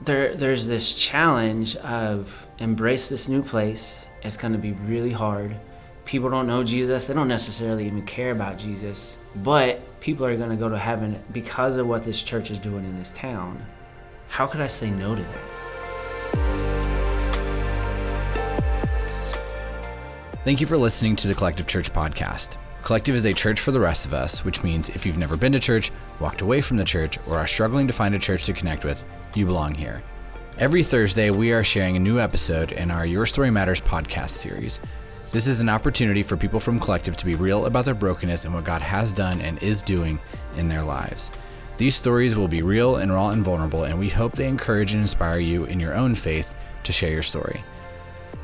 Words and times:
there 0.00 0.34
there's 0.34 0.66
this 0.66 0.94
challenge 0.94 1.76
of 1.76 2.46
embrace 2.58 3.08
this 3.08 3.28
new 3.28 3.42
place. 3.42 4.06
It's 4.22 4.36
going 4.36 4.52
to 4.52 4.58
be 4.58 4.72
really 4.72 5.12
hard. 5.12 5.56
People 6.04 6.30
don't 6.30 6.46
know 6.46 6.62
Jesus. 6.62 7.06
They 7.06 7.14
don't 7.14 7.28
necessarily 7.28 7.86
even 7.86 8.02
care 8.02 8.30
about 8.30 8.58
Jesus. 8.58 9.16
But 9.34 10.00
people 10.00 10.26
are 10.26 10.36
going 10.36 10.50
to 10.50 10.56
go 10.56 10.68
to 10.68 10.78
heaven 10.78 11.22
because 11.32 11.76
of 11.76 11.86
what 11.86 12.04
this 12.04 12.22
church 12.22 12.50
is 12.50 12.58
doing 12.58 12.84
in 12.84 12.98
this 12.98 13.10
town. 13.12 13.64
How 14.28 14.46
could 14.46 14.60
I 14.60 14.66
say 14.66 14.90
no 14.90 15.14
to 15.14 15.22
that? 15.22 15.56
Thank 20.44 20.60
you 20.60 20.66
for 20.66 20.78
listening 20.78 21.16
to 21.16 21.28
the 21.28 21.34
Collective 21.34 21.66
Church 21.66 21.92
podcast. 21.92 22.56
Collective 22.86 23.16
is 23.16 23.24
a 23.24 23.34
church 23.34 23.58
for 23.58 23.72
the 23.72 23.80
rest 23.80 24.06
of 24.06 24.14
us, 24.14 24.44
which 24.44 24.62
means 24.62 24.90
if 24.90 25.04
you've 25.04 25.18
never 25.18 25.36
been 25.36 25.50
to 25.50 25.58
church, 25.58 25.90
walked 26.20 26.40
away 26.40 26.60
from 26.60 26.76
the 26.76 26.84
church, 26.84 27.18
or 27.26 27.36
are 27.36 27.44
struggling 27.44 27.88
to 27.88 27.92
find 27.92 28.14
a 28.14 28.18
church 28.20 28.44
to 28.44 28.52
connect 28.52 28.84
with, 28.84 29.04
you 29.34 29.44
belong 29.44 29.74
here. 29.74 30.04
Every 30.58 30.84
Thursday, 30.84 31.30
we 31.30 31.50
are 31.50 31.64
sharing 31.64 31.96
a 31.96 31.98
new 31.98 32.20
episode 32.20 32.70
in 32.70 32.92
our 32.92 33.04
Your 33.04 33.26
Story 33.26 33.50
Matters 33.50 33.80
podcast 33.80 34.30
series. 34.30 34.78
This 35.32 35.48
is 35.48 35.60
an 35.60 35.68
opportunity 35.68 36.22
for 36.22 36.36
people 36.36 36.60
from 36.60 36.78
Collective 36.78 37.16
to 37.16 37.26
be 37.26 37.34
real 37.34 37.66
about 37.66 37.86
their 37.86 37.92
brokenness 37.92 38.44
and 38.44 38.54
what 38.54 38.62
God 38.62 38.82
has 38.82 39.12
done 39.12 39.40
and 39.40 39.60
is 39.60 39.82
doing 39.82 40.20
in 40.54 40.68
their 40.68 40.84
lives. 40.84 41.32
These 41.78 41.96
stories 41.96 42.36
will 42.36 42.46
be 42.46 42.62
real 42.62 42.98
and 42.98 43.12
raw 43.12 43.30
and 43.30 43.44
vulnerable, 43.44 43.82
and 43.82 43.98
we 43.98 44.10
hope 44.10 44.34
they 44.34 44.46
encourage 44.46 44.92
and 44.92 45.02
inspire 45.02 45.40
you 45.40 45.64
in 45.64 45.80
your 45.80 45.94
own 45.94 46.14
faith 46.14 46.54
to 46.84 46.92
share 46.92 47.10
your 47.10 47.24
story. 47.24 47.64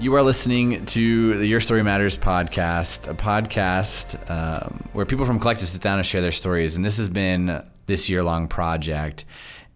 You 0.00 0.14
are 0.14 0.22
listening 0.22 0.84
to 0.86 1.38
the 1.38 1.46
Your 1.46 1.60
Story 1.60 1.82
Matters 1.82 2.16
podcast, 2.16 3.08
a 3.08 3.14
podcast 3.14 4.30
um, 4.30 4.88
where 4.92 5.04
people 5.04 5.26
from 5.26 5.40
Collective 5.40 5.68
sit 5.68 5.82
down 5.82 5.98
and 5.98 6.06
share 6.06 6.20
their 6.20 6.30
stories. 6.30 6.76
And 6.76 6.84
this 6.84 6.98
has 6.98 7.08
been 7.08 7.64
this 7.86 8.08
year 8.08 8.22
long 8.22 8.46
project. 8.48 9.24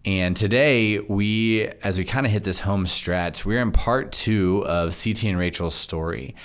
And 0.05 0.35
today, 0.35 0.99
we, 0.99 1.69
as 1.81 1.97
we 1.97 2.03
kind 2.03 2.25
of 2.25 2.31
hit 2.31 2.43
this 2.43 2.59
home 2.59 2.85
stretch, 2.85 3.45
we're 3.45 3.61
in 3.61 3.71
part 3.71 4.11
two 4.11 4.65
of 4.65 4.89
CT 5.01 5.23
and 5.23 5.37
Rachel's 5.37 5.75
story. 5.75 6.35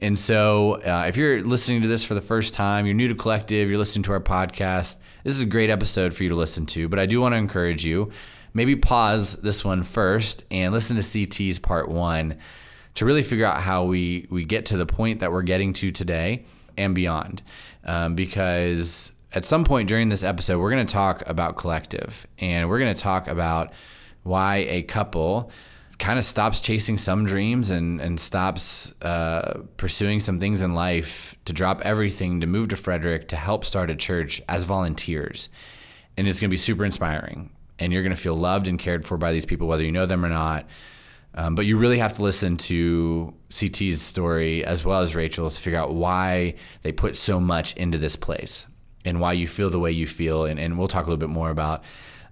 And 0.00 0.18
so, 0.18 0.82
uh, 0.82 1.04
if 1.06 1.16
you're 1.16 1.40
listening 1.40 1.82
to 1.82 1.88
this 1.88 2.02
for 2.02 2.14
the 2.14 2.20
first 2.20 2.54
time, 2.54 2.86
you're 2.86 2.94
new 2.94 3.06
to 3.06 3.14
Collective, 3.14 3.68
you're 3.68 3.78
listening 3.78 4.02
to 4.04 4.12
our 4.12 4.20
podcast, 4.20 4.96
this 5.22 5.34
is 5.36 5.42
a 5.42 5.46
great 5.46 5.70
episode 5.70 6.12
for 6.12 6.24
you 6.24 6.28
to 6.30 6.34
listen 6.34 6.66
to. 6.66 6.88
But 6.88 6.98
I 6.98 7.06
do 7.06 7.20
want 7.20 7.34
to 7.34 7.36
encourage 7.36 7.84
you 7.84 8.10
maybe 8.52 8.76
pause 8.76 9.34
this 9.34 9.64
one 9.64 9.82
first 9.82 10.44
and 10.50 10.72
listen 10.72 10.96
to 10.96 11.02
CT's 11.02 11.58
part 11.58 11.88
one 11.88 12.38
to 12.94 13.04
really 13.04 13.22
figure 13.22 13.44
out 13.44 13.60
how 13.60 13.84
we, 13.84 14.26
we 14.30 14.44
get 14.44 14.66
to 14.66 14.76
the 14.76 14.86
point 14.86 15.20
that 15.20 15.32
we're 15.32 15.42
getting 15.42 15.72
to 15.74 15.90
today 15.90 16.44
and 16.76 16.94
beyond. 16.94 17.42
Um, 17.84 18.14
because 18.14 19.12
at 19.34 19.44
some 19.44 19.64
point 19.64 19.88
during 19.88 20.08
this 20.08 20.22
episode, 20.22 20.60
we're 20.60 20.70
going 20.70 20.86
to 20.86 20.92
talk 20.92 21.28
about 21.28 21.56
collective 21.56 22.26
and 22.38 22.68
we're 22.68 22.78
going 22.78 22.94
to 22.94 23.00
talk 23.00 23.26
about 23.26 23.72
why 24.22 24.58
a 24.68 24.82
couple 24.82 25.50
kind 25.98 26.18
of 26.18 26.24
stops 26.24 26.60
chasing 26.60 26.96
some 26.96 27.26
dreams 27.26 27.70
and, 27.70 28.00
and 28.00 28.18
stops 28.18 28.92
uh, 29.02 29.60
pursuing 29.76 30.20
some 30.20 30.38
things 30.38 30.62
in 30.62 30.74
life 30.74 31.34
to 31.44 31.52
drop 31.52 31.80
everything 31.82 32.40
to 32.40 32.46
move 32.46 32.68
to 32.68 32.76
Frederick 32.76 33.28
to 33.28 33.36
help 33.36 33.64
start 33.64 33.90
a 33.90 33.94
church 33.96 34.40
as 34.48 34.64
volunteers. 34.64 35.48
And 36.16 36.28
it's 36.28 36.40
going 36.40 36.48
to 36.48 36.52
be 36.52 36.56
super 36.56 36.84
inspiring. 36.84 37.50
And 37.80 37.92
you're 37.92 38.02
going 38.02 38.14
to 38.14 38.20
feel 38.20 38.36
loved 38.36 38.68
and 38.68 38.78
cared 38.78 39.04
for 39.04 39.16
by 39.16 39.32
these 39.32 39.44
people, 39.44 39.66
whether 39.66 39.84
you 39.84 39.92
know 39.92 40.06
them 40.06 40.24
or 40.24 40.28
not. 40.28 40.66
Um, 41.34 41.56
but 41.56 41.66
you 41.66 41.76
really 41.76 41.98
have 41.98 42.12
to 42.14 42.22
listen 42.22 42.56
to 42.58 43.34
CT's 43.50 44.00
story 44.00 44.64
as 44.64 44.84
well 44.84 45.00
as 45.00 45.16
Rachel's 45.16 45.56
to 45.56 45.62
figure 45.62 45.80
out 45.80 45.92
why 45.92 46.54
they 46.82 46.92
put 46.92 47.16
so 47.16 47.40
much 47.40 47.76
into 47.76 47.98
this 47.98 48.14
place 48.14 48.66
and 49.04 49.20
why 49.20 49.32
you 49.32 49.46
feel 49.46 49.70
the 49.70 49.78
way 49.78 49.92
you 49.92 50.06
feel. 50.06 50.44
And, 50.44 50.58
and 50.58 50.78
we'll 50.78 50.88
talk 50.88 51.04
a 51.04 51.08
little 51.08 51.18
bit 51.18 51.28
more 51.28 51.50
about 51.50 51.82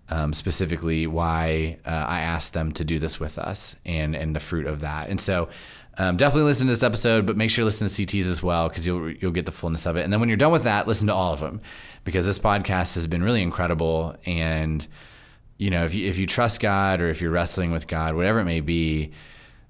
um, 0.08 0.32
specifically 0.32 1.06
why 1.06 1.78
uh, 1.86 1.90
I 1.90 2.20
asked 2.20 2.52
them 2.52 2.72
to 2.72 2.84
do 2.84 2.98
this 2.98 3.18
with 3.18 3.38
us 3.38 3.76
and, 3.84 4.14
and 4.14 4.34
the 4.34 4.40
fruit 4.40 4.66
of 4.66 4.80
that. 4.80 5.08
And 5.08 5.20
so 5.20 5.48
um, 5.98 6.16
definitely 6.16 6.44
listen 6.44 6.66
to 6.66 6.72
this 6.72 6.82
episode, 6.82 7.26
but 7.26 7.36
make 7.36 7.50
sure 7.50 7.62
you 7.62 7.66
listen 7.66 7.88
to 7.88 7.94
CT's 8.06 8.26
as 8.26 8.42
well 8.42 8.68
because 8.68 8.86
you'll, 8.86 9.10
you'll 9.10 9.32
get 9.32 9.46
the 9.46 9.52
fullness 9.52 9.86
of 9.86 9.96
it. 9.96 10.02
And 10.02 10.12
then 10.12 10.20
when 10.20 10.28
you're 10.28 10.36
done 10.36 10.52
with 10.52 10.64
that, 10.64 10.88
listen 10.88 11.06
to 11.06 11.14
all 11.14 11.32
of 11.32 11.40
them 11.40 11.60
because 12.04 12.26
this 12.26 12.38
podcast 12.38 12.94
has 12.94 13.06
been 13.06 13.22
really 13.22 13.42
incredible. 13.42 14.16
And, 14.24 14.86
you 15.58 15.70
know, 15.70 15.84
if 15.84 15.94
you, 15.94 16.08
if 16.08 16.18
you 16.18 16.26
trust 16.26 16.60
God 16.60 17.00
or 17.00 17.10
if 17.10 17.20
you're 17.20 17.30
wrestling 17.30 17.72
with 17.72 17.86
God, 17.86 18.14
whatever 18.14 18.40
it 18.40 18.44
may 18.44 18.60
be, 18.60 19.12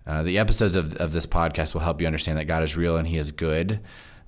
uh, 0.06 0.22
the 0.22 0.38
episodes 0.38 0.74
of, 0.74 0.96
of 0.96 1.12
this 1.12 1.26
podcast 1.26 1.74
will 1.74 1.82
help 1.82 2.00
you 2.00 2.06
understand 2.06 2.38
that 2.38 2.46
God 2.46 2.62
is 2.62 2.76
real 2.76 2.96
and 2.96 3.06
He 3.06 3.16
is 3.16 3.30
good 3.30 3.80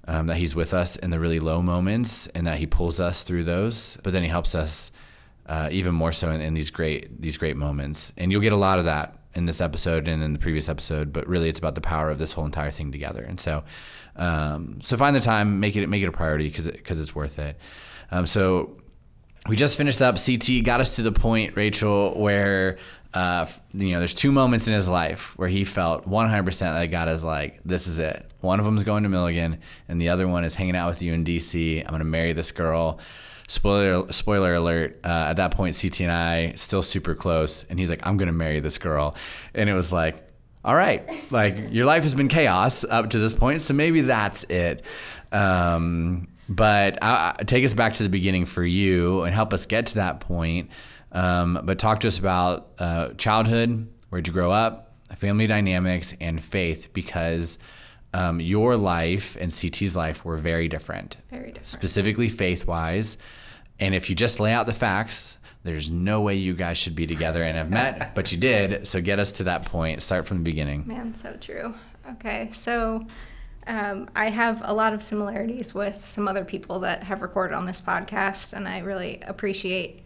um, 0.06 0.26
that 0.26 0.36
He's 0.36 0.54
with 0.54 0.74
us 0.74 0.96
in 0.96 1.10
the 1.10 1.18
really 1.18 1.40
low 1.40 1.62
moments 1.62 2.26
and 2.28 2.46
that 2.46 2.58
He 2.58 2.66
pulls 2.66 3.00
us 3.00 3.22
through 3.22 3.44
those. 3.44 3.98
But 4.02 4.12
then 4.12 4.22
He 4.22 4.28
helps 4.28 4.54
us 4.54 4.92
uh, 5.46 5.68
even 5.70 5.94
more 5.94 6.12
so 6.12 6.30
in, 6.30 6.40
in, 6.40 6.54
these 6.54 6.70
great 6.70 7.20
these 7.20 7.36
great 7.36 7.56
moments. 7.56 8.12
And 8.16 8.32
you'll 8.32 8.40
get 8.40 8.52
a 8.52 8.56
lot 8.56 8.78
of 8.78 8.86
that 8.86 9.18
in 9.34 9.46
this 9.46 9.60
episode 9.60 10.08
and 10.08 10.22
in 10.22 10.32
the 10.32 10.38
previous 10.38 10.68
episode. 10.68 11.12
But 11.12 11.26
really, 11.26 11.48
it's 11.48 11.58
about 11.58 11.74
the 11.74 11.80
power 11.80 12.10
of 12.10 12.18
this 12.18 12.32
whole 12.32 12.44
entire 12.44 12.70
thing 12.70 12.92
together. 12.92 13.22
And 13.22 13.38
so, 13.38 13.64
um, 14.16 14.78
so 14.82 14.96
find 14.96 15.14
the 15.14 15.20
time, 15.20 15.60
make 15.60 15.76
it 15.76 15.86
make 15.88 16.02
it 16.02 16.08
a 16.08 16.12
priority 16.12 16.48
because 16.48 16.66
because 16.66 16.98
it, 16.98 17.02
it's 17.02 17.14
worth 17.14 17.38
it. 17.38 17.58
Um, 18.10 18.26
so 18.26 18.76
we 19.48 19.56
just 19.56 19.76
finished 19.76 20.00
up 20.00 20.16
CT, 20.16 20.64
got 20.64 20.80
us 20.80 20.96
to 20.96 21.02
the 21.02 21.12
point, 21.12 21.56
Rachel, 21.56 22.18
where 22.18 22.78
uh, 23.14 23.46
you 23.72 23.92
know, 23.92 24.00
there's 24.00 24.14
two 24.14 24.32
moments 24.32 24.66
in 24.66 24.74
his 24.74 24.88
life 24.88 25.38
where 25.38 25.48
he 25.48 25.62
felt 25.62 26.06
100% 26.06 26.58
that 26.58 26.86
God 26.86 27.08
is 27.08 27.22
like, 27.22 27.60
this 27.64 27.86
is 27.86 28.00
it. 28.00 28.28
One 28.40 28.58
of 28.58 28.66
them 28.66 28.76
is 28.76 28.82
going 28.82 29.04
to 29.04 29.08
Milligan, 29.08 29.60
and 29.88 30.00
the 30.00 30.08
other 30.08 30.26
one 30.26 30.44
is 30.44 30.56
hanging 30.56 30.74
out 30.74 30.88
with 30.88 31.00
you 31.00 31.12
in 31.12 31.24
DC. 31.24 31.80
I'm 31.80 31.90
going 31.90 32.00
to 32.00 32.04
marry 32.04 32.32
this 32.32 32.50
girl. 32.50 32.98
Spoiler, 33.46 34.10
spoiler 34.12 34.54
alert. 34.54 34.98
Uh, 35.04 35.26
at 35.28 35.34
that 35.34 35.52
point, 35.52 35.78
CT 35.80 36.00
and 36.00 36.10
I 36.10 36.52
still 36.56 36.82
super 36.82 37.14
close, 37.14 37.64
and 37.70 37.78
he's 37.78 37.88
like, 37.88 38.04
I'm 38.04 38.16
going 38.16 38.26
to 38.26 38.32
marry 38.32 38.58
this 38.58 38.78
girl, 38.78 39.14
and 39.54 39.70
it 39.70 39.74
was 39.74 39.92
like, 39.92 40.20
all 40.64 40.74
right, 40.74 41.08
like 41.30 41.68
your 41.70 41.84
life 41.84 42.02
has 42.02 42.14
been 42.14 42.28
chaos 42.28 42.84
up 42.84 43.10
to 43.10 43.18
this 43.20 43.32
point, 43.32 43.60
so 43.60 43.74
maybe 43.74 44.00
that's 44.00 44.42
it. 44.44 44.84
Um, 45.30 46.28
but 46.48 47.02
I, 47.02 47.36
I, 47.38 47.42
take 47.44 47.64
us 47.64 47.74
back 47.74 47.94
to 47.94 48.02
the 48.02 48.08
beginning 48.08 48.46
for 48.46 48.64
you 48.64 49.22
and 49.22 49.34
help 49.34 49.52
us 49.52 49.66
get 49.66 49.86
to 49.86 49.94
that 49.96 50.20
point. 50.20 50.70
Um, 51.14 51.60
but 51.64 51.78
talk 51.78 52.00
to 52.00 52.08
us 52.08 52.18
about 52.18 52.72
uh, 52.78 53.10
childhood, 53.14 53.88
where'd 54.10 54.26
you 54.26 54.32
grow 54.32 54.50
up, 54.50 54.92
family 55.16 55.46
dynamics, 55.46 56.14
and 56.20 56.42
faith, 56.42 56.92
because 56.92 57.58
um, 58.12 58.40
your 58.40 58.76
life 58.76 59.36
and 59.40 59.52
CT's 59.52 59.96
life 59.96 60.24
were 60.24 60.36
very 60.36 60.68
different. 60.68 61.16
Very 61.30 61.48
different. 61.48 61.66
Specifically 61.66 62.28
faith 62.28 62.66
wise. 62.66 63.16
And 63.80 63.94
if 63.94 64.10
you 64.10 64.16
just 64.16 64.40
lay 64.40 64.52
out 64.52 64.66
the 64.66 64.74
facts, 64.74 65.38
there's 65.64 65.90
no 65.90 66.20
way 66.20 66.34
you 66.34 66.54
guys 66.54 66.78
should 66.78 66.94
be 66.94 67.06
together 67.06 67.42
and 67.42 67.56
have 67.56 67.70
met, 67.70 68.14
but 68.14 68.30
you 68.30 68.38
did. 68.38 68.86
So 68.86 69.00
get 69.00 69.18
us 69.18 69.32
to 69.32 69.44
that 69.44 69.64
point. 69.64 70.02
Start 70.02 70.26
from 70.26 70.38
the 70.38 70.44
beginning. 70.44 70.86
Man, 70.86 71.14
so 71.14 71.36
true. 71.40 71.74
Okay, 72.12 72.50
so 72.52 73.06
um, 73.66 74.10
I 74.14 74.30
have 74.30 74.62
a 74.64 74.74
lot 74.74 74.92
of 74.92 75.02
similarities 75.02 75.74
with 75.74 76.06
some 76.06 76.28
other 76.28 76.44
people 76.44 76.80
that 76.80 77.02
have 77.04 77.22
recorded 77.22 77.54
on 77.54 77.66
this 77.66 77.80
podcast, 77.80 78.52
and 78.52 78.68
I 78.68 78.80
really 78.80 79.20
appreciate 79.26 80.03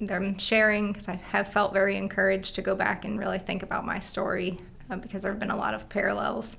them 0.00 0.38
sharing 0.38 0.92
because 0.92 1.08
I 1.08 1.14
have 1.14 1.52
felt 1.52 1.72
very 1.72 1.96
encouraged 1.96 2.54
to 2.56 2.62
go 2.62 2.74
back 2.74 3.04
and 3.04 3.18
really 3.18 3.38
think 3.38 3.62
about 3.62 3.86
my 3.86 3.98
story 3.98 4.60
uh, 4.90 4.96
because 4.96 5.22
there 5.22 5.32
have 5.32 5.40
been 5.40 5.50
a 5.50 5.56
lot 5.56 5.74
of 5.74 5.88
parallels. 5.88 6.56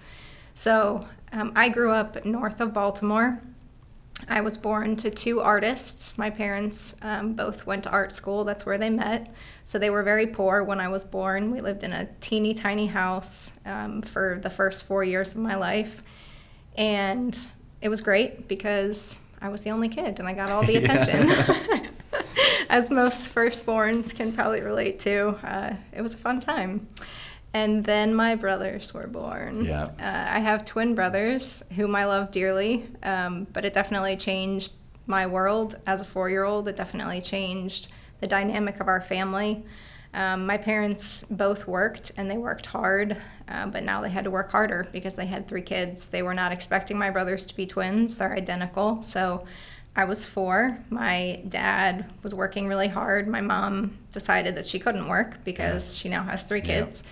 So 0.53 1.08
um, 1.31 1.52
I 1.56 1.70
grew 1.70 1.92
up 1.92 2.25
north 2.25 2.59
of 2.62 2.74
Baltimore. 2.74 3.40
I 4.28 4.42
was 4.42 4.58
born 4.58 4.96
to 4.98 5.12
two 5.12 5.42
artists. 5.42 6.18
My 6.18 6.31
parents 6.31 6.96
um, 7.03 7.34
both 7.34 7.68
went 7.68 7.84
to 7.84 7.92
art 7.92 8.12
school. 8.12 8.44
That's 8.44 8.66
where 8.66 8.80
they 8.80 8.90
met. 8.90 9.31
So 9.64 9.78
they 9.78 9.92
were 9.92 10.02
very 10.02 10.25
poor 10.25 10.63
when 10.63 10.80
I 10.80 10.88
was 10.88 11.04
born. 11.04 11.51
We 11.51 11.62
lived 11.62 11.83
in 11.83 11.94
a 11.94 12.07
teeny 12.19 12.56
tiny 12.56 12.88
house 12.88 13.51
um, 13.66 14.01
for 14.01 14.40
the 14.42 14.50
first 14.50 14.86
four 14.86 15.04
years 15.04 15.33
of 15.33 15.42
my 15.42 15.56
life. 15.56 16.01
And 16.75 17.38
it 17.81 17.90
was 17.90 18.01
great 18.01 18.48
because 18.48 19.19
I 19.40 19.50
was 19.50 19.62
the 19.62 19.69
only 19.69 19.90
kid 19.90 20.18
and 20.19 20.28
I 20.28 20.33
got 20.33 20.50
all 20.50 20.63
the 20.63 20.75
attention. 20.83 21.87
as 22.69 22.90
most 22.90 23.34
firstborns 23.34 24.16
can 24.16 24.34
probably 24.34 24.62
relate 24.62 25.00
to. 25.02 25.30
Uh, 25.44 25.75
it 25.94 26.02
was 26.02 26.14
a 26.14 26.18
fun 26.18 26.40
time. 26.40 26.88
And 27.54 27.84
then 27.86 28.14
my 28.14 28.36
brothers 28.36 28.94
were 28.94 29.08
born. 29.08 29.66
Yeah. 29.66 29.84
Uh, 30.00 30.36
I 30.36 30.40
have 30.40 30.66
twin 30.66 30.96
brothers 30.96 31.64
whom 31.75 31.96
I 31.96 32.06
love 32.06 32.31
dearly, 32.31 32.88
um, 33.04 33.48
but 33.54 33.66
it 33.66 33.74
definitely 33.74 34.18
changed 34.18 34.74
my 35.08 35.25
world 35.25 35.75
as 35.88 36.02
a 36.02 36.06
four 36.06 36.30
year 36.30 36.44
old. 36.44 36.68
It 36.68 36.75
definitely 36.75 37.22
changed 37.22 37.88
the 38.19 38.28
dynamic 38.28 38.80
of 38.80 38.88
our 38.88 39.02
family. 39.02 39.64
Um, 40.14 40.46
my 40.46 40.58
parents 40.58 41.24
both 41.30 41.68
worked 41.68 42.12
and 42.18 42.30
they 42.30 42.38
worked 42.38 42.66
hard, 42.68 43.18
uh, 43.48 43.68
but 43.68 43.84
now 43.84 44.02
they 44.02 44.10
had 44.10 44.24
to 44.24 44.31
work 44.31 44.52
harder 44.52 44.88
because 44.92 45.16
they 45.16 45.25
had 45.25 45.48
three 45.48 45.62
kids. 45.62 46.08
They 46.08 46.24
were 46.24 46.34
not 46.34 46.52
expecting 46.52 46.98
my 46.98 47.10
brothers 47.10 47.46
to 47.46 47.56
be 47.56 47.66
twins, 47.66 48.18
they're 48.18 48.34
identical. 48.34 49.04
So 49.04 49.46
I 49.97 50.05
was 50.05 50.23
four. 50.23 50.77
My 50.91 51.41
dad 51.49 52.05
was 52.21 52.33
working 52.35 52.67
really 52.67 52.88
hard. 52.88 53.27
My 53.27 53.41
mom 53.41 53.97
decided 54.11 54.53
that 54.55 54.67
she 54.67 54.77
couldn't 54.77 55.09
work 55.09 55.44
because 55.44 55.97
she 55.97 56.07
now 56.07 56.23
has 56.23 56.44
three 56.44 56.59
Yeah. 56.59 56.81
kids. 56.81 57.03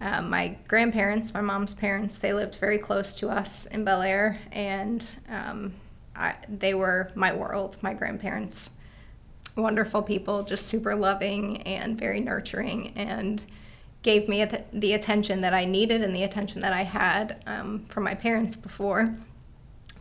Um, 0.00 0.30
my 0.30 0.56
grandparents, 0.68 1.34
my 1.34 1.40
mom's 1.40 1.74
parents, 1.74 2.18
they 2.18 2.32
lived 2.32 2.54
very 2.54 2.78
close 2.78 3.16
to 3.16 3.28
us 3.28 3.66
in 3.66 3.84
Bel 3.84 4.00
Air, 4.00 4.38
and 4.52 5.04
um, 5.28 5.74
I, 6.16 6.36
they 6.48 6.72
were 6.72 7.10
my 7.14 7.34
world. 7.34 7.76
My 7.82 7.92
grandparents, 7.94 8.70
wonderful 9.56 10.00
people, 10.02 10.42
just 10.44 10.66
super 10.68 10.94
loving 10.94 11.60
and 11.62 11.98
very 11.98 12.20
nurturing, 12.20 12.92
and 12.96 13.42
gave 14.02 14.26
me 14.28 14.42
the, 14.44 14.64
the 14.72 14.94
attention 14.94 15.40
that 15.42 15.52
I 15.52 15.66
needed 15.66 16.00
and 16.02 16.14
the 16.14 16.22
attention 16.22 16.60
that 16.60 16.72
I 16.72 16.84
had 16.84 17.42
um, 17.46 17.84
from 17.90 18.04
my 18.04 18.14
parents 18.14 18.56
before. 18.56 19.16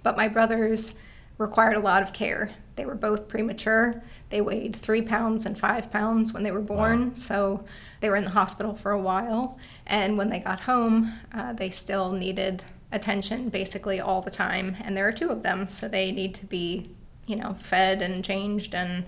But 0.04 0.16
my 0.16 0.30
brothers 0.30 0.94
required 1.40 1.76
a 1.76 1.80
lot 1.80 2.04
of 2.04 2.14
care. 2.14 2.52
They 2.76 2.86
were 2.86 2.96
both 2.96 3.28
premature. 3.28 4.04
They 4.30 4.42
weighed 4.42 4.76
three 4.76 5.02
pounds 5.02 5.46
and 5.46 5.58
five 5.58 5.90
pounds 5.92 6.32
when 6.32 6.44
they 6.44 6.52
were 6.52 6.62
born, 6.62 7.16
so 7.16 7.66
they 8.00 8.10
were 8.10 8.16
in 8.16 8.26
the 8.26 8.30
hospital 8.30 8.76
for 8.76 8.92
a 8.92 9.02
while. 9.02 9.58
And 9.88 10.18
when 10.18 10.30
they 10.30 10.40
got 10.40 10.62
home, 10.62 11.14
uh, 11.34 11.54
they 11.54 11.72
still 11.72 12.12
needed 12.12 12.64
attention 12.92 13.50
basically 13.50 14.00
all 14.00 14.22
the 14.22 14.32
time. 14.32 14.78
And 14.84 14.96
there 14.96 15.08
are 15.08 15.12
two 15.12 15.30
of 15.30 15.44
them, 15.44 15.70
so 15.70 15.88
they 15.88 16.12
need 16.12 16.36
to 16.36 16.46
be, 16.46 16.92
you 17.26 17.36
know, 17.36 17.56
fed 17.60 18.02
and 18.02 18.24
changed 18.24 18.76
and 18.76 19.06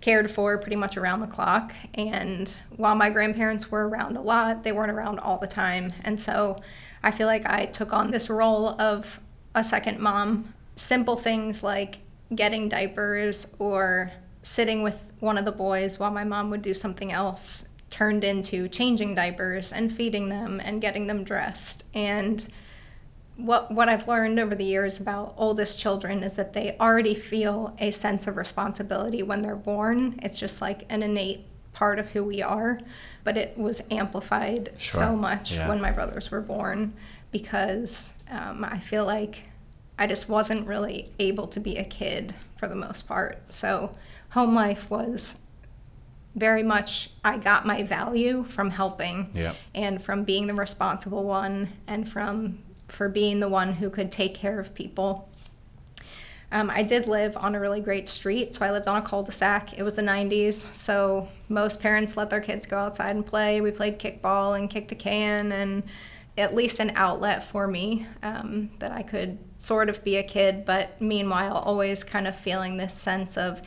cared 0.00 0.30
for 0.30 0.58
pretty 0.58 0.76
much 0.76 0.96
around 0.96 1.20
the 1.20 1.26
clock. 1.26 1.74
And 1.94 2.54
while 2.76 2.94
my 2.94 3.10
grandparents 3.10 3.70
were 3.70 3.88
around 3.88 4.16
a 4.16 4.20
lot, 4.20 4.64
they 4.64 4.72
weren't 4.72 4.90
around 4.90 5.18
all 5.20 5.38
the 5.38 5.46
time. 5.46 5.90
And 6.04 6.18
so 6.18 6.60
I 7.02 7.10
feel 7.10 7.26
like 7.26 7.46
I 7.46 7.66
took 7.66 7.92
on 7.92 8.10
this 8.10 8.28
role 8.28 8.80
of 8.80 9.20
a 9.54 9.62
second 9.62 10.00
mom. 10.00 10.54
Simple 10.82 11.16
things 11.16 11.62
like 11.62 11.98
getting 12.34 12.68
diapers 12.68 13.54
or 13.60 14.10
sitting 14.42 14.82
with 14.82 15.12
one 15.20 15.38
of 15.38 15.44
the 15.44 15.52
boys 15.52 16.00
while 16.00 16.10
my 16.10 16.24
mom 16.24 16.50
would 16.50 16.60
do 16.60 16.74
something 16.74 17.12
else 17.12 17.68
turned 17.88 18.24
into 18.24 18.66
changing 18.68 19.14
diapers 19.14 19.72
and 19.72 19.92
feeding 19.92 20.28
them 20.28 20.60
and 20.64 20.80
getting 20.80 21.06
them 21.06 21.22
dressed. 21.22 21.84
And 21.94 22.44
what 23.36 23.70
what 23.70 23.88
I've 23.88 24.08
learned 24.08 24.40
over 24.40 24.56
the 24.56 24.64
years 24.64 24.98
about 24.98 25.34
oldest 25.36 25.78
children 25.78 26.24
is 26.24 26.34
that 26.34 26.52
they 26.52 26.76
already 26.80 27.14
feel 27.14 27.76
a 27.78 27.92
sense 27.92 28.26
of 28.26 28.36
responsibility 28.36 29.22
when 29.22 29.42
they're 29.42 29.54
born. 29.54 30.18
It's 30.20 30.36
just 30.36 30.60
like 30.60 30.84
an 30.88 31.04
innate 31.04 31.44
part 31.72 32.00
of 32.00 32.10
who 32.10 32.24
we 32.24 32.42
are, 32.42 32.80
but 33.22 33.36
it 33.36 33.56
was 33.56 33.82
amplified 33.88 34.72
Sure. 34.78 35.00
so 35.00 35.14
much 35.16 35.52
Yeah. 35.52 35.68
when 35.68 35.80
my 35.80 35.92
brothers 35.92 36.28
were 36.32 36.40
born 36.40 36.92
because 37.30 38.14
um, 38.28 38.64
I 38.64 38.80
feel 38.80 39.04
like 39.06 39.44
I 39.98 40.06
just 40.06 40.28
wasn't 40.28 40.66
really 40.66 41.12
able 41.18 41.46
to 41.48 41.60
be 41.60 41.76
a 41.76 41.84
kid 41.84 42.34
for 42.56 42.66
the 42.68 42.74
most 42.74 43.06
part. 43.06 43.42
So 43.50 43.94
home 44.30 44.54
life 44.54 44.90
was 44.90 45.36
very 46.34 46.62
much 46.62 47.10
I 47.24 47.36
got 47.36 47.66
my 47.66 47.82
value 47.82 48.44
from 48.44 48.70
helping 48.70 49.30
Yeah. 49.34 49.52
and 49.74 50.02
from 50.02 50.24
being 50.24 50.46
the 50.46 50.54
responsible 50.54 51.24
one 51.24 51.68
and 51.86 52.08
from 52.08 52.60
for 52.88 53.08
being 53.08 53.40
the 53.40 53.48
one 53.48 53.74
who 53.74 53.90
could 53.90 54.10
take 54.12 54.34
care 54.34 54.58
of 54.58 54.74
people. 54.74 55.28
Um, 56.50 56.68
I 56.68 56.82
did 56.82 57.06
live 57.08 57.34
on 57.38 57.54
a 57.54 57.60
really 57.60 57.80
great 57.80 58.06
street, 58.10 58.52
so 58.52 58.64
I 58.66 58.70
lived 58.70 58.86
on 58.86 58.98
a 58.98 59.02
cul-de-sac. 59.02 59.78
It 59.78 59.82
was 59.82 59.94
the 59.94 60.02
90s, 60.02 60.66
so 60.74 61.28
most 61.48 61.80
parents 61.80 62.14
let 62.14 62.28
their 62.28 62.42
kids 62.42 62.66
go 62.66 62.76
outside 62.76 63.16
and 63.16 63.24
play. 63.24 63.62
We 63.62 63.70
played 63.70 63.98
kickball 63.98 64.58
and 64.58 64.68
kick 64.68 64.88
the 64.88 64.94
can, 64.94 65.50
and 65.52 65.82
at 66.38 66.54
least 66.54 66.80
an 66.80 66.92
outlet 66.96 67.44
for 67.44 67.66
me 67.66 68.06
um, 68.22 68.70
that 68.78 68.90
I 68.92 69.02
could 69.02 69.38
sort 69.58 69.88
of 69.90 70.02
be 70.02 70.16
a 70.16 70.22
kid, 70.22 70.64
but 70.64 71.00
meanwhile 71.00 71.56
always 71.56 72.02
kind 72.04 72.26
of 72.26 72.34
feeling 72.36 72.76
this 72.76 72.94
sense 72.94 73.36
of 73.36 73.60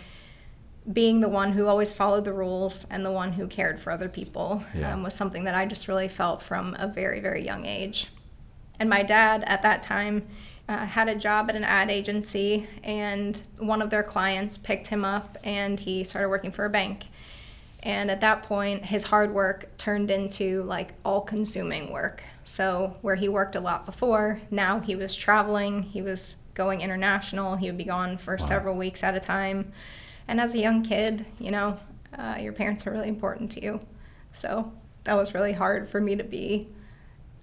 being 0.92 1.22
the 1.22 1.30
one 1.30 1.54
who 1.54 1.68
always 1.68 1.94
followed 1.94 2.26
the 2.26 2.34
rules 2.34 2.86
and 2.90 3.04
the 3.06 3.12
one 3.12 3.34
who 3.34 3.48
cared 3.48 3.80
for 3.80 3.92
other 3.92 4.10
people 4.10 4.64
Yeah. 4.76 4.94
um, 4.94 5.04
was 5.04 5.14
something 5.16 5.44
that 5.46 5.56
I 5.56 5.66
just 5.66 5.88
really 5.88 6.08
felt 6.08 6.42
from 6.42 6.76
a 6.78 6.88
very, 6.88 7.20
very 7.20 7.44
young 7.44 7.66
age. 7.66 8.08
And 8.80 8.90
my 8.90 9.04
dad 9.04 9.44
at 9.48 9.62
that 9.64 9.82
time 9.84 10.28
uh, 10.68 10.86
had 10.86 11.08
a 11.08 11.16
job 11.16 11.50
at 11.50 11.56
an 11.56 11.64
ad 11.64 11.90
agency, 11.92 12.68
and 12.84 13.40
one 13.58 13.82
of 13.82 13.90
their 13.92 14.04
clients 14.04 14.58
picked 14.58 14.88
him 14.88 15.06
up 15.06 15.38
and 15.44 15.80
he 15.80 16.04
started 16.04 16.30
working 16.30 16.52
for 16.52 16.66
a 16.66 16.70
bank. 16.70 17.06
And 17.86 18.10
at 18.10 18.22
that 18.22 18.42
point, 18.42 18.86
his 18.86 19.04
hard 19.04 19.32
work 19.32 19.70
turned 19.78 20.10
into 20.10 20.64
like 20.64 20.96
all 21.06 21.22
consuming 21.22 21.94
work. 21.94 22.24
So, 22.44 22.98
where 23.02 23.16
he 23.16 23.30
worked 23.30 23.56
a 23.56 23.60
lot 23.60 23.86
before, 23.86 24.42
now 24.50 24.80
he 24.80 24.96
was 24.96 25.16
traveling, 25.16 25.84
he 25.84 26.02
was 26.02 26.42
going 26.56 26.82
international, 26.82 27.56
he 27.56 27.68
would 27.68 27.78
be 27.78 27.84
gone 27.84 28.18
for 28.18 28.40
several 28.40 28.76
weeks 28.76 29.04
at 29.04 29.16
a 29.16 29.20
time. 29.20 29.72
And 30.28 30.42
as 30.42 30.56
a 30.56 30.60
young 30.60 30.82
kid, 30.82 31.28
you 31.40 31.52
know, 31.52 31.80
uh, 32.18 32.38
your 32.40 32.54
parents 32.54 32.88
are 32.88 32.92
really 32.92 33.08
important 33.08 33.52
to 33.52 33.64
you. 33.64 33.80
So, 34.32 34.74
that 35.04 35.14
was 35.14 35.36
really 35.36 35.54
hard 35.54 35.88
for 35.88 36.02
me 36.02 36.16
to 36.16 36.24
be 36.24 36.68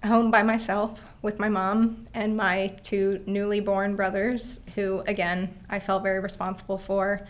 home 0.03 0.29
by 0.29 0.43
myself 0.43 1.05
with 1.21 1.39
my 1.39 1.47
mom 1.47 2.07
and 2.13 2.35
my 2.35 2.67
two 2.83 3.23
newly 3.25 3.61
born 3.61 3.95
brothers, 3.95 4.65
who, 4.75 4.99
again, 5.07 5.57
I 5.69 5.79
felt 5.79 6.03
very 6.03 6.19
responsible 6.19 6.77
for. 6.77 7.25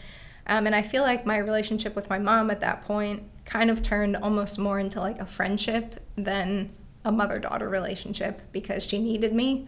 Um, 0.48 0.66
and 0.68 0.76
I 0.76 0.82
feel 0.82 1.04
like 1.04 1.26
my 1.26 1.38
relationship 1.38 1.96
with 1.96 2.10
my 2.10 2.20
mom 2.20 2.50
at 2.52 2.60
that 2.62 2.84
point 2.84 3.24
kind 3.46 3.70
of 3.70 3.82
turned 3.84 4.18
almost 4.18 4.58
more 4.60 4.80
into 4.80 5.00
like 5.00 5.20
a 5.20 5.26
friendship 5.26 6.00
than 6.18 6.70
a 7.06 7.12
mother 7.12 7.40
daughter 7.40 7.68
relationship 7.70 8.42
because 8.52 8.84
she 8.84 9.00
needed 9.00 9.34
me. 9.34 9.68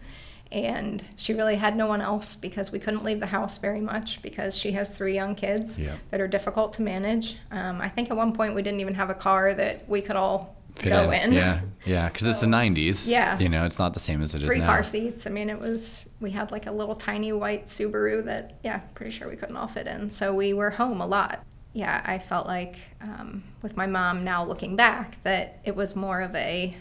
And 0.52 1.04
she 1.16 1.34
really 1.34 1.56
had 1.56 1.76
no 1.76 1.86
one 1.86 2.00
else 2.00 2.36
because 2.36 2.70
we 2.70 2.78
couldn't 2.78 3.02
leave 3.04 3.20
the 3.20 3.26
house 3.26 3.58
very 3.58 3.80
much 3.80 4.22
because 4.22 4.56
she 4.56 4.72
has 4.72 4.90
three 4.90 5.14
young 5.14 5.34
kids 5.34 5.78
Yeah. 5.78 5.96
that 6.10 6.20
are 6.20 6.28
difficult 6.28 6.72
to 6.74 6.82
manage. 6.82 7.36
Um, 7.50 7.80
I 7.80 7.88
think 7.88 8.10
at 8.10 8.16
one 8.16 8.32
point 8.32 8.54
we 8.54 8.62
didn't 8.62 8.80
even 8.80 8.94
have 8.94 9.10
a 9.10 9.14
car 9.14 9.52
that 9.54 9.88
we 9.88 10.00
could 10.00 10.16
all 10.16 10.55
Fit 10.78 10.90
go 10.90 11.10
in. 11.10 11.32
Yeah, 11.32 11.60
yeah, 11.84 12.08
because 12.08 12.26
it's 12.26 12.40
the 12.40 12.46
'90s. 12.46 13.08
Yeah. 13.08 13.38
you 13.38 13.48
know, 13.48 13.64
it's 13.64 13.78
not 13.78 13.94
the 13.94 14.00
same 14.00 14.22
as 14.22 14.34
it 14.34 14.42
is 14.42 14.48
Free 14.48 14.58
now. 14.58 14.66
car 14.66 14.82
seats. 14.82 15.26
I 15.26 15.30
mean, 15.30 15.48
it 15.50 15.58
was, 15.58 16.08
we 16.20 16.30
had 16.30 16.50
like 16.50 16.66
a 16.66 16.72
little 16.72 16.94
tiny 16.94 17.32
white 17.32 17.66
Subaru 17.66 18.24
that, 18.24 18.58
yeah, 18.62 18.78
pretty 18.94 19.12
sure 19.12 19.28
we 19.28 19.36
couldn't 19.36 19.56
all 19.56 19.68
fit 19.68 19.86
in. 19.86 20.10
So 20.10 20.34
we 20.34 20.52
were 20.52 20.70
home 20.70 21.00
a 21.00 21.06
lot. 21.06 21.44
Yeah, 21.72 22.02
I 22.04 22.18
felt 22.18 22.46
like 22.46 22.76
um, 23.02 23.44
with 23.62 23.76
my 23.76 23.86
mom 23.86 24.24
now 24.24 24.44
looking 24.44 24.76
back 24.76 25.22
that 25.24 25.60
it 25.64 25.76
was 25.76 25.94
more 25.94 26.20
of 26.22 26.34
a 26.34 26.76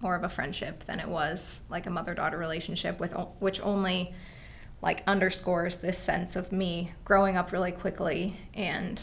more 0.00 0.14
of 0.14 0.22
a 0.22 0.28
friendship 0.28 0.84
than 0.84 1.00
it 1.00 1.08
was 1.08 1.62
like 1.68 1.86
a 1.86 1.90
mother 1.90 2.14
daughter 2.14 2.38
relationship 2.38 3.00
with 3.00 3.12
which 3.40 3.60
only 3.60 4.14
like 4.80 5.02
underscores 5.06 5.78
this 5.78 5.98
sense 5.98 6.36
of 6.36 6.52
me 6.52 6.92
growing 7.04 7.36
up 7.36 7.50
really 7.50 7.72
quickly 7.72 8.36
and 8.54 9.02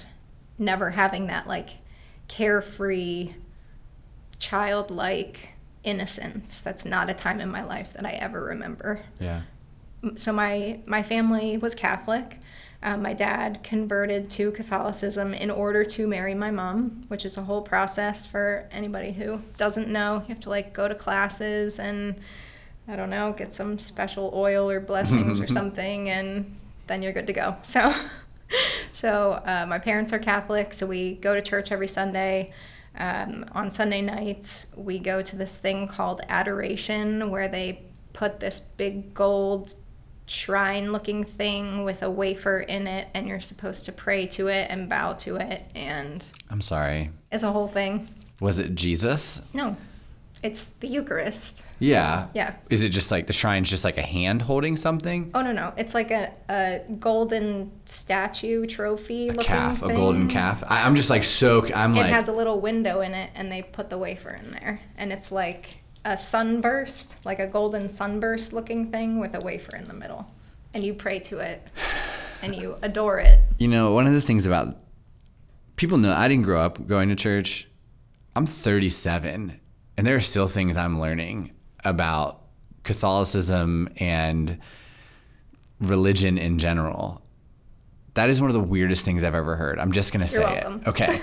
never 0.57 0.91
having 0.91 1.27
that 1.27 1.47
like 1.47 1.69
carefree 2.27 3.33
childlike 4.39 5.49
innocence 5.83 6.61
that's 6.61 6.85
not 6.85 7.09
a 7.09 7.13
time 7.13 7.39
in 7.39 7.49
my 7.49 7.63
life 7.63 7.93
that 7.93 8.05
i 8.05 8.11
ever 8.11 8.43
remember 8.43 9.01
Yeah, 9.19 9.41
so 10.15 10.31
my 10.31 10.79
my 10.85 11.03
family 11.03 11.57
was 11.57 11.73
Catholic. 11.75 12.39
Um, 12.83 13.01
my 13.01 13.13
dad 13.13 13.63
converted 13.63 14.29
to 14.31 14.51
Catholicism 14.51 15.33
in 15.33 15.49
order 15.49 15.83
to 15.83 16.07
marry 16.07 16.35
my 16.35 16.51
mom, 16.51 17.05
which 17.07 17.25
is 17.25 17.35
a 17.35 17.41
whole 17.43 17.63
process 17.63 18.27
for 18.27 18.67
anybody 18.71 19.13
who 19.13 19.41
doesn't 19.57 19.87
know. 19.87 20.17
You 20.27 20.35
have 20.35 20.41
to 20.41 20.49
like 20.49 20.73
go 20.73 20.87
to 20.87 20.93
classes 20.93 21.79
and 21.79 22.15
I 22.87 22.95
don't 22.95 23.09
know, 23.09 23.33
get 23.33 23.53
some 23.53 23.79
special 23.79 24.29
oil 24.35 24.69
or 24.69 24.79
blessings 24.79 25.39
or 25.39 25.47
something, 25.59 26.09
and 26.09 26.55
then 26.85 27.01
you're 27.01 27.13
good 27.13 27.25
to 27.27 27.33
go. 27.33 27.55
So, 27.63 27.95
so 28.93 29.41
uh, 29.43 29.65
my 29.67 29.79
parents 29.79 30.13
are 30.13 30.19
Catholic, 30.19 30.71
so 30.75 30.85
we 30.85 31.15
go 31.15 31.33
to 31.33 31.41
church 31.41 31.71
every 31.71 31.87
Sunday. 31.87 32.53
Um, 32.97 33.45
on 33.51 33.71
Sunday 33.71 34.01
nights, 34.01 34.67
we 34.75 34.99
go 34.99 35.21
to 35.21 35.35
this 35.35 35.57
thing 35.57 35.87
called 35.87 36.21
adoration, 36.29 37.29
where 37.29 37.47
they 37.47 37.81
put 38.13 38.39
this 38.39 38.59
big 38.59 39.13
gold 39.13 39.73
shrine 40.27 40.91
looking 40.91 41.23
thing 41.23 41.83
with 41.83 42.01
a 42.01 42.09
wafer 42.09 42.59
in 42.59 42.87
it, 42.87 43.07
and 43.13 43.27
you're 43.27 43.41
supposed 43.41 43.85
to 43.85 43.91
pray 43.91 44.25
to 44.27 44.47
it 44.47 44.67
and 44.69 44.89
bow 44.89 45.13
to 45.13 45.35
it, 45.35 45.63
and 45.75 46.25
I'm 46.49 46.61
sorry. 46.61 47.11
it's 47.31 47.43
a 47.43 47.51
whole 47.51 47.67
thing. 47.67 48.07
Was 48.39 48.59
it 48.59 48.75
Jesus? 48.75 49.41
No, 49.53 49.77
it's 50.45 50.67
the 50.67 50.87
Eucharist. 50.87 51.63
Yeah. 51.79 52.27
Yeah. 52.35 52.55
Is 52.69 52.83
it 52.83 52.89
just 52.89 53.09
like 53.09 53.25
the 53.25 53.33
shrine's 53.33 53.67
just 53.67 53.83
like 53.83 53.97
a 53.97 54.03
hand 54.03 54.43
holding 54.43 54.77
something? 54.77 55.31
Oh 55.33 55.41
no 55.41 55.51
no, 55.51 55.73
it's 55.75 55.95
like 55.95 56.11
a, 56.11 56.31
a 56.47 56.81
golden 56.99 57.71
statue 57.85 58.67
trophy 58.67 59.29
A 59.29 59.31
looking 59.31 59.45
calf, 59.45 59.81
a 59.81 59.87
golden 59.87 60.29
calf. 60.29 60.63
I, 60.67 60.85
I'm 60.85 60.95
just 60.95 61.09
like 61.09 61.23
so. 61.23 61.65
I'm 61.73 61.93
It 61.95 62.01
like. 62.01 62.05
It 62.05 62.13
has 62.13 62.27
a 62.27 62.31
little 62.31 62.61
window 62.61 63.01
in 63.01 63.13
it, 63.15 63.31
and 63.33 63.51
they 63.51 63.63
put 63.63 63.89
the 63.89 63.97
wafer 63.97 64.29
in 64.29 64.51
there, 64.51 64.79
and 64.97 65.11
it's 65.11 65.31
like 65.31 65.79
a 66.05 66.15
sunburst, 66.15 67.25
like 67.25 67.39
a 67.39 67.47
golden 67.47 67.89
sunburst 67.89 68.53
looking 68.53 68.91
thing 68.91 69.19
with 69.19 69.33
a 69.33 69.39
wafer 69.43 69.75
in 69.75 69.85
the 69.85 69.93
middle, 69.93 70.27
and 70.75 70.83
you 70.83 70.93
pray 70.93 71.17
to 71.19 71.39
it, 71.39 71.67
and 72.43 72.55
you 72.55 72.77
adore 72.83 73.19
it. 73.19 73.41
You 73.57 73.67
know, 73.67 73.93
one 73.93 74.05
of 74.05 74.13
the 74.13 74.21
things 74.21 74.45
about 74.45 74.77
people 75.75 75.97
know 75.97 76.13
I 76.13 76.27
didn't 76.27 76.43
grow 76.45 76.61
up 76.61 76.85
going 76.87 77.09
to 77.09 77.15
church. 77.15 77.67
I'm 78.35 78.45
37, 78.45 79.59
and 79.97 80.05
there 80.05 80.15
are 80.15 80.21
still 80.21 80.47
things 80.47 80.77
I'm 80.77 80.99
learning 80.99 81.51
about 81.83 82.41
Catholicism 82.83 83.89
and 83.97 84.59
religion 85.79 86.37
in 86.37 86.59
general. 86.59 87.21
That 88.13 88.29
is 88.29 88.39
one 88.39 88.49
of 88.49 88.53
the 88.53 88.61
weirdest 88.61 89.03
things 89.03 89.23
I've 89.23 89.35
ever 89.35 89.55
heard. 89.55 89.79
I'm 89.79 89.91
just 89.91 90.13
gonna 90.13 90.27
say 90.27 90.41
You're 90.41 90.49
it. 90.49 90.63
welcome. 90.63 90.83
Okay. 90.87 91.21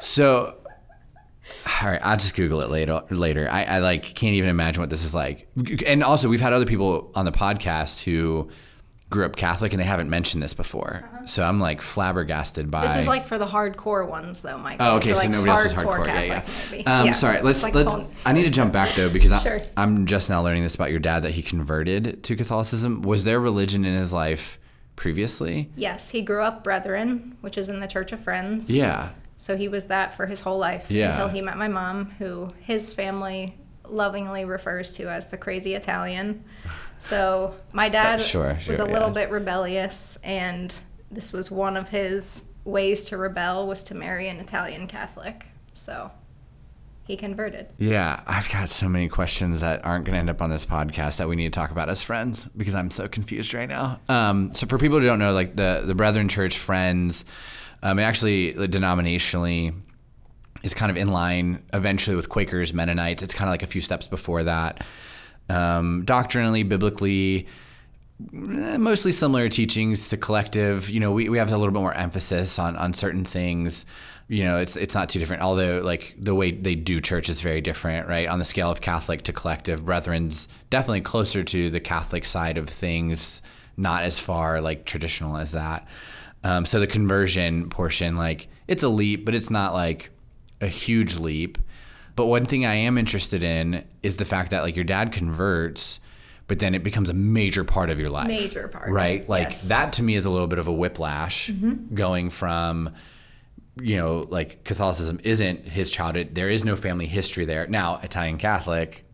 So 0.00 0.58
all 1.82 1.90
right, 1.90 2.00
I'll 2.02 2.16
just 2.16 2.34
Google 2.34 2.60
it 2.60 2.70
later. 2.70 3.02
Later, 3.10 3.48
I, 3.50 3.64
I 3.64 3.78
like 3.78 4.02
can't 4.14 4.34
even 4.34 4.50
imagine 4.50 4.80
what 4.80 4.90
this 4.90 5.04
is 5.04 5.14
like. 5.14 5.48
And 5.86 6.02
also, 6.02 6.28
we've 6.28 6.40
had 6.40 6.52
other 6.52 6.66
people 6.66 7.10
on 7.14 7.24
the 7.24 7.32
podcast 7.32 8.02
who 8.02 8.50
grew 9.10 9.24
up 9.24 9.36
Catholic 9.36 9.72
and 9.72 9.80
they 9.80 9.86
haven't 9.86 10.10
mentioned 10.10 10.42
this 10.42 10.52
before. 10.52 11.08
So 11.26 11.42
I'm 11.42 11.58
like 11.60 11.80
flabbergasted 11.80 12.70
by. 12.70 12.80
Uh-huh. 12.84 12.88
This 12.94 13.02
is 13.02 13.06
like 13.08 13.26
for 13.26 13.38
the 13.38 13.46
hardcore 13.46 14.06
ones, 14.06 14.42
though, 14.42 14.58
Michael. 14.58 14.86
Oh, 14.86 14.96
okay. 14.96 15.08
So, 15.08 15.14
So, 15.14 15.20
like, 15.20 15.30
nobody 15.30 15.50
else 15.50 15.64
is 15.64 15.72
hardcore. 15.72 16.06
Yeah, 16.06 16.20
yeah. 16.22 16.40
Catholic, 16.40 16.70
maybe. 16.70 16.86
Um, 16.86 17.06
Yeah. 17.06 17.12
Sorry. 17.12 17.40
Let's 17.40 17.62
like 17.62 17.74
let's. 17.74 17.90
phone- 17.90 18.08
I 18.26 18.32
need 18.32 18.44
to 18.44 18.50
jump 18.50 18.72
back 18.72 18.94
though 18.96 19.08
because 19.08 19.40
Sure. 19.42 19.60
I, 19.76 19.82
I'm 19.82 20.04
just 20.06 20.28
now 20.28 20.42
learning 20.42 20.62
this 20.62 20.74
about 20.74 20.90
your 20.90 21.00
dad 21.00 21.22
that 21.22 21.30
he 21.30 21.42
converted 21.42 22.22
to 22.24 22.36
Catholicism. 22.36 23.00
Was 23.02 23.24
there 23.24 23.40
religion 23.40 23.84
in 23.86 23.94
his 23.96 24.12
life 24.12 24.58
previously? 24.96 25.70
Yes, 25.76 26.10
he 26.10 26.20
grew 26.22 26.42
up 26.42 26.62
Brethren, 26.64 27.36
which 27.40 27.56
is 27.56 27.68
in 27.68 27.80
the 27.80 27.86
Church 27.86 28.12
of 28.12 28.20
Friends. 28.20 28.70
Yeah. 28.70 29.10
So 29.38 29.56
he 29.56 29.68
was 29.68 29.84
that 29.86 30.16
for 30.16 30.26
his 30.26 30.40
whole 30.40 30.58
life 30.58 30.90
Yeah. 30.90 31.12
until 31.12 31.28
he 31.28 31.40
met 31.40 31.56
my 31.56 31.68
mom, 31.68 32.10
who 32.18 32.52
his 32.60 32.92
family 32.92 33.56
lovingly 33.84 34.44
refers 34.44 34.92
to 34.96 35.08
as 35.08 35.28
the 35.28 35.36
crazy 35.38 35.74
Italian. 35.74 36.44
So 36.98 37.54
my 37.72 37.88
dad 37.88 38.20
Sure, 38.20 38.54
was 38.68 38.80
a 38.80 38.84
little 38.84 39.08
yeah. 39.08 39.14
bit 39.14 39.30
rebellious, 39.30 40.18
and 40.24 40.74
this 41.10 41.32
was 41.32 41.50
one 41.50 41.76
of 41.76 41.88
his 41.88 42.48
ways 42.64 43.06
to 43.06 43.16
rebel 43.16 43.66
was 43.66 43.82
to 43.84 43.94
marry 43.94 44.28
an 44.28 44.38
Italian 44.38 44.86
Catholic. 44.86 45.46
So 45.72 46.10
he 47.08 47.16
converted. 47.16 47.66
Yeah, 47.78 48.20
I've 48.26 48.48
got 48.50 48.68
so 48.68 48.88
many 48.88 49.08
questions 49.08 49.60
that 49.60 49.84
aren't 49.84 50.04
going 50.04 50.14
to 50.14 50.18
end 50.18 50.28
up 50.28 50.42
on 50.42 50.50
this 50.50 50.66
podcast 50.66 51.16
that 51.16 51.28
we 51.28 51.36
need 51.36 51.52
to 51.52 51.58
talk 51.58 51.70
about 51.70 51.88
as 51.88 52.02
friends 52.02 52.46
because 52.56 52.74
I'm 52.74 52.90
so 52.90 53.08
confused 53.08 53.54
right 53.54 53.68
now. 53.68 53.98
Um, 54.08 54.52
so 54.54 54.66
for 54.66 54.76
people 54.78 55.00
who 55.00 55.06
don't 55.06 55.18
know, 55.18 55.32
like 55.32 55.56
the 55.56 55.82
the 55.86 55.94
Brethren 55.94 56.28
Church 56.28 56.58
Friends, 56.58 57.24
um, 57.82 57.98
it 57.98 58.02
actually 58.02 58.52
denominationally 58.52 59.74
is 60.62 60.74
kind 60.74 60.90
of 60.90 60.96
in 60.96 61.08
line 61.08 61.62
eventually 61.72 62.16
with 62.16 62.28
Quakers, 62.28 62.74
Mennonites. 62.74 63.22
It's 63.22 63.32
kind 63.32 63.48
of 63.48 63.52
like 63.52 63.62
a 63.62 63.66
few 63.68 63.80
steps 63.80 64.06
before 64.06 64.44
that. 64.44 64.84
Um, 65.48 66.04
doctrinally, 66.04 66.62
biblically, 66.62 67.46
eh, 68.34 68.76
mostly 68.76 69.12
similar 69.12 69.48
teachings 69.48 70.08
to 70.08 70.16
collective. 70.16 70.90
You 70.90 71.00
know, 71.00 71.12
we, 71.12 71.28
we 71.28 71.38
have 71.38 71.50
a 71.50 71.56
little 71.56 71.72
bit 71.72 71.80
more 71.80 71.94
emphasis 71.94 72.58
on 72.58 72.76
on 72.76 72.92
certain 72.92 73.24
things. 73.24 73.86
You 74.28 74.44
know, 74.44 74.58
it's 74.58 74.76
it's 74.76 74.94
not 74.94 75.08
too 75.08 75.18
different. 75.18 75.42
Although, 75.42 75.80
like 75.82 76.14
the 76.18 76.34
way 76.34 76.50
they 76.50 76.74
do 76.74 77.00
church 77.00 77.28
is 77.28 77.40
very 77.40 77.60
different, 77.60 78.08
right? 78.08 78.28
On 78.28 78.38
the 78.38 78.44
scale 78.44 78.70
of 78.70 78.80
Catholic 78.80 79.22
to 79.22 79.32
collective, 79.32 79.84
Brethren's 79.84 80.48
definitely 80.70 81.00
closer 81.00 81.42
to 81.44 81.70
the 81.70 81.80
Catholic 81.80 82.26
side 82.26 82.58
of 82.58 82.68
things, 82.68 83.40
not 83.76 84.04
as 84.04 84.18
far 84.18 84.60
like 84.60 84.84
traditional 84.84 85.36
as 85.38 85.52
that. 85.52 85.88
Um, 86.44 86.64
so 86.64 86.78
the 86.78 86.86
conversion 86.86 87.68
portion, 87.70 88.16
like 88.16 88.48
it's 88.68 88.82
a 88.82 88.88
leap, 88.88 89.24
but 89.24 89.34
it's 89.34 89.50
not 89.50 89.72
like 89.72 90.10
a 90.60 90.66
huge 90.66 91.16
leap. 91.16 91.58
But 92.18 92.26
one 92.26 92.46
thing 92.46 92.66
I 92.66 92.74
am 92.74 92.98
interested 92.98 93.44
in 93.44 93.86
is 94.02 94.16
the 94.16 94.24
fact 94.24 94.50
that 94.50 94.62
like 94.62 94.74
your 94.74 94.84
dad 94.84 95.12
converts, 95.12 96.00
but 96.48 96.58
then 96.58 96.74
it 96.74 96.82
becomes 96.82 97.10
a 97.10 97.12
major 97.12 97.62
part 97.62 97.90
of 97.90 98.00
your 98.00 98.10
life. 98.10 98.26
Major 98.26 98.66
part, 98.66 98.90
Right? 98.90 99.28
Like 99.28 99.50
yes. 99.50 99.68
that 99.68 99.92
to 99.92 100.02
me 100.02 100.16
is 100.16 100.24
a 100.24 100.30
little 100.30 100.48
bit 100.48 100.58
of 100.58 100.66
a 100.66 100.72
whiplash 100.72 101.48
going 101.94 102.30
from 102.30 102.90
you 103.80 103.98
know, 103.98 104.26
like 104.28 104.64
Catholicism 104.64 105.20
isn't 105.22 105.64
his 105.64 105.92
childhood. 105.92 106.30
There 106.32 106.50
is 106.50 106.64
no 106.64 106.74
family 106.74 107.06
history 107.06 107.44
there. 107.44 107.68
Now, 107.68 108.00
Italian 108.02 108.36
Catholic, 108.36 109.04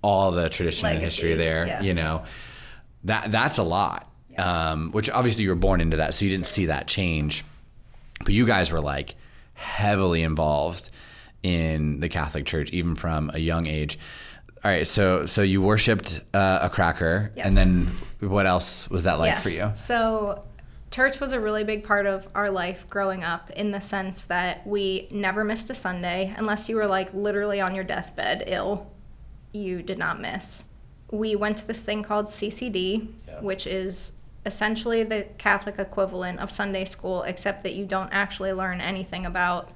all 0.00 0.30
the 0.30 0.48
tradition 0.48 0.86
and 0.86 1.00
history 1.00 1.34
there, 1.34 1.66
yes. 1.66 1.82
you 1.82 1.94
know. 1.94 2.22
That 3.02 3.32
that's 3.32 3.58
a 3.58 3.64
lot. 3.64 4.08
Um, 4.38 4.92
which 4.92 5.10
obviously 5.10 5.42
you 5.42 5.48
were 5.50 5.56
born 5.56 5.80
into 5.80 5.96
that, 5.96 6.14
so 6.14 6.24
you 6.26 6.30
didn't 6.30 6.46
see 6.46 6.66
that 6.66 6.86
change. 6.86 7.44
But 8.20 8.34
you 8.34 8.46
guys 8.46 8.70
were 8.70 8.80
like 8.80 9.16
heavily 9.54 10.22
involved 10.22 10.90
in 11.42 12.00
the 12.00 12.08
Catholic 12.08 12.46
Church, 12.46 12.70
even 12.70 12.94
from 12.94 13.30
a 13.34 13.38
young 13.38 13.66
age. 13.66 13.98
All 14.64 14.70
right, 14.70 14.86
so 14.86 15.26
so 15.26 15.42
you 15.42 15.60
worshipped 15.60 16.20
uh, 16.34 16.60
a 16.62 16.70
cracker, 16.70 17.32
Yes. 17.36 17.46
and 17.46 17.56
then 17.56 17.86
what 18.20 18.46
else 18.46 18.88
was 18.88 19.04
that 19.04 19.18
like 19.18 19.38
for 19.38 19.48
you? 19.48 19.72
So, 19.74 20.44
church 20.92 21.18
was 21.18 21.32
a 21.32 21.40
really 21.40 21.64
big 21.64 21.82
part 21.84 22.06
of 22.06 22.28
our 22.34 22.48
life 22.48 22.86
growing 22.88 23.24
up 23.24 23.50
in 23.50 23.72
the 23.72 23.80
sense 23.80 24.24
that 24.26 24.64
we 24.66 25.08
never 25.10 25.42
missed 25.42 25.68
a 25.70 25.74
Sunday 25.74 26.32
unless 26.36 26.68
you 26.68 26.76
were 26.76 26.86
like 26.86 27.12
literally 27.12 27.60
on 27.60 27.74
your 27.74 27.82
deathbed 27.84 28.44
ill. 28.46 28.92
You 29.52 29.82
did 29.82 29.98
not 29.98 30.20
miss. 30.20 30.64
We 31.10 31.34
went 31.34 31.56
to 31.58 31.66
this 31.66 31.82
thing 31.82 32.02
called 32.04 32.26
CCD, 32.26 33.08
Yeah. 33.26 33.40
which 33.40 33.66
is 33.66 34.22
essentially 34.46 35.02
the 35.02 35.26
Catholic 35.38 35.78
equivalent 35.78 36.38
of 36.40 36.50
Sunday 36.50 36.84
school, 36.84 37.22
except 37.24 37.62
that 37.64 37.74
you 37.74 37.84
don't 37.84 38.10
actually 38.12 38.52
learn 38.52 38.80
anything 38.80 39.26
about 39.26 39.70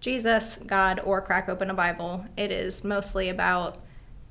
Jesus, 0.00 0.56
God, 0.56 1.00
or 1.04 1.20
crack 1.20 1.48
open 1.48 1.70
a 1.70 1.74
Bible. 1.74 2.24
It 2.36 2.52
is 2.52 2.84
mostly 2.84 3.28
about 3.28 3.78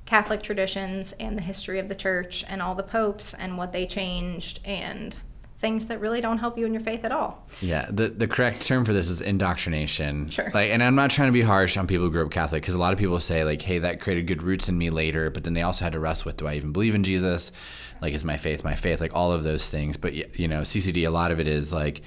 Catholic 0.06 0.42
traditions 0.42 1.12
and 1.12 1.36
the 1.36 1.42
history 1.42 1.78
of 1.78 1.88
the 1.88 1.94
church 1.94 2.44
and 2.48 2.62
all 2.62 2.74
the 2.74 2.82
popes 2.82 3.34
and 3.34 3.58
what 3.58 3.72
they 3.72 3.86
changed 3.86 4.60
and 4.64 5.14
things 5.58 5.88
that 5.88 6.00
really 6.00 6.20
don't 6.20 6.38
help 6.38 6.56
you 6.56 6.64
in 6.64 6.72
your 6.72 6.82
faith 6.82 7.04
at 7.04 7.12
all. 7.12 7.44
Yeah, 7.60 7.86
the 7.90 8.08
the 8.08 8.28
correct 8.28 8.66
term 8.66 8.84
for 8.84 8.92
this 8.92 9.10
is 9.10 9.20
indoctrination. 9.20 10.30
Sure. 10.30 10.50
Like, 10.54 10.70
and 10.70 10.82
I'm 10.82 10.94
not 10.94 11.10
trying 11.10 11.28
to 11.28 11.32
be 11.32 11.42
harsh 11.42 11.76
on 11.76 11.86
people 11.86 12.06
who 12.06 12.12
grew 12.12 12.24
up 12.24 12.30
Catholic 12.30 12.62
because 12.62 12.74
a 12.74 12.78
lot 12.78 12.92
of 12.92 12.98
people 12.98 13.18
say 13.20 13.44
like, 13.44 13.60
"Hey, 13.60 13.80
that 13.80 14.00
created 14.00 14.26
good 14.26 14.42
roots 14.42 14.68
in 14.68 14.78
me 14.78 14.88
later," 14.88 15.30
but 15.30 15.44
then 15.44 15.54
they 15.54 15.62
also 15.62 15.84
had 15.84 15.92
to 15.92 16.00
wrestle 16.00 16.28
with, 16.30 16.36
"Do 16.36 16.46
I 16.46 16.54
even 16.54 16.72
believe 16.72 16.94
in 16.94 17.02
Jesus? 17.02 17.52
Like, 18.00 18.14
is 18.14 18.24
my 18.24 18.36
faith 18.36 18.62
my 18.62 18.76
faith? 18.76 19.00
Like, 19.00 19.14
all 19.14 19.32
of 19.32 19.42
those 19.42 19.68
things." 19.68 19.96
But 19.96 20.38
you 20.38 20.48
know, 20.48 20.62
CCD, 20.62 21.04
a 21.04 21.10
lot 21.10 21.32
of 21.32 21.40
it 21.40 21.48
is 21.48 21.72
like, 21.72 22.02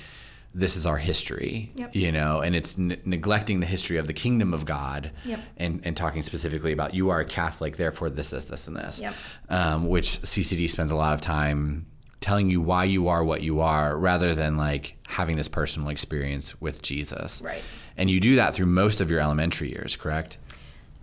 this 0.53 0.75
is 0.75 0.85
our 0.85 0.97
history. 0.97 1.71
Yep. 1.75 1.95
You 1.95 2.11
know, 2.11 2.41
and 2.41 2.55
it's 2.55 2.77
n- 2.77 2.99
neglecting 3.05 3.59
the 3.59 3.65
history 3.65 3.97
of 3.97 4.07
the 4.07 4.13
kingdom 4.13 4.53
of 4.53 4.65
God. 4.65 5.11
Yep. 5.25 5.39
And 5.57 5.81
and 5.83 5.95
talking 5.97 6.21
specifically 6.21 6.71
about 6.71 6.93
you 6.93 7.09
are 7.09 7.19
a 7.19 7.25
Catholic, 7.25 7.77
therefore 7.77 8.09
this, 8.09 8.31
this, 8.31 8.45
this, 8.45 8.67
and 8.67 8.75
this. 8.75 8.99
Yep. 8.99 9.13
Um, 9.49 9.87
which 9.87 10.21
CCD 10.21 10.69
spends 10.69 10.91
a 10.91 10.95
lot 10.95 11.13
of 11.13 11.21
time 11.21 11.85
telling 12.19 12.51
you 12.51 12.61
why 12.61 12.83
you 12.83 13.07
are 13.07 13.23
what 13.23 13.41
you 13.41 13.61
are 13.61 13.97
rather 13.97 14.35
than 14.35 14.55
like 14.55 14.95
having 15.07 15.37
this 15.37 15.47
personal 15.47 15.89
experience 15.89 16.59
with 16.61 16.81
Jesus. 16.81 17.41
Right. 17.41 17.63
And 17.97 18.09
you 18.09 18.19
do 18.19 18.35
that 18.35 18.53
through 18.53 18.67
most 18.67 19.01
of 19.01 19.09
your 19.09 19.19
elementary 19.19 19.69
years, 19.69 19.95
correct? 19.95 20.37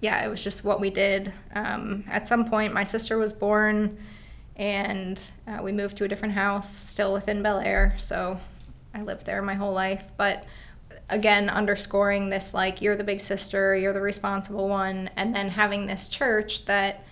yeah, 0.00 0.24
it 0.24 0.28
was 0.28 0.42
just 0.42 0.64
what 0.64 0.80
we 0.80 0.90
did. 0.90 1.32
Um, 1.54 2.04
at 2.08 2.28
some 2.28 2.44
point, 2.44 2.72
my 2.72 2.84
sister 2.84 3.18
was 3.18 3.32
born, 3.32 3.98
and 4.56 5.20
uh, 5.46 5.60
we 5.62 5.72
moved 5.72 5.96
to 5.98 6.04
a 6.04 6.08
different 6.08 6.34
house, 6.34 6.72
still 6.72 7.12
within 7.12 7.42
Bel 7.42 7.58
Air. 7.58 7.94
So 7.98 8.38
I 8.94 9.02
lived 9.02 9.26
there 9.26 9.42
my 9.42 9.54
whole 9.54 9.72
life. 9.72 10.04
But 10.16 10.44
again, 11.08 11.48
underscoring 11.48 12.30
this 12.30 12.54
like, 12.54 12.80
you're 12.82 12.96
the 12.96 13.04
big 13.04 13.20
sister, 13.20 13.76
you're 13.76 13.92
the 13.92 14.00
responsible 14.00 14.68
one, 14.68 15.10
and 15.16 15.34
then 15.34 15.50
having 15.50 15.86
this 15.86 16.08
church 16.08 16.64
that 16.66 17.04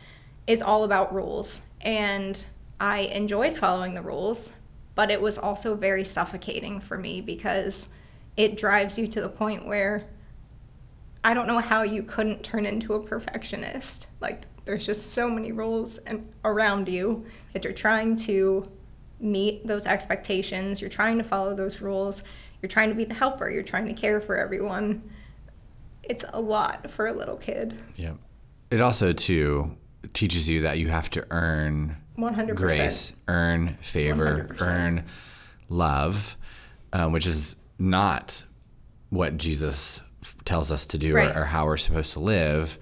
is 0.47 0.63
all 0.63 0.85
about 0.85 1.15
rules. 1.15 1.63
And 1.81 2.45
I 2.81 3.01
enjoyed 3.01 3.57
following 3.57 3.95
the 3.95 4.03
rules, 4.03 4.57
but 4.95 5.11
it 5.11 5.21
was 5.21 5.39
also 5.39 5.75
very 5.75 6.05
suffocating 6.05 6.81
for 6.81 6.99
me 6.99 7.21
because 7.21 7.89
it 8.37 8.57
drives 8.57 8.99
you 8.99 9.07
to 9.09 9.21
the 9.21 9.29
point 9.29 9.67
where 9.67 10.07
I 11.25 11.35
don't 11.35 11.47
know 11.47 11.59
how 11.59 11.83
you 11.83 12.03
couldn't 12.03 12.45
turn 12.45 12.67
into 12.67 12.95
a 12.95 13.03
perfectionist. 13.03 14.07
Like 14.21 14.43
there's 14.65 14.87
just 14.87 15.13
so 15.13 15.29
many 15.29 15.53
rules 15.53 15.99
and 15.99 16.29
around 16.45 16.89
you 16.89 17.25
that 17.53 17.65
you're 17.65 17.73
trying 17.73 18.17
to 18.17 18.71
meet 19.21 19.67
those 19.67 19.87
expectations, 19.87 20.81
you're 20.81 20.91
trying 20.91 21.19
to 21.19 21.25
follow 21.25 21.55
those 21.55 21.81
rules, 21.81 22.23
you're 22.63 22.69
trying 22.69 22.89
to 22.91 22.95
be 22.95 23.05
the 23.05 23.15
helper, 23.15 23.49
you're 23.51 23.63
trying 23.63 23.87
to 23.87 23.95
care 23.95 24.21
for 24.21 24.37
everyone. 24.37 25.03
It's 26.03 26.25
a 26.33 26.41
lot 26.41 26.91
for 26.91 27.07
a 27.07 27.13
little 27.13 27.37
kid. 27.37 27.81
Yep. 27.97 28.17
It 28.71 28.81
also 28.81 29.13
too 29.13 29.77
teaches 30.13 30.49
you 30.49 30.63
that 30.63 30.79
you 30.79 30.89
have 30.89 31.11
to 31.11 31.27
earn 31.31 31.97
100%. 32.19 32.55
grace, 32.55 33.13
earn 33.29 33.77
favor, 33.81 34.49
100%. 34.51 34.61
earn 34.67 35.05
love, 35.69 36.37
um, 36.93 37.13
which 37.13 37.27
is 37.27 37.57
not 37.79 38.45
what 39.11 39.37
Jesus 39.37 40.01
f- 40.23 40.37
tells 40.45 40.71
us 40.71 40.87
to 40.87 40.99
do 40.99 41.15
Right. 41.15 41.35
or, 41.37 41.43
or 41.43 41.45
how 41.45 41.67
we're 41.67 41.77
supposed 41.77 42.13
to 42.15 42.21
live. 42.21 42.79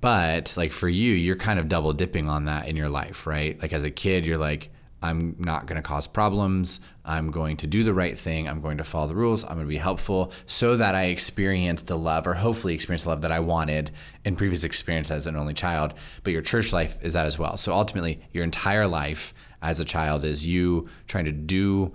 But 0.00 0.54
like 0.56 0.72
for 0.72 0.88
you, 0.88 1.12
you're 1.14 1.36
kind 1.36 1.58
of 1.58 1.68
double 1.68 1.92
dipping 1.92 2.28
on 2.28 2.44
that 2.44 2.68
in 2.68 2.76
your 2.76 2.88
life, 2.88 3.26
right? 3.26 3.60
Like 3.60 3.72
as 3.72 3.82
a 3.84 3.90
kid, 3.90 4.24
you're 4.26 4.38
like, 4.38 4.70
I'm 5.02 5.36
not 5.38 5.66
going 5.66 5.76
to 5.76 5.82
cause 5.86 6.06
problems. 6.06 6.80
I'm 7.04 7.30
going 7.30 7.58
to 7.58 7.66
do 7.66 7.84
the 7.84 7.92
right 7.92 8.18
thing. 8.18 8.48
I'm 8.48 8.60
going 8.60 8.78
to 8.78 8.84
follow 8.84 9.06
the 9.06 9.14
rules. 9.14 9.44
I'm 9.44 9.50
going 9.54 9.66
to 9.66 9.68
be 9.68 9.76
helpful 9.76 10.32
so 10.46 10.76
that 10.76 10.94
I 10.94 11.04
experience 11.04 11.82
the 11.82 11.98
love 11.98 12.26
or 12.26 12.34
hopefully 12.34 12.74
experience 12.74 13.02
the 13.04 13.10
love 13.10 13.20
that 13.20 13.30
I 13.30 13.40
wanted 13.40 13.90
in 14.24 14.36
previous 14.36 14.64
experience 14.64 15.10
as 15.10 15.26
an 15.26 15.36
only 15.36 15.54
child. 15.54 15.94
But 16.24 16.32
your 16.32 16.42
church 16.42 16.72
life 16.72 16.98
is 17.02 17.12
that 17.12 17.26
as 17.26 17.38
well. 17.38 17.56
So 17.58 17.72
ultimately, 17.72 18.20
your 18.32 18.42
entire 18.42 18.86
life 18.88 19.34
as 19.62 19.80
a 19.80 19.84
child 19.84 20.24
is 20.24 20.46
you 20.46 20.88
trying 21.06 21.26
to 21.26 21.32
do 21.32 21.92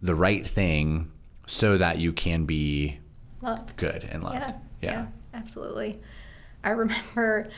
the 0.00 0.14
right 0.14 0.46
thing 0.46 1.10
so 1.46 1.76
that 1.76 1.98
you 1.98 2.12
can 2.12 2.44
be 2.44 2.98
Love. 3.42 3.74
good 3.76 4.04
and 4.10 4.22
loved. 4.22 4.36
Yeah, 4.36 4.52
Yeah. 4.80 4.90
yeah, 4.92 5.06
absolutely. 5.34 5.98
I 6.62 6.70
remember 6.70 7.48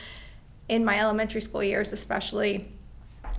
in 0.67 0.83
my 0.83 0.99
elementary 0.99 1.41
school 1.41 1.63
years, 1.63 1.93
especially, 1.93 2.73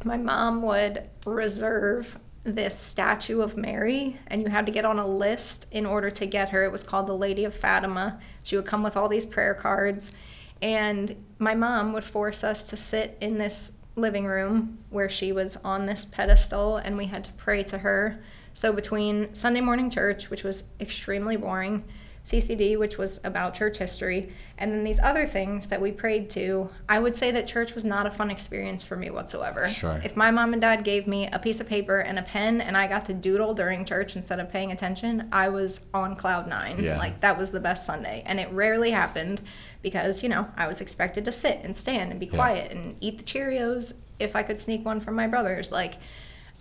my 0.04 0.16
mom 0.16 0.62
would 0.62 1.08
reserve 1.26 2.18
this 2.44 2.78
statue 2.78 3.40
of 3.40 3.56
Mary, 3.56 4.16
and 4.26 4.42
you 4.42 4.48
had 4.48 4.66
to 4.66 4.72
get 4.72 4.84
on 4.84 4.98
a 4.98 5.06
list 5.06 5.66
in 5.70 5.84
order 5.84 6.10
to 6.10 6.26
get 6.26 6.50
her. 6.50 6.64
It 6.64 6.72
was 6.72 6.82
called 6.82 7.06
the 7.06 7.16
Lady 7.16 7.44
of 7.44 7.54
Fatima. 7.54 8.18
She 8.42 8.56
would 8.56 8.66
come 8.66 8.82
with 8.82 8.96
all 8.96 9.08
these 9.08 9.26
prayer 9.26 9.54
cards, 9.54 10.14
and 10.62 11.16
my 11.38 11.54
mom 11.54 11.92
would 11.92 12.04
force 12.04 12.42
us 12.42 12.68
to 12.70 12.76
sit 12.76 13.16
in 13.20 13.38
this 13.38 13.72
living 13.96 14.26
room 14.26 14.78
where 14.90 15.08
she 15.08 15.32
was 15.32 15.56
on 15.58 15.86
this 15.86 16.04
pedestal, 16.04 16.76
and 16.76 16.96
we 16.96 17.06
had 17.06 17.24
to 17.24 17.32
pray 17.32 17.62
to 17.64 17.78
her. 17.78 18.22
So, 18.54 18.72
between 18.72 19.34
Sunday 19.34 19.60
morning 19.60 19.90
church, 19.90 20.30
which 20.30 20.42
was 20.42 20.64
extremely 20.80 21.36
boring, 21.36 21.84
CCD, 22.28 22.78
which 22.78 22.98
was 22.98 23.20
about 23.24 23.54
church 23.54 23.78
history, 23.78 24.30
and 24.58 24.70
then 24.70 24.84
these 24.84 25.00
other 25.00 25.26
things 25.26 25.68
that 25.68 25.80
we 25.80 25.90
prayed 25.90 26.28
to, 26.30 26.68
I 26.88 26.98
would 26.98 27.14
say 27.14 27.30
that 27.30 27.46
church 27.46 27.74
was 27.74 27.84
not 27.84 28.06
a 28.06 28.10
fun 28.10 28.30
experience 28.30 28.82
for 28.82 28.96
me 28.96 29.08
whatsoever. 29.08 29.66
Sure. 29.68 30.00
If 30.04 30.14
my 30.16 30.30
mom 30.30 30.52
and 30.52 30.60
dad 30.60 30.84
gave 30.84 31.06
me 31.06 31.28
a 31.32 31.38
piece 31.38 31.58
of 31.60 31.68
paper 31.68 32.00
and 32.00 32.18
a 32.18 32.22
pen 32.22 32.60
and 32.60 32.76
I 32.76 32.86
got 32.86 33.06
to 33.06 33.14
doodle 33.14 33.54
during 33.54 33.84
church 33.84 34.14
instead 34.14 34.40
of 34.40 34.52
paying 34.52 34.70
attention, 34.72 35.28
I 35.32 35.48
was 35.48 35.86
on 35.94 36.16
cloud 36.16 36.46
nine. 36.48 36.82
Yeah. 36.82 36.98
Like 36.98 37.20
that 37.20 37.38
was 37.38 37.50
the 37.50 37.60
best 37.60 37.86
Sunday. 37.86 38.22
And 38.26 38.38
it 38.38 38.50
rarely 38.52 38.90
happened 38.90 39.40
because, 39.80 40.22
you 40.22 40.28
know, 40.28 40.48
I 40.56 40.66
was 40.66 40.80
expected 40.82 41.24
to 41.24 41.32
sit 41.32 41.60
and 41.62 41.74
stand 41.74 42.10
and 42.10 42.20
be 42.20 42.26
Yeah. 42.26 42.34
quiet 42.34 42.72
and 42.72 42.96
eat 43.00 43.16
the 43.18 43.24
Cheerios 43.24 43.94
if 44.18 44.36
I 44.36 44.42
could 44.42 44.58
sneak 44.58 44.84
one 44.84 45.00
from 45.00 45.14
my 45.14 45.26
brothers. 45.28 45.72
Like, 45.72 45.94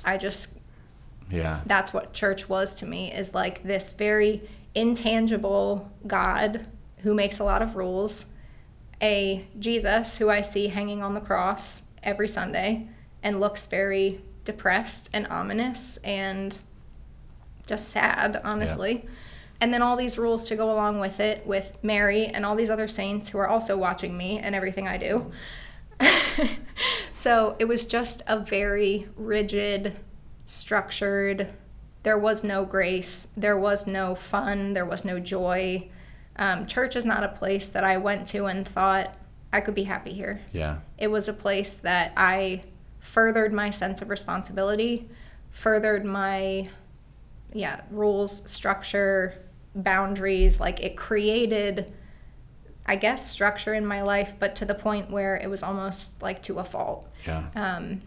I 0.06 0.18
just 0.18 0.54
Yeah. 1.30 1.60
that's 1.66 1.94
what 1.94 2.14
church 2.14 2.48
was 2.48 2.74
to 2.76 2.86
me 2.86 3.12
is 3.12 3.34
like 3.36 3.64
this 3.64 3.92
very 3.94 4.48
intangible 4.78 5.92
God 6.06 6.68
who 7.00 7.14
makes 7.14 7.40
a 7.40 7.44
lot 7.44 7.62
of 7.62 7.76
rules, 7.76 8.28
a 9.02 9.48
Jesus 9.58 10.18
who 10.18 10.30
I 10.30 10.42
see 10.42 10.68
hanging 10.68 11.02
on 11.02 11.16
the 11.16 11.20
cross 11.20 11.84
every 12.04 12.28
Sunday 12.28 12.88
and 13.24 13.40
looks 13.40 13.66
very 13.66 14.22
depressed 14.46 15.10
and 15.14 15.28
ominous 15.28 15.98
and 15.98 16.58
just 17.66 17.90
sad, 17.90 18.40
honestly. 18.44 19.06
And 19.60 19.74
then 19.74 19.82
all 19.82 19.96
these 19.96 20.18
rules 20.18 20.48
to 20.48 20.56
go 20.56 20.72
along 20.72 21.00
with 21.00 21.20
it 21.20 21.46
with 21.46 21.78
Mary 21.82 22.28
and 22.28 22.46
all 22.46 22.56
these 22.56 22.70
other 22.70 22.88
saints 22.88 23.30
who 23.30 23.40
are 23.40 23.48
also 23.48 23.76
watching 23.76 24.16
me 24.16 24.38
and 24.38 24.54
everything 24.54 24.88
I 24.88 24.98
do. 24.98 25.32
so 27.12 27.56
it 27.58 27.66
was 27.66 27.88
just 27.88 28.22
a 28.28 28.40
very 28.40 29.08
rigid, 29.16 30.00
structured, 30.46 31.50
there 32.08 32.18
was 32.18 32.42
no 32.42 32.64
grace, 32.64 33.28
there 33.36 33.58
was 33.58 33.86
no 33.86 34.16
fun, 34.16 34.72
there 34.72 34.86
was 34.86 35.04
no 35.04 35.20
joy. 35.20 35.90
Um, 36.38 36.66
church 36.66 36.96
is 36.96 37.04
not 37.04 37.22
a 37.26 37.28
place 37.28 37.68
that 37.68 37.84
I 37.84 37.98
went 37.98 38.26
to 38.28 38.46
and 38.46 38.66
thought 38.66 39.14
I 39.52 39.60
could 39.60 39.76
be 39.76 39.84
happy 39.84 40.14
here. 40.14 40.40
Yeah. 40.54 40.78
It 40.98 41.10
was 41.10 41.28
a 41.28 41.34
place 41.34 41.76
that 41.76 42.14
I 42.16 42.64
furthered 43.02 43.52
my 43.52 43.72
sense 43.72 44.02
of 44.02 44.10
responsibility, 44.10 45.10
furthered 45.52 46.06
my 46.06 46.70
yeah, 47.52 47.82
rules, 47.92 48.50
structure, 48.50 49.34
boundaries, 49.76 50.62
like 50.62 50.80
it 50.80 50.96
created 50.96 51.92
I 52.86 52.96
guess 52.96 53.30
structure 53.30 53.74
in 53.74 53.86
my 53.86 54.02
life, 54.02 54.36
but 54.40 54.56
to 54.56 54.64
the 54.64 54.76
point 54.76 55.12
where 55.12 55.36
it 55.36 55.50
was 55.50 55.62
almost 55.62 56.22
like 56.22 56.42
to 56.44 56.60
a 56.60 56.64
fault. 56.64 57.06
Yeah. 57.26 57.48
Um, 57.54 58.02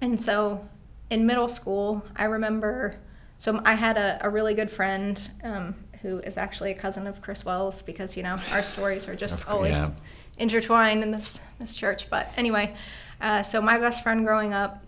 and 0.00 0.20
so 0.20 0.68
in 1.10 1.26
middle 1.26 1.48
school, 1.48 2.04
I 2.14 2.26
remember, 2.26 3.00
so 3.38 3.60
I 3.64 3.74
had 3.74 3.96
a, 3.96 4.18
a 4.22 4.30
really 4.30 4.54
good 4.54 4.70
friend 4.70 5.30
um, 5.42 5.74
who 6.02 6.18
is 6.20 6.36
actually 6.36 6.70
a 6.70 6.74
cousin 6.74 7.06
of 7.06 7.20
Chris 7.20 7.44
Wells 7.44 7.82
because, 7.82 8.16
you 8.16 8.22
know, 8.22 8.38
our 8.52 8.62
stories 8.62 9.08
are 9.08 9.14
just 9.16 9.48
always 9.48 9.76
yeah. 9.76 9.90
intertwined 10.38 11.02
in 11.02 11.10
this, 11.10 11.40
this 11.58 11.74
church. 11.74 12.08
But 12.10 12.30
anyway, 12.36 12.74
uh, 13.20 13.42
so 13.42 13.60
my 13.60 13.78
best 13.78 14.02
friend 14.02 14.24
growing 14.24 14.54
up 14.54 14.82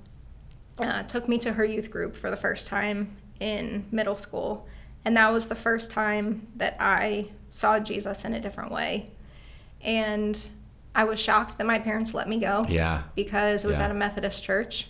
uh, 0.78 1.02
took 1.04 1.28
me 1.28 1.38
to 1.38 1.52
her 1.52 1.64
youth 1.64 1.90
group 1.90 2.16
for 2.16 2.30
the 2.30 2.36
first 2.36 2.68
time 2.68 3.16
in 3.40 3.84
middle 3.90 4.16
school. 4.16 4.66
And 5.04 5.16
that 5.16 5.32
was 5.32 5.48
the 5.48 5.54
first 5.54 5.90
time 5.90 6.48
that 6.56 6.76
I 6.78 7.28
saw 7.50 7.78
Jesus 7.80 8.24
in 8.24 8.34
a 8.34 8.40
different 8.40 8.72
way. 8.72 9.10
And 9.80 10.38
I 10.94 11.04
was 11.04 11.20
shocked 11.20 11.58
that 11.58 11.66
my 11.66 11.78
parents 11.78 12.14
let 12.14 12.28
me 12.28 12.38
go 12.38 12.66
Yeah. 12.68 13.04
because 13.14 13.64
it 13.64 13.68
was 13.68 13.78
Yeah. 13.78 13.84
at 13.86 13.90
a 13.90 13.94
Methodist 13.94 14.42
church. 14.42 14.88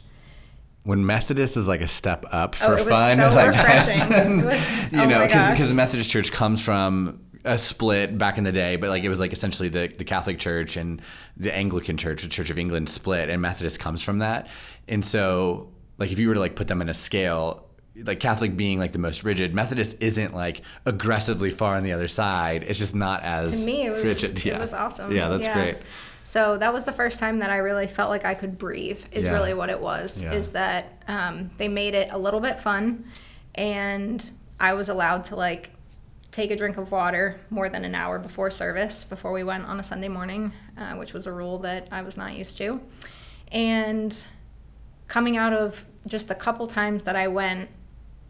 When 0.85 1.05
Methodist 1.05 1.57
is 1.57 1.67
like 1.67 1.81
a 1.81 1.89
step 1.89 2.25
up 2.31 2.57
oh, 2.63 2.67
for 2.67 2.73
Oh, 2.73 2.77
it 2.77 2.87
was 2.87 2.89
fun, 2.89 3.17
so 3.17 3.23
like. 3.35 3.55
It 3.55 4.45
was- 4.45 4.93
you 4.93 5.01
oh 5.01 5.09
know, 5.09 5.27
because 5.27 5.69
the 5.69 5.75
Methodist 5.75 6.11
Church 6.11 6.33
comes 6.33 6.63
from 6.63 7.21
a 7.45 7.59
split 7.59 8.19
back 8.19 8.39
in 8.39 8.45
the 8.45 8.53
day, 8.53 8.77
but 8.77 8.91
like 8.91 9.05
it 9.05 9.09
was 9.09 9.21
like 9.21 9.33
essentially 9.33 9.69
the, 9.69 9.89
the 9.89 10.05
Catholic 10.05 10.39
Church 10.39 10.77
and 10.77 11.01
the 11.37 11.55
Anglican 11.55 11.97
Church, 11.97 12.23
the 12.23 12.29
Church 12.29 12.51
of 12.51 12.59
England 12.59 12.89
split, 12.89 13.29
and 13.29 13.41
Methodist 13.41 13.81
comes 13.81 14.03
from 14.03 14.19
that. 14.19 14.49
And 14.87 15.05
so, 15.05 15.71
like, 15.99 16.11
if 16.13 16.19
you 16.19 16.29
were 16.29 16.35
to 16.35 16.41
like 16.41 16.57
put 16.57 16.69
them 16.69 16.83
in 16.83 16.89
a 16.89 16.95
scale, 16.95 17.69
like 17.97 18.21
Catholic 18.21 18.57
being 18.57 18.79
like 18.79 18.93
the 18.93 18.99
most 18.99 19.25
rigid, 19.25 19.55
Methodist 19.55 19.97
isn't 20.01 20.35
like 20.35 20.63
aggressively 20.85 21.51
far 21.51 21.77
on 21.77 21.83
the 21.83 21.93
other 21.93 22.09
side. 22.09 22.65
It's 22.65 22.79
just 22.79 22.95
not 22.95 23.23
as 23.23 23.51
To 23.51 23.67
me, 23.67 23.87
it 23.87 23.91
was 23.91 24.05
rigid. 24.05 24.45
it 24.47 24.59
was 24.59 24.73
awesome. 24.73 25.15
Yeah, 25.15 25.29
that's 25.29 25.49
great. 25.49 25.77
So 26.29 26.59
that 26.59 26.75
was 26.75 26.85
the 26.85 26.93
first 26.93 27.19
time 27.19 27.39
that 27.39 27.49
I 27.49 27.57
really 27.57 27.87
felt 27.87 28.11
like 28.11 28.27
I 28.27 28.35
could 28.35 28.59
breathe. 28.59 29.03
Is 29.13 29.25
Yeah. 29.25 29.33
really 29.33 29.55
what 29.55 29.71
it 29.71 29.81
was. 29.81 30.21
Yeah. 30.23 30.33
Is 30.33 30.53
that 30.53 31.03
um, 31.09 31.51
they 31.57 31.69
made 31.69 31.95
it 31.95 32.13
a 32.13 32.19
little 32.19 32.41
bit 32.41 32.61
fun, 32.61 33.07
and 33.55 34.23
I 34.61 34.75
was 34.75 34.91
allowed 34.91 35.25
to 35.27 35.37
like 35.37 35.71
take 36.31 36.51
a 36.51 36.57
drink 36.57 36.77
of 36.77 36.93
water 36.93 37.41
more 37.49 37.71
than 37.71 37.83
an 37.83 37.95
hour 37.95 38.19
before 38.19 38.51
service 38.51 39.05
before 39.05 39.33
we 39.33 39.43
went 39.43 39.65
on 39.65 39.81
a 39.81 39.83
Sunday 39.83 40.09
morning, 40.09 40.53
uh, 40.77 40.97
which 40.97 41.15
was 41.15 41.27
a 41.27 41.33
rule 41.33 41.61
that 41.61 41.89
I 41.91 42.03
was 42.03 42.19
not 42.19 42.35
used 42.37 42.59
to. 42.59 42.79
And 43.51 44.15
coming 45.07 45.39
out 45.39 45.55
of 45.55 45.87
just 46.07 46.29
the 46.29 46.35
couple 46.35 46.67
times 46.67 47.05
that 47.05 47.17
I 47.17 47.29
went, 47.29 47.71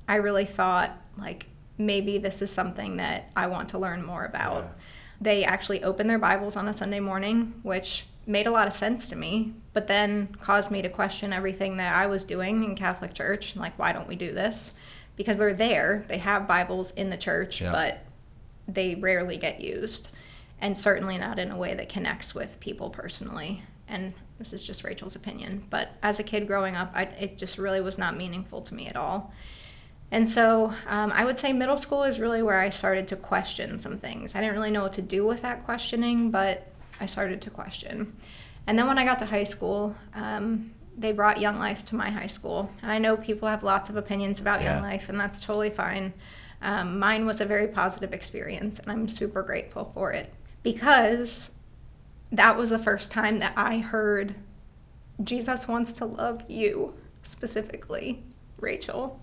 I 0.06 0.14
really 0.16 0.46
thought 0.46 0.96
like 1.18 1.46
maybe 1.76 2.18
this 2.18 2.42
is 2.42 2.52
something 2.52 2.98
that 2.98 3.32
I 3.34 3.48
want 3.48 3.70
to 3.70 3.78
learn 3.78 4.04
more 4.04 4.24
about. 4.24 4.62
Yeah. 4.62 4.77
They 5.20 5.44
actually 5.44 5.82
opened 5.82 6.08
their 6.08 6.18
Bibles 6.18 6.56
on 6.56 6.68
a 6.68 6.72
Sunday 6.72 7.00
morning, 7.00 7.54
which 7.62 8.06
made 8.26 8.46
a 8.46 8.50
lot 8.50 8.66
of 8.66 8.72
sense 8.72 9.08
to 9.08 9.16
me, 9.16 9.54
but 9.72 9.86
then 9.88 10.28
caused 10.40 10.70
me 10.70 10.82
to 10.82 10.88
question 10.88 11.32
everything 11.32 11.78
that 11.78 11.94
I 11.94 12.06
was 12.06 12.24
doing 12.24 12.62
in 12.62 12.76
Catholic 12.76 13.14
Church. 13.14 13.56
Like, 13.56 13.78
why 13.78 13.92
don't 13.92 14.06
we 14.08 14.16
do 14.16 14.32
this? 14.32 14.74
Because 15.16 15.38
they're 15.38 15.54
there, 15.54 16.04
they 16.08 16.18
have 16.18 16.46
Bibles 16.46 16.92
in 16.92 17.10
the 17.10 17.16
church, 17.16 17.60
Yeah. 17.60 17.72
but 17.72 18.04
they 18.68 18.94
rarely 18.94 19.38
get 19.38 19.60
used, 19.60 20.10
and 20.60 20.76
certainly 20.76 21.16
not 21.18 21.38
in 21.38 21.50
a 21.50 21.56
way 21.56 21.74
that 21.74 21.88
connects 21.88 22.34
with 22.34 22.60
people 22.60 22.90
personally. 22.90 23.62
And 23.88 24.12
this 24.38 24.52
is 24.52 24.62
just 24.62 24.84
Rachel's 24.84 25.16
opinion, 25.16 25.64
but 25.70 25.92
as 26.02 26.20
a 26.20 26.22
kid 26.22 26.46
growing 26.46 26.76
up, 26.76 26.92
I, 26.94 27.04
it 27.04 27.38
just 27.38 27.56
really 27.58 27.80
was 27.80 27.96
not 27.98 28.14
meaningful 28.16 28.60
to 28.62 28.74
me 28.74 28.86
at 28.86 28.96
all. 28.96 29.32
And 30.10 30.28
so 30.28 30.72
um, 30.86 31.12
I 31.12 31.24
would 31.24 31.38
say 31.38 31.52
middle 31.52 31.76
school 31.76 32.02
is 32.04 32.18
really 32.18 32.42
where 32.42 32.58
I 32.58 32.70
started 32.70 33.06
to 33.08 33.16
question 33.16 33.78
some 33.78 33.98
things. 33.98 34.34
I 34.34 34.40
didn't 34.40 34.54
really 34.54 34.70
know 34.70 34.82
what 34.82 34.94
to 34.94 35.02
do 35.02 35.26
with 35.26 35.42
that 35.42 35.64
questioning, 35.64 36.30
but 36.30 36.66
I 37.00 37.06
started 37.06 37.42
to 37.42 37.50
question. 37.50 38.16
And 38.66 38.78
then 38.78 38.86
when 38.86 38.98
I 38.98 39.04
got 39.04 39.18
to 39.20 39.26
high 39.26 39.44
school, 39.44 39.94
um, 40.14 40.72
they 40.96 41.12
brought 41.12 41.40
Young 41.40 41.58
Life 41.58 41.84
to 41.86 41.94
my 41.94 42.10
high 42.10 42.26
school. 42.26 42.70
And 42.82 42.90
I 42.90 42.98
know 42.98 43.16
people 43.16 43.48
have 43.48 43.62
lots 43.62 43.88
of 43.90 43.96
opinions 43.96 44.40
about 44.40 44.62
Yeah. 44.62 44.74
Young 44.74 44.82
Life, 44.82 45.08
and 45.08 45.20
that's 45.20 45.40
totally 45.40 45.70
fine. 45.70 46.12
Um, 46.60 46.98
mine 46.98 47.24
was 47.24 47.40
a 47.40 47.44
very 47.44 47.68
positive 47.68 48.12
experience, 48.12 48.78
and 48.78 48.90
I'm 48.90 49.08
super 49.08 49.42
grateful 49.42 49.92
for 49.94 50.12
it 50.12 50.32
because 50.62 51.52
that 52.32 52.56
was 52.56 52.70
the 52.70 52.78
first 52.78 53.12
time 53.12 53.38
that 53.38 53.52
I 53.56 53.78
heard 53.78 54.34
Jesus 55.22 55.68
wants 55.68 55.92
to 55.94 56.04
love 56.04 56.42
you 56.48 56.94
specifically, 57.22 58.22
Rachel. 58.58 59.20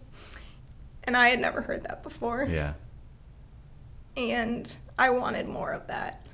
And 1.06 1.15
I 1.15 1.30
had 1.30 1.39
never 1.39 1.62
heard 1.62 1.84
that 1.84 2.04
before. 2.04 2.48
Yeah. 2.50 2.74
And 4.18 4.76
I 4.98 5.10
wanted 5.10 5.48
more 5.48 5.72
of 5.72 5.88
that. 5.88 6.26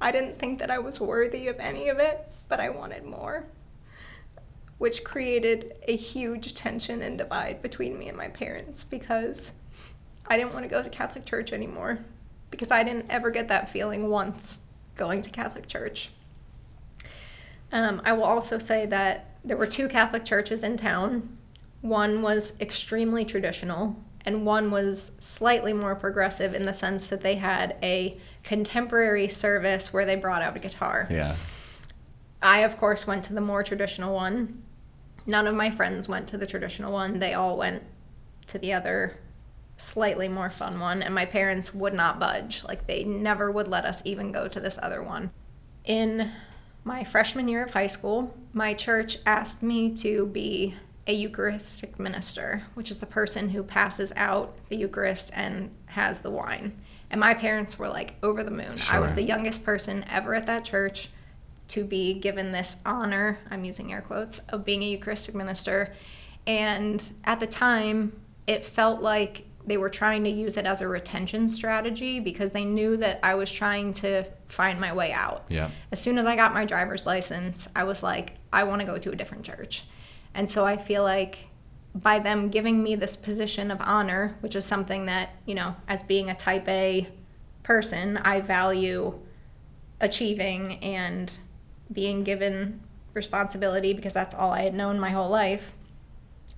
I 0.00 0.10
didn't 0.10 0.38
think 0.38 0.58
that 0.58 0.70
I 0.70 0.78
was 0.78 1.00
worthy 1.00 1.48
of 1.48 1.58
any 1.58 1.88
of 1.88 1.98
it, 1.98 2.26
but 2.48 2.60
I 2.60 2.70
wanted 2.70 3.04
more. 3.04 3.44
Which 4.78 5.04
created 5.04 5.74
a 5.86 5.96
huge 5.96 6.54
tension 6.54 7.02
and 7.02 7.16
divide 7.16 7.62
between 7.62 7.98
me 7.98 8.08
and 8.08 8.16
my 8.16 8.28
parents 8.28 8.84
because 8.84 9.52
I 10.26 10.36
didn't 10.36 10.52
want 10.52 10.64
to 10.64 10.68
go 10.68 10.82
to 10.82 10.90
Catholic 10.90 11.24
church 11.24 11.52
anymore 11.52 12.00
because 12.50 12.70
I 12.70 12.82
didn't 12.82 13.06
ever 13.08 13.30
get 13.30 13.48
that 13.48 13.70
feeling 13.70 14.08
once 14.08 14.60
going 14.96 15.22
to 15.22 15.30
Catholic 15.30 15.66
church. 15.66 16.10
Um, 17.72 18.00
I 18.04 18.12
will 18.12 18.24
also 18.24 18.58
say 18.58 18.86
that 18.86 19.36
there 19.44 19.56
were 19.56 19.66
two 19.66 19.88
Catholic 19.88 20.24
churches 20.24 20.62
in 20.62 20.76
town. 20.76 21.38
One 21.80 22.22
was 22.22 22.58
extremely 22.60 23.24
traditional, 23.24 23.96
and 24.26 24.44
one 24.44 24.72
was 24.72 25.12
slightly 25.20 25.72
more 25.72 25.94
progressive 25.94 26.52
in 26.52 26.66
the 26.66 26.74
sense 26.74 27.08
that 27.08 27.22
they 27.22 27.36
had 27.36 27.76
a 27.82 28.18
contemporary 28.42 29.28
service 29.28 29.92
where 29.92 30.04
they 30.04 30.16
brought 30.16 30.42
out 30.42 30.56
a 30.56 30.58
guitar. 30.58 31.06
Yeah. 31.08 31.36
I, 32.42 32.58
of 32.58 32.76
course, 32.76 33.06
went 33.06 33.24
to 33.24 33.32
the 33.32 33.40
more 33.40 33.62
traditional 33.62 34.14
one. 34.14 34.62
None 35.26 35.46
of 35.46 35.54
my 35.54 35.70
friends 35.70 36.08
went 36.08 36.28
to 36.28 36.38
the 36.38 36.46
traditional 36.46 36.92
one. 36.92 37.20
They 37.20 37.34
all 37.34 37.56
went 37.56 37.84
to 38.48 38.58
the 38.58 38.72
other, 38.72 39.16
slightly 39.76 40.28
more 40.28 40.50
fun 40.50 40.78
one, 40.80 41.02
and 41.02 41.14
my 41.14 41.24
parents 41.24 41.72
would 41.72 41.94
not 41.94 42.20
budge. 42.20 42.64
Like, 42.64 42.86
they 42.86 43.04
never 43.04 43.50
would 43.50 43.68
let 43.68 43.84
us 43.84 44.02
even 44.04 44.32
go 44.32 44.48
to 44.48 44.60
this 44.60 44.78
other 44.82 45.02
one. 45.02 45.30
In 45.84 46.30
my 46.84 47.04
freshman 47.04 47.48
year 47.48 47.64
of 47.64 47.72
high 47.72 47.88
school, 47.88 48.36
my 48.52 48.74
church 48.74 49.18
asked 49.26 49.62
me 49.62 49.94
to 49.96 50.26
be 50.26 50.74
a 51.06 51.12
Eucharistic 51.12 51.98
minister, 51.98 52.62
which 52.74 52.90
is 52.90 52.98
the 52.98 53.06
person 53.06 53.50
who 53.50 53.62
passes 53.62 54.12
out 54.16 54.56
the 54.68 54.76
Eucharist 54.76 55.30
and 55.34 55.70
has 55.86 56.20
the 56.20 56.30
wine. 56.30 56.80
And 57.10 57.20
my 57.20 57.34
parents 57.34 57.78
were 57.78 57.88
like 57.88 58.14
over 58.22 58.42
the 58.42 58.50
moon. 58.50 58.76
I 58.90 58.98
was 58.98 59.14
the 59.14 59.22
youngest 59.22 59.64
person 59.64 60.04
ever 60.10 60.34
at 60.34 60.46
that 60.46 60.64
church 60.64 61.10
to 61.68 61.84
be 61.84 62.14
given 62.14 62.52
this 62.52 62.80
honor, 62.84 63.38
I'm 63.50 63.64
using 63.64 63.92
air 63.92 64.00
quotes, 64.00 64.38
of 64.50 64.64
being 64.64 64.82
a 64.82 64.86
Eucharistic 64.86 65.34
minister. 65.34 65.94
And 66.46 67.02
at 67.24 67.40
the 67.40 67.46
time, 67.46 68.12
it 68.46 68.64
felt 68.64 69.02
like 69.02 69.44
they 69.66 69.76
were 69.76 69.90
trying 69.90 70.22
to 70.24 70.30
use 70.30 70.56
it 70.56 70.64
as 70.64 70.80
a 70.80 70.86
retention 70.86 71.48
strategy 71.48 72.20
because 72.20 72.52
they 72.52 72.64
knew 72.64 72.96
that 72.98 73.18
I 73.22 73.34
was 73.34 73.50
trying 73.50 73.92
to 73.94 74.24
find 74.48 74.80
my 74.80 74.92
way 74.92 75.12
out. 75.12 75.44
Yeah. 75.48 75.70
As 75.90 76.00
soon 76.00 76.18
as 76.18 76.26
I 76.26 76.36
got 76.36 76.54
my 76.54 76.64
driver's 76.64 77.04
license, 77.04 77.68
I 77.74 77.82
was 77.82 78.02
like, 78.02 78.34
I 78.52 78.62
want 78.62 78.80
to 78.80 78.86
go 78.86 78.96
to 78.96 79.10
a 79.10 79.16
different 79.16 79.44
church. 79.44 79.84
And 80.36 80.50
so 80.50 80.66
I 80.66 80.76
feel 80.76 81.02
like 81.02 81.48
by 81.94 82.18
them 82.18 82.50
giving 82.50 82.82
me 82.82 82.94
this 82.94 83.16
position 83.16 83.70
of 83.70 83.80
honor, 83.80 84.36
which 84.40 84.54
is 84.54 84.66
something 84.66 85.06
that, 85.06 85.30
you 85.46 85.54
know, 85.54 85.76
as 85.88 86.02
being 86.02 86.28
a 86.28 86.34
type 86.34 86.68
A 86.68 87.08
person, 87.62 88.18
I 88.18 88.42
value 88.42 89.18
achieving 89.98 90.74
and 90.84 91.32
being 91.90 92.22
given 92.22 92.80
responsibility 93.14 93.94
because 93.94 94.12
that's 94.12 94.34
all 94.34 94.52
I 94.52 94.60
had 94.60 94.74
known 94.74 95.00
my 95.00 95.08
whole 95.08 95.30
life. 95.30 95.72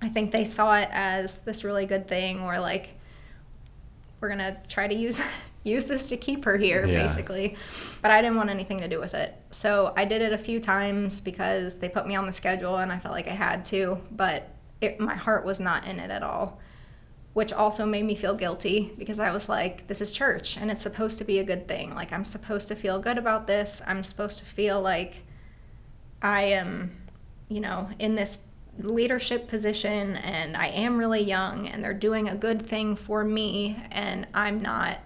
I 0.03 0.09
think 0.09 0.33
they 0.33 0.45
saw 0.45 0.77
it 0.77 0.89
as 0.91 1.43
this 1.43 1.63
really 1.63 1.87
good 1.87 2.09
thing 2.09 2.41
or 2.41 2.59
like 2.59 2.97
we're 4.21 4.29
going 4.29 4.39
to 4.39 4.57
try 4.69 4.89
to 4.89 4.95
use 4.95 5.23
use 5.69 5.87
this 5.87 6.09
to 6.09 6.17
keep 6.17 6.45
her 6.45 6.57
here 6.57 6.85
Yeah. 6.87 7.03
basically. 7.03 7.57
But 8.03 8.11
I 8.11 8.21
didn't 8.23 8.37
want 8.37 8.51
anything 8.51 8.81
to 8.81 8.89
do 8.89 8.99
with 8.99 9.15
it. 9.15 9.35
So 9.51 9.93
I 9.97 10.05
did 10.05 10.23
it 10.23 10.33
a 10.33 10.39
few 10.39 10.61
times 10.61 11.21
because 11.21 11.79
they 11.79 11.89
put 11.89 12.07
me 12.07 12.17
on 12.17 12.27
the 12.27 12.33
schedule 12.33 12.77
and 12.77 12.91
I 12.93 12.99
felt 12.99 13.15
like 13.15 13.29
I 13.29 13.33
had 13.35 13.65
to, 13.67 13.99
but 14.11 14.49
it, 14.81 14.99
my 15.01 15.15
heart 15.15 15.45
was 15.45 15.61
not 15.61 15.87
in 15.87 15.99
it 16.01 16.11
at 16.11 16.23
all. 16.23 16.61
Which 17.35 17.53
also 17.53 17.87
made 17.87 18.05
me 18.05 18.17
feel 18.17 18.35
guilty 18.35 18.93
because 18.99 19.21
I 19.21 19.31
was 19.31 19.49
like, 19.49 19.87
this 19.87 20.01
is 20.01 20.13
church 20.13 20.57
and 20.57 20.71
it's 20.71 20.83
supposed 20.83 21.19
to 21.19 21.25
be 21.25 21.39
a 21.39 21.45
good 21.45 21.69
thing. 21.69 21.95
Like, 21.95 22.13
I'm 22.13 22.25
supposed 22.25 22.67
to 22.69 22.75
feel 22.75 22.99
good 22.99 23.19
about 23.19 23.47
this. 23.47 23.81
I'm 23.87 24.03
supposed 24.03 24.39
to 24.39 24.45
feel 24.45 24.81
like 24.81 25.23
I 26.21 26.43
am, 26.45 26.91
you 27.49 27.61
know, 27.61 27.91
in 27.99 28.17
this 28.17 28.47
leadership 28.81 29.49
position 29.49 30.17
and 30.17 30.57
I 30.57 30.69
am 30.69 30.99
really 30.99 31.23
young 31.23 31.67
and 31.69 31.83
they're 31.83 31.95
doing 31.95 32.29
a 32.29 32.35
good 32.37 32.65
thing 32.67 32.97
for 32.97 33.25
me 33.25 33.77
and 33.91 34.27
I'm 34.35 34.63
not 34.63 34.99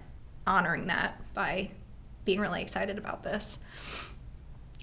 honoring 0.45 0.87
that 0.87 1.19
by 1.33 1.69
being 2.25 2.39
really 2.39 2.61
excited 2.61 2.97
about 2.97 3.23
this. 3.23 3.59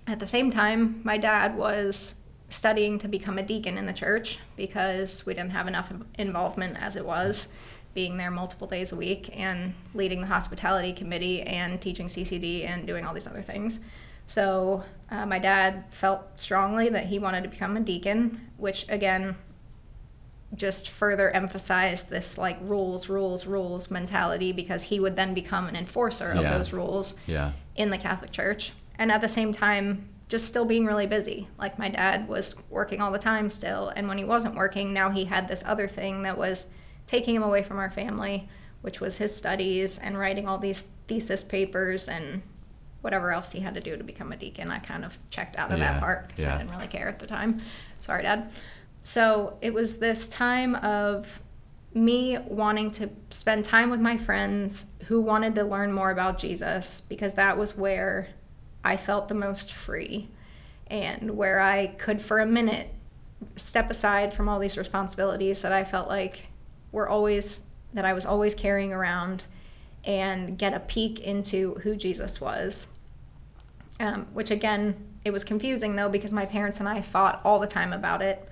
At 0.07 0.21
the 0.21 0.27
same 0.27 0.51
time, 0.51 1.01
my 1.05 1.19
dad 1.19 1.57
was 1.57 2.17
studying 2.49 2.99
to 2.99 3.09
become 3.09 3.39
a 3.39 3.43
deacon 3.43 3.79
in 3.79 3.87
the 3.87 3.93
church 3.93 4.39
because 4.57 5.25
we 5.25 5.35
didn't 5.35 5.53
have 5.53 5.69
enough 5.69 5.93
involvement 6.19 6.77
as 6.83 6.97
it 6.97 7.07
was 7.07 7.49
being 7.95 8.17
there 8.17 8.31
multiple 8.31 8.67
days 8.67 8.93
a 8.93 8.97
week 8.97 9.31
and 9.37 9.75
leading 9.95 10.21
the 10.21 10.27
hospitality 10.27 10.93
committee 10.93 11.43
and 11.43 11.81
teaching 11.81 12.07
CCD 12.07 12.65
and 12.65 12.87
doing 12.87 13.05
all 13.05 13.15
these 13.15 13.27
other 13.27 13.43
things. 13.43 13.81
So 14.27 14.85
uh, 15.11 15.27
my 15.27 15.39
dad 15.39 15.85
felt 15.91 16.39
strongly 16.39 16.89
that 16.91 17.07
he 17.07 17.19
wanted 17.19 17.43
to 17.43 17.49
become 17.49 17.77
a 17.77 17.81
deacon, 17.81 18.49
which 18.57 18.87
again 18.89 19.37
just 20.55 20.89
further 20.89 21.31
emphasized 21.31 22.11
this 22.11 22.37
like 22.37 22.59
rules, 22.61 23.09
rules, 23.09 23.47
rules 23.47 23.91
mentality 23.91 24.53
because 24.53 24.85
he 24.85 24.99
would 24.99 25.17
then 25.17 25.33
become 25.35 25.69
an 25.69 25.77
enforcer 25.77 26.31
of 26.33 26.43
Yeah. 26.43 26.51
those 26.57 26.73
rules 26.73 27.15
Yeah. 27.27 27.53
in 27.77 27.91
the 27.91 27.99
Catholic 27.99 28.33
Church. 28.33 28.73
And 28.99 29.13
at 29.13 29.21
the 29.21 29.29
same 29.29 29.53
time, 29.53 30.09
just 30.29 30.47
still 30.47 30.65
being 30.65 30.87
really 30.87 31.07
busy. 31.07 31.49
Like 31.59 31.79
my 31.79 31.89
dad 31.89 32.29
was 32.29 32.55
working 32.69 33.01
all 33.01 33.11
the 33.13 33.19
time 33.19 33.51
still. 33.51 33.89
And 33.95 34.09
when 34.09 34.19
he 34.19 34.25
wasn't 34.25 34.55
working, 34.55 34.93
now 34.93 35.11
he 35.11 35.25
had 35.27 35.49
this 35.49 35.63
other 35.67 35.89
thing 35.89 36.23
that 36.25 36.37
was 36.39 36.67
taking 37.07 37.35
him 37.35 37.43
away 37.43 37.63
from 37.63 37.79
our 37.79 37.91
family, 37.91 38.49
which 38.83 39.01
was 39.01 39.17
his 39.19 39.35
studies 39.35 39.99
and 39.99 40.19
writing 40.19 40.47
all 40.49 40.59
these 40.59 40.83
thesis 41.09 41.43
papers 41.43 42.09
and 42.09 42.43
whatever 43.03 43.33
else 43.33 43.53
he 43.53 43.61
had 43.61 43.75
to 43.75 43.81
do 43.81 43.97
to 43.97 44.05
become 44.05 44.31
a 44.31 44.37
deacon. 44.37 44.71
I 44.71 44.79
kind 44.79 45.05
of 45.05 45.19
checked 45.31 45.57
out 45.57 45.73
of 45.73 45.79
Yeah, 45.79 45.93
that 45.95 46.01
part 46.01 46.29
because. 46.29 46.45
I 46.45 46.59
didn't 46.59 46.73
really 46.73 46.87
care 46.87 47.09
at 47.09 47.19
the 47.19 47.27
time. 47.27 47.61
Sorry, 48.01 48.23
Dad. 48.23 48.51
So 49.03 49.57
it 49.61 49.73
was 49.73 49.99
this 49.99 50.29
time 50.29 50.75
of 50.77 51.41
me 51.95 52.39
wanting 52.39 52.91
to 52.93 53.11
spend 53.31 53.65
time 53.65 53.91
with 53.91 54.01
my 54.01 54.17
friends 54.17 54.93
who 55.07 55.21
wanted 55.21 55.55
to 55.57 55.65
learn 55.65 55.93
more 55.93 56.11
about 56.11 56.39
Jesus 56.39 57.01
because 57.01 57.35
that 57.35 57.59
was 57.59 57.77
where 57.77 58.29
I 58.85 58.97
felt 58.97 59.29
the 59.29 59.35
most 59.35 59.73
free 59.73 60.29
and 60.87 61.37
where 61.37 61.61
I 61.61 61.89
could, 61.89 62.21
for 62.21 62.39
a 62.39 62.47
minute, 62.47 62.93
step 63.57 63.91
aside 63.91 64.35
from 64.35 64.49
all 64.49 64.59
these 64.59 64.77
responsibilities 64.77 65.63
that 65.63 65.73
I 65.73 65.85
felt 65.85 66.09
like 66.09 66.49
were 66.93 67.09
always, 67.09 67.61
that 67.95 68.05
I 68.05 68.13
was 68.13 68.27
always 68.27 68.55
carrying 68.55 68.93
around 68.93 69.45
and 70.05 70.59
get 70.59 70.75
a 70.75 70.81
peek 70.81 71.21
into 71.21 71.75
who 71.83 71.97
Jesus 71.97 72.41
was. 72.41 72.89
Um, 73.99 74.27
which 74.33 74.51
again, 74.51 74.97
it 75.25 75.31
was 75.31 75.45
confusing 75.45 75.97
though 75.97 76.09
because 76.09 76.33
my 76.33 76.47
parents 76.47 76.81
and 76.81 76.89
I 76.89 77.03
fought 77.03 77.41
all 77.45 77.59
the 77.59 77.67
time 77.67 77.93
about 77.93 78.23
it. 78.23 78.49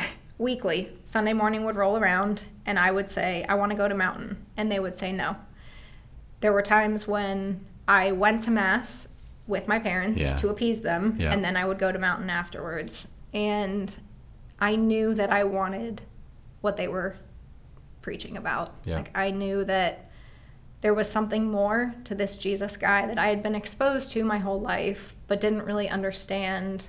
Weekly, 0.38 0.90
Sunday 1.04 1.32
morning 1.32 1.64
would 1.64 1.76
roll 1.76 1.96
around 1.96 2.42
and 2.66 2.78
I 2.78 2.90
would 2.90 3.08
say, 3.08 3.44
I 3.48 3.54
want 3.54 3.72
to 3.72 3.76
go 3.78 3.88
to 3.88 3.94
Mountain. 3.94 4.44
And 4.56 4.70
they 4.70 4.78
would 4.78 4.94
say 4.94 5.10
no. 5.12 5.36
There 6.40 6.52
were 6.52 6.62
times 6.62 7.08
when 7.08 7.64
I 7.88 8.12
went 8.12 8.42
to 8.42 8.50
Mass 8.50 9.08
with 9.46 9.66
my 9.68 9.78
parents 9.78 10.20
Yeah. 10.20 10.36
to 10.36 10.48
appease 10.50 10.82
them 10.82 11.16
Yeah. 11.18 11.32
and 11.32 11.42
then 11.44 11.56
I 11.56 11.64
would 11.64 11.78
go 11.78 11.90
to 11.90 11.98
Mountain 11.98 12.28
afterwards. 12.30 13.08
And 13.32 13.94
I 14.60 14.76
knew 14.76 15.14
that 15.14 15.30
I 15.32 15.44
wanted 15.44 16.02
what 16.60 16.76
they 16.76 16.88
were 16.88 17.16
preaching 18.02 18.36
about. 18.36 18.74
Yeah. 18.84 18.96
Like 18.96 19.10
I 19.14 19.30
knew 19.30 19.64
that 19.64 20.10
there 20.82 20.92
was 20.94 21.10
something 21.10 21.50
more 21.50 21.94
to 22.04 22.14
this 22.14 22.36
Jesus 22.36 22.76
guy 22.76 23.06
that 23.06 23.18
I 23.18 23.28
had 23.28 23.42
been 23.42 23.54
exposed 23.54 24.12
to 24.12 24.24
my 24.24 24.38
whole 24.38 24.60
life, 24.60 25.14
but 25.28 25.40
didn't 25.40 25.64
really 25.64 25.88
understand 25.88 26.88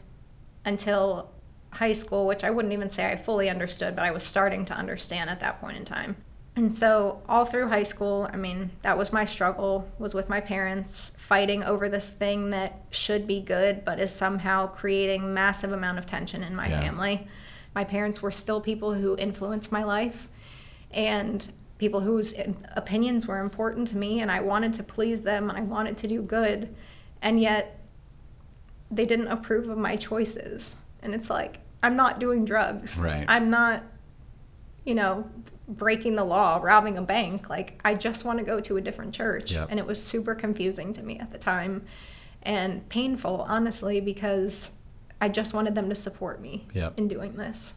until 0.66 1.32
high 1.72 1.94
school, 1.94 2.26
which 2.28 2.44
I 2.44 2.50
wouldn't 2.50 2.74
even 2.74 2.90
say 2.90 3.12
I 3.12 3.16
fully 3.16 3.50
understood, 3.50 3.96
but 3.96 4.04
I 4.06 4.12
was 4.12 4.24
starting 4.24 4.66
to 4.66 4.74
understand 4.74 5.30
at 5.30 5.40
that 5.42 5.60
point 5.62 5.78
in 5.78 5.86
time. 5.86 6.16
And 6.56 6.74
so 6.74 7.22
all 7.30 7.46
through 7.46 7.68
high 7.68 7.84
school, 7.84 8.28
I 8.34 8.36
mean, 8.38 8.72
that 8.82 8.98
was 8.98 9.14
my 9.14 9.26
struggle 9.26 9.88
was 10.00 10.16
with 10.16 10.28
my 10.28 10.40
parents 10.40 11.16
fighting 11.20 11.62
over 11.64 11.88
this 11.88 12.10
thing 12.10 12.50
that 12.50 12.82
should 12.90 13.28
be 13.28 13.40
good 13.42 13.86
but 13.86 14.00
is 14.00 14.12
somehow 14.12 14.66
creating 14.66 15.34
massive 15.36 15.72
amount 15.72 16.00
of 16.00 16.08
tension 16.08 16.42
in 16.42 16.56
my 16.56 16.68
Yeah. 16.68 16.82
family. 16.82 17.28
My 17.76 17.84
parents 17.84 18.24
were 18.24 18.32
still 18.32 18.60
people 18.60 18.96
who 18.96 19.16
influenced 19.18 19.72
my 19.72 19.84
life 19.84 20.30
and 20.90 21.48
people 21.78 22.00
whose 22.00 22.34
opinions 22.76 23.28
were 23.28 23.38
important 23.40 23.88
to 23.90 23.98
me 23.98 24.20
and 24.20 24.32
I 24.32 24.40
wanted 24.40 24.74
to 24.76 24.84
please 24.84 25.22
them 25.22 25.50
and 25.52 25.60
I 25.60 25.62
wanted 25.62 25.96
to 26.00 26.08
do 26.08 26.24
good 26.24 26.74
and 27.22 27.40
yet 27.40 27.80
they 28.90 29.06
didn't 29.06 29.28
approve 29.28 29.70
of 29.70 29.78
my 29.78 29.96
choices 29.96 30.78
and 31.02 31.14
it's 31.14 31.30
like 31.30 31.60
I'm 31.84 31.96
not 31.96 32.20
doing 32.20 32.46
drugs 32.46 32.98
Right. 33.00 33.26
I'm 33.28 33.50
not 33.50 33.84
you 34.86 34.96
know 34.96 35.30
breaking 35.68 36.16
the 36.16 36.24
law 36.24 36.60
robbing 36.64 36.98
a 36.98 37.02
bank 37.02 37.50
like 37.50 37.80
I 37.84 37.94
just 37.96 38.24
want 38.26 38.40
to 38.40 38.46
go 38.46 38.60
to 38.62 38.78
a 38.78 38.82
different 38.82 39.14
church 39.14 39.52
Yep. 39.52 39.68
and 39.70 39.80
it 39.80 39.86
was 39.86 40.02
super 40.04 40.34
confusing 40.36 40.94
to 40.94 41.04
me 41.04 41.20
at 41.20 41.32
the 41.32 41.38
time 41.38 41.86
and 42.44 42.88
painful 42.90 43.46
honestly 43.48 44.00
because 44.00 44.72
I 45.20 45.30
just 45.30 45.54
wanted 45.54 45.76
them 45.76 45.90
to 45.90 45.96
support 45.96 46.40
me 46.42 46.68
Yep. 46.74 46.94
in 46.98 47.08
doing 47.08 47.36
this 47.36 47.74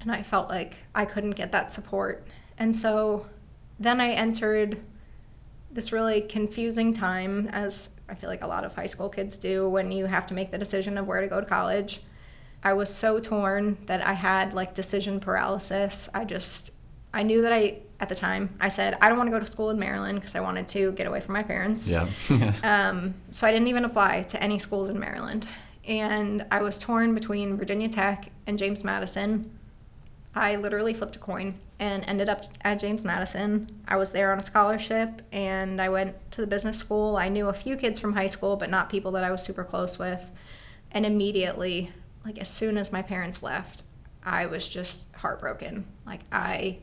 and 0.00 0.10
I 0.10 0.22
felt 0.22 0.48
like 0.48 0.78
I 0.94 1.04
couldn't 1.04 1.32
get 1.32 1.52
that 1.52 1.70
support. 1.70 2.26
And 2.58 2.74
so 2.74 3.26
then 3.78 4.00
I 4.00 4.10
entered 4.10 4.80
this 5.70 5.92
really 5.92 6.20
confusing 6.22 6.92
time, 6.92 7.48
as 7.52 8.00
I 8.12 8.14
feel 8.14 8.28
like 8.28 8.42
a 8.42 8.46
lot 8.46 8.64
of 8.64 8.74
high 8.74 8.86
school 8.86 9.08
kids 9.08 9.38
do 9.38 9.66
when 9.70 9.90
you 9.90 10.04
have 10.04 10.26
to 10.26 10.34
make 10.34 10.50
the 10.50 10.58
decision 10.58 10.98
of 10.98 11.06
where 11.06 11.22
to 11.22 11.28
go 11.28 11.40
to 11.40 11.46
college. 11.46 12.02
I 12.62 12.74
was 12.74 12.94
so 12.94 13.18
torn 13.18 13.78
that 13.86 14.06
I 14.06 14.12
had 14.12 14.52
like 14.52 14.74
decision 14.74 15.18
paralysis. 15.18 16.10
I 16.12 16.26
just, 16.26 16.72
I 17.14 17.22
knew 17.22 17.40
that 17.40 17.54
I, 17.54 17.78
at 18.00 18.10
the 18.10 18.14
time, 18.14 18.54
I 18.60 18.68
said, 18.68 18.98
I 19.00 19.08
don't 19.08 19.16
want 19.16 19.28
to 19.28 19.32
go 19.32 19.38
to 19.38 19.50
school 19.50 19.70
in 19.70 19.78
Maryland 19.78 20.20
because 20.20 20.34
I 20.34 20.40
wanted 20.40 20.68
to 20.68 20.92
get 20.92 21.06
away 21.06 21.20
from 21.20 21.32
my 21.32 21.42
parents. 21.42 21.88
Yeah. 21.88 22.06
Um, 22.62 23.14
so 23.30 23.46
I 23.46 23.50
didn't 23.50 23.68
even 23.68 23.86
apply 23.86 24.24
to 24.24 24.42
any 24.42 24.58
schools 24.58 24.90
in 24.90 25.00
Maryland. 25.00 25.48
And 25.88 26.44
I 26.50 26.60
was 26.60 26.78
torn 26.78 27.14
between 27.14 27.56
Virginia 27.56 27.88
Tech 27.88 28.30
and 28.46 28.58
James 28.58 28.84
Madison. 28.84 29.50
I 30.34 30.56
literally 30.56 30.94
flipped 30.94 31.16
a 31.16 31.18
coin 31.18 31.56
and 31.78 32.04
ended 32.06 32.28
up 32.28 32.44
at 32.62 32.80
James 32.80 33.04
Madison. 33.04 33.68
I 33.86 33.96
was 33.96 34.12
there 34.12 34.32
on 34.32 34.38
a 34.38 34.42
scholarship 34.42 35.22
and 35.30 35.80
I 35.80 35.88
went 35.90 36.14
to 36.32 36.40
the 36.40 36.46
business 36.46 36.78
school. 36.78 37.16
I 37.16 37.28
knew 37.28 37.48
a 37.48 37.52
few 37.52 37.76
kids 37.76 37.98
from 37.98 38.14
high 38.14 38.28
school, 38.28 38.56
but 38.56 38.70
not 38.70 38.88
people 38.88 39.12
that 39.12 39.24
I 39.24 39.30
was 39.30 39.42
super 39.42 39.64
close 39.64 39.98
with. 39.98 40.30
And 40.90 41.04
immediately, 41.04 41.90
like 42.24 42.38
as 42.38 42.48
soon 42.48 42.78
as 42.78 42.92
my 42.92 43.02
parents 43.02 43.42
left, 43.42 43.82
I 44.24 44.46
was 44.46 44.68
just 44.68 45.08
heartbroken. 45.16 45.84
Like 46.06 46.20
I 46.32 46.78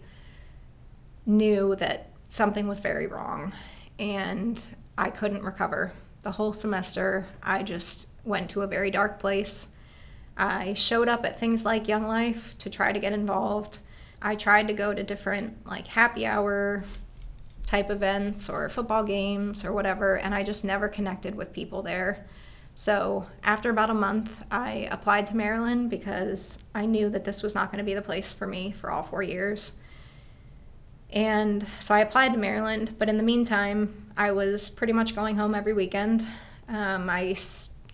knew 1.26 1.76
that 1.78 2.12
something 2.30 2.68
was 2.68 2.80
very 2.80 3.08
wrong 3.08 3.54
and 3.98 4.62
I 4.98 5.10
couldn't 5.10 5.44
recover. 5.44 5.94
The 6.22 6.32
whole 6.32 6.54
semester, 6.54 7.26
I 7.42 7.64
just 7.64 8.10
went 8.26 8.50
to 8.52 8.62
a 8.62 8.68
very 8.68 8.92
dark 8.92 9.20
place. 9.20 9.70
I 10.40 10.74
showed 10.74 11.10
up 11.10 11.26
at 11.26 11.38
things 11.38 11.66
like 11.66 11.90
Young 11.90 12.08
Life 12.08 12.58
to 12.60 12.70
try 12.70 12.94
to 12.94 13.00
get 13.00 13.12
involved. 13.12 13.80
I 14.22 14.36
tried 14.36 14.70
to 14.70 14.74
go 14.74 14.94
to 14.94 15.04
different 15.04 15.68
like 15.68 15.88
happy 15.88 16.26
hour 16.26 16.86
type 17.66 17.92
events 17.92 18.50
or 18.50 18.70
football 18.70 19.04
games 19.04 19.66
or 19.66 19.74
whatever, 19.74 20.16
and 20.16 20.34
I 20.34 20.44
just 20.44 20.64
never 20.64 20.88
connected 20.88 21.36
with 21.36 21.52
people 21.52 21.84
there. 21.84 22.26
So 22.74 23.28
after 23.44 23.70
about 23.70 23.90
a 23.90 23.94
month, 23.94 24.46
I 24.50 24.88
applied 24.90 25.28
to 25.28 25.36
Maryland 25.36 25.90
because 25.90 26.58
I 26.74 26.86
knew 26.86 27.10
that 27.10 27.26
this 27.26 27.44
was 27.44 27.54
not 27.54 27.70
going 27.70 27.80
to 27.80 27.84
be 27.84 27.94
the 27.94 28.02
place 28.02 28.32
for 28.32 28.48
me 28.48 28.72
for 28.72 28.90
all 28.90 29.04
four 29.04 29.22
years. 29.22 29.74
And 31.12 31.68
so 31.82 31.94
I 31.94 32.00
applied 32.00 32.32
to 32.32 32.40
Maryland, 32.40 32.96
but 32.98 33.10
in 33.10 33.18
the 33.18 33.24
meantime, 33.24 34.10
I 34.16 34.32
was 34.32 34.70
pretty 34.70 34.94
much 34.94 35.16
going 35.16 35.36
home 35.36 35.54
every 35.54 35.74
weekend. 35.74 36.26
Um, 36.70 37.10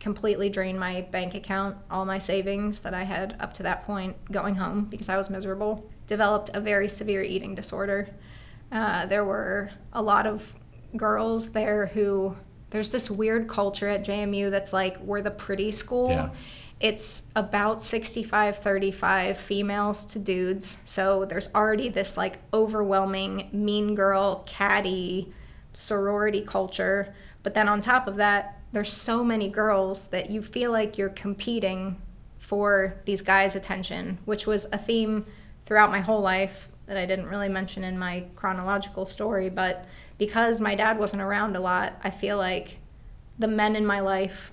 completely 0.05 0.49
drained 0.49 0.79
my 0.79 1.01
bank 1.09 1.33
account, 1.33 1.75
all 1.89 2.05
my 2.05 2.19
savings 2.19 2.81
that 2.81 2.93
I 2.93 3.01
had 3.01 3.35
up 3.39 3.53
to 3.53 3.63
that 3.63 3.85
point 3.85 4.15
going 4.31 4.53
home 4.53 4.85
because 4.85 5.09
I 5.09 5.17
was 5.17 5.31
miserable. 5.31 5.89
Developed 6.05 6.51
a 6.53 6.59
very 6.59 6.87
severe 6.87 7.23
eating 7.23 7.55
disorder. 7.55 8.07
Uh, 8.71 9.07
there 9.07 9.25
were 9.25 9.71
a 9.93 10.03
lot 10.03 10.27
of 10.27 10.53
girls 10.95 11.53
there 11.53 11.87
who, 11.87 12.35
there's 12.69 12.91
this 12.91 13.09
weird 13.09 13.47
culture 13.47 13.89
at 13.89 14.05
JMU 14.05 14.51
that's 14.51 14.71
like, 14.71 14.99
we're 14.99 15.23
the 15.23 15.31
pretty 15.31 15.71
school. 15.71 16.09
Yeah. 16.11 16.29
It's 16.79 17.31
about 17.35 17.81
65 17.81 18.59
35 18.59 19.39
females 19.39 20.05
to 20.05 20.19
dudes. 20.19 20.83
So 20.85 21.25
there's 21.25 21.49
already 21.55 21.89
this 21.89 22.15
like 22.15 22.37
overwhelming 22.53 23.49
mean 23.51 23.95
girl, 23.95 24.43
catty 24.45 25.33
sorority 25.73 26.41
culture. 26.41 27.15
But 27.41 27.55
then 27.55 27.67
on 27.67 27.81
top 27.81 28.07
of 28.07 28.17
that, 28.17 28.54
there's 28.75 28.91
so 28.91 29.23
many 29.23 29.47
girls 29.47 30.07
that 30.07 30.29
you 30.29 30.41
feel 30.41 30.69
like 30.69 30.97
you're 30.97 31.07
competing 31.07 31.95
for 32.39 33.01
these 33.05 33.21
guys' 33.21 33.55
attention, 33.55 34.17
which 34.25 34.45
was 34.45 34.65
a 34.73 34.77
theme 34.77 35.25
throughout 35.65 35.89
my 35.89 36.01
whole 36.01 36.19
life 36.19 36.67
that 36.85 36.97
I 36.97 37.05
didn't 37.05 37.27
really 37.27 37.47
mention 37.47 37.85
in 37.85 37.97
my 37.97 38.25
chronological 38.35 39.05
story. 39.05 39.49
But 39.49 39.85
because 40.17 40.59
my 40.59 40.75
dad 40.75 40.99
wasn't 40.99 41.21
around 41.21 41.55
a 41.55 41.61
lot, 41.61 41.93
I 42.03 42.09
feel 42.09 42.35
like 42.35 42.79
the 43.39 43.47
men 43.47 43.77
in 43.77 43.85
my 43.85 44.01
life 44.01 44.51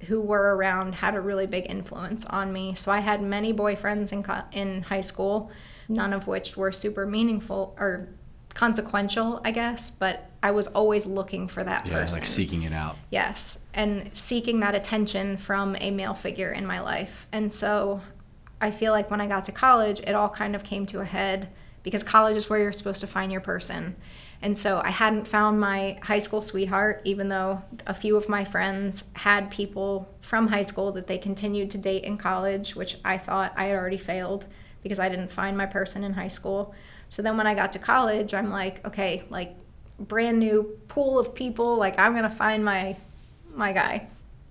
who 0.00 0.20
were 0.20 0.54
around 0.54 0.96
had 0.96 1.14
a 1.14 1.20
really 1.22 1.46
big 1.46 1.64
influence 1.66 2.26
on 2.26 2.52
me. 2.52 2.74
So 2.74 2.92
I 2.92 3.00
had 3.00 3.22
many 3.22 3.54
boyfriends 3.54 4.12
in 4.12 4.22
co- 4.22 4.44
in 4.52 4.82
high 4.82 5.00
school, 5.00 5.50
none 5.88 6.12
of 6.12 6.26
which 6.26 6.58
were 6.58 6.72
super 6.72 7.06
meaningful 7.06 7.74
or 7.78 8.10
consequential, 8.52 9.40
I 9.46 9.50
guess, 9.50 9.90
but 9.90 10.28
I 10.46 10.52
was 10.52 10.68
always 10.68 11.06
looking 11.06 11.48
for 11.48 11.64
that 11.64 11.86
Yeah, 11.86 11.94
person. 11.94 12.18
like 12.20 12.24
seeking 12.26 12.62
it 12.62 12.72
out. 12.72 12.96
Yes, 13.10 13.64
and 13.74 14.10
seeking 14.12 14.60
that 14.60 14.76
attention 14.76 15.36
from 15.38 15.76
a 15.80 15.90
male 15.90 16.14
figure 16.14 16.52
in 16.52 16.64
my 16.64 16.78
life. 16.78 17.26
And 17.32 17.52
so 17.52 18.00
I 18.60 18.70
feel 18.70 18.92
like 18.92 19.10
when 19.10 19.20
I 19.20 19.26
got 19.26 19.42
to 19.46 19.52
college, 19.52 19.98
it 20.00 20.12
all 20.14 20.28
kind 20.28 20.54
of 20.54 20.62
came 20.62 20.86
to 20.86 21.00
a 21.00 21.04
head 21.04 21.50
because 21.82 22.04
college 22.04 22.36
is 22.36 22.48
where 22.48 22.60
you're 22.60 22.72
supposed 22.72 23.00
to 23.00 23.08
find 23.08 23.32
your 23.32 23.40
person. 23.40 23.96
And 24.40 24.56
so 24.56 24.80
I 24.84 24.90
hadn't 24.90 25.26
found 25.26 25.58
my 25.58 25.98
high 26.02 26.20
school 26.20 26.42
sweetheart, 26.42 27.00
even 27.04 27.28
though 27.28 27.62
a 27.84 27.94
few 27.94 28.16
of 28.16 28.28
my 28.28 28.44
friends 28.44 29.10
had 29.14 29.50
people 29.50 30.08
from 30.20 30.46
high 30.46 30.62
school 30.62 30.92
that 30.92 31.08
they 31.08 31.18
continued 31.18 31.72
to 31.72 31.78
date 31.78 32.04
in 32.04 32.18
college, 32.18 32.76
which 32.76 32.98
I 33.04 33.18
thought 33.18 33.52
I 33.56 33.64
had 33.64 33.76
already 33.76 33.98
failed 33.98 34.46
because 34.84 35.00
I 35.00 35.08
didn't 35.08 35.32
find 35.32 35.56
my 35.58 35.66
person 35.66 36.04
in 36.04 36.12
high 36.12 36.28
school. 36.28 36.72
So 37.08 37.20
then 37.20 37.36
when 37.36 37.48
I 37.48 37.54
got 37.54 37.72
to 37.72 37.80
college, 37.80 38.32
I'm 38.32 38.50
like, 38.50 38.86
okay, 38.86 39.24
like 39.28 39.56
brand 39.98 40.38
new 40.38 40.78
pool 40.88 41.18
of 41.18 41.34
people, 41.34 41.76
like 41.76 41.98
I'm 41.98 42.12
going 42.12 42.24
to 42.24 42.30
find 42.30 42.64
my 42.64 42.96
my 43.54 43.72
guy. 43.72 44.08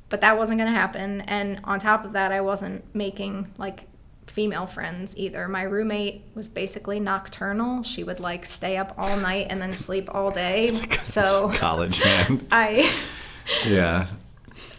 But 0.10 0.22
that 0.22 0.38
wasn't 0.38 0.60
going 0.60 0.72
to 0.72 0.78
happen 0.78 1.22
and 1.22 1.60
on 1.64 1.80
top 1.80 2.06
of 2.06 2.14
that, 2.14 2.32
I 2.32 2.42
wasn't 2.42 2.84
making 2.94 3.52
like 3.58 3.86
female 4.28 4.68
friends 4.68 5.18
either. 5.18 5.48
My 5.48 5.64
roommate 5.64 6.24
was 6.36 6.48
basically 6.48 7.00
nocturnal. 7.00 7.84
She 7.84 8.04
would 8.04 8.20
like 8.20 8.46
stay 8.46 8.78
up 8.78 8.94
all 8.98 9.18
night 9.18 9.48
and 9.50 9.62
then 9.62 9.72
sleep 9.72 10.14
all 10.14 10.32
day. 10.32 10.72
So 11.04 11.50
college 11.54 12.04
man. 12.04 12.48
I 12.52 12.92
yeah. 13.66 14.08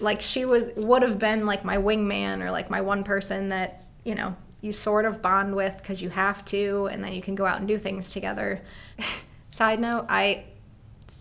like 0.01 0.21
she 0.21 0.45
was 0.45 0.71
would 0.77 1.03
have 1.03 1.19
been 1.19 1.47
like 1.47 1.65
my 1.65 1.77
wingman 1.77 2.43
or 2.43 2.51
like 2.51 2.69
my 2.69 2.81
one 2.81 3.05
person 3.05 3.51
that 3.51 3.85
you 4.05 4.15
know 4.15 4.35
you 4.61 4.73
sort 4.73 5.05
of 5.05 5.23
bond 5.23 5.55
with 5.55 5.79
because 5.81 6.03
you 6.03 6.11
have 6.11 6.45
to 6.47 6.89
and 6.91 7.03
then 7.05 7.13
you 7.13 7.23
can 7.23 7.37
go 7.37 7.47
out 7.47 7.59
and 7.59 7.69
do 7.69 7.79
things 7.79 8.11
together 8.11 8.61
side 9.49 9.79
note 9.79 10.07
i 10.09 10.45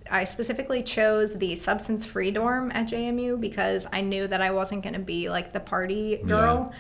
i 0.10 0.24
specifically 0.24 0.82
chose 0.84 1.38
the 1.40 1.56
substance 1.56 2.06
free 2.06 2.32
dorm 2.32 2.72
at 2.74 2.88
jmu 2.88 3.40
because 3.40 3.88
i 3.94 4.02
knew 4.02 4.28
that 4.28 4.42
i 4.42 4.52
wasn't 4.52 4.82
going 4.82 4.94
to 4.94 5.00
be 5.00 5.30
like 5.30 5.54
the 5.54 5.60
party 5.60 6.18
girl 6.18 6.72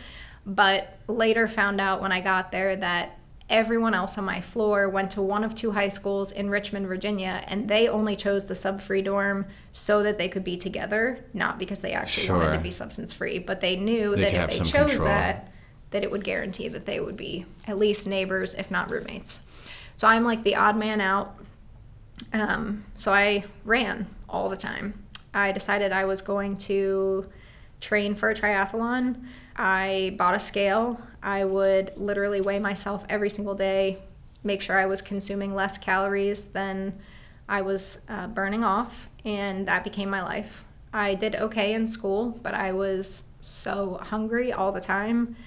but 0.46 0.98
later 1.08 1.48
found 1.48 1.80
out 1.80 2.02
when 2.02 2.12
i 2.12 2.20
got 2.22 2.52
there 2.52 2.76
that 2.76 3.18
everyone 3.50 3.94
else 3.94 4.18
on 4.18 4.26
my 4.26 4.42
floor 4.42 4.90
went 4.90 5.12
to 5.12 5.22
one 5.22 5.44
of 5.44 5.54
two 5.54 5.72
high 5.72 5.88
schools 5.88 6.32
in 6.32 6.50
Richmond, 6.50 6.88
Virginia, 6.88 7.44
and 7.48 7.70
they 7.70 7.88
only 7.88 8.16
chose 8.16 8.48
the 8.48 8.56
sub 8.56 8.82
free 8.82 9.04
dorm 9.04 9.46
so 9.72 10.02
that 10.02 10.18
they 10.18 10.28
could 10.28 10.44
be 10.44 10.58
together, 10.58 11.24
not 11.32 11.60
because 11.60 11.82
they 11.84 11.94
actually 11.94 12.28
wanted 12.32 12.54
to 12.58 12.60
be 12.64 12.72
substance 12.72 13.14
free, 13.14 13.38
but 13.38 13.62
they 13.62 13.76
knew 13.76 14.16
They 14.16 14.32
that 14.32 14.50
if 14.50 14.58
they 14.60 14.66
chose 14.66 14.90
control. 14.90 15.08
that, 15.08 15.52
that 15.92 16.02
it 16.04 16.10
would 16.10 16.24
guarantee 16.24 16.70
that 16.70 16.88
they 16.88 17.00
would 17.00 17.16
be 17.18 17.46
at 17.68 17.78
least 17.78 18.08
neighbors, 18.08 18.56
if 18.56 18.72
not 18.72 18.90
roommates. 18.90 19.42
So 19.96 20.08
I'm 20.08 20.24
like 20.24 20.44
the 20.44 20.56
odd 20.56 20.76
man 20.76 21.00
out. 21.00 21.38
Um, 22.36 22.84
so 22.96 23.14
I 23.14 23.46
ran 23.64 24.08
all 24.28 24.50
the 24.50 24.58
time. 24.58 25.06
I 25.34 25.54
decided 25.54 25.94
I 25.94 26.04
was 26.04 26.20
going 26.22 26.58
to 26.58 27.30
train 27.80 28.14
for 28.14 28.30
a 28.30 28.36
triathlon. 28.36 29.26
I 29.56 30.16
bought 30.18 30.36
a 30.36 30.40
scale. 30.40 31.00
I 31.24 31.46
would 31.46 31.94
literally 31.96 32.42
weigh 32.42 32.60
myself 32.60 33.06
every 33.08 33.30
single 33.30 33.56
day, 33.56 34.00
make 34.44 34.62
sure 34.62 34.78
I 34.78 34.86
was 34.86 35.02
consuming 35.02 35.56
less 35.56 35.78
calories 35.78 36.46
than 36.46 37.00
I 37.48 37.62
was 37.62 38.02
uh, 38.10 38.28
burning 38.28 38.66
off, 38.66 39.10
and 39.24 39.66
that 39.68 39.86
became 39.86 40.10
my 40.10 40.22
life. 40.22 40.66
I 40.92 41.16
did 41.16 41.36
okay 41.36 41.74
in 41.74 41.88
school, 41.88 42.38
but 42.44 42.54
I 42.54 42.74
was 42.74 43.24
so 43.40 43.98
hungry 44.02 44.52
all 44.52 44.74
the 44.74 44.82
time. 44.82 45.38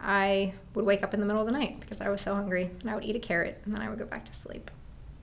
I 0.00 0.54
would 0.74 0.86
wake 0.86 1.02
up 1.02 1.12
in 1.12 1.20
the 1.20 1.26
middle 1.26 1.42
of 1.42 1.46
the 1.46 1.52
night 1.52 1.80
because 1.80 2.00
I 2.00 2.08
was 2.08 2.22
so 2.22 2.34
hungry, 2.34 2.70
and 2.80 2.88
I 2.88 2.94
would 2.94 3.04
eat 3.04 3.16
a 3.16 3.20
carrot, 3.20 3.60
and 3.64 3.74
then 3.74 3.82
I 3.82 3.90
would 3.90 3.98
go 3.98 4.06
back 4.06 4.24
to 4.26 4.34
sleep. 4.34 4.70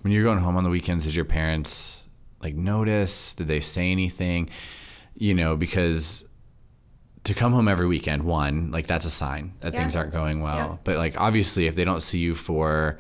When 0.05 0.11
you're 0.11 0.23
going 0.23 0.37
home 0.37 0.55
on 0.55 0.63
the 0.63 0.69
weekends, 0.69 1.03
did 1.05 1.15
your 1.15 1.25
parents 1.25 2.03
like 2.39 2.53
notice? 2.53 3.33
Did 3.33 3.47
they 3.47 3.59
say 3.59 3.91
anything? 3.91 4.51
You 5.17 5.33
know, 5.33 5.57
because 5.57 6.23
to 7.23 7.33
come 7.33 7.53
home 7.53 7.67
every 7.67 7.87
weekend, 7.87 8.21
one, 8.21 8.69
like 8.69 8.85
that's 8.85 9.05
a 9.05 9.09
sign 9.09 9.53
that 9.61 9.73
Yeah. 9.73 9.79
things 9.79 9.95
aren't 9.95 10.11
going 10.11 10.41
well. 10.41 10.55
Yeah. 10.73 10.77
But 10.83 10.97
like 10.97 11.19
obviously 11.19 11.65
if 11.65 11.73
they 11.73 11.83
don't 11.83 12.03
see 12.03 12.19
you 12.19 12.35
for 12.35 12.99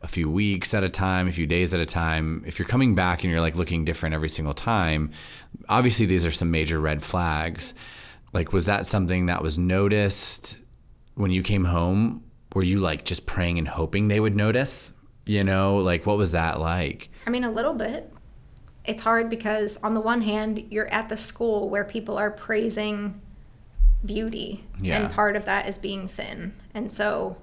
a 0.00 0.06
few 0.06 0.30
weeks 0.30 0.72
at 0.74 0.84
a 0.84 0.88
time, 0.88 1.26
a 1.26 1.32
few 1.32 1.44
days 1.48 1.74
at 1.74 1.80
a 1.80 1.86
time, 1.86 2.44
if 2.46 2.60
you're 2.60 2.68
coming 2.68 2.94
back 2.94 3.24
and 3.24 3.32
you're 3.32 3.40
like 3.40 3.56
looking 3.56 3.84
different 3.84 4.14
every 4.14 4.28
single 4.28 4.54
time, 4.54 5.10
obviously 5.68 6.06
these 6.06 6.24
are 6.24 6.30
some 6.30 6.52
major 6.52 6.78
red 6.78 7.02
flags. 7.02 7.74
Like 8.32 8.52
was 8.52 8.66
that 8.66 8.86
something 8.86 9.26
that 9.26 9.42
was 9.42 9.58
noticed 9.58 10.58
when 11.16 11.32
you 11.32 11.42
came 11.42 11.64
home? 11.64 12.22
Were 12.54 12.62
you 12.62 12.78
like 12.78 13.04
just 13.04 13.26
praying 13.26 13.58
and 13.58 13.66
hoping 13.66 14.06
they 14.06 14.20
would 14.20 14.36
notice? 14.36 14.92
You 15.26 15.44
know, 15.44 15.76
like 15.78 16.06
what 16.06 16.16
was 16.18 16.32
that 16.32 16.60
like? 16.60 17.10
I 17.26 17.30
mean, 17.30 17.44
a 17.44 17.50
little 17.50 17.74
bit. 17.74 18.12
It's 18.84 19.00
hard 19.00 19.30
because, 19.30 19.78
on 19.82 19.94
the 19.94 20.00
one 20.00 20.20
hand, 20.20 20.66
you're 20.70 20.88
at 20.88 21.08
the 21.08 21.16
school 21.16 21.70
where 21.70 21.84
people 21.84 22.18
are 22.18 22.30
praising 22.30 23.20
beauty, 24.04 24.66
Yeah. 24.80 24.98
and 25.00 25.10
part 25.14 25.36
of 25.36 25.46
that 25.46 25.66
is 25.66 25.78
being 25.78 26.06
thin. 26.08 26.52
And 26.74 26.92
so, 26.92 27.38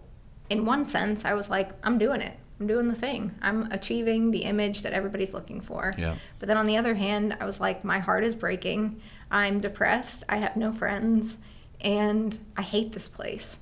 in 0.52 0.66
one 0.66 0.86
sense, 0.86 1.26
I 1.26 1.34
was 1.34 1.50
like, 1.50 1.72
I'm 1.84 1.98
doing 1.98 2.22
it. 2.22 2.38
I'm 2.60 2.68
doing 2.68 2.88
the 2.90 2.96
thing. 2.96 3.34
I'm 3.42 3.72
achieving 3.72 4.30
the 4.30 4.44
image 4.44 4.84
that 4.84 4.94
everybody's 4.94 5.34
looking 5.34 5.62
for. 5.62 5.96
Yeah. 5.98 6.14
But 6.38 6.48
then 6.48 6.58
on 6.58 6.68
the 6.68 6.78
other 6.78 6.94
hand, 6.94 7.36
I 7.40 7.46
was 7.46 7.60
like, 7.60 7.84
my 7.84 7.98
heart 7.98 8.24
is 8.24 8.36
breaking. 8.36 9.02
I'm 9.32 9.60
depressed. 9.60 10.24
I 10.30 10.38
have 10.38 10.56
no 10.56 10.72
friends. 10.72 11.40
And 11.80 12.38
I 12.56 12.62
hate 12.62 12.92
this 12.92 13.08
place. 13.08 13.62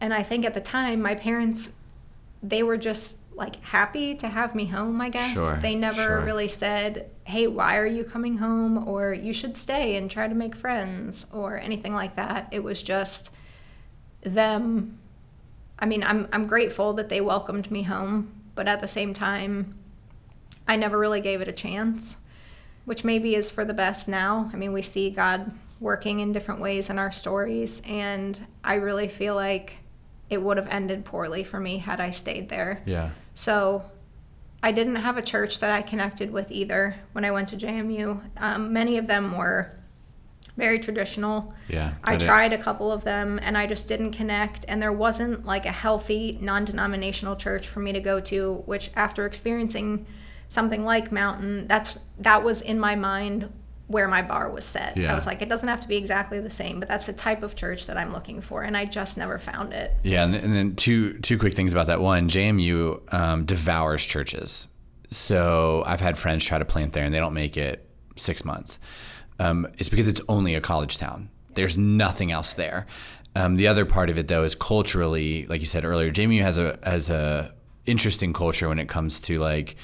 And 0.00 0.14
I 0.14 0.22
think 0.22 0.46
at 0.46 0.54
the 0.54 0.62
time, 0.62 1.02
my 1.02 1.14
parents, 1.14 1.74
they 2.44 2.62
were 2.62 2.76
just 2.76 3.20
like 3.34 3.56
happy 3.64 4.14
to 4.14 4.28
have 4.28 4.54
me 4.54 4.66
home, 4.66 5.00
I 5.00 5.08
guess. 5.08 5.34
Sure, 5.34 5.58
they 5.60 5.74
never 5.74 6.02
sure. 6.02 6.20
really 6.20 6.48
said, 6.48 7.10
hey, 7.24 7.46
why 7.46 7.76
are 7.78 7.86
you 7.86 8.04
coming 8.04 8.38
home? 8.38 8.86
Or 8.86 9.12
you 9.12 9.32
should 9.32 9.56
stay 9.56 9.96
and 9.96 10.10
try 10.10 10.28
to 10.28 10.34
make 10.34 10.54
friends 10.54 11.26
or 11.32 11.58
anything 11.58 11.94
like 11.94 12.16
that. 12.16 12.48
It 12.52 12.62
was 12.62 12.82
just 12.82 13.30
them. 14.22 14.98
I 15.78 15.86
mean, 15.86 16.04
I'm, 16.04 16.28
I'm 16.32 16.46
grateful 16.46 16.92
that 16.94 17.08
they 17.08 17.20
welcomed 17.20 17.70
me 17.70 17.82
home, 17.82 18.32
but 18.54 18.68
at 18.68 18.80
the 18.80 18.88
same 18.88 19.12
time, 19.12 19.74
I 20.68 20.76
never 20.76 20.98
really 20.98 21.20
gave 21.20 21.40
it 21.40 21.48
a 21.48 21.52
chance, 21.52 22.18
which 22.84 23.04
maybe 23.04 23.34
is 23.34 23.50
for 23.50 23.64
the 23.64 23.74
best 23.74 24.08
now. 24.08 24.50
I 24.52 24.56
mean, 24.56 24.72
we 24.72 24.82
see 24.82 25.10
God 25.10 25.52
working 25.80 26.20
in 26.20 26.32
different 26.32 26.60
ways 26.60 26.88
in 26.88 26.98
our 26.98 27.10
stories, 27.10 27.82
and 27.86 28.46
I 28.62 28.74
really 28.74 29.08
feel 29.08 29.34
like 29.34 29.78
it 30.34 30.42
would 30.42 30.56
have 30.56 30.68
ended 30.68 31.04
poorly 31.04 31.42
for 31.42 31.58
me 31.58 31.78
had 31.78 32.00
I 32.00 32.10
stayed 32.10 32.48
there. 32.48 32.82
Yeah. 32.84 33.10
So 33.34 33.84
I 34.62 34.72
didn't 34.72 34.96
have 34.96 35.16
a 35.16 35.22
church 35.22 35.60
that 35.60 35.70
I 35.70 35.82
connected 35.82 36.30
with 36.30 36.50
either 36.50 36.96
when 37.12 37.24
I 37.24 37.30
went 37.30 37.48
to 37.48 37.56
JMU. 37.56 38.20
Um, 38.36 38.72
many 38.72 38.98
of 38.98 39.06
them 39.06 39.36
were 39.36 39.72
very 40.56 40.78
traditional. 40.78 41.54
Yeah, 41.68 41.94
I 42.04 42.12
got 42.12 42.22
it. 42.22 42.24
tried 42.26 42.52
a 42.52 42.58
couple 42.58 42.92
of 42.92 43.04
them 43.04 43.40
and 43.42 43.58
I 43.58 43.66
just 43.66 43.88
didn't 43.88 44.12
connect. 44.12 44.64
And 44.68 44.82
there 44.82 44.92
wasn't 44.92 45.44
like 45.44 45.66
a 45.66 45.72
healthy, 45.72 46.38
non 46.40 46.64
denominational 46.64 47.36
church 47.36 47.66
for 47.66 47.80
me 47.80 47.92
to 47.92 48.00
go 48.00 48.20
to, 48.20 48.62
which 48.66 48.90
after 48.94 49.26
experiencing 49.26 50.06
something 50.48 50.84
like 50.84 51.10
Mountain, 51.10 51.66
that's 51.66 51.98
that 52.18 52.44
was 52.44 52.60
in 52.60 52.78
my 52.78 52.94
mind 52.94 53.52
where 53.86 54.08
my 54.08 54.22
bar 54.22 54.50
was 54.50 54.64
set. 54.64 54.96
Yeah. 54.96 55.12
I 55.12 55.14
was 55.14 55.26
like, 55.26 55.42
it 55.42 55.48
doesn't 55.48 55.68
have 55.68 55.80
to 55.82 55.88
be 55.88 55.96
exactly 55.96 56.40
the 56.40 56.50
same, 56.50 56.80
but 56.80 56.88
that's 56.88 57.06
the 57.06 57.12
type 57.12 57.42
of 57.42 57.54
church 57.54 57.86
that 57.86 57.96
I'm 57.98 58.12
looking 58.12 58.40
for. 58.40 58.62
And 58.62 58.76
I 58.76 58.86
just 58.86 59.18
never 59.18 59.38
found 59.38 59.72
it. 59.72 59.94
Yeah, 60.02 60.24
and, 60.24 60.34
and 60.34 60.54
then 60.54 60.74
two 60.74 61.18
two 61.18 61.38
quick 61.38 61.54
things 61.54 61.72
about 61.72 61.86
that. 61.88 62.00
One, 62.00 62.28
JMU 62.28 63.12
um, 63.12 63.44
devours 63.44 64.04
churches. 64.04 64.68
So 65.10 65.82
I've 65.86 66.00
had 66.00 66.18
friends 66.18 66.44
try 66.44 66.58
to 66.58 66.64
plant 66.64 66.92
there, 66.92 67.04
and 67.04 67.14
they 67.14 67.20
don't 67.20 67.34
make 67.34 67.56
it 67.56 67.86
six 68.16 68.44
months. 68.44 68.78
Um, 69.38 69.66
it's 69.78 69.88
because 69.88 70.08
it's 70.08 70.20
only 70.28 70.54
a 70.54 70.60
college 70.60 70.98
town. 70.98 71.28
There's 71.54 71.76
nothing 71.76 72.32
else 72.32 72.54
there. 72.54 72.86
Um, 73.36 73.56
the 73.56 73.68
other 73.68 73.84
part 73.84 74.10
of 74.10 74.18
it, 74.18 74.28
though, 74.28 74.44
is 74.44 74.54
culturally, 74.54 75.46
like 75.46 75.60
you 75.60 75.66
said 75.66 75.84
earlier, 75.84 76.10
JMU 76.10 76.40
has 76.40 76.56
a 76.56 76.78
has 76.84 77.10
a 77.10 77.54
interesting 77.86 78.32
culture 78.32 78.68
when 78.68 78.78
it 78.78 78.88
comes 78.88 79.20
to 79.20 79.38
like 79.38 79.76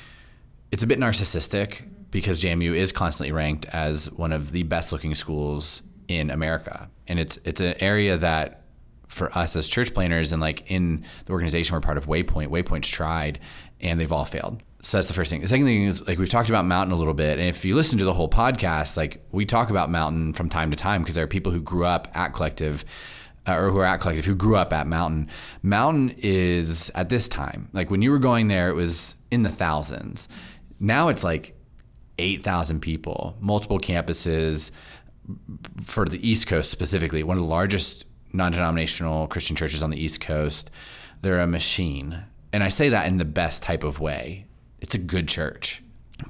it's 0.70 0.82
a 0.82 0.86
bit 0.86 0.98
narcissistic 0.98 1.82
because 2.10 2.42
JMU 2.42 2.74
is 2.74 2.92
constantly 2.92 3.32
ranked 3.32 3.66
as 3.66 4.10
one 4.10 4.32
of 4.32 4.52
the 4.52 4.62
best 4.64 4.92
looking 4.92 5.14
schools 5.14 5.82
in 6.08 6.30
America. 6.30 6.90
And 7.06 7.18
it's 7.18 7.38
it's 7.44 7.60
an 7.60 7.74
area 7.80 8.16
that 8.18 8.64
for 9.08 9.36
us 9.36 9.56
as 9.56 9.66
church 9.66 9.92
planners 9.92 10.32
and 10.32 10.40
like 10.40 10.70
in 10.70 11.04
the 11.26 11.32
organization 11.32 11.74
we're 11.74 11.80
part 11.80 11.98
of 11.98 12.06
Waypoint, 12.06 12.48
Waypoint's 12.48 12.88
tried 12.88 13.40
and 13.80 13.98
they've 13.98 14.12
all 14.12 14.24
failed. 14.24 14.62
So 14.82 14.96
that's 14.96 15.08
the 15.08 15.14
first 15.14 15.30
thing. 15.30 15.42
The 15.42 15.48
second 15.48 15.66
thing 15.66 15.84
is 15.84 16.06
like 16.06 16.18
we've 16.18 16.28
talked 16.28 16.48
about 16.48 16.64
Mountain 16.64 16.92
a 16.92 16.96
little 16.96 17.14
bit. 17.14 17.38
And 17.38 17.48
if 17.48 17.64
you 17.64 17.74
listen 17.74 17.98
to 17.98 18.04
the 18.04 18.14
whole 18.14 18.28
podcast, 18.28 18.96
like 18.96 19.24
we 19.30 19.44
talk 19.44 19.70
about 19.70 19.90
Mountain 19.90 20.32
from 20.32 20.48
time 20.48 20.70
to 20.70 20.76
time 20.76 21.02
because 21.02 21.14
there 21.14 21.24
are 21.24 21.28
people 21.28 21.52
who 21.52 21.60
grew 21.60 21.84
up 21.84 22.08
at 22.14 22.28
Collective 22.28 22.84
uh, 23.46 23.56
or 23.56 23.70
who 23.70 23.78
are 23.78 23.84
at 23.84 24.00
Collective 24.00 24.24
who 24.24 24.34
grew 24.34 24.56
up 24.56 24.72
at 24.72 24.86
Mountain. 24.86 25.28
Mountain 25.62 26.14
is 26.18 26.90
at 26.94 27.08
this 27.08 27.28
time, 27.28 27.68
like 27.72 27.90
when 27.90 28.02
you 28.02 28.10
were 28.10 28.18
going 28.18 28.48
there, 28.48 28.68
it 28.68 28.74
was 28.74 29.16
in 29.30 29.42
the 29.42 29.50
thousands. 29.50 30.28
Now 30.78 31.08
it's 31.08 31.24
like 31.24 31.56
8,000 32.20 32.80
people, 32.80 33.36
multiple 33.40 33.78
campuses 33.80 34.70
for 35.84 36.04
the 36.04 36.26
East 36.28 36.46
Coast 36.46 36.70
specifically, 36.70 37.22
one 37.22 37.36
of 37.36 37.42
the 37.42 37.48
largest 37.48 38.04
non 38.32 38.52
denominational 38.52 39.26
Christian 39.26 39.56
churches 39.56 39.82
on 39.82 39.90
the 39.90 39.98
East 40.02 40.20
Coast. 40.20 40.70
They're 41.22 41.40
a 41.40 41.46
machine. 41.46 42.24
And 42.52 42.62
I 42.64 42.68
say 42.68 42.88
that 42.90 43.06
in 43.06 43.18
the 43.18 43.24
best 43.24 43.62
type 43.62 43.84
of 43.84 44.00
way. 44.00 44.46
It's 44.80 44.94
a 44.94 44.98
good 44.98 45.28
church, 45.28 45.82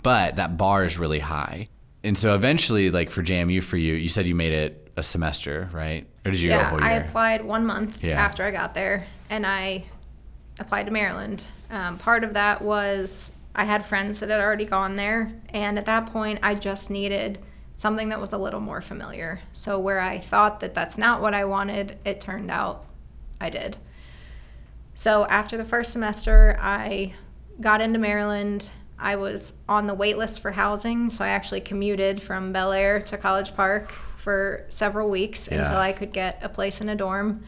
but 0.03 0.37
that 0.37 0.57
bar 0.57 0.85
is 0.85 0.99
really 0.99 1.21
high. 1.21 1.69
And 2.03 2.17
so 2.19 2.35
eventually, 2.35 2.91
like 2.91 3.11
for 3.11 3.23
JMU 3.23 3.63
for 3.63 3.77
you, 3.77 3.95
you 3.95 4.09
said 4.09 4.27
you 4.27 4.35
made 4.35 4.53
it 4.53 4.91
a 4.97 5.03
semester, 5.03 5.71
right? 5.73 6.07
Or 6.25 6.33
did 6.33 6.41
you 6.41 6.49
go 6.51 6.57
a 6.57 6.59
yeah, 6.59 6.79
I 6.83 6.93
applied 6.93 7.45
one 7.45 7.65
month 7.65 8.03
Yeah. 8.03 8.21
after 8.21 8.45
I 8.45 8.51
got 8.51 8.75
there, 8.75 9.07
and 9.29 9.47
I 9.47 9.85
applied 10.59 10.87
to 10.87 10.93
Maryland. 10.93 11.43
Um, 11.71 11.97
part 11.99 12.25
of 12.25 12.35
that 12.35 12.61
was 12.61 13.33
I 13.55 13.65
had 13.65 13.85
friends 13.85 14.21
that 14.21 14.31
had 14.31 14.41
already 14.41 14.65
gone 14.65 14.97
there, 14.97 15.33
and 15.51 15.79
at 15.79 15.87
that 15.87 16.07
point, 16.07 16.39
I 16.43 16.55
just 16.55 16.91
needed 16.91 17.39
something 17.77 18.11
that 18.11 18.21
was 18.21 18.33
a 18.33 18.39
little 18.39 18.61
more 18.61 18.81
familiar. 18.81 19.41
So 19.53 19.79
where 19.79 20.01
I 20.01 20.19
thought 20.19 20.61
that 20.61 20.75
that's 20.75 20.97
not 20.99 21.21
what 21.23 21.35
I 21.35 21.45
wanted, 21.45 21.99
it 22.05 22.21
turned 22.21 22.51
out 22.51 22.85
I 23.41 23.51
did. 23.51 23.79
So 24.95 25.27
after 25.27 25.57
the 25.57 25.65
first 25.65 25.93
semester, 25.93 26.59
I 26.61 27.15
got 27.61 27.81
into 27.81 27.99
Maryland. 27.99 28.69
I 28.99 29.17
was 29.17 29.63
on 29.69 29.87
the 29.87 29.95
wait 29.95 30.19
list 30.19 30.41
for 30.41 30.51
housing, 30.53 31.09
so 31.11 31.25
I 31.25 31.29
actually 31.29 31.63
commuted 31.63 32.21
from 32.23 32.53
Bel 32.53 32.73
Air 32.73 33.01
to 33.01 33.17
College 33.17 33.57
Park 33.57 33.91
for 33.91 34.67
several 34.69 35.09
weeks 35.09 35.49
Yeah. 35.51 35.61
until 35.63 35.79
I 35.79 35.93
could 35.95 36.13
get 36.13 36.39
a 36.43 36.51
place 36.51 36.83
in 36.83 36.91
a 36.91 36.95
dorm. 36.95 37.43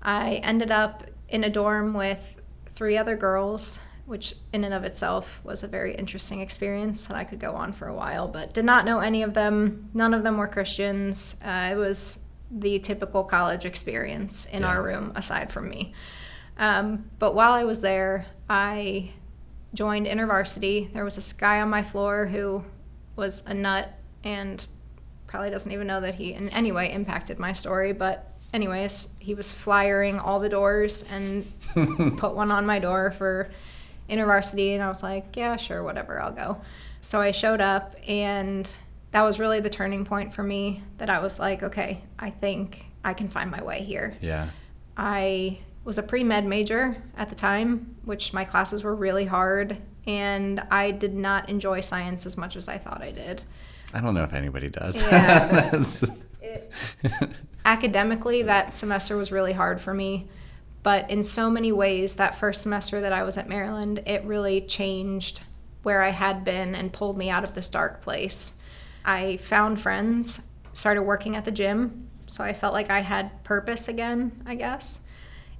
I 0.00 0.34
ended 0.36 0.70
up 0.70 1.02
in 1.28 1.42
a 1.42 1.50
dorm 1.50 1.92
with 1.92 2.40
three 2.76 2.96
other 2.96 3.16
girls, 3.16 3.80
which 4.10 4.34
in 4.52 4.64
and 4.64 4.74
of 4.74 4.82
itself 4.82 5.40
was 5.44 5.62
a 5.62 5.68
very 5.68 5.94
interesting 5.94 6.40
experience 6.40 7.06
and 7.06 7.16
I 7.16 7.22
could 7.22 7.38
go 7.38 7.52
on 7.52 7.72
for 7.72 7.86
a 7.86 7.94
while, 7.94 8.26
but 8.26 8.52
did 8.52 8.64
not 8.64 8.84
know 8.84 8.98
any 8.98 9.22
of 9.22 9.34
them. 9.34 9.88
None 9.94 10.12
of 10.14 10.24
them 10.24 10.36
were 10.36 10.48
Christians. 10.48 11.36
Uh, 11.44 11.68
it 11.70 11.76
was 11.76 12.18
the 12.50 12.80
typical 12.80 13.22
college 13.22 13.64
experience 13.64 14.46
in 14.46 14.64
our 14.64 14.82
room, 14.82 15.12
aside 15.14 15.52
from 15.52 15.70
me. 15.70 15.94
Um, 16.58 17.08
but 17.20 17.36
while 17.36 17.52
I 17.52 17.62
was 17.62 17.82
there, 17.82 18.26
I 18.48 19.12
joined 19.74 20.08
InterVarsity. 20.08 20.92
There 20.92 21.04
was 21.04 21.14
this 21.14 21.32
guy 21.32 21.60
on 21.60 21.70
my 21.70 21.84
floor 21.84 22.26
who 22.26 22.64
was 23.14 23.44
a 23.46 23.54
nut 23.54 23.94
and 24.24 24.66
probably 25.28 25.50
doesn't 25.50 25.70
even 25.70 25.86
know 25.86 26.00
that 26.00 26.16
he 26.16 26.32
in 26.32 26.48
any 26.48 26.72
way 26.72 26.92
impacted 26.92 27.38
my 27.38 27.52
story. 27.52 27.92
But, 27.92 28.28
anyways, 28.52 29.10
he 29.20 29.36
was 29.36 29.52
flyering 29.52 30.18
all 30.18 30.40
the 30.40 30.48
doors 30.48 31.04
and 31.04 31.46
put 32.18 32.34
one 32.34 32.50
on 32.50 32.66
my 32.66 32.80
door 32.80 33.12
for 33.12 33.50
InterVarsity. 34.10 34.74
And 34.74 34.82
I 34.82 34.88
was 34.88 35.02
like, 35.02 35.36
yeah, 35.36 35.56
sure, 35.56 35.82
whatever, 35.82 36.20
I'll 36.20 36.32
go. 36.32 36.60
So 37.00 37.20
I 37.20 37.30
showed 37.30 37.60
up, 37.60 37.96
and 38.06 38.72
that 39.12 39.22
was 39.22 39.38
really 39.38 39.60
the 39.60 39.70
turning 39.70 40.04
point 40.04 40.34
for 40.34 40.42
me 40.42 40.82
that 40.98 41.08
I 41.08 41.20
was 41.20 41.38
like, 41.38 41.62
okay, 41.62 42.02
I 42.18 42.30
think 42.30 42.86
I 43.04 43.14
can 43.14 43.28
find 43.28 43.50
my 43.50 43.62
way 43.62 43.82
here. 43.82 44.16
yeah. 44.20 44.50
I 44.96 45.58
was 45.84 45.96
a 45.96 46.02
pre 46.02 46.22
med 46.22 46.44
major 46.46 47.02
at 47.16 47.30
the 47.30 47.34
time, 47.34 47.96
which 48.04 48.34
my 48.34 48.44
classes 48.44 48.82
were 48.82 48.94
really 48.94 49.24
hard, 49.24 49.78
and 50.06 50.60
I 50.70 50.90
did 50.90 51.14
not 51.14 51.48
enjoy 51.48 51.80
science 51.80 52.26
as 52.26 52.36
much 52.36 52.54
as 52.54 52.68
I 52.68 52.76
thought 52.76 53.00
I 53.00 53.10
did. 53.10 53.42
I 53.94 54.00
don't 54.00 54.14
know 54.14 54.24
if 54.24 54.34
anybody 54.34 54.68
does. 54.68 55.02
Yeah. 55.02 55.82
It, 56.42 56.72
academically, 57.66 58.42
that 58.44 58.72
semester 58.72 59.14
was 59.16 59.30
really 59.30 59.52
hard 59.52 59.78
for 59.78 59.92
me, 59.92 60.28
but 60.82 61.10
in 61.10 61.22
so 61.22 61.50
many 61.50 61.72
ways, 61.72 62.14
that 62.14 62.38
first 62.38 62.62
semester 62.62 63.00
that 63.00 63.12
I 63.12 63.22
was 63.22 63.36
at 63.36 63.48
Maryland, 63.48 64.02
it 64.06 64.24
really 64.24 64.60
changed 64.60 65.40
where 65.82 66.02
I 66.02 66.10
had 66.10 66.44
been 66.44 66.74
and 66.74 66.92
pulled 66.92 67.16
me 67.16 67.30
out 67.30 67.44
of 67.44 67.54
this 67.54 67.68
dark 67.68 68.00
place. 68.00 68.54
I 69.04 69.38
found 69.38 69.80
friends, 69.80 70.42
started 70.72 71.02
working 71.02 71.36
at 71.36 71.44
the 71.44 71.50
gym, 71.50 72.08
so 72.26 72.44
I 72.44 72.52
felt 72.52 72.74
like 72.74 72.90
I 72.90 73.00
had 73.00 73.42
purpose 73.44 73.88
again, 73.88 74.42
I 74.46 74.54
guess. 74.54 75.00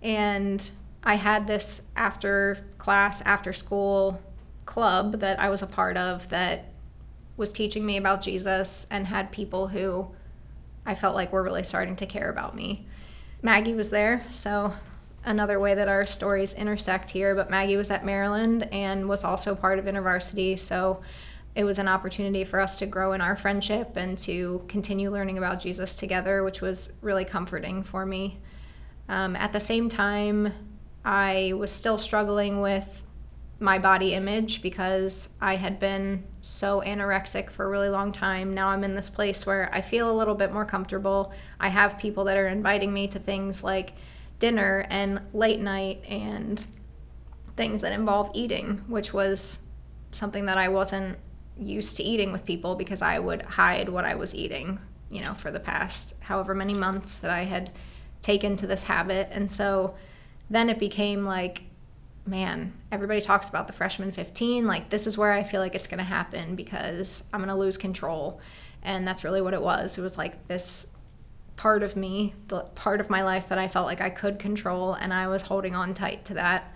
And 0.02 0.68
I 1.02 1.14
had 1.14 1.46
this 1.46 1.82
after 1.96 2.64
class, 2.78 3.20
after 3.22 3.52
school 3.52 4.20
club 4.66 5.20
that 5.20 5.40
I 5.40 5.48
was 5.50 5.62
a 5.62 5.66
part 5.66 5.96
of 5.96 6.28
that 6.28 6.72
was 7.36 7.52
teaching 7.52 7.84
me 7.84 7.96
about 7.96 8.22
Jesus 8.22 8.86
and 8.90 9.06
had 9.06 9.32
people 9.32 9.68
who 9.68 10.10
I 10.86 10.94
felt 10.94 11.14
like 11.14 11.32
were 11.32 11.42
really 11.42 11.62
starting 11.62 11.96
to 11.96 12.06
care 12.06 12.30
about 12.30 12.54
me. 12.54 12.86
Maggie 13.42 13.74
was 13.74 13.90
there, 13.90 14.24
so 14.30 14.74
another 15.24 15.60
way 15.60 15.74
that 15.74 15.88
our 15.88 16.04
stories 16.04 16.54
intersect 16.54 17.10
here, 17.10 17.34
but 17.34 17.50
Maggie 17.50 17.76
was 17.76 17.90
at 17.90 18.04
Maryland 18.04 18.68
and 18.72 19.08
was 19.08 19.24
also 19.24 19.54
part 19.54 19.78
of 19.78 19.84
InterVarsity, 19.84 20.58
so 20.58 21.02
it 21.54 21.64
was 21.64 21.78
an 21.78 21.88
opportunity 21.88 22.44
for 22.44 22.60
us 22.60 22.78
to 22.78 22.86
grow 22.86 23.12
in 23.12 23.20
our 23.20 23.36
friendship 23.36 23.96
and 23.96 24.16
to 24.18 24.64
continue 24.68 25.10
learning 25.10 25.36
about 25.36 25.60
Jesus 25.60 25.96
together, 25.96 26.44
which 26.44 26.60
was 26.60 26.92
really 27.02 27.24
comforting 27.24 27.82
for 27.82 28.06
me. 28.06 28.38
Um, 29.08 29.34
at 29.34 29.52
the 29.52 29.60
same 29.60 29.88
time, 29.88 30.52
I 31.04 31.52
was 31.56 31.70
still 31.72 31.98
struggling 31.98 32.60
with 32.60 33.02
my 33.58 33.78
body 33.78 34.14
image 34.14 34.62
because 34.62 35.30
I 35.40 35.56
had 35.56 35.78
been 35.78 36.24
so 36.40 36.80
anorexic 36.80 37.50
for 37.50 37.66
a 37.66 37.68
really 37.68 37.90
long 37.90 38.12
time. 38.12 38.54
Now 38.54 38.68
I'm 38.68 38.84
in 38.84 38.94
this 38.94 39.10
place 39.10 39.44
where 39.44 39.68
I 39.72 39.82
feel 39.82 40.10
a 40.10 40.16
little 40.16 40.34
bit 40.34 40.52
more 40.52 40.64
comfortable. 40.64 41.32
I 41.58 41.68
have 41.68 41.98
people 41.98 42.24
that 42.24 42.38
are 42.38 42.48
inviting 42.48 42.92
me 42.92 43.06
to 43.08 43.18
things 43.18 43.62
like 43.62 43.92
dinner 44.40 44.86
and 44.90 45.20
late 45.32 45.60
night 45.60 46.02
and 46.08 46.64
things 47.56 47.82
that 47.82 47.92
involve 47.92 48.30
eating, 48.34 48.82
which 48.88 49.12
was 49.12 49.60
something 50.10 50.46
that 50.46 50.58
I 50.58 50.68
wasn't 50.68 51.18
used 51.56 51.96
to 51.98 52.02
eating 52.02 52.32
with 52.32 52.44
people 52.44 52.74
because 52.74 53.02
I 53.02 53.18
would 53.18 53.42
hide 53.42 53.88
what 53.88 54.04
I 54.04 54.14
was 54.16 54.34
eating, 54.34 54.80
you 55.10 55.22
know, 55.22 55.34
for 55.34 55.50
the 55.50 55.60
past 55.60 56.14
however 56.20 56.54
many 56.54 56.74
months 56.74 57.20
that 57.20 57.30
I 57.30 57.44
had 57.44 57.70
taken 58.22 58.56
to 58.56 58.66
this 58.66 58.84
habit. 58.84 59.28
And 59.30 59.50
so 59.50 59.94
then 60.48 60.70
it 60.70 60.78
became 60.78 61.24
like, 61.24 61.64
man, 62.26 62.72
everybody 62.90 63.20
talks 63.20 63.48
about 63.48 63.66
the 63.66 63.72
freshman 63.72 64.10
15. 64.10 64.66
Like, 64.66 64.88
this 64.88 65.06
is 65.06 65.18
where 65.18 65.32
I 65.32 65.42
feel 65.42 65.60
like 65.60 65.74
it's 65.74 65.86
going 65.86 65.98
to 65.98 66.04
happen 66.04 66.54
because 66.54 67.24
I'm 67.32 67.40
going 67.40 67.48
to 67.48 67.54
lose 67.54 67.76
control. 67.76 68.40
And 68.82 69.06
that's 69.06 69.24
really 69.24 69.42
what 69.42 69.54
it 69.54 69.62
was. 69.62 69.98
It 69.98 70.02
was 70.02 70.16
like 70.16 70.48
this 70.48 70.96
part 71.60 71.82
of 71.82 71.94
me, 71.94 72.34
the 72.48 72.60
part 72.74 73.02
of 73.02 73.10
my 73.10 73.22
life 73.22 73.50
that 73.50 73.58
I 73.58 73.68
felt 73.68 73.84
like 73.84 74.00
I 74.00 74.08
could 74.08 74.38
control, 74.38 74.94
and 74.94 75.12
I 75.12 75.28
was 75.28 75.42
holding 75.42 75.74
on 75.74 75.92
tight 75.92 76.24
to 76.24 76.34
that. 76.34 76.74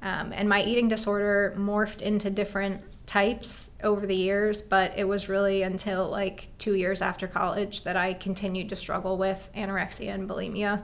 Um, 0.00 0.32
and 0.32 0.48
my 0.48 0.64
eating 0.64 0.88
disorder 0.88 1.54
morphed 1.58 2.00
into 2.00 2.30
different 2.30 2.80
types 3.04 3.76
over 3.82 4.06
the 4.06 4.16
years, 4.16 4.62
but 4.62 4.94
it 4.96 5.04
was 5.04 5.28
really 5.28 5.60
until 5.60 6.08
like 6.08 6.48
two 6.56 6.76
years 6.76 7.02
after 7.02 7.28
college 7.28 7.82
that 7.82 7.94
I 7.94 8.14
continued 8.14 8.70
to 8.70 8.76
struggle 8.76 9.18
with 9.18 9.50
anorexia 9.54 10.14
and 10.14 10.26
bulimia. 10.26 10.82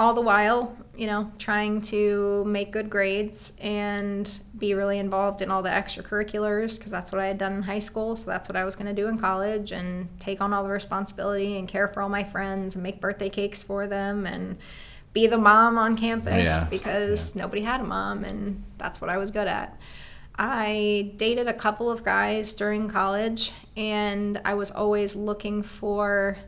All 0.00 0.14
the 0.14 0.20
while, 0.22 0.74
you 0.96 1.06
know, 1.06 1.30
trying 1.38 1.82
to 1.82 2.42
make 2.46 2.70
good 2.72 2.88
grades 2.88 3.56
and 3.60 4.40
be 4.58 4.72
really 4.72 4.98
involved 4.98 5.42
in 5.42 5.50
all 5.50 5.62
the 5.62 5.68
extracurriculars 5.68 6.78
because 6.78 6.90
that's 6.90 7.12
what 7.12 7.20
I 7.20 7.26
had 7.26 7.36
done 7.36 7.52
in 7.52 7.62
high 7.62 7.78
school. 7.80 8.16
So 8.16 8.30
that's 8.30 8.48
what 8.48 8.56
I 8.56 8.64
was 8.64 8.74
going 8.74 8.86
to 8.86 8.94
do 9.02 9.08
in 9.08 9.18
college 9.18 9.72
and 9.72 10.08
take 10.18 10.40
on 10.40 10.54
all 10.54 10.64
the 10.64 10.70
responsibility 10.70 11.58
and 11.58 11.68
care 11.68 11.86
for 11.88 12.00
all 12.02 12.08
my 12.08 12.24
friends 12.24 12.74
and 12.74 12.82
make 12.82 12.98
birthday 13.00 13.28
cakes 13.28 13.62
for 13.62 13.86
them 13.86 14.26
and 14.26 14.56
be 15.12 15.26
the 15.26 15.36
mom 15.38 15.76
on 15.76 15.96
campus 15.98 16.38
Yeah. 16.38 16.66
because 16.70 17.36
nobody 17.36 17.60
had 17.62 17.80
a 17.80 17.84
mom 17.84 18.24
and 18.24 18.62
that's 18.78 19.00
what 19.02 19.10
I 19.10 19.18
was 19.18 19.30
good 19.30 19.48
at. 19.48 19.78
I 20.38 21.12
dated 21.16 21.46
a 21.46 21.52
couple 21.52 21.90
of 21.90 22.02
guys 22.02 22.54
during 22.54 22.88
college 22.88 23.52
and 23.76 24.40
I 24.46 24.54
was 24.54 24.70
always 24.70 25.14
looking 25.14 25.62
for 25.62 26.38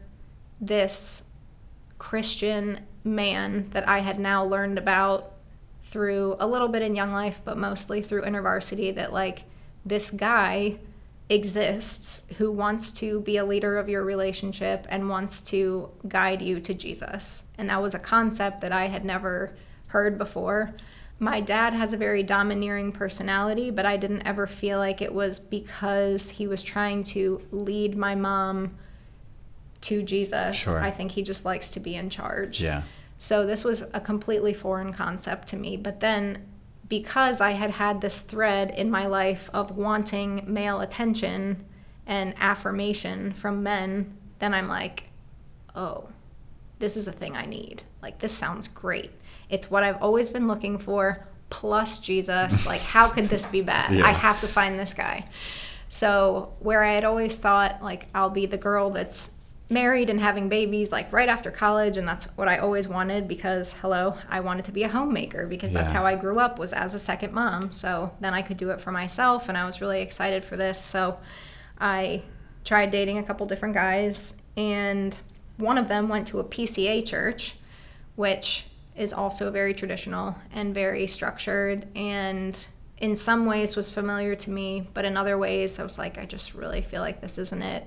this 0.58 1.24
Christian 1.98 2.80
man 3.04 3.68
that 3.70 3.88
I 3.88 4.00
had 4.00 4.18
now 4.18 4.44
learned 4.44 4.78
about 4.78 5.32
through 5.84 6.36
a 6.38 6.46
little 6.46 6.68
bit 6.68 6.82
in 6.82 6.94
Young 6.94 7.12
Life, 7.12 7.40
but 7.44 7.58
mostly 7.58 8.02
through 8.02 8.22
InterVarsity 8.22 8.94
that 8.94 9.12
like 9.12 9.44
this 9.84 10.10
guy 10.10 10.78
exists 11.28 12.22
who 12.38 12.50
wants 12.50 12.92
to 12.92 13.20
be 13.20 13.36
a 13.36 13.44
leader 13.44 13.78
of 13.78 13.88
your 13.88 14.04
relationship 14.04 14.86
and 14.88 15.08
wants 15.08 15.40
to 15.40 15.90
guide 16.08 16.42
you 16.42 16.60
to 16.60 16.74
Jesus. 16.74 17.44
And 17.56 17.70
that 17.70 17.82
was 17.82 17.94
a 17.94 17.98
concept 17.98 18.60
that 18.60 18.72
I 18.72 18.88
had 18.88 19.04
never 19.04 19.54
heard 19.88 20.18
before. 20.18 20.74
My 21.18 21.40
dad 21.40 21.72
has 21.72 21.92
a 21.92 21.96
very 21.96 22.22
domineering 22.22 22.92
personality, 22.92 23.70
but 23.70 23.86
I 23.86 23.96
didn't 23.96 24.22
ever 24.22 24.46
feel 24.46 24.78
like 24.78 25.00
it 25.00 25.14
was 25.14 25.38
because 25.38 26.30
he 26.30 26.46
was 26.46 26.62
trying 26.62 27.04
to 27.04 27.40
lead 27.50 27.96
my 27.96 28.14
mom 28.14 28.76
to 29.82 30.02
Jesus. 30.02 30.56
Sure. 30.56 30.80
I 30.80 30.90
think 30.90 31.12
he 31.12 31.22
just 31.22 31.44
likes 31.44 31.70
to 31.72 31.80
be 31.80 31.94
in 31.94 32.10
charge. 32.10 32.60
Yeah. 32.60 32.82
So 33.18 33.46
this 33.46 33.64
was 33.64 33.84
a 33.92 34.00
completely 34.00 34.52
foreign 34.52 34.92
concept 34.92 35.48
to 35.48 35.56
me. 35.56 35.76
But 35.76 36.00
then, 36.00 36.46
because 36.88 37.40
I 37.40 37.52
had 37.52 37.70
had 37.70 38.00
this 38.00 38.20
thread 38.20 38.70
in 38.70 38.90
my 38.90 39.06
life 39.06 39.48
of 39.52 39.76
wanting 39.76 40.42
male 40.46 40.80
attention 40.80 41.64
and 42.06 42.34
affirmation 42.38 43.32
from 43.32 43.62
men, 43.62 44.16
then 44.40 44.52
I'm 44.54 44.68
like, 44.68 45.04
oh, 45.76 46.08
this 46.78 46.96
is 46.96 47.06
a 47.06 47.12
thing 47.12 47.36
I 47.36 47.46
need. 47.46 47.84
Like, 48.02 48.18
this 48.18 48.32
sounds 48.32 48.66
great. 48.66 49.12
It's 49.48 49.70
what 49.70 49.84
I've 49.84 50.02
always 50.02 50.28
been 50.28 50.48
looking 50.48 50.78
for, 50.78 51.26
plus 51.48 52.00
Jesus. 52.00 52.66
like, 52.72 52.80
how 52.80 53.08
could 53.08 53.28
this 53.28 53.46
be 53.46 53.62
bad? 53.62 53.94
Yeah. 53.94 54.06
I 54.06 54.10
have 54.10 54.40
to 54.40 54.48
find 54.48 54.78
this 54.78 54.94
guy. 54.94 55.28
So, 55.88 56.54
where 56.58 56.82
I 56.82 56.94
had 56.94 57.04
always 57.04 57.36
thought, 57.36 57.82
like, 57.82 58.08
I'll 58.14 58.30
be 58.30 58.46
the 58.46 58.56
girl 58.56 58.90
that's 58.90 59.31
married 59.72 60.10
and 60.10 60.20
having 60.20 60.48
babies, 60.48 60.92
like, 60.92 61.12
right 61.12 61.28
after 61.28 61.50
college, 61.50 61.96
and 61.96 62.06
that's 62.06 62.26
what 62.36 62.48
I 62.48 62.58
always 62.58 62.86
wanted 62.86 63.26
because, 63.26 63.72
hello, 63.74 64.16
I 64.28 64.40
wanted 64.40 64.64
to 64.66 64.72
be 64.72 64.82
a 64.82 64.88
homemaker 64.88 65.46
because 65.46 65.72
that's 65.72 65.90
Yeah. 65.92 65.98
how 65.98 66.06
I 66.06 66.14
grew 66.16 66.38
up, 66.38 66.58
was 66.58 66.72
as 66.72 66.94
a 66.94 66.98
second 66.98 67.32
mom. 67.32 67.72
So, 67.72 68.12
then 68.20 68.34
I 68.34 68.42
could 68.42 68.56
do 68.56 68.70
it 68.70 68.80
for 68.80 68.92
myself, 68.92 69.48
and 69.48 69.56
I 69.56 69.64
was 69.64 69.80
really 69.80 70.00
excited 70.00 70.44
for 70.44 70.56
this. 70.56 70.78
So, 70.78 71.18
I 71.80 72.22
tried 72.64 72.90
dating 72.90 73.18
a 73.18 73.22
couple 73.22 73.46
different 73.46 73.74
guys, 73.74 74.40
and 74.56 75.16
one 75.56 75.78
of 75.78 75.88
them 75.88 76.08
went 76.08 76.26
to 76.28 76.38
a 76.38 76.44
PCA 76.44 77.02
church, 77.02 77.56
which 78.14 78.66
is 78.94 79.12
also 79.12 79.50
very 79.50 79.72
traditional 79.74 80.36
and 80.52 80.74
very 80.74 81.06
structured 81.06 81.86
and 81.96 82.66
in 82.98 83.16
some 83.16 83.46
ways 83.46 83.74
was 83.74 83.90
familiar 83.90 84.36
to 84.36 84.50
me, 84.50 84.86
but 84.94 85.04
in 85.04 85.16
other 85.16 85.36
ways 85.36 85.80
I 85.80 85.82
was 85.82 85.98
like, 85.98 86.18
I 86.18 86.24
just 86.24 86.54
really 86.54 86.82
feel 86.82 87.00
like 87.00 87.20
this 87.20 87.36
isn't 87.36 87.62
it. 87.62 87.84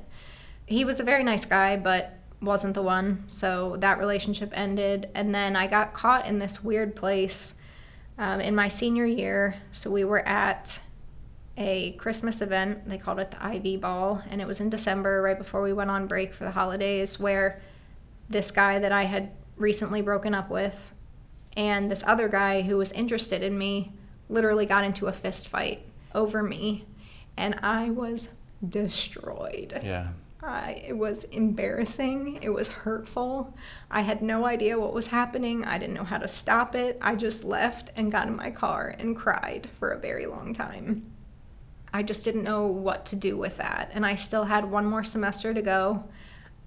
He 0.66 0.84
was 0.84 1.00
a 1.00 1.04
very 1.04 1.24
nice 1.24 1.46
guy, 1.46 1.78
but 1.78 2.20
wasn't 2.42 2.74
the 2.74 2.82
one. 2.82 3.26
So 3.28 3.76
that 3.78 4.00
relationship 4.00 4.52
ended. 4.54 5.10
And 5.14 5.34
then 5.34 5.56
I 5.56 5.68
got 5.68 5.94
caught 5.94 6.26
in 6.26 6.40
this 6.40 6.64
weird 6.64 6.96
place 6.96 7.56
um, 8.18 8.42
in 8.42 8.56
my 8.56 8.68
senior 8.68 9.06
year. 9.06 9.56
So 9.72 9.92
we 9.92 10.04
were 10.04 10.26
at 10.28 10.80
a 11.58 11.94
Christmas 11.94 12.42
event. 12.42 12.88
They 12.88 12.98
called 12.98 13.20
it 13.20 13.32
the 13.32 13.44
Ivy 13.44 13.78
Ball. 13.78 14.22
And 14.30 14.42
it 14.42 14.48
was 14.48 14.60
in 14.60 14.70
December, 14.70 15.22
right 15.22 15.38
before 15.38 15.62
we 15.62 15.74
went 15.74 15.90
on 15.90 16.08
break 16.08 16.34
for 16.34 16.44
the 16.44 16.52
holidays, 16.52 17.20
where 17.20 17.62
this 18.30 18.52
guy 18.52 18.80
that 18.80 18.92
I 18.92 19.04
had 19.04 19.32
recently 19.56 20.02
broken 20.02 20.34
up 20.34 20.50
with 20.50 20.92
and 21.56 21.90
this 21.90 22.04
other 22.06 22.28
guy 22.28 22.62
who 22.64 22.78
was 22.78 22.92
interested 22.92 23.42
in 23.42 23.58
me 23.58 23.94
literally 24.28 24.66
got 24.66 24.84
into 24.84 25.08
a 25.08 25.14
fist 25.14 25.48
fight 25.48 25.86
over 26.14 26.44
me. 26.44 26.86
And 27.38 27.58
I 27.62 27.90
was 27.90 28.30
destroyed. 28.68 29.80
Yeah. 29.84 30.10
I, 30.48 30.84
it 30.88 30.98
was 30.98 31.24
embarrassing. 31.26 32.40
It 32.42 32.50
was 32.50 32.68
hurtful. 32.68 33.56
I 33.90 34.02
had 34.02 34.22
no 34.22 34.46
idea 34.46 34.80
what 34.80 34.94
was 34.94 35.08
happening. 35.08 35.66
I 35.66 35.78
didn't 35.78 35.96
know 35.96 36.04
how 36.04 36.20
to 36.20 36.28
stop 36.28 36.76
it. 36.76 36.98
I 37.02 37.16
just 37.16 37.44
left 37.44 37.92
and 37.96 38.12
got 38.12 38.28
in 38.28 38.36
my 38.36 38.52
car 38.52 38.96
and 38.98 39.16
cried 39.16 39.70
for 39.80 39.92
a 39.92 40.00
very 40.00 40.26
long 40.26 40.54
time. 40.54 41.12
I 41.94 42.04
just 42.04 42.26
didn't 42.26 42.44
know 42.44 42.68
what 42.68 43.06
to 43.08 43.16
do 43.16 43.38
with 43.38 43.58
that. 43.58 43.90
And 43.94 44.06
I 44.06 44.16
still 44.16 44.46
had 44.46 44.70
one 44.70 44.86
more 44.86 45.04
semester 45.04 45.54
to 45.54 45.62
go. 45.62 46.04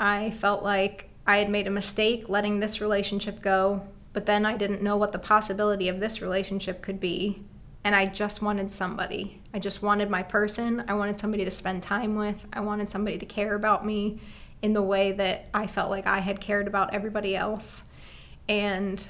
I 0.00 0.30
felt 0.30 0.62
like 0.62 1.10
I 1.26 1.36
had 1.36 1.50
made 1.50 1.66
a 1.66 1.70
mistake 1.70 2.28
letting 2.28 2.60
this 2.60 2.80
relationship 2.80 3.42
go, 3.42 3.86
but 4.12 4.26
then 4.26 4.46
I 4.46 4.56
didn't 4.56 4.82
know 4.82 4.96
what 4.96 5.12
the 5.12 5.18
possibility 5.18 5.88
of 5.88 6.00
this 6.00 6.22
relationship 6.22 6.80
could 6.80 6.98
be. 6.98 7.42
And 7.88 7.96
I 7.96 8.04
just 8.04 8.42
wanted 8.42 8.70
somebody. 8.70 9.40
I 9.54 9.58
just 9.58 9.82
wanted 9.82 10.10
my 10.10 10.22
person. 10.22 10.84
I 10.88 10.92
wanted 10.92 11.16
somebody 11.16 11.46
to 11.46 11.50
spend 11.50 11.82
time 11.82 12.16
with. 12.16 12.44
I 12.52 12.60
wanted 12.60 12.90
somebody 12.90 13.16
to 13.16 13.24
care 13.24 13.54
about 13.54 13.86
me 13.86 14.20
in 14.60 14.74
the 14.74 14.82
way 14.82 15.12
that 15.12 15.48
I 15.54 15.66
felt 15.68 15.88
like 15.88 16.06
I 16.06 16.18
had 16.18 16.38
cared 16.38 16.66
about 16.66 16.92
everybody 16.92 17.34
else. 17.34 17.84
And 18.46 19.02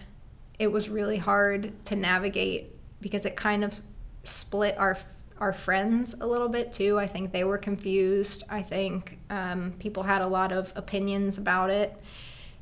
it 0.60 0.68
was 0.68 0.88
really 0.88 1.16
hard 1.16 1.72
to 1.86 1.96
navigate 1.96 2.70
because 3.00 3.26
it 3.26 3.34
kind 3.34 3.64
of 3.64 3.80
split 4.22 4.78
our 4.78 4.96
our 5.38 5.52
friends 5.52 6.14
a 6.20 6.26
little 6.28 6.48
bit 6.48 6.72
too. 6.72 7.00
I 7.00 7.08
think 7.08 7.32
they 7.32 7.42
were 7.42 7.58
confused. 7.58 8.44
I 8.48 8.62
think 8.62 9.18
um, 9.28 9.72
people 9.80 10.04
had 10.04 10.22
a 10.22 10.28
lot 10.28 10.52
of 10.52 10.72
opinions 10.76 11.36
about 11.36 11.70
it, 11.70 12.00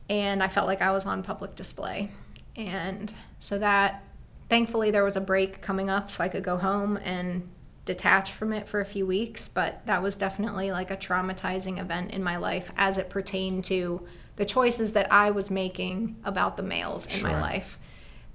and 0.09 0.43
I 0.43 0.49
felt 0.49 0.67
like 0.67 0.81
I 0.81 0.93
was 0.93 1.05
on 1.05 1.23
public 1.23 1.57
display. 1.57 2.11
And 2.57 3.13
so 3.39 3.59
that, 3.59 4.03
thankfully, 4.49 4.91
there 4.91 5.05
was 5.05 5.17
a 5.17 5.21
break 5.21 5.61
coming 5.61 5.91
up, 5.91 6.11
so 6.11 6.23
I 6.25 6.29
could 6.29 6.45
go 6.45 6.57
home 6.57 6.97
and 6.99 7.49
detach 7.85 8.33
from 8.33 8.53
it 8.53 8.69
for 8.69 8.81
a 8.81 8.85
few 8.85 9.07
weeks. 9.07 9.49
But 9.49 9.85
that 9.87 10.03
was 10.03 10.17
definitely 10.17 10.73
like 10.73 10.91
a 10.91 10.97
traumatizing 10.97 11.79
event 11.79 12.11
in 12.11 12.23
my 12.23 12.37
life 12.37 12.71
as 12.77 12.99
it 12.99 13.11
pertained 13.11 13.65
to 13.65 14.07
the 14.37 14.45
choices 14.45 14.93
that 14.93 15.11
I 15.13 15.31
was 15.31 15.51
making 15.51 16.17
about 16.25 16.57
the 16.57 16.63
males 16.63 17.07
in 17.07 17.23
my 17.23 17.41
life 17.41 17.79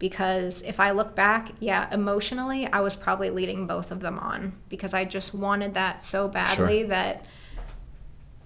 because 0.01 0.63
if 0.63 0.79
I 0.79 0.91
look 0.91 1.13
back, 1.15 1.51
yeah, 1.59 1.87
emotionally, 1.93 2.65
I 2.65 2.79
was 2.79 2.95
probably 2.95 3.29
leading 3.29 3.67
both 3.67 3.91
of 3.91 3.99
them 3.99 4.17
on 4.17 4.53
because 4.67 4.95
I 4.95 5.05
just 5.05 5.31
wanted 5.31 5.75
that 5.75 6.01
so 6.01 6.27
badly 6.27 6.79
Sure. 6.79 6.87
that, 6.87 7.23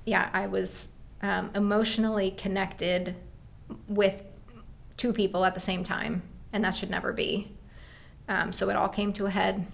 yeah, 0.05 0.29
I 0.33 0.47
was 0.47 0.91
um, 1.21 1.51
emotionally 1.55 2.31
connected 2.31 3.15
with 3.87 4.21
two 4.97 5.13
people 5.13 5.45
at 5.45 5.53
the 5.53 5.61
same 5.61 5.85
time, 5.85 6.23
and 6.51 6.61
that 6.65 6.75
should 6.75 6.89
never 6.89 7.13
be. 7.13 7.54
Um, 8.27 8.51
so 8.53 8.69
it 8.69 8.75
all 8.75 8.89
came 8.89 9.13
to 9.13 9.25
a 9.25 9.29
head. 9.29 9.65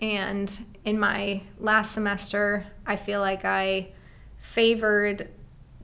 And 0.00 0.66
in 0.84 0.98
my 0.98 1.42
last 1.58 1.92
semester, 1.92 2.66
I 2.86 2.96
feel 2.96 3.20
like 3.20 3.44
I 3.44 3.88
favored 4.38 5.28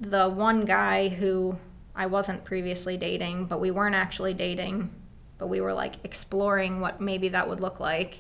the 0.01 0.29
one 0.29 0.65
guy 0.65 1.09
who 1.09 1.59
I 1.95 2.07
wasn't 2.07 2.45
previously 2.45 2.97
dating, 2.97 3.47
but 3.47 3.61
we 3.61 3.71
weren't 3.71 3.95
actually 3.95 4.35
dating, 4.35 4.91
but 5.39 5.49
we 5.49 5.61
were 5.61 5.75
like 5.75 5.97
exploring 6.05 6.81
what 6.81 7.01
maybe 7.01 7.29
that 7.31 7.49
would 7.49 7.61
look 7.61 7.81
like. 7.81 8.19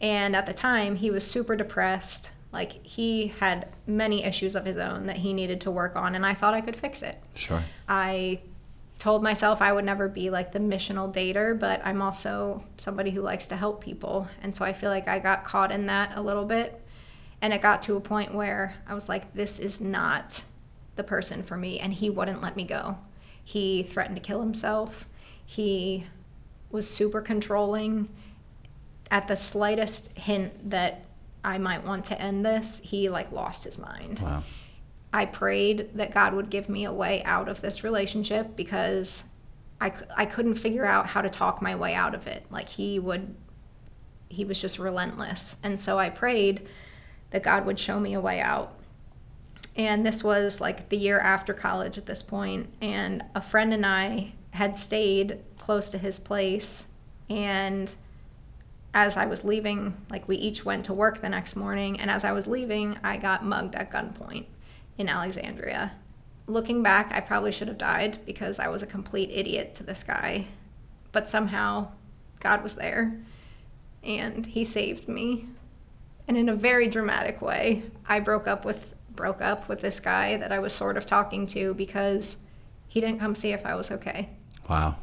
And 0.00 0.36
at 0.36 0.46
the 0.46 0.52
time, 0.52 0.96
he 0.96 1.10
was 1.10 1.28
super 1.28 1.56
depressed. 1.56 2.30
Like 2.52 2.84
he 2.84 3.28
had 3.28 3.68
many 3.86 4.24
issues 4.24 4.54
of 4.54 4.64
his 4.64 4.78
own 4.78 5.06
that 5.06 5.16
he 5.16 5.32
needed 5.32 5.60
to 5.62 5.70
work 5.70 5.96
on, 5.96 6.14
and 6.14 6.24
I 6.24 6.34
thought 6.34 6.54
I 6.54 6.60
could 6.60 6.76
fix 6.76 7.02
it. 7.02 7.20
Sure. 7.34 7.62
I 7.88 8.40
told 8.98 9.22
myself 9.22 9.60
I 9.60 9.72
would 9.72 9.84
never 9.84 10.08
be 10.08 10.30
like 10.30 10.52
the 10.52 10.58
missional 10.58 11.12
dater, 11.12 11.58
but 11.58 11.80
I'm 11.84 12.00
also 12.00 12.64
somebody 12.78 13.10
who 13.10 13.20
likes 13.20 13.46
to 13.46 13.56
help 13.56 13.82
people. 13.82 14.28
And 14.42 14.54
so 14.54 14.64
I 14.64 14.72
feel 14.72 14.90
like 14.90 15.06
I 15.06 15.18
got 15.18 15.44
caught 15.44 15.70
in 15.70 15.86
that 15.86 16.12
a 16.16 16.22
little 16.22 16.44
bit. 16.44 16.82
And 17.42 17.52
it 17.52 17.60
got 17.60 17.82
to 17.82 17.96
a 17.96 18.00
point 18.00 18.34
where 18.34 18.74
I 18.88 18.94
was 18.94 19.08
like, 19.08 19.34
this 19.34 19.58
is 19.58 19.80
not 19.80 20.42
the 20.96 21.04
person 21.04 21.42
for 21.42 21.56
me. 21.56 21.78
And 21.78 21.92
he 21.92 22.08
wouldn't 22.08 22.40
let 22.40 22.56
me 22.56 22.64
go. 22.64 22.96
He 23.44 23.82
threatened 23.82 24.16
to 24.16 24.22
kill 24.22 24.40
himself. 24.40 25.06
He 25.44 26.06
was 26.70 26.88
super 26.88 27.20
controlling. 27.20 28.08
At 29.10 29.28
the 29.28 29.36
slightest 29.36 30.16
hint 30.16 30.70
that 30.70 31.04
I 31.44 31.58
might 31.58 31.84
want 31.84 32.06
to 32.06 32.20
end 32.20 32.44
this, 32.44 32.80
he 32.82 33.08
like 33.10 33.30
lost 33.30 33.64
his 33.64 33.78
mind. 33.78 34.18
Wow. 34.20 34.42
I 35.16 35.24
prayed 35.24 35.92
that 35.94 36.12
God 36.12 36.34
would 36.34 36.50
give 36.50 36.68
me 36.68 36.84
a 36.84 36.92
way 36.92 37.24
out 37.24 37.48
of 37.48 37.62
this 37.62 37.82
relationship 37.82 38.54
because 38.54 39.24
I, 39.80 39.94
I 40.14 40.26
couldn't 40.26 40.56
figure 40.56 40.84
out 40.84 41.06
how 41.06 41.22
to 41.22 41.30
talk 41.30 41.62
my 41.62 41.74
way 41.74 41.94
out 41.94 42.14
of 42.14 42.26
it. 42.26 42.44
Like 42.50 42.68
he 42.68 42.98
would, 42.98 43.34
he 44.28 44.44
was 44.44 44.60
just 44.60 44.78
relentless. 44.78 45.56
And 45.62 45.80
so 45.80 45.98
I 45.98 46.10
prayed 46.10 46.68
that 47.30 47.42
God 47.42 47.64
would 47.64 47.78
show 47.78 47.98
me 47.98 48.12
a 48.12 48.20
way 48.20 48.40
out. 48.40 48.74
And 49.74 50.04
this 50.04 50.22
was 50.22 50.60
like 50.60 50.90
the 50.90 50.98
year 50.98 51.18
after 51.18 51.54
college 51.54 51.96
at 51.96 52.04
this 52.04 52.22
point, 52.22 52.68
And 52.82 53.24
a 53.34 53.40
friend 53.40 53.72
and 53.72 53.86
I 53.86 54.34
had 54.50 54.76
stayed 54.76 55.38
close 55.56 55.88
to 55.92 55.98
his 55.98 56.18
place 56.18 56.88
and 57.30 57.94
as 58.92 59.16
I 59.16 59.24
was 59.24 59.44
leaving, 59.44 59.96
like 60.10 60.28
we 60.28 60.36
each 60.36 60.66
went 60.66 60.84
to 60.86 60.92
work 60.94 61.20
the 61.20 61.28
next 61.28 61.54
morning, 61.54 62.00
and 62.00 62.10
as 62.10 62.24
I 62.24 62.32
was 62.32 62.46
leaving, 62.46 62.98
I 63.04 63.18
got 63.18 63.44
mugged 63.44 63.74
at 63.74 63.90
gunpoint 63.90 64.46
in 64.98 65.08
Alexandria. 65.08 65.92
Looking 66.46 66.82
back, 66.82 67.12
I 67.12 67.20
probably 67.20 67.52
should 67.52 67.68
have 67.68 67.78
died 67.78 68.20
because 68.24 68.58
I 68.58 68.68
was 68.68 68.82
a 68.82 68.86
complete 68.86 69.30
idiot 69.30 69.74
to 69.74 69.82
this 69.82 70.02
guy. 70.02 70.46
But 71.12 71.26
somehow, 71.26 71.88
God 72.40 72.62
was 72.62 72.76
there 72.76 73.18
and 74.02 74.46
he 74.46 74.64
saved 74.64 75.08
me. 75.08 75.46
And 76.28 76.36
in 76.36 76.48
a 76.48 76.54
very 76.54 76.86
dramatic 76.86 77.42
way, 77.42 77.84
I 78.08 78.20
broke 78.20 78.46
up 78.46 78.64
with 78.64 78.94
broke 79.14 79.40
up 79.40 79.66
with 79.66 79.80
this 79.80 79.98
guy 79.98 80.36
that 80.36 80.52
I 80.52 80.58
was 80.58 80.74
sort 80.74 80.98
of 80.98 81.06
talking 81.06 81.46
to 81.48 81.72
because 81.72 82.36
he 82.86 83.00
didn't 83.00 83.18
come 83.18 83.34
see 83.34 83.52
if 83.52 83.64
I 83.64 83.74
was 83.74 83.90
okay. 83.90 84.28
Wow. 84.68 84.96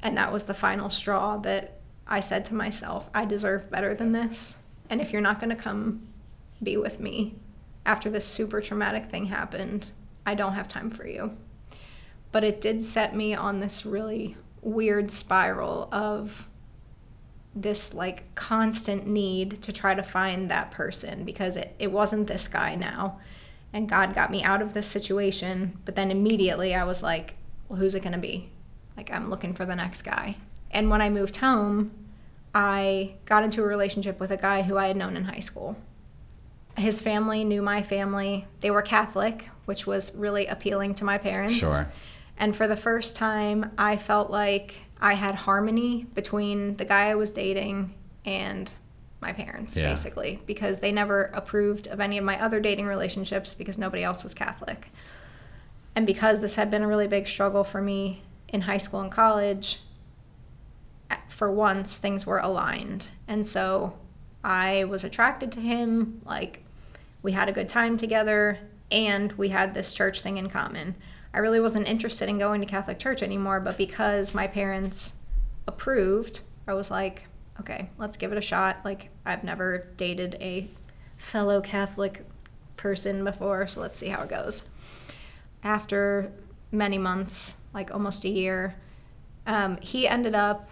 And 0.00 0.16
that 0.16 0.32
was 0.32 0.44
the 0.44 0.54
final 0.54 0.90
straw 0.90 1.38
that 1.38 1.80
I 2.06 2.20
said 2.20 2.44
to 2.46 2.54
myself, 2.54 3.10
I 3.12 3.24
deserve 3.24 3.68
better 3.68 3.96
than 3.96 4.12
this. 4.12 4.58
And 4.88 5.00
if 5.00 5.12
you're 5.12 5.20
not 5.20 5.40
going 5.40 5.50
to 5.50 5.60
come 5.60 6.06
be 6.62 6.76
with 6.76 7.00
me 7.00 7.34
after 7.88 8.10
this 8.10 8.26
super 8.26 8.60
traumatic 8.60 9.06
thing 9.06 9.26
happened, 9.26 9.92
I 10.26 10.34
don't 10.34 10.52
have 10.52 10.68
time 10.68 10.90
for 10.90 11.06
you. 11.06 11.34
But 12.30 12.44
it 12.44 12.60
did 12.60 12.82
set 12.82 13.16
me 13.16 13.34
on 13.34 13.60
this 13.60 13.86
really 13.86 14.36
weird 14.60 15.10
spiral 15.10 15.88
of 15.90 16.46
this 17.54 17.94
like 17.94 18.34
constant 18.34 19.06
need 19.06 19.62
to 19.62 19.72
try 19.72 19.94
to 19.94 20.02
find 20.02 20.50
that 20.50 20.70
person 20.70 21.24
because 21.24 21.56
it, 21.56 21.74
it 21.78 21.90
wasn't 21.90 22.26
this 22.26 22.46
guy 22.46 22.74
now. 22.74 23.18
And 23.72 23.88
God 23.88 24.14
got 24.14 24.30
me 24.30 24.42
out 24.42 24.60
of 24.60 24.74
this 24.74 24.86
situation. 24.86 25.78
But 25.86 25.96
then 25.96 26.10
immediately 26.10 26.74
I 26.74 26.84
was 26.84 27.02
like, 27.02 27.36
well, 27.70 27.78
who's 27.78 27.94
it 27.94 28.02
going 28.02 28.12
to 28.12 28.18
be? 28.18 28.50
Like, 28.98 29.10
I'm 29.10 29.30
looking 29.30 29.54
for 29.54 29.64
the 29.64 29.74
next 29.74 30.02
guy. 30.02 30.36
And 30.70 30.90
when 30.90 31.00
I 31.00 31.08
moved 31.08 31.36
home, 31.36 31.92
I 32.54 33.14
got 33.24 33.44
into 33.44 33.62
a 33.62 33.66
relationship 33.66 34.20
with 34.20 34.30
a 34.30 34.36
guy 34.36 34.60
who 34.60 34.76
I 34.76 34.88
had 34.88 34.96
known 34.98 35.16
in 35.16 35.24
high 35.24 35.40
school. 35.40 35.76
His 36.78 37.00
family 37.00 37.44
knew 37.44 37.60
my 37.60 37.82
family. 37.82 38.46
They 38.60 38.70
were 38.70 38.82
Catholic, 38.82 39.48
which 39.64 39.86
was 39.86 40.14
really 40.16 40.46
appealing 40.46 40.94
to 40.94 41.04
my 41.04 41.18
parents. 41.18 41.56
Sure. 41.56 41.92
And 42.38 42.54
for 42.56 42.66
the 42.68 42.76
first 42.76 43.16
time, 43.16 43.72
I 43.76 43.96
felt 43.96 44.30
like 44.30 44.76
I 45.00 45.14
had 45.14 45.34
harmony 45.34 46.06
between 46.14 46.76
the 46.76 46.84
guy 46.84 47.08
I 47.10 47.14
was 47.16 47.32
dating 47.32 47.94
and 48.24 48.70
my 49.20 49.32
parents, 49.32 49.76
Yeah. 49.76 49.88
basically, 49.90 50.40
because 50.46 50.78
they 50.78 50.92
never 50.92 51.24
approved 51.34 51.88
of 51.88 51.98
any 52.00 52.16
of 52.18 52.24
my 52.24 52.40
other 52.40 52.60
dating 52.60 52.86
relationships 52.86 53.54
because 53.54 53.76
nobody 53.76 54.04
else 54.04 54.22
was 54.22 54.32
Catholic. 54.34 54.92
And 55.96 56.06
because 56.06 56.40
this 56.40 56.54
had 56.54 56.70
been 56.70 56.82
a 56.82 56.86
really 56.88 57.08
big 57.08 57.26
struggle 57.26 57.64
for 57.64 57.82
me 57.82 58.22
in 58.46 58.62
high 58.62 58.76
school 58.76 59.00
and 59.00 59.10
college, 59.10 59.80
for 61.28 61.50
once 61.50 61.96
things 61.98 62.24
were 62.26 62.38
aligned. 62.38 63.08
And 63.26 63.44
so 63.44 63.98
I 64.44 64.84
was 64.84 65.02
attracted 65.04 65.50
to 65.52 65.60
him. 65.60 66.20
Like, 66.24 66.62
we 67.28 67.32
had 67.32 67.50
a 67.50 67.52
good 67.52 67.68
time 67.68 67.98
together 67.98 68.58
and 68.90 69.32
we 69.32 69.50
had 69.50 69.74
this 69.74 69.92
church 69.92 70.22
thing 70.22 70.38
in 70.38 70.48
common. 70.48 70.94
I 71.34 71.40
really 71.40 71.60
wasn't 71.60 71.86
interested 71.86 72.26
in 72.26 72.38
going 72.38 72.62
to 72.62 72.66
Catholic 72.66 72.98
church 72.98 73.22
anymore, 73.22 73.60
but 73.60 73.76
because 73.76 74.32
my 74.32 74.46
parents 74.46 75.16
approved, 75.66 76.40
I 76.66 76.72
was 76.72 76.90
like, 76.90 77.24
okay, 77.60 77.90
let's 77.98 78.16
give 78.16 78.32
it 78.32 78.38
a 78.38 78.40
shot. 78.40 78.78
Like, 78.82 79.10
I've 79.26 79.44
never 79.44 79.88
dated 79.98 80.38
a 80.40 80.70
fellow 81.18 81.60
Catholic 81.60 82.24
person 82.78 83.24
before, 83.24 83.68
so 83.68 83.82
let's 83.82 83.98
see 83.98 84.08
how 84.08 84.22
it 84.22 84.30
goes. 84.30 84.70
After 85.62 86.32
many 86.72 86.96
months, 86.96 87.56
like 87.74 87.92
almost 87.92 88.24
a 88.24 88.30
year, 88.30 88.74
um, 89.46 89.76
he 89.82 90.08
ended 90.08 90.34
up 90.34 90.70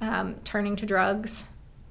um, 0.00 0.34
turning 0.42 0.74
to 0.74 0.84
drugs. 0.84 1.44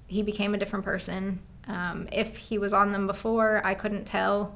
He 0.07 0.21
became 0.21 0.53
a 0.53 0.57
different 0.57 0.83
person. 0.83 1.39
Um, 1.67 2.07
if 2.11 2.37
he 2.37 2.57
was 2.57 2.73
on 2.73 2.91
them 2.91 3.07
before, 3.07 3.61
I 3.63 3.73
couldn't 3.73 4.05
tell, 4.05 4.55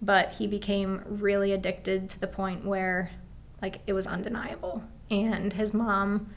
but 0.00 0.32
he 0.32 0.46
became 0.46 1.02
really 1.06 1.52
addicted 1.52 2.10
to 2.10 2.20
the 2.20 2.26
point 2.26 2.64
where, 2.64 3.10
like, 3.60 3.80
it 3.86 3.92
was 3.92 4.06
undeniable. 4.06 4.82
And 5.10 5.52
his 5.52 5.72
mom 5.72 6.30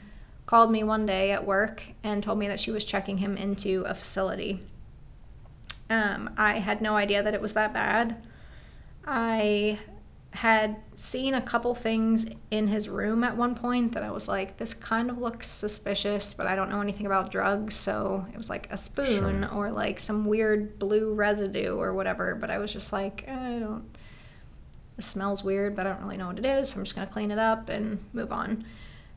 called 0.46 0.70
me 0.70 0.84
one 0.84 1.06
day 1.06 1.32
at 1.32 1.44
work 1.44 1.82
and 2.02 2.22
told 2.22 2.38
me 2.38 2.48
that 2.48 2.60
she 2.60 2.70
was 2.70 2.84
checking 2.84 3.18
him 3.18 3.36
into 3.36 3.82
a 3.82 3.94
facility. 3.94 4.62
Um, 5.90 6.30
I 6.36 6.60
had 6.60 6.80
no 6.80 6.96
idea 6.96 7.22
that 7.22 7.34
it 7.34 7.42
was 7.42 7.54
that 7.54 7.72
bad. 7.72 8.22
I 9.06 9.78
had 10.36 10.76
seen 10.94 11.34
a 11.34 11.40
couple 11.40 11.74
things 11.74 12.26
in 12.50 12.68
his 12.68 12.88
room 12.88 13.24
at 13.24 13.36
one 13.36 13.54
point 13.54 13.92
that 13.92 14.02
I 14.02 14.10
was 14.10 14.28
like, 14.28 14.58
this 14.58 14.74
kind 14.74 15.10
of 15.10 15.18
looks 15.18 15.48
suspicious, 15.48 16.34
but 16.34 16.46
I 16.46 16.54
don't 16.54 16.68
know 16.70 16.80
anything 16.80 17.06
about 17.06 17.30
drugs. 17.30 17.74
So 17.74 18.26
it 18.32 18.36
was 18.36 18.50
like 18.50 18.68
a 18.70 18.76
spoon 18.76 19.42
Sure. 19.42 19.54
or 19.54 19.70
like 19.70 19.98
some 19.98 20.26
weird 20.26 20.78
blue 20.78 21.14
residue 21.14 21.74
or 21.76 21.94
whatever. 21.94 22.34
But 22.34 22.50
I 22.50 22.58
was 22.58 22.72
just 22.72 22.92
like, 22.92 23.24
eh, 23.26 23.56
I 23.56 23.58
don't, 23.58 23.84
it 24.98 25.04
smells 25.04 25.42
weird, 25.42 25.74
but 25.74 25.86
I 25.86 25.90
don't 25.92 26.02
really 26.02 26.16
know 26.16 26.28
what 26.28 26.38
it 26.38 26.44
is. 26.46 26.70
So 26.70 26.78
I'm 26.78 26.84
just 26.84 26.94
going 26.94 27.06
to 27.06 27.12
clean 27.12 27.30
it 27.30 27.38
up 27.38 27.68
and 27.68 27.98
move 28.12 28.32
on. 28.32 28.64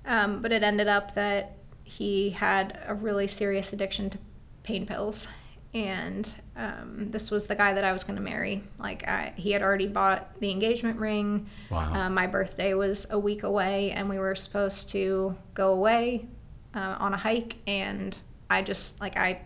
Um, 0.05 0.41
but 0.41 0.51
it 0.51 0.63
ended 0.63 0.87
up 0.87 1.15
that 1.15 1.57
he 1.83 2.29
had 2.31 2.79
a 2.87 2.93
really 2.93 3.27
serious 3.27 3.73
addiction 3.73 4.09
to 4.11 4.17
pain 4.63 4.85
pills. 4.85 5.27
And 5.73 6.31
um, 6.59 7.09
this 7.09 7.31
was 7.31 7.47
the 7.47 7.55
guy 7.55 7.73
that 7.73 7.85
I 7.85 7.93
was 7.93 8.03
going 8.03 8.17
to 8.17 8.21
marry. 8.21 8.63
Like, 8.77 9.07
I, 9.07 9.33
he 9.37 9.51
had 9.51 9.61
already 9.61 9.87
bought 9.87 10.37
the 10.41 10.51
engagement 10.51 10.99
ring. 10.99 11.47
Wow. 11.71 11.93
Um, 11.93 12.13
my 12.13 12.27
birthday 12.27 12.73
was 12.73 13.07
a 13.09 13.17
week 13.17 13.43
away, 13.43 13.91
and 13.91 14.09
we 14.09 14.19
were 14.19 14.35
supposed 14.35 14.89
to 14.89 15.37
go 15.53 15.71
away 15.71 16.27
uh, 16.75 16.97
on 16.99 17.13
a 17.13 17.17
hike. 17.17 17.55
And 17.65 18.15
I 18.49 18.61
just, 18.61 18.99
like, 18.99 19.15
I 19.15 19.41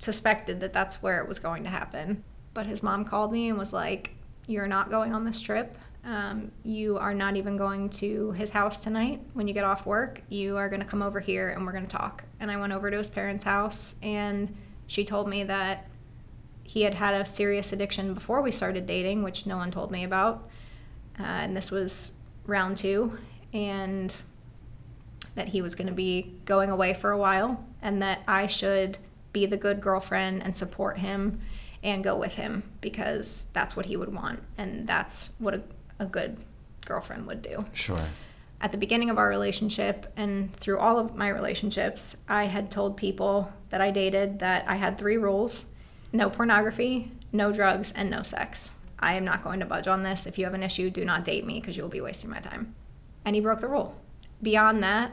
suspected 0.00 0.58
that 0.60 0.72
that's 0.72 1.00
where 1.00 1.22
it 1.22 1.28
was 1.28 1.38
going 1.38 1.62
to 1.62 1.70
happen. 1.70 2.24
But 2.54 2.66
his 2.66 2.82
mom 2.82 3.04
called 3.04 3.32
me 3.32 3.48
and 3.48 3.56
was 3.56 3.72
like, 3.72 4.10
You're 4.48 4.66
not 4.66 4.90
going 4.90 5.14
on 5.14 5.22
this 5.22 5.40
trip. 5.40 5.78
Um, 6.04 6.50
you 6.64 6.98
are 6.98 7.14
not 7.14 7.36
even 7.36 7.56
going 7.56 7.90
to 7.90 8.32
his 8.32 8.50
house 8.50 8.78
tonight 8.78 9.20
when 9.34 9.46
you 9.46 9.54
get 9.54 9.64
off 9.64 9.86
work. 9.86 10.22
You 10.28 10.56
are 10.56 10.68
going 10.68 10.80
to 10.80 10.86
come 10.86 11.02
over 11.02 11.20
here 11.20 11.50
and 11.50 11.64
we're 11.64 11.72
going 11.72 11.86
to 11.86 11.96
talk. 11.96 12.24
And 12.40 12.50
I 12.50 12.56
went 12.56 12.72
over 12.72 12.90
to 12.90 12.98
his 12.98 13.10
parents' 13.10 13.44
house, 13.44 13.94
and 14.02 14.56
she 14.88 15.04
told 15.04 15.28
me 15.28 15.44
that 15.44 15.88
he 16.68 16.82
had 16.82 16.92
had 16.92 17.14
a 17.14 17.24
serious 17.24 17.72
addiction 17.72 18.12
before 18.12 18.42
we 18.42 18.52
started 18.52 18.86
dating, 18.86 19.22
which 19.22 19.46
no 19.46 19.56
one 19.56 19.70
told 19.70 19.90
me 19.90 20.04
about. 20.04 20.46
Uh, 21.18 21.22
and 21.22 21.56
this 21.56 21.70
was 21.70 22.12
round 22.46 22.76
two. 22.76 23.16
And 23.54 24.14
that 25.34 25.48
he 25.48 25.62
was 25.62 25.74
going 25.74 25.86
to 25.86 25.94
be 25.94 26.34
going 26.44 26.68
away 26.68 26.92
for 26.92 27.10
a 27.10 27.16
while 27.16 27.64
and 27.80 28.02
that 28.02 28.20
I 28.26 28.46
should 28.46 28.98
be 29.32 29.46
the 29.46 29.56
good 29.56 29.80
girlfriend 29.80 30.42
and 30.42 30.54
support 30.54 30.98
him 30.98 31.40
and 31.82 32.02
go 32.02 32.18
with 32.18 32.34
him 32.34 32.64
because 32.80 33.46
that's 33.52 33.76
what 33.76 33.86
he 33.86 33.96
would 33.96 34.12
want 34.12 34.42
and 34.58 34.86
that's 34.86 35.30
what 35.38 35.54
a, 35.54 35.62
a 36.00 36.06
good 36.06 36.36
girlfriend 36.84 37.26
would 37.28 37.40
do. 37.40 37.64
Sure. 37.72 37.96
At 38.60 38.72
the 38.72 38.78
beginning 38.78 39.10
of 39.10 39.16
our 39.16 39.28
relationship 39.28 40.12
and 40.16 40.54
through 40.56 40.80
all 40.80 40.98
of 40.98 41.14
my 41.14 41.28
relationships, 41.28 42.16
I 42.28 42.46
had 42.46 42.70
told 42.70 42.96
people 42.96 43.52
that 43.70 43.80
I 43.80 43.92
dated 43.92 44.40
that 44.40 44.68
I 44.68 44.74
had 44.74 44.98
three 44.98 45.16
rules 45.16 45.66
no 46.12 46.30
pornography, 46.30 47.12
no 47.32 47.52
drugs, 47.52 47.92
and 47.92 48.10
no 48.10 48.22
sex. 48.22 48.72
I 48.98 49.14
am 49.14 49.24
not 49.24 49.42
going 49.44 49.60
to 49.60 49.66
budge 49.66 49.86
on 49.86 50.02
this. 50.02 50.26
If 50.26 50.38
you 50.38 50.44
have 50.44 50.54
an 50.54 50.62
issue, 50.62 50.90
do 50.90 51.04
not 51.04 51.24
date 51.24 51.46
me 51.46 51.60
because 51.60 51.76
you 51.76 51.82
will 51.82 51.90
be 51.90 52.00
wasting 52.00 52.30
my 52.30 52.40
time. 52.40 52.74
And 53.24 53.34
he 53.36 53.40
broke 53.40 53.60
the 53.60 53.68
rule. 53.68 53.94
Beyond 54.42 54.82
that, 54.82 55.12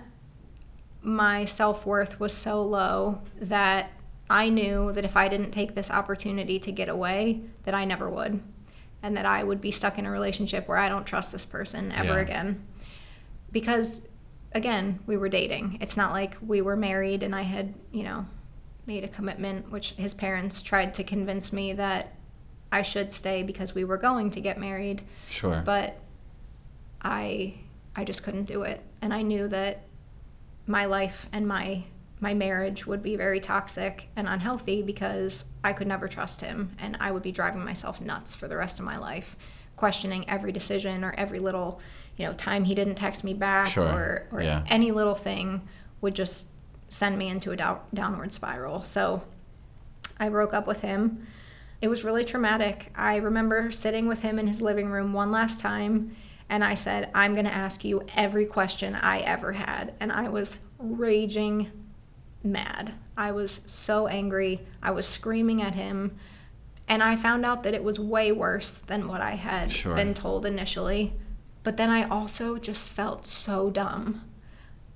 my 1.02 1.46
self 1.46 1.86
worth 1.86 2.20
was 2.20 2.34
so 2.34 2.64
low 2.64 3.22
that 3.40 3.92
I 4.30 4.50
knew 4.50 4.92
that 4.94 5.06
if 5.06 5.16
I 5.16 5.28
didn't 5.28 5.52
take 5.52 5.76
this 5.76 5.92
opportunity 5.92 6.58
to 6.60 6.72
get 6.72 6.90
away, 6.90 7.42
that 7.64 7.76
I 7.76 7.86
never 7.86 8.10
would. 8.10 8.42
And 9.04 9.16
that 9.18 9.26
I 9.28 9.44
would 9.44 9.62
be 9.62 9.70
stuck 9.70 10.00
in 10.00 10.06
a 10.08 10.12
relationship 10.12 10.68
where 10.68 10.78
I 10.80 10.90
don't 10.90 11.06
trust 11.06 11.32
this 11.32 11.46
person 11.46 11.92
ever 11.92 12.16
Yeah. 12.16 12.22
again. 12.22 12.66
Because, 13.52 14.08
again, 14.54 15.00
we 15.06 15.16
were 15.16 15.30
dating. 15.30 15.78
It's 15.80 15.96
not 15.96 16.12
like 16.12 16.38
we 16.42 16.62
were 16.62 16.76
married 16.76 17.22
and 17.22 17.36
I 17.36 17.44
had, 17.44 17.76
you 17.92 18.04
know, 18.04 18.26
made 18.86 19.04
a 19.04 19.08
commitment, 19.08 19.72
which 19.72 19.92
his 19.92 20.14
parents 20.14 20.62
tried 20.62 20.94
to 20.96 21.04
convince 21.04 21.52
me 21.52 21.74
that 21.74 22.14
I 22.72 22.82
should 22.82 23.12
stay 23.12 23.42
because 23.44 23.74
we 23.74 23.84
were 23.84 23.98
going 23.98 24.30
to 24.32 24.42
get 24.42 24.60
married 24.60 25.02
Sure. 25.28 25.62
but 25.66 25.98
I 27.02 27.56
I 27.96 28.04
just 28.04 28.24
couldn't 28.24 28.46
do 28.46 28.64
it 28.64 28.82
and 29.02 29.14
I 29.14 29.22
knew 29.22 29.48
that 29.48 29.84
my 30.68 30.86
life 30.86 31.28
and 31.32 31.48
my 31.48 31.84
my 32.20 32.34
marriage 32.34 32.88
would 32.88 33.04
be 33.04 33.16
very 33.16 33.40
toxic 33.40 34.08
and 34.16 34.28
unhealthy 34.28 34.82
because 34.82 35.46
I 35.64 35.74
could 35.74 35.88
never 35.88 36.08
trust 36.08 36.42
him 36.42 36.76
and 36.80 36.98
I 37.00 37.12
would 37.12 37.24
be 37.24 37.32
driving 37.32 37.64
myself 37.64 38.02
nuts 38.02 38.36
for 38.36 38.48
the 38.48 38.58
rest 38.58 38.80
of 38.80 38.86
my 38.86 38.98
life 38.98 39.36
questioning 39.76 40.28
every 40.30 40.52
decision 40.52 41.04
or 41.04 41.14
every 41.18 41.40
little 41.40 41.80
you 42.18 42.26
know 42.26 42.34
time 42.34 42.64
he 42.64 42.74
didn't 42.76 42.96
text 42.96 43.24
me 43.24 43.34
back 43.34 43.70
Sure. 43.70 43.86
or 43.88 44.28
or 44.32 44.42
Yeah. 44.42 44.64
any 44.68 44.92
little 44.92 45.16
thing 45.16 45.62
would 46.02 46.16
just 46.16 46.50
send 46.90 47.18
me 47.18 47.28
into 47.28 47.52
a 47.52 47.56
dow- 47.56 47.82
downward 47.94 48.32
spiral 48.34 48.84
so 48.84 49.24
I 50.20 50.30
broke 50.30 50.54
up 50.54 50.68
with 50.68 50.82
him 50.82 51.26
it 51.82 51.90
was 51.90 52.06
really 52.06 52.24
traumatic. 52.26 52.92
I 52.96 53.18
remember 53.18 53.70
sitting 53.70 54.08
with 54.08 54.22
him 54.22 54.40
in 54.40 54.48
his 54.48 54.62
living 54.62 54.90
room 54.90 55.12
one 55.14 55.30
last 55.32 55.60
time 55.60 56.16
And 56.50 56.64
I 56.64 56.74
said, 56.76 57.10
I'm 57.14 57.34
going 57.34 57.46
to 57.46 57.54
ask 57.54 57.84
you 57.84 58.04
every 58.16 58.46
question 58.46 58.96
I 58.96 59.20
ever 59.20 59.52
had. 59.54 59.94
And 60.00 60.12
I 60.12 60.30
was 60.30 60.58
raging 60.80 61.72
mad. 62.44 62.94
I 63.18 63.32
was 63.32 63.62
so 63.66 64.08
angry. 64.08 64.62
I 64.82 64.92
was 64.92 65.06
screaming 65.08 65.62
at 65.62 65.74
him. 65.76 66.16
And 66.88 67.02
I 67.04 67.16
found 67.18 67.46
out 67.46 67.64
that 67.64 67.74
it 67.74 67.84
was 67.84 68.00
way 68.00 68.32
worse 68.32 68.78
than 68.78 69.08
what 69.08 69.22
I 69.22 69.32
had 69.32 69.72
Sure. 69.72 69.96
been 69.96 70.14
told 70.14 70.46
initially. 70.46 71.14
But 71.64 71.78
then 71.78 71.90
I 71.90 72.08
also 72.08 72.58
just 72.58 72.92
felt 72.92 73.26
so 73.28 73.70
dumb. 73.72 74.22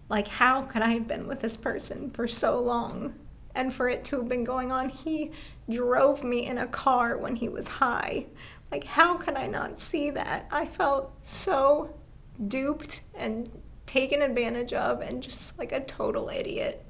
Like, 0.10 0.28
how 0.28 0.64
could 0.64 0.82
I 0.82 0.90
have 0.90 1.08
been 1.08 1.28
with 1.28 1.40
this 1.40 1.56
person 1.56 2.10
for 2.12 2.28
so 2.28 2.60
long? 2.60 3.14
And 3.56 3.74
for 3.74 3.88
it 3.90 4.04
to 4.06 4.18
have 4.18 4.28
been 4.28 4.44
going 4.44 4.72
on, 4.72 4.90
he 4.90 5.32
drove 5.70 6.24
me 6.24 6.46
in 6.46 6.58
a 6.58 6.68
car 6.68 7.18
when 7.18 7.36
he 7.36 7.48
was 7.48 7.68
high. 7.68 8.26
Like, 8.72 8.84
how 8.84 9.16
could 9.16 9.36
I 9.36 9.48
not 9.48 9.80
see 9.80 10.10
that? 10.12 10.48
I 10.52 10.66
felt 10.66 11.12
so 11.26 11.96
duped 12.48 13.02
and 13.16 13.50
taken 13.86 14.22
advantage 14.22 14.74
of 14.74 15.02
and 15.02 15.22
just 15.22 15.58
like 15.58 15.72
a 15.72 15.80
total 15.80 16.30
idiot. 16.30 16.86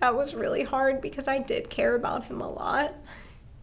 That 0.00 0.16
was 0.16 0.34
really 0.34 0.64
hard 0.64 1.00
because 1.00 1.28
I 1.28 1.38
did 1.38 1.70
care 1.70 1.94
about 1.94 2.24
him 2.24 2.40
a 2.40 2.50
lot. 2.50 2.94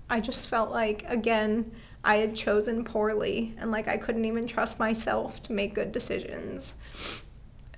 I 0.10 0.20
just 0.20 0.48
felt 0.48 0.72
like, 0.72 1.04
again, 1.08 1.72
I 2.04 2.18
had 2.18 2.36
chosen 2.36 2.86
poorly 2.86 3.56
and 3.58 3.72
like 3.72 3.88
I 3.88 3.98
couldn't 3.98 4.26
even 4.26 4.48
trust 4.48 4.80
myself 4.80 5.42
to 5.44 5.54
make 5.54 5.74
good 5.76 5.92
decisions. 5.92 6.76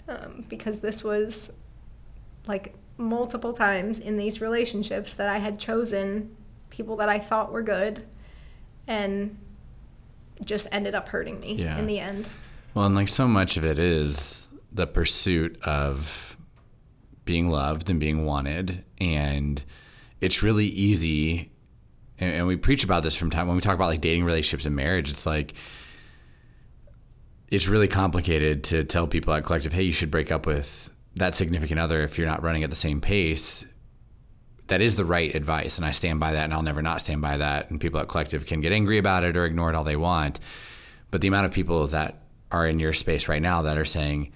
Um, 0.09 0.45
because 0.49 0.79
this 0.79 1.03
was 1.03 1.53
like 2.47 2.73
multiple 2.97 3.53
times 3.53 3.99
in 3.99 4.17
these 4.17 4.41
relationships 4.41 5.13
that 5.13 5.29
I 5.29 5.37
had 5.37 5.59
chosen 5.59 6.35
people 6.71 6.95
that 6.97 7.09
I 7.09 7.19
thought 7.19 7.51
were 7.51 7.61
good 7.61 8.05
and 8.87 9.37
just 10.43 10.67
ended 10.71 10.95
up 10.95 11.09
hurting 11.09 11.39
me 11.39 11.53
Yeah. 11.55 11.77
in 11.77 11.85
the 11.85 11.99
end. 11.99 12.27
Well, 12.73 12.85
and 12.87 12.95
like 12.95 13.07
so 13.07 13.27
much 13.27 13.55
of 13.57 13.63
it 13.63 13.77
is 13.77 14.49
the 14.71 14.87
pursuit 14.87 15.61
of 15.63 16.37
being 17.25 17.49
loved 17.49 17.89
and 17.91 17.99
being 17.99 18.25
wanted. 18.25 18.83
And 18.99 19.63
it's 20.21 20.41
really 20.41 20.65
easy. 20.65 21.51
And, 22.17 22.33
and 22.33 22.47
we 22.47 22.55
preach 22.55 22.83
about 22.83 23.03
this 23.03 23.15
from 23.15 23.29
time 23.29 23.45
when 23.47 23.55
we 23.55 23.61
talk 23.61 23.75
about 23.75 23.87
like 23.89 24.01
dating 24.01 24.23
relationships 24.23 24.65
and 24.65 24.75
marriage. 24.75 25.11
It's 25.11 25.25
like, 25.27 25.53
it's 27.51 27.67
really 27.67 27.87
complicated 27.87 28.63
to 28.65 28.83
tell 28.83 29.07
people 29.07 29.33
at 29.33 29.43
collective, 29.43 29.73
hey, 29.73 29.83
you 29.83 29.91
should 29.91 30.11
break 30.11 30.31
up 30.31 30.45
with 30.45 30.89
that 31.15 31.35
significant 31.35 31.79
other 31.79 32.01
if 32.03 32.17
you're 32.17 32.27
not 32.27 32.43
running 32.43 32.63
at 32.63 32.69
the 32.69 32.75
same 32.75 33.01
pace. 33.01 33.65
That 34.67 34.81
is 34.81 34.95
the 34.95 35.05
right 35.05 35.33
advice. 35.33 35.77
And 35.77 35.85
I 35.85 35.91
stand 35.91 36.19
by 36.19 36.33
that 36.33 36.43
and 36.43 36.53
I'll 36.53 36.61
never 36.61 36.81
not 36.81 37.01
stand 37.01 37.21
by 37.21 37.37
that. 37.37 37.71
And 37.71 37.81
people 37.81 37.99
at 37.99 38.07
collective 38.07 38.45
can 38.45 38.61
get 38.61 38.71
angry 38.71 38.99
about 38.99 39.23
it 39.23 39.35
or 39.35 39.45
ignore 39.45 39.69
it 39.69 39.75
all 39.75 39.83
they 39.83 39.95
want. 39.95 40.39
But 41.09 41.21
the 41.21 41.27
amount 41.27 41.47
of 41.47 41.51
people 41.51 41.87
that 41.87 42.21
are 42.51 42.67
in 42.67 42.79
your 42.79 42.93
space 42.93 43.27
right 43.27 43.41
now 43.41 43.63
that 43.63 43.77
are 43.77 43.85
saying, 43.85 44.31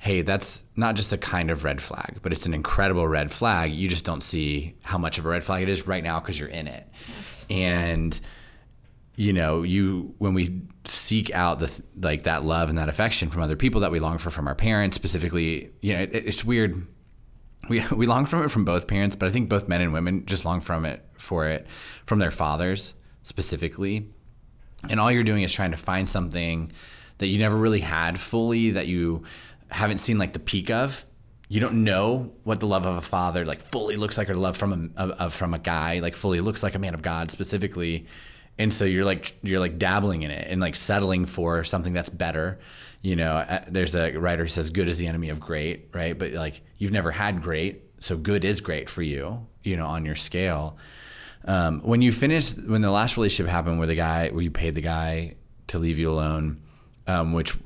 hey, 0.00 0.22
that's 0.22 0.62
not 0.76 0.96
just 0.96 1.12
a 1.12 1.18
kind 1.18 1.50
of 1.50 1.64
red 1.64 1.80
flag, 1.80 2.18
but 2.22 2.32
it's 2.32 2.46
an 2.46 2.54
incredible 2.54 3.06
red 3.08 3.30
flag. 3.30 3.72
You 3.72 3.88
just 3.88 4.04
don't 4.04 4.22
see 4.22 4.74
how 4.82 4.98
much 4.98 5.18
of 5.18 5.26
a 5.26 5.28
red 5.28 5.44
flag 5.44 5.62
it 5.62 5.68
is 5.68 5.86
right 5.86 6.04
now 6.04 6.20
because 6.20 6.38
you're 6.38 6.48
in 6.48 6.66
it. 6.66 6.86
And 7.48 8.18
you 9.20 9.34
know, 9.34 9.62
you 9.62 10.14
when 10.16 10.32
we 10.32 10.62
seek 10.86 11.30
out 11.34 11.58
the 11.58 11.70
like 11.94 12.22
that 12.22 12.42
love 12.42 12.70
and 12.70 12.78
that 12.78 12.88
affection 12.88 13.28
from 13.28 13.42
other 13.42 13.54
people 13.54 13.82
that 13.82 13.90
we 13.90 14.00
long 14.00 14.16
for 14.16 14.30
from 14.30 14.48
our 14.48 14.54
parents, 14.54 14.96
specifically, 14.96 15.70
you 15.82 15.92
know, 15.92 16.00
it, 16.00 16.14
it's 16.14 16.42
weird. 16.42 16.86
We 17.68 17.84
we 17.94 18.06
long 18.06 18.24
from 18.24 18.44
it 18.44 18.50
from 18.50 18.64
both 18.64 18.86
parents, 18.86 19.16
but 19.16 19.28
I 19.28 19.30
think 19.30 19.50
both 19.50 19.68
men 19.68 19.82
and 19.82 19.92
women 19.92 20.24
just 20.24 20.46
long 20.46 20.62
from 20.62 20.86
it 20.86 21.04
for 21.18 21.48
it 21.48 21.66
from 22.06 22.18
their 22.18 22.30
fathers 22.30 22.94
specifically. 23.22 24.08
And 24.88 24.98
all 24.98 25.12
you're 25.12 25.22
doing 25.22 25.42
is 25.42 25.52
trying 25.52 25.72
to 25.72 25.76
find 25.76 26.08
something 26.08 26.72
that 27.18 27.26
you 27.26 27.36
never 27.36 27.58
really 27.58 27.80
had 27.80 28.18
fully 28.18 28.70
that 28.70 28.86
you 28.86 29.24
haven't 29.70 29.98
seen 29.98 30.16
like 30.16 30.32
the 30.32 30.38
peak 30.38 30.70
of. 30.70 31.04
You 31.50 31.60
don't 31.60 31.84
know 31.84 32.32
what 32.44 32.60
the 32.60 32.66
love 32.66 32.86
of 32.86 32.96
a 32.96 33.02
father 33.02 33.44
like 33.44 33.60
fully 33.60 33.96
looks 33.96 34.16
like, 34.16 34.30
or 34.30 34.34
love 34.34 34.56
from 34.56 34.94
a, 34.96 35.08
of 35.08 35.34
from 35.34 35.52
a 35.52 35.58
guy 35.58 35.98
like 35.98 36.16
fully 36.16 36.40
looks 36.40 36.62
like 36.62 36.74
a 36.74 36.78
man 36.78 36.94
of 36.94 37.02
God 37.02 37.30
specifically. 37.30 38.06
And 38.60 38.74
so 38.74 38.84
you're 38.84 39.06
like 39.06 39.34
you're 39.42 39.58
like 39.58 39.78
dabbling 39.78 40.20
in 40.20 40.30
it 40.30 40.46
and 40.50 40.60
like 40.60 40.76
settling 40.76 41.24
for 41.24 41.64
something 41.64 41.94
that's 41.94 42.10
better. 42.10 42.58
You 43.00 43.16
know, 43.16 43.36
uh, 43.36 43.64
there's 43.66 43.94
a 43.94 44.12
writer 44.18 44.42
who 44.42 44.50
says 44.50 44.68
good 44.68 44.86
is 44.86 44.98
the 44.98 45.06
enemy 45.06 45.30
of 45.30 45.40
great, 45.40 45.88
right? 45.94 46.16
But 46.16 46.32
like 46.32 46.60
you've 46.76 46.92
never 46.92 47.10
had 47.10 47.40
great, 47.40 47.84
so 48.00 48.18
good 48.18 48.44
is 48.44 48.60
great 48.60 48.90
for 48.90 49.00
you. 49.00 49.46
You 49.62 49.78
know, 49.78 49.86
on 49.86 50.04
your 50.04 50.14
scale. 50.14 50.76
Um, 51.46 51.80
when 51.80 52.02
you 52.02 52.12
finished, 52.12 52.58
when 52.58 52.82
the 52.82 52.90
last 52.90 53.16
relationship 53.16 53.50
happened, 53.50 53.78
where 53.78 53.86
the 53.86 53.94
guy, 53.94 54.28
where 54.28 54.42
you 54.42 54.50
paid 54.50 54.74
the 54.74 54.82
guy 54.82 55.36
to 55.68 55.78
leave 55.78 55.98
you 55.98 56.10
alone, 56.10 56.60
um, 57.06 57.32
which 57.32 57.56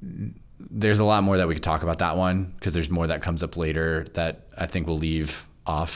there's 0.00 1.00
a 1.00 1.04
lot 1.04 1.24
more 1.24 1.36
that 1.36 1.48
we 1.48 1.54
could 1.54 1.64
talk 1.64 1.82
about 1.82 1.98
that 1.98 2.16
one 2.16 2.54
because 2.56 2.74
there's 2.74 2.90
more 2.90 3.08
that 3.08 3.22
comes 3.22 3.42
up 3.42 3.56
later 3.56 4.06
that 4.14 4.46
I 4.56 4.66
think 4.66 4.86
we'll 4.86 4.98
leave 4.98 5.48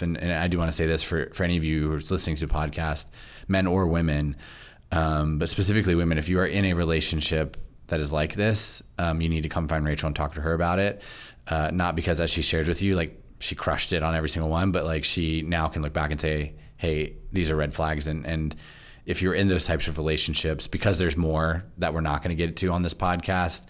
And, 0.02 0.16
I 0.18 0.48
do 0.48 0.58
want 0.58 0.68
to 0.68 0.76
say 0.76 0.86
this 0.86 1.02
for, 1.02 1.30
for 1.34 1.44
any 1.44 1.56
of 1.56 1.64
you 1.64 1.90
who's 1.90 2.10
listening 2.10 2.36
to 2.36 2.46
the 2.46 2.54
podcast, 2.54 3.06
men 3.48 3.66
or 3.66 3.86
women, 3.86 4.36
um, 4.92 5.38
but 5.38 5.48
specifically 5.48 5.94
women, 5.94 6.18
if 6.18 6.28
you 6.28 6.38
are 6.38 6.46
in 6.46 6.64
a 6.64 6.74
relationship 6.74 7.56
that 7.88 8.00
is 8.00 8.12
like 8.12 8.34
this, 8.34 8.82
um, 8.98 9.20
you 9.20 9.28
need 9.28 9.42
to 9.42 9.48
come 9.48 9.68
find 9.68 9.84
Rachel 9.84 10.06
and 10.06 10.16
talk 10.16 10.34
to 10.34 10.40
her 10.40 10.54
about 10.54 10.78
it. 10.78 11.02
Uh, 11.46 11.70
not 11.72 11.96
because 11.96 12.20
as 12.20 12.30
she 12.30 12.42
shares 12.42 12.68
with 12.68 12.80
you, 12.80 12.94
like 12.94 13.20
she 13.40 13.54
crushed 13.54 13.92
it 13.92 14.02
on 14.02 14.14
every 14.14 14.28
single 14.28 14.50
one, 14.50 14.72
but 14.72 14.84
like 14.84 15.04
she 15.04 15.42
now 15.42 15.68
can 15.68 15.82
look 15.82 15.92
back 15.92 16.10
and 16.10 16.20
say, 16.20 16.54
hey, 16.76 17.16
these 17.32 17.50
are 17.50 17.56
red 17.56 17.74
flags. 17.74 18.06
And, 18.06 18.26
and 18.26 18.54
if 19.04 19.20
you're 19.20 19.34
in 19.34 19.48
those 19.48 19.66
types 19.66 19.88
of 19.88 19.98
relationships, 19.98 20.66
because 20.66 20.98
there's 20.98 21.16
more 21.16 21.64
that 21.78 21.92
we're 21.92 22.00
not 22.00 22.22
going 22.22 22.34
to 22.34 22.46
get 22.46 22.56
to 22.58 22.70
on 22.70 22.82
this 22.82 22.94
podcast, 22.94 23.66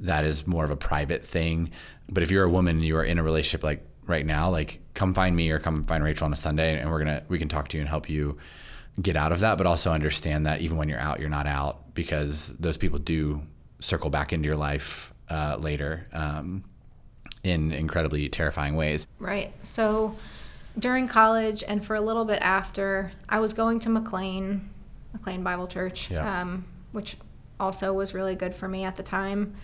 that 0.00 0.24
is 0.24 0.46
more 0.46 0.64
of 0.64 0.70
a 0.70 0.76
private 0.76 1.24
thing. 1.24 1.70
But 2.08 2.22
if 2.22 2.30
you're 2.30 2.44
a 2.44 2.50
woman 2.50 2.76
and 2.76 2.84
you 2.84 2.96
are 2.96 3.04
in 3.04 3.18
a 3.18 3.22
relationship 3.22 3.64
like 3.64 3.87
right 4.08 4.26
now, 4.26 4.50
like 4.50 4.80
come 4.94 5.14
find 5.14 5.36
me 5.36 5.50
or 5.50 5.58
come 5.60 5.84
find 5.84 6.02
Rachel 6.02 6.24
on 6.24 6.32
a 6.32 6.36
Sunday 6.36 6.78
and 6.80 6.90
we're 6.90 7.04
going 7.04 7.16
to, 7.18 7.22
we 7.28 7.38
can 7.38 7.48
talk 7.48 7.68
to 7.68 7.76
you 7.76 7.82
and 7.82 7.88
help 7.88 8.08
you 8.08 8.38
get 9.00 9.14
out 9.16 9.30
of 9.30 9.40
that, 9.40 9.58
but 9.58 9.66
also 9.66 9.92
understand 9.92 10.46
that 10.46 10.60
even 10.60 10.76
when 10.76 10.88
you're 10.88 10.98
out, 10.98 11.20
you're 11.20 11.28
not 11.28 11.46
out 11.46 11.94
because 11.94 12.48
those 12.58 12.76
people 12.76 12.98
do 12.98 13.42
circle 13.78 14.10
back 14.10 14.32
into 14.32 14.46
your 14.46 14.56
life 14.56 15.12
uh, 15.28 15.56
later 15.60 16.08
um, 16.12 16.64
in 17.44 17.70
incredibly 17.70 18.28
terrifying 18.28 18.74
ways. 18.74 19.06
Right. 19.20 19.52
So 19.62 20.16
during 20.78 21.06
college 21.06 21.62
and 21.66 21.84
for 21.84 21.94
a 21.94 22.00
little 22.00 22.24
bit 22.24 22.40
after, 22.40 23.12
I 23.28 23.38
was 23.40 23.52
going 23.52 23.78
to 23.80 23.88
McLean, 23.90 24.68
McLean 25.12 25.42
Bible 25.44 25.68
Church, 25.68 26.10
Yeah. 26.10 26.40
um, 26.40 26.64
which 26.92 27.16
also 27.60 27.92
was 27.92 28.14
really 28.14 28.34
good 28.34 28.54
for 28.54 28.68
me 28.68 28.84
at 28.84 28.96
the 28.96 29.02
time. 29.02 29.54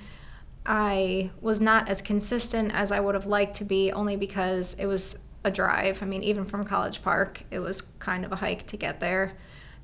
I 0.67 1.31
was 1.41 1.61
not 1.61 1.89
as 1.89 2.01
consistent 2.01 2.73
as 2.75 2.91
I 2.91 3.01
would 3.01 3.15
have 3.15 3.27
liked 3.27 3.57
to 3.57 3.65
be, 3.65 3.93
only 3.93 4.17
because 4.17 4.75
it 4.75 4.87
was 4.87 5.19
a 5.45 5.51
drive. 5.51 6.03
I 6.03 6.07
mean, 6.07 6.23
even 6.23 6.45
from 6.45 6.65
College 6.65 7.03
Park, 7.03 7.43
it 7.51 7.59
was 7.59 7.83
kind 7.83 8.25
of 8.25 8.33
a 8.33 8.37
hike 8.37 8.67
to 8.69 8.77
get 8.77 9.01
there. 9.01 9.33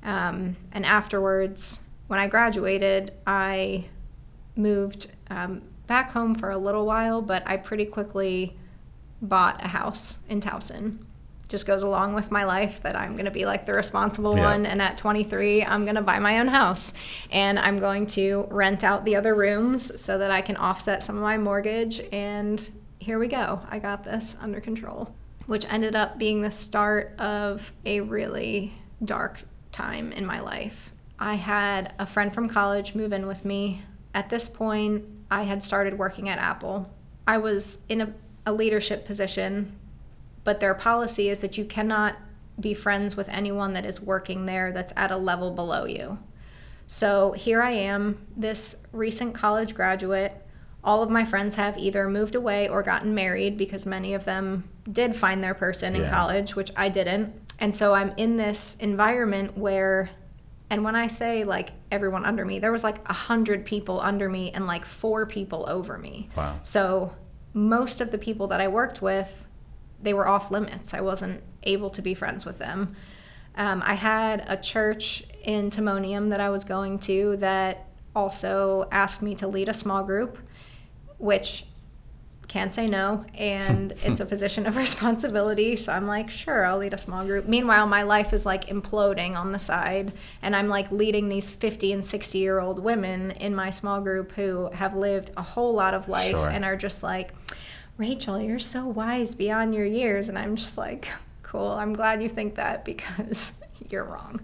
Um, 0.03 0.57
and 0.71 0.85
afterwards, 0.85 1.79
when 2.07 2.19
I 2.19 2.27
graduated, 2.27 3.13
I 3.27 3.85
moved 4.55 5.11
um, 5.29 5.61
back 5.87 6.11
home 6.11 6.35
for 6.35 6.49
a 6.49 6.57
little 6.57 6.85
while, 6.85 7.21
but 7.21 7.43
I 7.45 7.57
pretty 7.57 7.85
quickly 7.85 8.57
bought 9.21 9.63
a 9.63 9.67
house 9.67 10.17
in 10.27 10.41
Towson. 10.41 10.97
Just 11.51 11.67
goes 11.67 11.83
along 11.83 12.13
with 12.13 12.31
my 12.31 12.45
life 12.45 12.81
that 12.83 12.95
I'm 12.97 13.11
going 13.13 13.25
to 13.25 13.31
be 13.31 13.45
like 13.45 13.65
the 13.65 13.73
responsible 13.73 14.37
Yeah. 14.37 14.45
one. 14.51 14.65
And 14.65 14.81
at 14.81 14.95
23, 14.95 15.65
I'm 15.65 15.83
going 15.83 15.95
to 15.95 16.01
buy 16.01 16.17
my 16.17 16.39
own 16.39 16.47
house. 16.47 16.93
And 17.29 17.59
I'm 17.59 17.77
going 17.79 18.07
to 18.07 18.47
rent 18.49 18.85
out 18.85 19.03
the 19.03 19.17
other 19.17 19.35
rooms 19.35 19.99
so 19.99 20.17
that 20.17 20.31
I 20.31 20.39
can 20.41 20.55
offset 20.55 21.03
some 21.03 21.17
of 21.17 21.21
my 21.21 21.37
mortgage. 21.37 21.99
And 22.13 22.65
here 22.99 23.19
we 23.19 23.27
go. 23.27 23.59
I 23.69 23.79
got 23.79 24.05
this 24.05 24.37
under 24.41 24.61
control, 24.61 25.13
which 25.45 25.65
ended 25.69 25.93
up 25.93 26.17
being 26.17 26.41
the 26.41 26.51
start 26.51 27.19
of 27.19 27.73
a 27.85 27.99
really 27.99 28.71
dark 29.03 29.41
time 29.73 30.13
in 30.13 30.25
my 30.25 30.39
life. 30.39 30.93
I 31.19 31.33
had 31.33 31.93
a 31.99 32.05
friend 32.05 32.33
from 32.33 32.47
college 32.47 32.95
move 32.95 33.11
in 33.11 33.27
with 33.27 33.43
me. 33.43 33.81
At 34.13 34.29
this 34.29 34.47
point, 34.47 35.03
I 35.29 35.43
had 35.43 35.61
started 35.61 35.97
working 35.97 36.29
at 36.29 36.39
Apple. 36.39 36.89
I 37.27 37.39
was 37.39 37.85
in 37.89 37.99
a, 37.99 38.13
a 38.45 38.53
leadership 38.53 39.05
position, 39.05 39.77
but 40.43 40.59
their 40.59 40.73
policy 40.73 41.29
is 41.29 41.39
that 41.41 41.57
you 41.57 41.65
cannot 41.65 42.15
be 42.59 42.73
friends 42.73 43.15
with 43.15 43.29
anyone 43.29 43.73
that 43.73 43.85
is 43.85 44.01
working 44.01 44.45
there 44.45 44.71
that's 44.71 44.93
at 44.95 45.11
a 45.11 45.17
level 45.17 45.51
below 45.51 45.85
you. 45.85 46.19
So 46.87 47.31
here 47.31 47.61
I 47.61 47.71
am, 47.71 48.25
this 48.35 48.85
recent 48.91 49.33
college 49.33 49.73
graduate. 49.73 50.33
All 50.83 51.01
of 51.01 51.09
my 51.09 51.23
friends 51.25 51.55
have 51.55 51.77
either 51.77 52.09
moved 52.09 52.35
away 52.35 52.67
or 52.67 52.83
gotten 52.83 53.15
married 53.15 53.57
because 53.57 53.85
many 53.85 54.13
of 54.13 54.25
them 54.25 54.67
did 54.91 55.15
find 55.15 55.43
their 55.43 55.53
person 55.53 55.95
in 55.95 56.01
Yeah. 56.01 56.09
college, 56.11 56.55
which 56.55 56.71
I 56.75 56.89
didn't. 56.89 57.33
And 57.59 57.73
so 57.73 57.93
I'm 57.93 58.13
in 58.17 58.37
this 58.37 58.75
environment 58.77 59.57
where, 59.57 60.09
and 60.69 60.83
when 60.83 60.95
I 60.95 61.07
say 61.07 61.43
like 61.43 61.69
everyone 61.91 62.25
under 62.25 62.43
me, 62.43 62.59
there 62.59 62.71
was 62.71 62.83
like 62.83 63.07
a 63.07 63.13
hundred 63.13 63.63
people 63.65 64.01
under 64.01 64.27
me 64.27 64.51
and 64.51 64.65
like 64.67 64.85
four 64.85 65.25
people 65.25 65.65
over 65.69 65.97
me. 65.97 66.29
Wow. 66.35 66.59
So 66.63 67.15
most 67.53 68.01
of 68.01 68.11
the 68.11 68.17
people 68.17 68.47
that 68.47 68.59
I 68.59 68.67
worked 68.67 69.01
with, 69.01 69.45
they 70.03 70.13
were 70.13 70.27
off 70.27 70.51
limits. 70.51 70.93
I 70.93 71.01
wasn't 71.01 71.43
able 71.63 71.89
to 71.91 72.01
be 72.01 72.13
friends 72.13 72.45
with 72.45 72.57
them. 72.59 72.95
Um, 73.55 73.81
I 73.85 73.95
had 73.95 74.43
a 74.47 74.57
church 74.57 75.23
in 75.43 75.69
Timonium 75.69 76.29
that 76.29 76.39
I 76.39 76.49
was 76.49 76.63
going 76.63 76.99
to 76.99 77.37
that 77.37 77.87
also 78.15 78.87
asked 78.91 79.21
me 79.21 79.35
to 79.35 79.47
lead 79.47 79.67
a 79.69 79.73
small 79.73 80.03
group, 80.03 80.37
which 81.17 81.65
can't 82.47 82.73
say 82.73 82.85
no 82.85 83.25
and 83.35 83.93
it's 84.03 84.19
a 84.19 84.25
position 84.25 84.65
of 84.65 84.75
responsibility 84.85 85.77
so 85.77 85.93
i'm 85.93 86.05
like 86.05 86.29
sure 86.29 86.65
i'll 86.65 86.79
lead 86.79 86.93
a 86.93 86.97
small 86.97 87.23
group 87.23 87.47
meanwhile 87.47 87.87
my 87.87 88.01
life 88.03 88.33
is 88.33 88.45
like 88.45 88.65
imploding 88.67 89.37
on 89.37 89.53
the 89.53 89.57
side 89.59 90.11
and 90.41 90.53
i'm 90.53 90.67
like 90.67 90.91
leading 90.91 91.29
these 91.29 91.49
50 91.49 91.93
and 91.93 92.03
60 92.03 92.37
year 92.37 92.59
old 92.59 92.83
women 92.83 93.31
in 93.31 93.55
my 93.55 93.69
small 93.69 94.01
group 94.01 94.33
who 94.33 94.69
have 94.71 94.93
lived 94.97 95.31
a 95.37 95.41
whole 95.41 95.73
lot 95.73 95.93
of 95.93 96.09
life 96.09 96.31
Sure. 96.31 96.49
and 96.49 96.65
are 96.65 96.75
just 96.75 97.03
like 97.03 97.33
rachel 97.97 98.39
you're 98.41 98.59
so 98.59 98.87
wise 98.87 99.35
beyond 99.35 99.75
your 99.75 99.85
years. 99.85 100.29
And 100.29 100.37
i'm 100.37 100.55
just 100.55 100.77
like 100.77 101.07
cool. 101.51 101.67
I'm 101.67 101.91
glad 101.91 102.23
you 102.23 102.29
think 102.29 102.55
that 102.55 102.85
because 102.85 103.61
you're 103.89 104.05
wrong. 104.05 104.39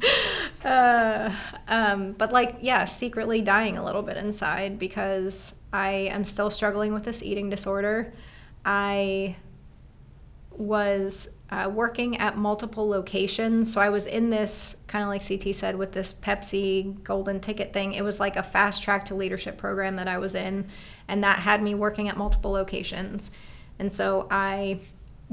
Uh, 0.63 1.33
um, 1.69 2.11
but 2.11 2.33
like 2.33 2.57
yeah 2.59 2.83
secretly 2.83 3.41
dying 3.41 3.77
a 3.77 3.85
little 3.85 4.01
bit 4.01 4.17
inside 4.17 4.77
because 4.77 5.55
i 5.71 5.89
am 5.89 6.25
still 6.25 6.49
struggling 6.49 6.93
with 6.93 7.03
this 7.05 7.23
eating 7.23 7.49
disorder. 7.49 8.13
I 8.65 9.37
was 10.51 11.37
uh, 11.49 11.69
working 11.73 12.17
at 12.17 12.35
multiple 12.35 12.89
locations. 12.89 13.71
So 13.71 13.79
i 13.79 13.89
was 13.89 14.05
in 14.05 14.29
this 14.29 14.83
kind 14.87 15.03
of 15.03 15.07
like 15.07 15.21
ct 15.21 15.55
said 15.55 15.77
with 15.77 15.93
this 15.93 16.13
pepsi 16.13 17.01
golden 17.03 17.39
ticket 17.39 17.71
thing. 17.71 17.93
It 17.93 18.03
was 18.03 18.19
like 18.19 18.35
a 18.35 18.43
fast 18.43 18.83
track 18.83 19.05
to 19.05 19.15
leadership 19.15 19.57
program 19.57 19.95
that 19.95 20.09
i 20.09 20.17
was 20.17 20.35
in 20.35 20.67
and 21.07 21.23
that 21.23 21.39
had 21.39 21.61
me 21.61 21.73
working 21.73 22.09
at 22.09 22.17
multiple 22.17 22.51
locations. 22.51 23.31
And 23.79 23.91
so 23.91 24.27
i 24.31 24.79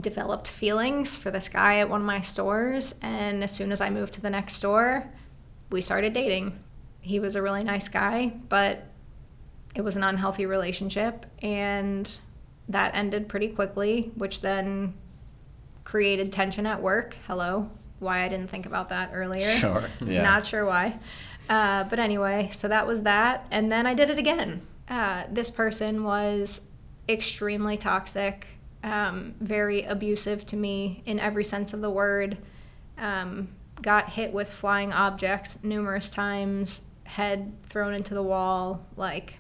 developed 0.00 0.48
feelings 0.48 1.14
for 1.14 1.30
this 1.30 1.48
guy 1.48 1.78
at 1.78 1.88
one 1.88 2.00
of 2.00 2.06
my 2.06 2.20
stores 2.20 2.96
and 3.00 3.44
as 3.44 3.52
soon 3.52 3.70
as 3.70 3.80
i 3.80 3.88
moved 3.88 4.12
to 4.12 4.20
the 4.20 4.30
next 4.30 4.54
store 4.54 5.08
we 5.70 5.80
started 5.80 6.12
dating. 6.12 6.58
He 7.00 7.18
was 7.20 7.36
a 7.36 7.42
really 7.42 7.64
nice 7.64 7.88
guy 7.88 8.32
but 8.48 8.86
it 9.74 9.82
was 9.82 9.96
an 9.96 10.02
unhealthy 10.04 10.46
relationship 10.46 11.26
and 11.40 12.10
that 12.68 12.94
ended 12.94 13.28
pretty 13.28 13.48
quickly 13.48 14.10
which 14.16 14.40
then 14.40 14.94
created 15.84 16.32
tension 16.32 16.66
at 16.66 16.82
work. 16.82 17.16
Hello 17.26 17.70
why 18.00 18.24
i 18.24 18.28
didn't 18.28 18.50
think 18.50 18.66
about 18.66 18.88
that 18.88 19.10
earlier. 19.14 19.48
Sure. 19.50 19.84
Yeah. 20.04 20.22
not 20.22 20.44
sure 20.44 20.64
why. 20.66 20.98
Uh, 21.48 21.84
but 21.84 21.98
anyway 22.00 22.48
so 22.52 22.66
that 22.66 22.86
was 22.86 23.02
that 23.02 23.46
and 23.50 23.70
then 23.70 23.86
i 23.86 23.94
did 23.94 24.10
it 24.10 24.18
again 24.18 24.62
uh, 24.88 25.24
this 25.30 25.50
person 25.50 26.04
was 26.04 26.68
extremely 27.08 27.76
toxic 27.76 28.46
um, 28.84 29.34
very 29.40 29.82
abusive 29.82 30.44
to 30.46 30.56
me 30.56 31.02
in 31.06 31.18
every 31.18 31.44
sense 31.44 31.72
of 31.72 31.80
the 31.80 31.90
word. 31.90 32.36
Um, 32.98 33.48
got 33.82 34.10
hit 34.10 34.32
with 34.32 34.48
flying 34.48 34.92
objects 34.92 35.58
numerous 35.64 36.10
times 36.10 36.82
head 37.04 37.52
thrown 37.68 37.92
into 37.92 38.14
the 38.14 38.22
wall 38.22 38.86
like 38.96 39.38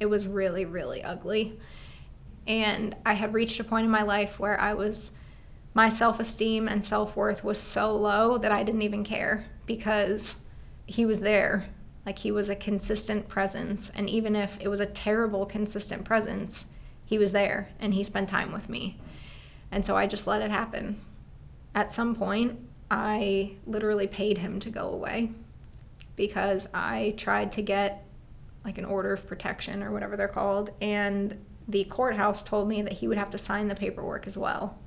it 0.00 0.06
was 0.06 0.26
really 0.26 0.64
really 0.64 1.02
ugly. 1.02 1.58
And 2.46 2.96
i 3.04 3.12
had 3.12 3.34
reached 3.34 3.60
a 3.60 3.64
point 3.64 3.84
in 3.84 3.90
my 3.90 4.02
life 4.02 4.38
where 4.38 4.58
i 4.60 4.74
was 4.74 5.12
my 5.74 5.88
self-esteem 5.88 6.66
and 6.68 6.84
self-worth 6.84 7.44
was 7.44 7.58
so 7.58 7.94
low 7.94 8.38
that 8.38 8.52
i 8.52 8.62
didn't 8.62 8.82
even 8.82 9.04
care 9.04 9.44
because 9.66 10.36
he 10.86 11.04
was 11.04 11.20
there 11.20 11.66
like 12.06 12.18
he 12.18 12.30
was 12.30 12.48
a 12.48 12.56
consistent 12.56 13.28
presence 13.28 13.90
and 13.90 14.08
even 14.10 14.36
if 14.36 14.60
it 14.60 14.68
was 14.68 14.80
a 14.80 14.86
terrible 14.86 15.46
consistent 15.46 16.04
presence 16.04 16.66
he 17.06 17.18
was 17.18 17.32
there 17.32 17.68
and 17.78 17.94
he 17.94 18.02
spent 18.04 18.28
time 18.28 18.50
with 18.52 18.68
me. 18.68 18.98
And 19.70 19.84
so 19.84 19.96
i 19.96 20.06
just 20.06 20.26
let 20.26 20.42
it 20.42 20.50
happen. 20.50 21.00
At 21.74 21.92
some 21.92 22.14
point 22.14 22.58
i 22.90 23.52
literally 23.66 24.06
paid 24.06 24.38
him 24.38 24.60
to 24.60 24.70
go 24.70 24.88
away 24.90 25.30
because 26.16 26.68
i 26.74 27.14
tried 27.16 27.50
to 27.52 27.62
get 27.62 28.04
like 28.64 28.78
an 28.78 28.84
order 28.84 29.12
of 29.12 29.26
protection 29.26 29.82
or 29.82 29.90
whatever 29.90 30.16
they're 30.16 30.28
called 30.28 30.70
and 30.80 31.36
the 31.66 31.84
courthouse 31.84 32.42
told 32.44 32.68
me 32.68 32.82
that 32.82 32.92
he 32.94 33.08
would 33.08 33.16
have 33.18 33.30
to 33.30 33.38
sign 33.38 33.68
the 33.68 33.74
paperwork 33.74 34.26
as 34.26 34.36
well. 34.36 34.78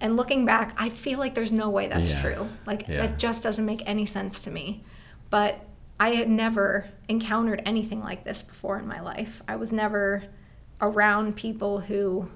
And 0.00 0.16
looking 0.16 0.44
back 0.44 0.74
i 0.78 0.88
feel 0.90 1.18
like 1.18 1.34
there's 1.34 1.52
no 1.52 1.70
way 1.70 1.88
that's 1.88 2.10
Yeah. 2.12 2.20
true. 2.22 2.48
Like 2.66 2.88
Yeah. 2.88 3.04
it 3.04 3.18
just 3.18 3.42
doesn't 3.42 3.64
make 3.64 3.82
any 3.86 4.06
sense 4.06 4.42
to 4.42 4.50
me 4.50 4.82
but 5.30 5.66
i 5.98 6.10
had 6.10 6.28
never 6.28 6.88
encountered 7.08 7.62
anything 7.66 8.00
like 8.00 8.24
this 8.24 8.42
before 8.42 8.78
in 8.78 8.86
my 8.86 9.00
life. 9.00 9.42
I 9.48 9.56
was 9.56 9.72
never 9.72 10.22
around 10.80 11.36
people 11.36 11.80
who 11.80 12.28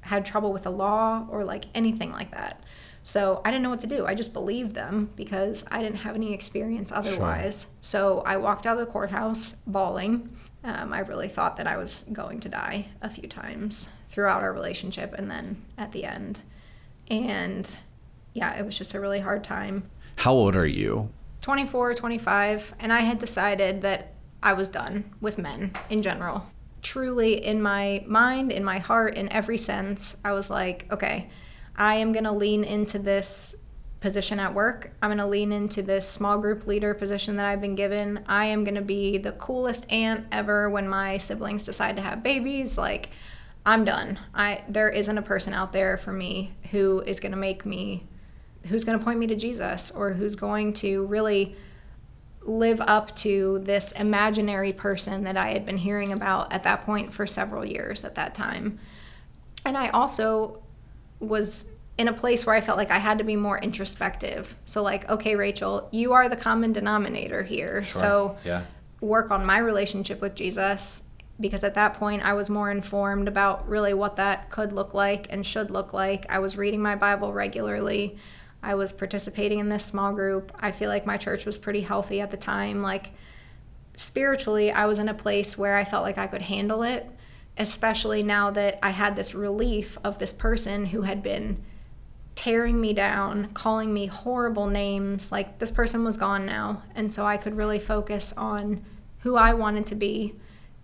had 0.00 0.24
trouble 0.24 0.52
with 0.52 0.62
the 0.62 0.70
law 0.70 1.26
or 1.30 1.44
like 1.44 1.64
anything 1.74 2.12
like 2.12 2.30
that. 2.30 2.62
So 3.02 3.40
i 3.44 3.50
didn't 3.50 3.62
know 3.62 3.70
what 3.70 3.80
to 3.80 3.86
do. 3.86 4.06
I 4.06 4.14
just 4.14 4.32
believed 4.32 4.74
them 4.74 5.10
because 5.16 5.64
i 5.70 5.82
didn't 5.82 5.98
have 5.98 6.14
any 6.14 6.32
experience 6.32 6.92
otherwise. 6.92 7.66
So 7.80 8.20
i 8.20 8.36
walked 8.36 8.66
out 8.66 8.78
of 8.78 8.86
the 8.86 8.92
courthouse 8.92 9.56
bawling. 9.66 10.36
Um, 10.62 10.92
i 10.92 11.00
really 11.00 11.28
thought 11.28 11.56
that 11.58 11.66
i 11.66 11.76
was 11.76 12.04
going 12.12 12.40
to 12.40 12.48
die 12.48 12.86
a 13.02 13.10
few 13.10 13.28
times 13.28 13.88
throughout 14.10 14.42
our 14.42 14.52
relationship 14.52 15.12
and 15.12 15.30
then 15.30 15.62
at 15.76 15.92
the 15.92 16.04
end. 16.04 16.40
And 17.08 17.76
yeah 18.32 18.54
it 18.54 18.64
was 18.64 18.78
just 18.78 18.94
a 18.94 19.00
really 19.00 19.20
hard 19.20 19.44
time. 19.44 19.90
How 20.16 20.32
old 20.32 20.56
are 20.56 20.66
you? 20.66 21.10
24, 21.44 21.92
25, 21.92 22.74
and 22.78 22.90
I 22.90 23.00
had 23.00 23.18
decided 23.18 23.82
that 23.82 24.14
I 24.42 24.54
was 24.54 24.70
done 24.70 25.12
with 25.20 25.36
men 25.36 25.72
in 25.90 26.00
general. 26.00 26.46
Truly, 26.80 27.44
in 27.44 27.60
my 27.60 28.02
mind, 28.06 28.50
in 28.50 28.64
my 28.64 28.78
heart, 28.78 29.14
in 29.18 29.30
every 29.30 29.58
sense, 29.58 30.16
I 30.24 30.32
was 30.32 30.48
like, 30.48 30.90
okay, 30.90 31.28
I 31.76 31.96
am 31.96 32.12
going 32.12 32.24
to 32.24 32.32
lean 32.32 32.64
into 32.64 32.98
this 32.98 33.56
position 34.00 34.40
at 34.40 34.54
work. 34.54 34.92
I'm 35.02 35.10
going 35.10 35.18
to 35.18 35.26
lean 35.26 35.52
into 35.52 35.82
this 35.82 36.08
small 36.08 36.38
group 36.38 36.66
leader 36.66 36.94
position 36.94 37.36
that 37.36 37.44
I've 37.44 37.60
been 37.60 37.74
given. 37.74 38.24
I 38.26 38.46
am 38.46 38.64
going 38.64 38.76
to 38.76 38.80
be 38.80 39.18
the 39.18 39.32
coolest 39.32 39.92
aunt 39.92 40.24
ever 40.32 40.70
when 40.70 40.88
my 40.88 41.18
siblings 41.18 41.66
decide 41.66 41.96
to 41.96 42.02
have 42.02 42.22
babies. 42.22 42.78
Like, 42.78 43.10
I'm 43.66 43.84
done. 43.84 44.18
I 44.34 44.64
there 44.66 44.88
isn't 44.88 45.18
a 45.18 45.22
person 45.22 45.52
out 45.52 45.74
there 45.74 45.98
for 45.98 46.12
me 46.12 46.54
who 46.70 47.02
is 47.02 47.20
going 47.20 47.32
to 47.32 47.38
make 47.38 47.66
me 47.66 48.06
who's 48.66 48.84
going 48.84 48.98
to 48.98 49.04
point 49.04 49.18
me 49.18 49.26
to 49.28 49.34
Jesus 49.34 49.90
or 49.90 50.12
who's 50.12 50.34
going 50.34 50.72
to 50.74 51.06
really 51.06 51.56
live 52.42 52.80
up 52.80 53.14
to 53.16 53.60
this 53.60 53.92
imaginary 53.92 54.72
person 54.72 55.24
that 55.24 55.36
I 55.36 55.50
had 55.50 55.64
been 55.64 55.78
hearing 55.78 56.12
about 56.12 56.52
at 56.52 56.62
that 56.64 56.84
point 56.84 57.12
for 57.12 57.26
several 57.26 57.64
years 57.64 58.04
at 58.04 58.14
that 58.16 58.34
time. 58.34 58.78
And 59.64 59.76
I 59.76 59.88
also 59.88 60.62
was 61.20 61.66
in 61.96 62.08
a 62.08 62.12
place 62.12 62.44
where 62.44 62.54
I 62.54 62.60
felt 62.60 62.76
like 62.76 62.90
I 62.90 62.98
had 62.98 63.18
to 63.18 63.24
be 63.24 63.36
more 63.36 63.58
introspective. 63.58 64.56
So, 64.66 64.82
like, 64.82 65.08
okay, 65.08 65.36
Rachel, 65.36 65.88
you 65.92 66.12
are 66.12 66.28
the 66.28 66.36
common 66.36 66.72
denominator 66.72 67.42
here. 67.42 67.84
So, 67.84 68.36
yeah. 68.44 68.64
work 69.00 69.30
on 69.30 69.46
my 69.46 69.58
relationship 69.58 70.20
with 70.20 70.34
Jesus 70.34 71.04
because 71.40 71.64
at 71.64 71.74
that 71.74 71.94
point 71.94 72.22
I 72.22 72.32
was 72.34 72.48
more 72.48 72.70
informed 72.70 73.28
about 73.28 73.68
really 73.68 73.94
what 73.94 74.16
that 74.16 74.50
could 74.50 74.72
look 74.72 74.94
like 74.94 75.26
and 75.30 75.44
should 75.44 75.70
look 75.70 75.92
like. 75.92 76.26
I 76.28 76.38
was 76.38 76.56
reading 76.56 76.80
my 76.80 76.94
Bible 76.94 77.32
regularly. 77.32 78.18
I 78.64 78.74
was 78.74 78.92
participating 78.92 79.58
in 79.58 79.68
this 79.68 79.84
small 79.84 80.12
group. 80.12 80.50
I 80.58 80.72
feel 80.72 80.88
like 80.88 81.04
my 81.06 81.16
church 81.16 81.44
was 81.46 81.58
pretty 81.58 81.82
healthy 81.82 82.20
at 82.20 82.30
the 82.30 82.36
time. 82.36 82.82
Like 82.82 83.10
spiritually, 83.96 84.72
I 84.72 84.86
was 84.86 84.98
in 84.98 85.08
a 85.08 85.14
place 85.14 85.56
where 85.56 85.76
I 85.76 85.84
felt 85.84 86.02
like 86.02 86.18
I 86.18 86.26
could 86.26 86.42
handle 86.42 86.82
it, 86.82 87.06
especially 87.58 88.22
now 88.22 88.50
that 88.50 88.78
I 88.82 88.90
had 88.90 89.16
this 89.16 89.34
relief 89.34 89.98
of 90.02 90.18
this 90.18 90.32
person 90.32 90.86
who 90.86 91.02
had 91.02 91.22
been 91.22 91.62
tearing 92.34 92.80
me 92.80 92.92
down, 92.92 93.48
calling 93.54 93.92
me 93.94 94.06
horrible 94.06 94.66
names. 94.66 95.30
Like 95.30 95.58
this 95.58 95.70
person 95.70 96.02
was 96.04 96.16
gone 96.16 96.44
now. 96.46 96.82
And 96.94 97.12
so 97.12 97.24
I 97.26 97.36
could 97.36 97.56
really 97.56 97.78
focus 97.78 98.32
on 98.36 98.84
who 99.20 99.36
I 99.36 99.54
wanted 99.54 99.86
to 99.86 99.94
be 99.94 100.34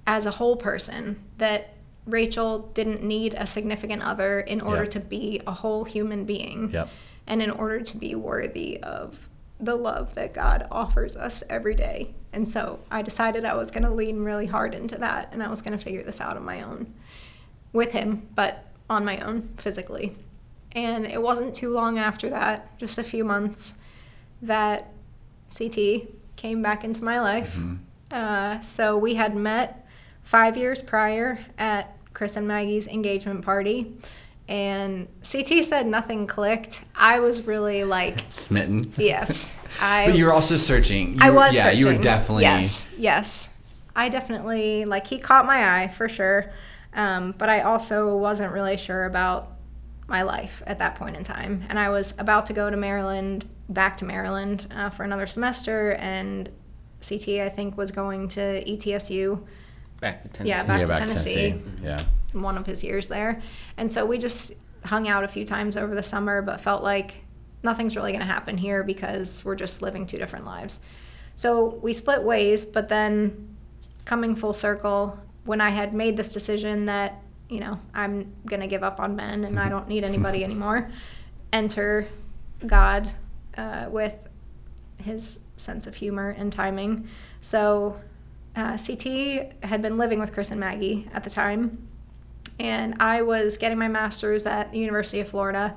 as 0.07 0.27
a 0.27 0.31
whole 0.33 0.57
person. 0.57 1.21
That 1.39 1.75
Rachel 2.07 2.71
didn't 2.75 3.03
need 3.03 3.35
a 3.37 3.47
significant 3.47 4.03
other 4.03 4.41
in 4.41 4.61
order 4.61 4.83
Yep. 4.83 4.91
to 4.93 5.01
be 5.01 5.41
a 5.47 5.53
whole 5.53 5.85
human 5.85 6.25
being. 6.25 6.71
Yep. 6.71 6.89
And 7.31 7.41
in 7.41 7.51
order 7.51 7.81
to 7.81 7.97
be 7.97 8.15
worthy 8.15 8.83
of 8.83 9.29
the 9.59 9.77
love 9.77 10.15
that 10.17 10.35
God 10.35 10.67
offers 10.71 11.17
us 11.17 11.43
every 11.49 11.75
day. 11.75 12.15
And 12.33 12.49
so 12.49 12.81
I 12.91 13.03
decided 13.03 13.45
I 13.45 13.55
was 13.55 13.71
going 13.71 13.85
to 13.85 13.91
lean 13.91 14.25
really 14.25 14.47
hard 14.47 14.75
into 14.75 14.99
that 14.99 15.29
and 15.33 15.43
I 15.43 15.49
was 15.49 15.63
going 15.63 15.77
to 15.77 15.83
figure 15.83 16.03
this 16.03 16.21
out 16.21 16.37
on 16.37 16.45
my 16.45 16.63
own 16.63 16.93
with 17.73 17.93
him, 17.93 18.29
but 18.35 18.67
on 18.89 19.05
my 19.05 19.19
own 19.19 19.51
physically. 19.57 20.17
And 20.73 21.07
it 21.07 21.23
wasn't 21.23 21.55
too 21.55 21.71
long 21.71 21.99
after 21.99 22.31
that, 22.31 22.77
just 22.79 22.99
a 22.99 23.03
few 23.03 23.25
months, 23.25 23.75
that 24.43 24.93
CT 25.57 26.09
came 26.37 26.63
back 26.63 26.85
into 26.85 27.05
my 27.05 27.21
life. 27.21 27.55
Uh, 28.11 28.61
so 28.61 28.97
we 28.97 29.15
had 29.15 29.37
met 29.37 29.87
five 30.23 30.57
years 30.57 30.81
prior 30.83 31.39
at 31.59 31.97
Chris 32.15 32.37
and 32.37 32.47
Maggie's 32.49 32.87
engagement 32.87 33.45
party. 33.45 33.97
And 34.51 35.07
CT 35.23 35.65
said 35.65 35.87
nothing 35.87 36.27
clicked. 36.27 36.83
I 36.97 37.21
was 37.21 37.43
really 37.43 37.85
like, 37.85 38.25
Smitten. 38.31 38.93
yes. 38.99 39.57
I, 39.81 40.07
But 40.07 40.17
you 40.19 40.25
were 40.27 40.33
also 40.33 40.57
searching. 40.57 41.15
You 41.15 41.19
I 41.23 41.31
were- 41.31 41.37
was 41.37 41.55
Yeah, 41.55 41.71
you 41.71 41.87
were 41.87 41.97
definitely. 41.97 42.43
yes, 42.43 42.93
yes. 42.99 43.55
I 43.95 44.09
definitely 44.09 44.85
like 44.87 45.07
he 45.07 45.19
caught 45.19 45.47
my 45.47 45.83
eye 45.83 45.89
for 45.89 46.09
sure, 46.09 46.51
um, 46.95 47.33
but 47.39 47.49
I 47.49 47.61
also 47.61 48.17
wasn't 48.17 48.53
really 48.53 48.77
sure 48.77 49.05
about 49.05 49.53
my 50.09 50.23
life 50.23 50.63
at 50.67 50.81
that 50.81 50.97
point 50.97 51.17
in 51.17 51.23
time, 51.23 51.65
and 51.69 51.79
I 51.79 51.89
was 51.91 52.15
about 52.19 52.47
to 52.47 52.53
go 52.53 52.71
to 52.71 52.77
Maryland 52.77 53.47
back 53.69 53.97
to 53.99 54.05
Maryland 54.05 54.67
uh, 54.75 54.91
for 54.91 55.05
another 55.05 55.27
semester, 55.29 55.93
and 55.93 56.49
CT 57.07 57.29
I 57.41 57.49
think 57.51 57.77
was 57.77 57.91
going 57.93 58.27
to 58.29 58.65
ETSU 58.65 59.41
Back 60.01 60.23
to 60.23 60.29
Tennessee. 60.29 60.49
Yeah, 60.51 60.63
back 60.65 60.79
yeah, 60.81 60.87
to 60.87 60.89
back 60.89 61.01
to 61.03 61.07
Tennessee. 61.09 61.35
Tennessee. 61.51 61.63
Yeah. 61.85 62.01
One 62.33 62.57
of 62.57 62.67
his 62.67 62.83
years 62.85 63.09
there. 63.09 63.43
And 63.77 63.91
so 63.91 64.07
we 64.07 64.19
just 64.19 64.55
hung 64.85 65.09
out 65.09 65.25
a 65.25 65.29
few 65.29 65.45
times 65.45 65.77
over 65.77 65.95
the 65.95 66.03
summer, 66.03 66.43
but 66.43 66.61
felt 66.61 66.83
like 66.83 67.23
nothing's 67.63 67.97
really 67.97 68.13
going 68.13 68.21
to 68.21 68.33
happen 68.33 68.57
here 68.57 68.83
because 68.83 69.45
we're 69.45 69.55
just 69.55 69.83
living 69.83 70.07
two 70.07 70.19
different 70.19 70.45
lives. 70.45 70.85
So 71.37 71.79
we 71.83 71.93
split 71.93 72.23
ways, 72.23 72.65
but 72.65 72.89
then 72.89 73.57
coming 74.05 74.35
full 74.35 74.53
circle, 74.53 75.19
when 75.45 75.61
I 75.61 75.71
had 75.71 75.95
made 75.95 76.17
this 76.17 76.33
decision 76.33 76.87
that, 76.87 77.23
you 77.49 77.61
know, 77.61 77.79
I'm 77.95 78.33
going 78.47 78.61
to 78.61 78.67
give 78.67 78.83
up 78.83 79.01
on 79.01 79.17
men 79.17 79.45
and 79.45 79.59
I 79.59 79.69
don't 79.69 79.89
need 79.89 80.05
anybody 80.05 80.45
anymore, 80.45 80.91
enter 81.53 82.07
God 82.67 83.11
uh, 83.57 83.87
with 83.91 84.17
his 84.99 85.41
sense 85.57 85.87
of 85.87 85.95
humor 85.97 86.31
and 86.31 86.53
timing. 86.53 87.09
So 87.41 88.01
uh, 88.57 88.77
CT 88.77 89.53
had 89.63 89.83
been 89.83 89.99
living 89.99 90.21
with 90.21 90.33
Chris 90.33 90.51
and 90.51 90.61
Maggie 90.61 91.09
at 91.13 91.25
the 91.25 91.31
time, 91.31 91.89
and 92.61 92.95
I 93.01 93.23
was 93.23 93.57
getting 93.57 93.79
my 93.79 93.89
master's 93.89 94.45
at 94.45 94.71
the 94.71 94.79
University 94.79 95.21
of 95.21 95.29
Florida. 95.29 95.77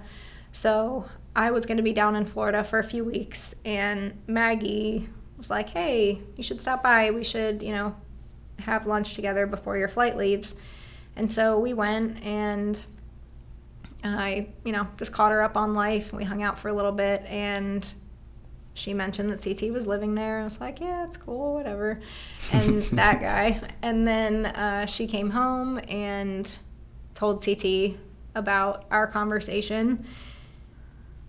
So 0.52 1.06
I 1.34 1.50
was 1.52 1.66
going 1.66 1.78
to 1.78 1.84
be 1.84 1.94
down 1.94 2.18
in 2.18 2.26
Florida 2.26 2.64
for 2.64 2.78
a 2.78 2.84
few 2.84 3.06
weeks, 3.06 3.56
and 3.64 4.22
Maggie 4.28 5.10
was 5.38 5.50
like, 5.50 5.70
"Hey, 5.70 6.22
you 6.36 6.44
should 6.44 6.60
stop 6.60 6.84
by. 6.84 7.10
We 7.12 7.24
should, 7.24 7.64
you 7.64 7.72
know, 7.72 7.96
have 8.60 8.86
lunch 8.86 9.16
together 9.16 9.48
before 9.48 9.78
your 9.78 9.88
flight 9.88 10.18
leaves." 10.18 10.56
And 11.16 11.32
so 11.32 11.58
we 11.58 11.74
went, 11.74 12.22
and 12.22 12.80
I, 14.04 14.50
you 14.66 14.74
know, 14.74 14.88
just 14.98 15.14
caught 15.14 15.32
her 15.32 15.42
up 15.42 15.56
on 15.56 15.74
life. 15.74 16.12
We 16.12 16.26
hung 16.26 16.44
out 16.44 16.60
for 16.60 16.68
a 16.68 16.74
little 16.74 16.92
bit, 16.92 17.24
and 17.28 17.88
she 18.74 18.94
mentioned 18.94 19.30
that 19.30 19.42
CT 19.42 19.72
was 19.72 19.88
living 19.88 20.16
there. 20.16 20.42
I 20.42 20.44
was 20.44 20.60
like, 20.60 20.80
yeah, 20.80 21.06
it's 21.06 21.16
cool, 21.16 21.54
whatever. 21.54 22.02
And 22.52 22.82
that 22.94 23.22
guy. 23.22 23.62
And 23.82 24.08
then 24.08 24.48
uh, 24.48 24.88
she 24.88 25.08
came 25.08 25.30
home 25.30 25.80
and 25.88 26.58
told 27.14 27.44
CT 27.44 27.98
about 28.36 28.86
our 28.92 29.08
conversation. 29.08 30.06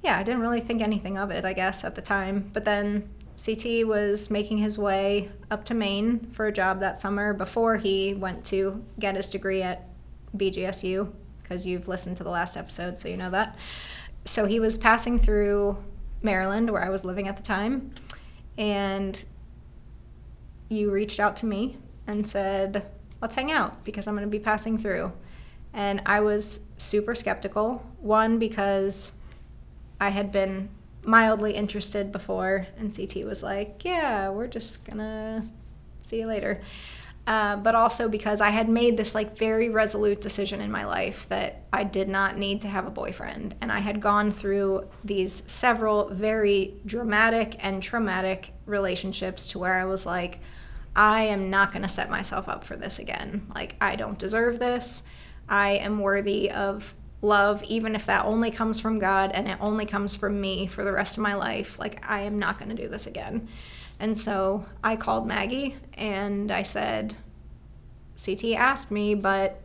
Yeah, 0.03 0.18
I 0.18 0.22
didn't 0.22 0.41
really 0.41 0.61
think 0.61 0.82
anything 0.82 1.18
of 1.18 1.30
it, 1.30 1.45
I 1.45 1.53
guess, 1.53 1.85
at 1.85 1.95
the 1.95 2.03
time. 2.03 2.51
But 2.53 2.64
then 2.64 3.09
CT 3.43 3.87
was 3.87 4.30
making 4.30 4.59
his 4.59 4.78
way 4.78 5.30
up 5.51 5.64
to 5.66 5.74
Maine 5.74 6.30
for 6.32 6.47
a 6.47 6.53
job 6.53 6.80
that 6.80 7.01
summer 7.01 7.32
before 7.32 7.78
he 7.78 8.14
went 8.14 8.45
to 8.47 8.85
get 8.99 9.16
his 9.16 9.28
degree 9.28 9.62
at 9.62 9.89
BGSU, 10.37 11.11
because 11.43 11.66
you've 11.66 11.89
listened 11.89 12.16
to 12.18 12.24
the 12.24 12.30
last 12.30 12.57
episode, 12.57 12.99
so 12.99 13.09
you 13.09 13.16
know 13.16 13.30
that. 13.30 13.57
So 14.24 14.47
he 14.47 14.61
was 14.61 14.78
passing 14.78 15.18
through 15.18 15.82
Maryland, 16.22 16.70
where 16.70 16.82
I 16.82 16.91
was 16.91 17.05
living 17.05 17.28
at 17.28 17.37
the 17.37 17.43
time, 17.43 17.93
and 18.57 19.22
you 20.68 20.91
reached 20.91 21.20
out 21.20 21.37
to 21.39 21.47
me 21.47 21.76
and 22.07 22.26
said, 22.26 22.87
Let's 23.20 23.35
hang 23.37 23.51
out 23.51 23.85
because 23.85 24.07
I'm 24.07 24.14
going 24.14 24.26
to 24.26 24.30
be 24.30 24.39
passing 24.39 24.76
through. 24.76 25.12
And 25.74 26.00
I 26.06 26.20
was 26.20 26.60
super 26.78 27.14
skeptical. 27.14 27.84
One, 28.00 28.38
because 28.38 29.12
I 30.00 30.08
had 30.10 30.32
been 30.32 30.70
mildly 31.02 31.54
interested 31.54 32.10
before, 32.12 32.66
and 32.78 32.94
CT 32.94 33.24
was 33.26 33.42
like, 33.42 33.84
Yeah, 33.84 34.30
we're 34.30 34.46
just 34.46 34.84
to 34.86 35.44
see 36.00 36.20
you 36.20 36.26
later. 36.26 36.62
Uh, 37.26 37.56
but 37.56 37.74
also 37.74 38.06
because 38.06 38.42
I 38.42 38.50
had 38.50 38.68
made 38.68 38.98
this 38.98 39.14
like 39.14 39.38
very 39.38 39.70
resolute 39.70 40.20
decision 40.20 40.60
in 40.60 40.70
my 40.70 40.84
life 40.84 41.26
that 41.30 41.62
I 41.72 41.82
did 41.82 42.06
not 42.06 42.36
need 42.36 42.60
to 42.62 42.68
have 42.68 42.86
a 42.86 42.90
boyfriend, 42.90 43.54
and 43.62 43.72
I 43.72 43.78
had 43.78 44.00
gone 44.00 44.30
through 44.30 44.88
these 45.02 45.42
several 45.50 46.08
very 46.10 46.74
dramatic 46.84 47.56
and 47.60 47.82
traumatic 47.82 48.52
relationships 48.66 49.48
to 49.48 49.58
where 49.58 49.80
I 49.80 49.86
was 49.86 50.04
like, 50.04 50.40
I 50.94 51.22
am 51.22 51.48
not 51.48 51.72
going 51.72 51.82
to 51.82 51.88
set 51.88 52.10
myself 52.10 52.46
up 52.46 52.62
for 52.62 52.76
this 52.76 52.98
again. 52.98 53.50
Like 53.54 53.76
I 53.80 53.96
don't 53.96 54.18
deserve 54.18 54.58
this. 54.58 55.04
I 55.49 55.70
am 55.70 56.01
worthy 56.01 56.51
of 56.51 56.95
love, 57.22 57.62
even 57.64 57.95
if 57.95 58.07
that 58.07 58.24
only 58.24 58.51
comes 58.51 58.80
from 58.80 58.99
God 58.99 59.32
and 59.32 59.49
it 59.49 59.59
only 59.61 59.86
comes 59.86 60.14
from 60.14 60.40
me 60.40 60.66
for 60.66 60.84
the 60.84 60.92
rest 60.92 61.16
of 61.16 61.22
my 61.22 61.34
life. 61.34 61.78
Like 61.78 62.05
I 62.09 62.20
am 62.20 62.38
not 62.38 62.59
going 62.59 62.74
to 62.74 62.82
do 62.82 62.88
this 62.88 63.07
again. 63.07 63.49
And 63.99 64.18
so 64.18 64.64
I 64.82 64.97
called 64.97 65.26
Maggie 65.26 65.76
and 65.95 66.51
I 66.51 66.62
said, 66.62 67.16
CT 68.22 68.55
asked 68.57 68.90
me, 68.90 69.14
but 69.14 69.61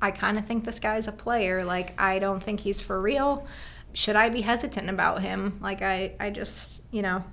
I 0.00 0.10
kind 0.10 0.38
of 0.38 0.46
think 0.46 0.64
this 0.64 0.78
guy's 0.78 1.08
a 1.08 1.12
player. 1.12 1.64
Like, 1.64 1.98
I 2.00 2.18
don't 2.18 2.42
think 2.42 2.60
he's 2.60 2.80
for 2.80 3.00
real. 3.00 3.46
Should 3.92 4.16
I 4.16 4.28
be 4.28 4.42
hesitant 4.42 4.90
about 4.90 5.22
him? 5.22 5.58
Like, 5.60 5.82
I, 5.82 6.12
I 6.20 6.30
just, 6.30 6.82
you 6.90 7.00
know, 7.02 7.24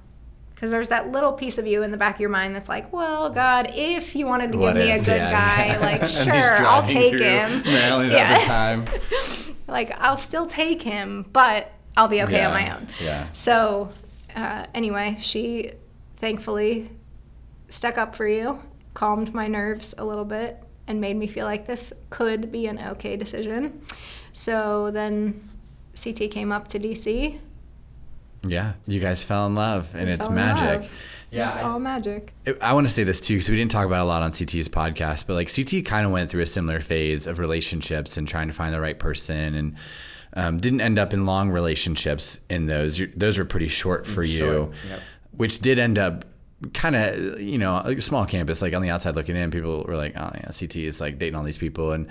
because 0.61 0.69
there's 0.69 0.89
that 0.89 1.09
little 1.11 1.33
piece 1.33 1.57
of 1.57 1.65
you 1.65 1.81
in 1.81 1.89
the 1.89 1.97
back 1.97 2.13
of 2.15 2.21
your 2.21 2.29
mind 2.29 2.53
that's 2.55 2.69
like, 2.69 2.93
well, 2.93 3.31
God, 3.31 3.71
if 3.73 4.15
you 4.15 4.27
wanted 4.27 4.51
to 4.51 4.59
What 4.59 4.75
give 4.75 4.83
me 4.85 4.91
a 4.91 4.99
good 4.99 5.07
Yeah. 5.07 5.31
guy, 5.31 5.77
like, 5.81 6.01
As 6.03 6.15
he's 6.15 6.23
sure, 6.23 6.65
I'll 6.67 6.85
take 6.85 7.13
him. 7.19 7.63
Maryland 7.63 8.11
Yeah. 8.11 8.85
like, 9.67 9.91
I'll 9.99 10.17
still 10.17 10.45
take 10.45 10.83
him, 10.83 11.25
but 11.33 11.71
I'll 11.97 12.07
be 12.07 12.21
okay 12.21 12.43
on 12.45 12.53
my 12.53 12.75
own. 12.75 12.87
yeah. 13.01 13.27
So, 13.33 13.91
uh, 14.35 14.67
anyway, 14.75 15.17
she 15.19 15.71
thankfully 16.17 16.91
stuck 17.69 17.97
up 17.97 18.13
for 18.13 18.27
you, 18.27 18.61
calmed 18.93 19.33
my 19.33 19.47
nerves 19.47 19.95
a 19.97 20.05
little 20.05 20.25
bit, 20.25 20.57
and 20.85 21.01
made 21.01 21.15
me 21.17 21.25
feel 21.25 21.45
like 21.45 21.65
this 21.65 21.91
could 22.11 22.51
be 22.51 22.67
an 22.67 22.77
okay 22.79 23.15
decision. 23.17 23.81
So 24.33 24.91
then 24.91 25.41
CT 26.01 26.29
came 26.29 26.51
up 26.51 26.67
to 26.67 26.79
DC. 26.79 27.39
Yeah, 28.47 28.73
you 28.87 28.99
guys 28.99 29.23
fell 29.23 29.45
in 29.45 29.55
love, 29.55 29.93
and 29.95 30.07
We 30.07 30.13
it's 30.13 30.29
magic. 30.29 30.89
Yeah, 31.29 31.49
It's 31.49 31.57
I- 31.57 31.61
all 31.61 31.79
magic. 31.79 32.33
I 32.61 32.73
want 32.73 32.87
to 32.87 32.93
say 32.93 33.03
this 33.03 33.21
too 33.21 33.35
because 33.35 33.49
we 33.49 33.55
didn't 33.55 33.71
talk 33.71 33.85
about 33.85 33.99
it 33.99 34.03
a 34.03 34.05
lot 34.05 34.21
on 34.23 34.31
CT's 34.31 34.67
podcast, 34.67 35.25
but 35.27 35.35
like 35.35 35.49
CT 35.53 35.85
kind 35.85 36.05
of 36.05 36.11
went 36.11 36.29
through 36.29 36.41
a 36.41 36.45
similar 36.47 36.79
phase 36.81 37.27
of 37.27 37.39
relationships 37.39 38.17
and 38.17 38.27
trying 38.27 38.47
to 38.47 38.53
find 38.53 38.73
the 38.73 38.81
right 38.81 38.97
person, 38.99 39.55
and 39.55 39.75
um, 40.33 40.59
didn't 40.59 40.81
end 40.81 40.97
up 40.99 41.13
in 41.13 41.25
long 41.25 41.49
relationships. 41.51 42.39
In 42.49 42.65
those, 42.65 42.99
You're- 42.99 43.13
those 43.15 43.37
were 43.37 43.45
pretty 43.45 43.67
short 43.67 44.05
for 44.07 44.23
you, 44.23 44.37
Short, 44.39 44.71
yep. 44.89 44.99
which 45.31 45.59
did 45.59 45.77
end 45.79 45.97
up 45.99 46.25
kind 46.73 46.95
of 46.95 47.39
you 47.41 47.57
know 47.57 47.81
like 47.85 47.97
a 47.99 48.01
small 48.01 48.25
campus. 48.25 48.61
Like 48.61 48.73
on 48.73 48.81
the 48.81 48.89
outside 48.89 49.15
looking 49.15 49.35
in, 49.37 49.51
people 49.51 49.83
were 49.87 49.95
like, 49.95 50.13
"Oh 50.17 50.31
yeah, 50.33 50.49
CT 50.51 50.75
is 50.77 50.99
like 50.99 51.17
dating 51.19 51.35
all 51.35 51.43
these 51.43 51.57
people," 51.59 51.91
and 51.93 52.07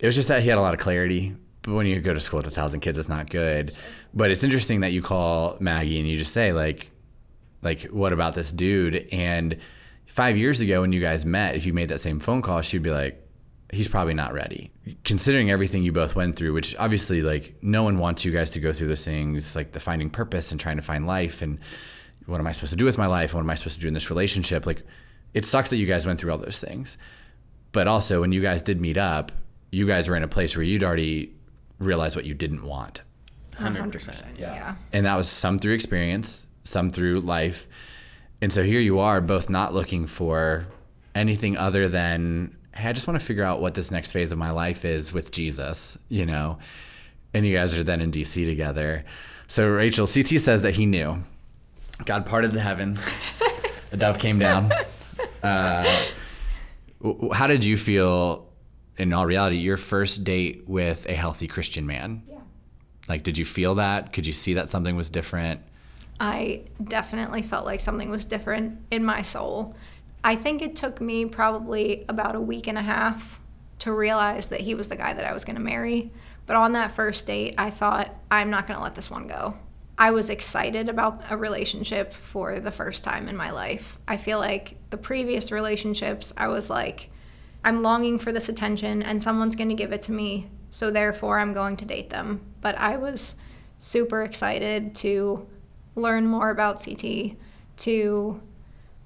it 0.00 0.06
was 0.06 0.14
just 0.16 0.28
that 0.28 0.42
he 0.42 0.48
had 0.48 0.58
a 0.58 0.62
lot 0.62 0.74
of 0.74 0.80
clarity. 0.80 1.36
But 1.62 1.74
when 1.74 1.86
you 1.86 2.00
go 2.00 2.14
to 2.14 2.20
school 2.20 2.38
with 2.38 2.46
a 2.46 2.50
thousand 2.50 2.80
kids, 2.80 2.96
it's 2.96 3.08
not 3.08 3.28
good. 3.28 3.74
But 4.14 4.30
it's 4.30 4.44
interesting 4.44 4.80
that 4.80 4.92
you 4.92 5.02
call 5.02 5.56
Maggie 5.60 5.98
and 5.98 6.08
you 6.08 6.16
just 6.16 6.32
say 6.32 6.52
like, 6.52 6.90
like 7.62 7.82
what 7.84 8.12
about 8.12 8.34
this 8.34 8.52
dude? 8.52 9.08
And 9.12 9.58
five 10.06 10.36
years 10.36 10.60
ago 10.60 10.80
when 10.80 10.92
you 10.92 11.00
guys 11.00 11.24
met 11.24 11.54
if 11.54 11.66
you 11.66 11.72
made 11.72 11.88
that 11.88 12.00
same 12.00 12.18
phone 12.18 12.42
call 12.42 12.60
she'd 12.60 12.82
be 12.82 12.90
like 12.90 13.24
he's 13.72 13.86
probably 13.86 14.14
not 14.14 14.32
ready. 14.32 14.72
Considering 15.04 15.50
everything 15.50 15.84
you 15.84 15.92
both 15.92 16.16
went 16.16 16.34
through 16.36 16.52
which 16.52 16.74
obviously 16.76 17.22
like 17.22 17.54
no 17.62 17.84
one 17.84 17.98
wants 17.98 18.24
you 18.24 18.32
guys 18.32 18.50
to 18.50 18.60
go 18.60 18.72
through 18.72 18.88
those 18.88 19.04
things 19.04 19.54
like 19.54 19.72
the 19.72 19.78
finding 19.78 20.10
purpose 20.10 20.50
and 20.50 20.58
trying 20.60 20.76
to 20.76 20.82
find 20.82 21.06
life 21.06 21.42
and 21.42 21.58
what 22.26 22.40
am 22.40 22.46
i 22.46 22.52
supposed 22.52 22.72
to 22.72 22.76
do 22.76 22.84
with 22.84 22.98
my 22.98 23.06
life? 23.06 23.34
What 23.34 23.40
am 23.40 23.50
i 23.50 23.54
supposed 23.54 23.76
to 23.76 23.80
do 23.80 23.88
in 23.88 23.94
this 23.94 24.10
relationship? 24.10 24.66
Like 24.66 24.82
it 25.32 25.44
sucks 25.44 25.70
that 25.70 25.76
you 25.76 25.86
guys 25.86 26.06
went 26.06 26.18
through 26.18 26.32
all 26.32 26.38
those 26.38 26.60
things. 26.60 26.98
But 27.70 27.86
also 27.86 28.22
when 28.22 28.32
you 28.32 28.40
guys 28.40 28.62
did 28.62 28.80
meet 28.80 28.96
up 28.96 29.30
you 29.70 29.86
guys 29.86 30.08
were 30.08 30.16
in 30.16 30.22
a 30.22 30.28
place 30.28 30.56
where 30.56 30.64
you'd 30.64 30.82
already 30.82 31.32
realized 31.80 32.14
what 32.14 32.24
you 32.24 32.34
didn't 32.34 32.62
want 32.64 33.02
100%. 33.56 34.38
Yeah. 34.38 34.76
and 34.92 35.04
that 35.06 35.16
was 35.16 35.28
some 35.28 35.58
through 35.58 35.72
experience, 35.74 36.46
some 36.62 36.90
through 36.90 37.20
life. 37.20 37.66
And 38.40 38.52
so 38.52 38.62
here 38.62 38.80
you 38.80 39.00
are, 39.00 39.20
both 39.20 39.50
not 39.50 39.74
looking 39.74 40.06
for 40.06 40.66
anything 41.14 41.56
other 41.56 41.88
than, 41.88 42.56
hey, 42.74 42.88
I 42.88 42.92
just 42.92 43.06
want 43.08 43.18
to 43.20 43.26
figure 43.26 43.42
out 43.44 43.60
what 43.60 43.74
this 43.74 43.90
next 43.90 44.12
phase 44.12 44.30
of 44.32 44.38
my 44.38 44.50
life 44.52 44.84
is 44.84 45.12
with 45.12 45.30
Jesus, 45.32 45.98
you 46.08 46.24
know? 46.24 46.58
And 47.34 47.44
you 47.44 47.54
guys 47.56 47.74
are 47.76 47.82
then 47.82 48.00
in 48.00 48.10
DC 48.12 48.46
together. 48.46 49.04
So 49.48 49.66
Rachel, 49.68 50.06
CT 50.06 50.28
says 50.40 50.62
that 50.62 50.74
he 50.76 50.86
knew. 50.86 51.22
God 52.06 52.24
parted 52.24 52.52
the 52.52 52.60
heavens, 52.60 53.04
a 53.92 53.96
dove 53.96 54.18
came 54.18 54.38
down. 54.38 54.70
Uh, 55.42 55.82
w- 57.00 57.16
w- 57.16 57.32
how 57.32 57.46
did 57.46 57.64
you 57.64 57.76
feel, 57.78 58.46
in 58.96 59.12
all 59.12 59.26
reality, 59.26 59.56
your 59.56 59.76
first 59.76 60.24
date 60.24 60.64
with 60.66 61.08
a 61.08 61.14
healthy 61.14 61.46
Christian 61.46 61.86
man? 61.86 62.22
Yeah. 62.26 62.38
Like, 63.08 63.22
did 63.22 63.38
you 63.38 63.44
feel 63.44 63.76
that? 63.76 64.12
Could 64.12 64.26
you 64.26 64.32
see 64.32 64.54
that 64.54 64.70
something 64.70 64.96
was 64.96 65.10
different? 65.10 65.62
I 66.20 66.64
definitely 66.82 67.42
felt 67.42 67.64
like 67.64 67.80
something 67.80 68.10
was 68.10 68.24
different 68.24 68.78
in 68.90 69.04
my 69.04 69.22
soul. 69.22 69.74
I 70.22 70.36
think 70.36 70.60
it 70.60 70.76
took 70.76 71.00
me 71.00 71.24
probably 71.24 72.04
about 72.08 72.34
a 72.36 72.40
week 72.40 72.66
and 72.66 72.76
a 72.76 72.82
half 72.82 73.40
to 73.80 73.92
realize 73.92 74.48
that 74.48 74.60
he 74.60 74.74
was 74.74 74.88
the 74.88 74.96
guy 74.96 75.14
that 75.14 75.24
I 75.24 75.32
was 75.32 75.44
going 75.44 75.56
to 75.56 75.62
marry. 75.62 76.12
But 76.46 76.56
on 76.56 76.72
that 76.72 76.92
first 76.92 77.26
date, 77.26 77.54
I 77.56 77.70
thought, 77.70 78.14
I'm 78.30 78.50
not 78.50 78.66
going 78.66 78.76
to 78.76 78.82
let 78.82 78.94
this 78.94 79.10
one 79.10 79.26
go. 79.26 79.56
I 79.96 80.10
was 80.10 80.30
excited 80.30 80.88
about 80.88 81.22
a 81.30 81.36
relationship 81.36 82.12
for 82.12 82.60
the 82.60 82.70
first 82.70 83.04
time 83.04 83.28
in 83.28 83.36
my 83.36 83.50
life. 83.50 83.98
I 84.06 84.16
feel 84.16 84.38
like 84.38 84.76
the 84.90 84.96
previous 84.96 85.52
relationships, 85.52 86.32
I 86.36 86.48
was 86.48 86.70
like, 86.70 87.10
I'm 87.64 87.82
longing 87.82 88.18
for 88.18 88.32
this 88.32 88.48
attention 88.48 89.02
and 89.02 89.22
someone's 89.22 89.56
going 89.56 89.68
to 89.68 89.74
give 89.74 89.92
it 89.92 90.02
to 90.02 90.12
me. 90.12 90.50
So 90.70 90.90
therefore, 90.90 91.38
I'm 91.38 91.52
going 91.52 91.76
to 91.78 91.84
date 91.84 92.10
them. 92.10 92.40
But 92.60 92.78
I 92.78 92.96
was 92.96 93.34
super 93.78 94.22
excited 94.22 94.94
to 94.96 95.48
learn 95.96 96.26
more 96.26 96.50
about 96.50 96.82
CT, 96.82 97.36
to 97.78 98.40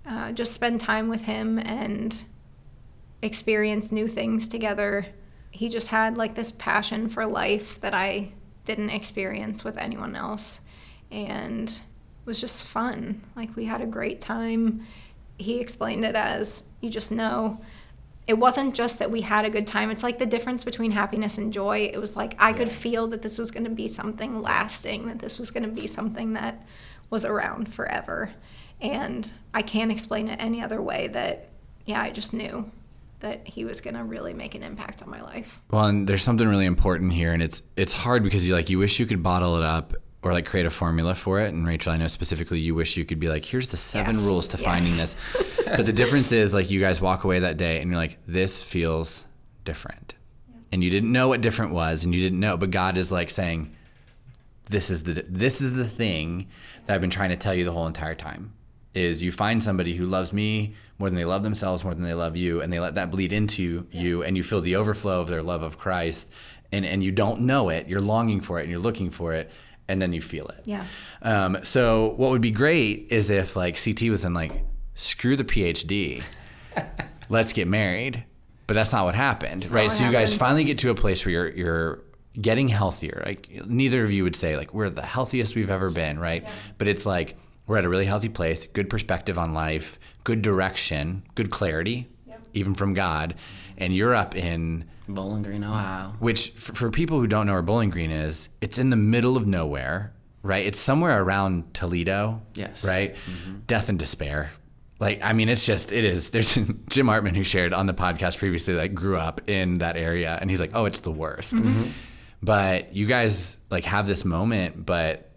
uh, 0.07 0.32
just 0.32 0.52
spend 0.52 0.80
time 0.80 1.09
with 1.09 1.22
him 1.22 1.59
and 1.59 2.24
experience 3.22 3.90
new 3.90 4.07
things 4.07 4.46
together. 4.46 5.07
He 5.50 5.68
just 5.68 5.88
had 5.88 6.18
like 6.18 6.34
this 6.34 6.52
passion 6.52 7.09
for 7.09 7.24
life 7.26 7.80
that 7.80 7.94
I 7.94 8.32
didn't 8.64 8.90
experience 8.90 9.64
with 9.64 9.78
anyone 9.78 10.14
else. 10.14 10.61
And 11.11 11.80
was 12.24 12.40
just 12.40 12.64
fun. 12.64 13.22
Like 13.36 13.55
we 13.57 13.64
had 13.64 13.80
a 13.80 13.86
great 13.86 14.20
time. 14.20 14.86
He 15.38 15.61
explained 15.61 16.05
it 16.05 16.14
as 16.14 16.68
you 16.80 16.90
just 16.90 17.11
know 17.11 17.61
it 18.26 18.34
wasn't 18.34 18.74
just 18.74 18.98
that 18.98 19.10
we 19.10 19.20
had 19.20 19.44
a 19.44 19.50
good 19.50 19.66
time. 19.66 19.90
It's 19.90 20.02
like 20.02 20.18
the 20.18 20.26
difference 20.26 20.64
between 20.64 20.92
happiness 20.92 21.36
and 21.36 21.52
joy. 21.52 21.90
It 21.92 21.98
was 21.98 22.16
like 22.16 22.34
I 22.38 22.52
could 22.52 22.72
feel 22.72 23.06
that 23.08 23.22
this 23.22 23.38
was 23.38 23.50
going 23.50 23.64
to 23.64 23.70
be 23.70 23.88
something 23.88 24.40
lasting, 24.40 25.08
that 25.08 25.18
this 25.18 25.38
was 25.38 25.50
going 25.50 25.64
to 25.64 25.68
be 25.68 25.86
something 25.86 26.32
that 26.32 26.66
was 27.10 27.24
around 27.24 27.72
forever. 27.72 28.32
And 28.80 29.30
I 29.52 29.62
can't 29.62 29.92
explain 29.92 30.28
it 30.28 30.40
any 30.40 30.62
other 30.62 30.80
way 30.80 31.08
that, 31.08 31.48
yeah, 31.84 32.00
I 32.00 32.10
just 32.10 32.32
knew 32.32 32.70
that 33.20 33.46
he 33.46 33.64
was 33.64 33.80
going 33.80 33.94
to 33.94 34.04
really 34.04 34.34
make 34.34 34.54
an 34.54 34.62
impact 34.62 35.02
on 35.02 35.10
my 35.10 35.22
life. 35.22 35.60
Well, 35.70 35.86
and 35.86 36.06
there's 36.06 36.22
something 36.22 36.46
really 36.46 36.66
important 36.66 37.12
here, 37.12 37.32
and 37.32 37.42
it's 37.42 37.62
it's 37.76 37.92
hard 37.92 38.22
because 38.22 38.46
you 38.46 38.54
like 38.54 38.70
you 38.70 38.78
wish 38.78 39.00
you 39.00 39.06
could 39.06 39.22
bottle 39.22 39.56
it 39.56 39.64
up 39.64 39.94
or 40.24 40.32
like 40.32 40.46
create 40.46 40.66
a 40.66 40.70
formula 40.70 41.14
for 41.14 41.40
it. 41.40 41.52
And 41.52 41.66
Rachel, 41.66 41.92
I 41.92 41.96
know 41.98 42.08
specifically 42.08 42.58
you 42.58 42.74
wish 42.74 42.96
you 42.96 43.04
could 43.04 43.20
be 43.20 43.28
like, 43.28 43.44
here's 43.44 43.68
the 43.68 43.76
seven 43.76 44.14
Yes. 44.16 44.24
rules 44.24 44.48
to 44.48 44.56
Yes. 44.56 44.64
finding 44.64 44.96
this. 44.96 45.16
but 45.66 45.86
the 45.86 45.92
difference 45.92 46.32
is 46.32 46.54
like 46.54 46.70
you 46.70 46.80
guys 46.80 47.00
walk 47.00 47.24
away 47.24 47.40
that 47.40 47.56
day 47.58 47.80
and 47.80 47.90
you're 47.90 48.00
like, 48.00 48.18
this 48.26 48.62
feels 48.62 49.26
different. 49.64 50.14
And 50.72 50.82
you 50.82 50.90
didn't 50.90 51.12
know 51.12 51.28
what 51.28 51.40
different 51.40 51.72
was, 51.72 52.04
and 52.04 52.12
you 52.14 52.20
didn't 52.20 52.40
know, 52.40 52.56
but 52.56 52.70
God 52.72 52.96
is 52.96 53.12
like 53.12 53.30
saying, 53.30 53.76
this 54.70 54.90
is 54.90 55.02
the 55.04 55.24
this 55.28 55.60
is 55.60 55.74
the 55.74 55.84
thing 55.84 56.48
that 56.86 56.94
I've 56.94 57.00
been 57.00 57.10
trying 57.10 57.28
to 57.30 57.36
tell 57.36 57.54
you 57.54 57.64
the 57.64 57.72
whole 57.72 57.86
entire 57.86 58.14
time. 58.14 58.52
Is 58.94 59.22
you 59.22 59.30
find 59.32 59.62
somebody 59.62 59.94
who 59.94 60.06
loves 60.06 60.32
me 60.32 60.74
more 60.98 61.08
than 61.10 61.16
they 61.16 61.24
love 61.24 61.42
themselves, 61.42 61.84
more 61.84 61.94
than 61.94 62.04
they 62.04 62.14
love 62.14 62.36
you, 62.36 62.60
and 62.62 62.72
they 62.72 62.80
let 62.80 62.94
that 62.94 63.10
bleed 63.10 63.32
into 63.32 63.86
you, 63.92 64.22
and 64.22 64.36
you 64.36 64.42
feel 64.42 64.60
the 64.60 64.76
overflow 64.76 65.20
of 65.20 65.28
their 65.28 65.42
love 65.42 65.62
of 65.62 65.78
Christ, 65.78 66.32
and 66.72 66.84
and 66.86 67.02
you 67.04 67.12
don't 67.12 67.42
know 67.42 67.68
it, 67.68 67.86
you're 67.88 68.00
longing 68.00 68.40
for 68.40 68.58
it, 68.58 68.62
and 68.62 68.70
you're 68.70 68.80
looking 68.80 69.10
for 69.10 69.34
it, 69.34 69.50
and 69.89 70.01
then 70.01 70.12
you 70.12 70.20
feel 70.20 70.47
it. 70.49 70.62
Yeah. 70.64 70.85
Um, 71.22 71.59
so 71.62 72.14
what 72.16 72.30
would 72.30 72.41
be 72.41 72.51
great 72.51 73.09
is 73.11 73.30
if 73.30 73.57
like 73.57 73.82
CT 73.82 74.03
was 74.11 74.24
in 74.24 74.35
like, 74.35 74.64
screw 74.95 75.37
the 75.37 75.45
PhD, 75.45 76.22
let's 77.28 77.53
get 77.53 77.68
married. 77.68 78.24
But 78.66 78.74
that's 78.74 78.93
not 78.93 79.05
what 79.05 79.14
happened, 79.14 79.70
right? 79.70 79.89
what 79.89 79.93
So 79.93 80.05
you 80.05 80.12
guys 80.12 80.35
finally 80.35 80.64
get 80.64 80.78
to 80.78 80.91
a 80.91 80.95
place 80.95 81.24
where 81.26 81.32
you're 81.32 81.51
you're 81.51 82.03
getting 82.41 82.68
healthier. 82.68 83.22
Like 83.24 83.49
neither 83.66 84.03
of 84.03 84.11
you 84.11 84.24
would 84.24 84.35
say 84.35 84.57
like 84.57 84.72
we're 84.72 84.89
the 84.89 85.03
healthiest 85.03 85.55
we've 85.55 85.70
ever 85.70 85.91
been, 85.91 86.18
right? 86.18 86.49
But 86.78 86.89
it's 86.89 87.05
like 87.05 87.37
we're 87.66 87.76
at 87.76 87.85
a 87.85 87.89
really 87.89 88.07
healthy 88.07 88.28
place, 88.30 88.66
good 88.66 88.89
perspective 88.89 89.39
on 89.39 89.53
life, 89.53 89.99
good 90.24 90.41
direction, 90.43 91.24
good 91.35 91.51
clarity, 91.51 92.09
even 92.55 92.74
from 92.74 92.95
God, 92.95 93.35
and 93.78 93.94
you're 93.94 94.14
up 94.14 94.34
in 94.34 94.84
Bowling 95.08 95.42
Green, 95.42 95.64
Ohio. 95.64 96.14
which 96.18 96.50
for, 96.50 96.74
for 96.74 96.90
people 96.90 97.18
who 97.18 97.26
don't 97.26 97.46
know 97.46 97.52
where 97.52 97.62
Bowling 97.62 97.90
Green 97.90 98.10
is, 98.10 98.48
it's 98.60 98.78
in 98.78 98.90
the 98.90 98.96
middle 98.96 99.36
of 99.36 99.46
nowhere, 99.46 100.12
right? 100.42 100.64
It's 100.64 100.78
somewhere 100.78 101.22
around 101.22 101.74
Toledo. 101.74 102.42
Yes. 102.54 102.84
Right? 102.84 103.14
Mm-hmm. 103.14 103.60
Death 103.66 103.88
and 103.88 103.98
despair. 103.98 104.50
Like, 105.00 105.22
I 105.22 105.32
mean, 105.32 105.48
it's 105.48 105.66
just, 105.66 105.92
it 105.92 106.04
is. 106.04 106.30
There's 106.30 106.54
Jim 106.88 107.08
Hartman 107.08 107.34
who 107.34 107.42
shared 107.42 107.74
on 107.74 107.86
the 107.86 107.94
podcast 107.94 108.38
previously 108.38 108.74
that 108.74 108.94
grew 108.94 109.16
up 109.16 109.48
in 109.48 109.78
that 109.78 109.96
area, 109.96 110.38
and 110.40 110.48
he's 110.48 110.60
like, 110.60 110.70
oh, 110.74 110.84
it's 110.84 111.00
the 111.00 111.10
worst. 111.10 111.54
Mm-hmm. 111.54 111.90
But 112.42 112.94
you 112.94 113.06
guys 113.06 113.56
like 113.70 113.84
have 113.84 114.06
this 114.06 114.24
moment, 114.24 114.84
but 114.86 115.30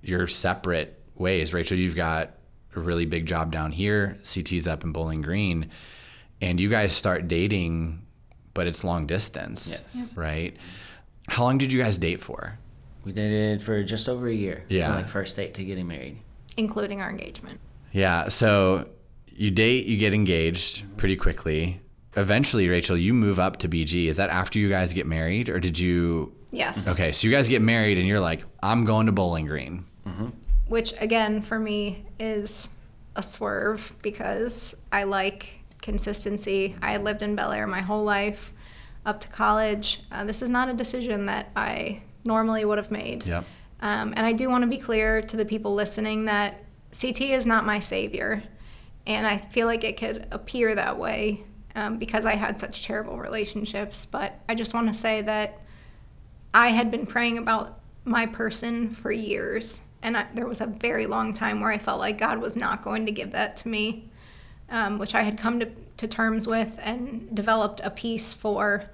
you're 0.00 0.26
separate 0.26 0.98
ways. 1.14 1.52
Rachel, 1.52 1.76
you've 1.76 1.96
got 1.96 2.34
a 2.74 2.80
really 2.80 3.04
big 3.04 3.26
job 3.26 3.52
down 3.52 3.72
here. 3.72 4.18
CT's 4.22 4.66
up 4.66 4.84
in 4.84 4.92
Bowling 4.92 5.22
Green, 5.22 5.70
and 6.42 6.60
you 6.60 6.68
guys 6.68 6.92
start 6.92 7.28
dating, 7.28 8.04
but 8.52 8.66
it's 8.66 8.84
long 8.84 9.06
distance. 9.06 9.68
Yes. 9.70 9.96
Yep. 9.96 10.16
Right. 10.16 10.56
How 11.28 11.44
long 11.44 11.56
did 11.56 11.72
you 11.72 11.80
guys 11.82 11.96
date 11.96 12.20
for? 12.20 12.58
We 13.04 13.12
dated 13.12 13.62
for 13.62 13.82
just 13.82 14.08
over 14.08 14.28
a 14.28 14.34
year. 14.34 14.64
Yeah. 14.68 14.88
From 14.88 14.96
like 14.96 15.08
first 15.08 15.36
date 15.36 15.54
to 15.54 15.64
getting 15.64 15.86
married. 15.88 16.18
Including 16.56 17.00
our 17.00 17.08
engagement. 17.08 17.60
Yeah. 17.92 18.28
So 18.28 18.88
you 19.28 19.50
date, 19.50 19.86
you 19.86 19.96
get 19.96 20.12
engaged 20.12 20.84
pretty 20.98 21.16
quickly. 21.16 21.80
Eventually, 22.16 22.68
Rachel, 22.68 22.96
you 22.96 23.14
move 23.14 23.40
up 23.40 23.56
to 23.58 23.68
BG. 23.68 24.06
Is 24.06 24.18
that 24.18 24.28
after 24.28 24.58
you 24.58 24.68
guys 24.68 24.92
get 24.92 25.06
married, 25.06 25.48
or 25.48 25.58
did 25.58 25.78
you? 25.78 26.34
Yes. 26.50 26.86
Okay, 26.86 27.10
so 27.12 27.26
you 27.26 27.32
guys 27.32 27.48
get 27.48 27.62
married, 27.62 27.96
and 27.96 28.06
you're 28.06 28.20
like, 28.20 28.44
I'm 28.62 28.84
going 28.84 29.06
to 29.06 29.12
Bowling 29.12 29.46
Green. 29.46 29.86
Mm-hmm. 30.06 30.26
which 30.66 30.92
again 31.00 31.40
for 31.42 31.58
me 31.58 32.04
is 32.18 32.68
a 33.14 33.22
swerve 33.22 33.94
because 34.02 34.74
I 34.90 35.04
like 35.04 35.61
consistency. 35.82 36.76
I 36.80 36.92
had 36.92 37.04
lived 37.04 37.22
in 37.22 37.36
Bel 37.36 37.52
Air 37.52 37.66
my 37.66 37.82
whole 37.82 38.04
life 38.04 38.52
up 39.04 39.20
to 39.20 39.28
college. 39.28 40.00
Uh, 40.10 40.24
this 40.24 40.40
is 40.40 40.48
not 40.48 40.68
a 40.68 40.72
decision 40.72 41.26
that 41.26 41.50
I 41.54 42.02
normally 42.24 42.64
would 42.64 42.78
have 42.78 42.90
made. 42.90 43.26
Yep. 43.26 43.44
Um, 43.80 44.14
and 44.16 44.24
I 44.24 44.32
do 44.32 44.48
want 44.48 44.62
to 44.62 44.68
be 44.68 44.78
clear 44.78 45.20
to 45.22 45.36
the 45.36 45.44
people 45.44 45.74
listening 45.74 46.26
that 46.26 46.64
CT 46.98 47.20
is 47.22 47.46
not 47.46 47.66
my 47.66 47.80
savior. 47.80 48.42
And 49.06 49.26
I 49.26 49.38
feel 49.38 49.66
like 49.66 49.82
it 49.82 49.96
could 49.96 50.26
appear 50.30 50.74
that 50.76 50.98
way 50.98 51.42
um, 51.74 51.98
because 51.98 52.24
I 52.24 52.36
had 52.36 52.60
such 52.60 52.84
terrible 52.84 53.18
relationships. 53.18 54.06
But 54.06 54.38
I 54.48 54.54
just 54.54 54.72
want 54.72 54.88
to 54.88 54.94
say 54.94 55.22
that 55.22 55.60
I 56.54 56.68
had 56.68 56.90
been 56.92 57.06
praying 57.06 57.38
about 57.38 57.80
my 58.04 58.26
person 58.26 58.90
for 58.90 59.10
years. 59.10 59.80
And 60.02 60.16
I, 60.16 60.26
there 60.34 60.46
was 60.46 60.60
a 60.60 60.66
very 60.66 61.06
long 61.06 61.32
time 61.32 61.60
where 61.60 61.70
I 61.70 61.78
felt 61.78 61.98
like 61.98 62.18
God 62.18 62.38
was 62.38 62.54
not 62.54 62.82
going 62.82 63.06
to 63.06 63.12
give 63.12 63.32
that 63.32 63.56
to 63.58 63.68
me, 63.68 64.10
um, 64.72 64.98
which 64.98 65.14
I 65.14 65.22
had 65.22 65.38
come 65.38 65.60
to, 65.60 65.68
to 65.98 66.08
terms 66.08 66.48
with 66.48 66.80
and 66.82 67.32
developed 67.32 67.80
a 67.84 67.90
peace 67.90 68.32
for. 68.32 68.86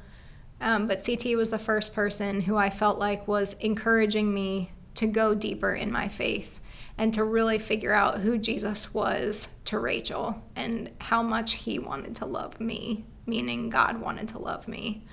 Um, 0.60 0.88
but 0.88 1.02
CT 1.02 1.36
was 1.36 1.50
the 1.50 1.58
first 1.58 1.94
person 1.94 2.42
who 2.42 2.56
I 2.56 2.68
felt 2.68 2.98
like 2.98 3.28
was 3.28 3.54
encouraging 3.60 4.34
me 4.34 4.72
to 4.96 5.06
go 5.06 5.34
deeper 5.34 5.72
in 5.72 5.92
my 5.92 6.08
faith 6.08 6.58
and 6.98 7.14
to 7.14 7.22
really 7.22 7.58
figure 7.58 7.92
out 7.92 8.18
who 8.18 8.36
Jesus 8.36 8.92
was 8.92 9.50
to 9.66 9.78
Rachel 9.78 10.42
and 10.56 10.90
how 11.00 11.22
much 11.22 11.52
he 11.52 11.78
wanted 11.78 12.16
to 12.16 12.26
love 12.26 12.60
me, 12.60 13.04
meaning 13.24 13.70
God 13.70 14.00
wanted 14.00 14.26
to 14.28 14.38
love 14.38 14.66
me. 14.66 15.04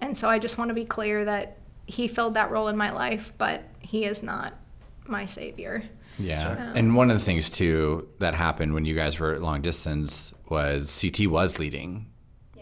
And 0.00 0.16
so 0.16 0.28
I 0.28 0.38
just 0.38 0.56
want 0.56 0.68
to 0.68 0.74
be 0.74 0.84
clear 0.84 1.24
that 1.24 1.58
he 1.86 2.06
filled 2.06 2.34
that 2.34 2.52
role 2.52 2.68
in 2.68 2.76
my 2.76 2.92
life, 2.92 3.32
but 3.38 3.64
he 3.80 4.04
is 4.04 4.22
not 4.22 4.54
my 5.04 5.24
savior. 5.24 5.82
Yeah. 6.18 6.70
Oh. 6.70 6.78
And 6.78 6.94
one 6.96 7.10
of 7.10 7.18
the 7.18 7.24
things 7.24 7.50
too 7.50 8.08
that 8.18 8.34
happened 8.34 8.74
when 8.74 8.84
you 8.84 8.94
guys 8.94 9.18
were 9.18 9.38
long 9.38 9.62
distance 9.62 10.32
was 10.48 11.00
CT 11.00 11.28
was 11.28 11.58
leading 11.58 12.06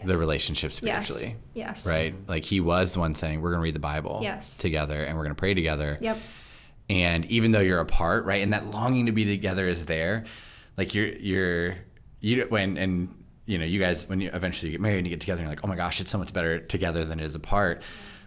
the 0.03 0.17
relationship 0.17 0.71
spiritually. 0.71 1.35
Yes. 1.53 1.87
Right? 1.87 2.13
Mm-hmm. 2.13 2.29
Like 2.29 2.43
he 2.43 2.59
was 2.59 2.93
the 2.93 2.99
one 2.99 3.15
saying, 3.15 3.41
We're 3.41 3.51
gonna 3.51 3.63
read 3.63 3.75
the 3.75 3.79
Bible 3.79 4.19
Yes. 4.21 4.55
together 4.57 5.03
and 5.03 5.17
we're 5.17 5.23
gonna 5.23 5.35
pray 5.35 5.53
together. 5.53 5.97
Yep. 6.01 6.19
And 6.89 7.25
even 7.25 7.51
though 7.51 7.61
you're 7.61 7.79
apart, 7.79 8.25
right, 8.25 8.43
and 8.43 8.53
that 8.53 8.67
longing 8.67 9.07
to 9.07 9.11
be 9.11 9.25
together 9.25 9.67
is 9.67 9.85
there, 9.85 10.25
like 10.77 10.93
you're 10.93 11.07
you're 11.07 11.75
you 12.19 12.45
when 12.49 12.77
and 12.77 13.23
you 13.47 13.57
know, 13.57 13.65
you 13.65 13.79
guys 13.79 14.07
when 14.07 14.21
you 14.21 14.29
eventually 14.33 14.71
get 14.71 14.81
married 14.81 14.97
and 14.97 15.07
you 15.07 15.11
get 15.11 15.21
together, 15.21 15.41
you're 15.41 15.49
like, 15.49 15.63
Oh 15.63 15.67
my 15.67 15.75
gosh, 15.75 16.01
it's 16.01 16.11
so 16.11 16.17
much 16.17 16.33
better 16.33 16.59
together 16.59 17.05
than 17.05 17.19
it 17.19 17.25
is 17.25 17.35
apart. 17.35 17.81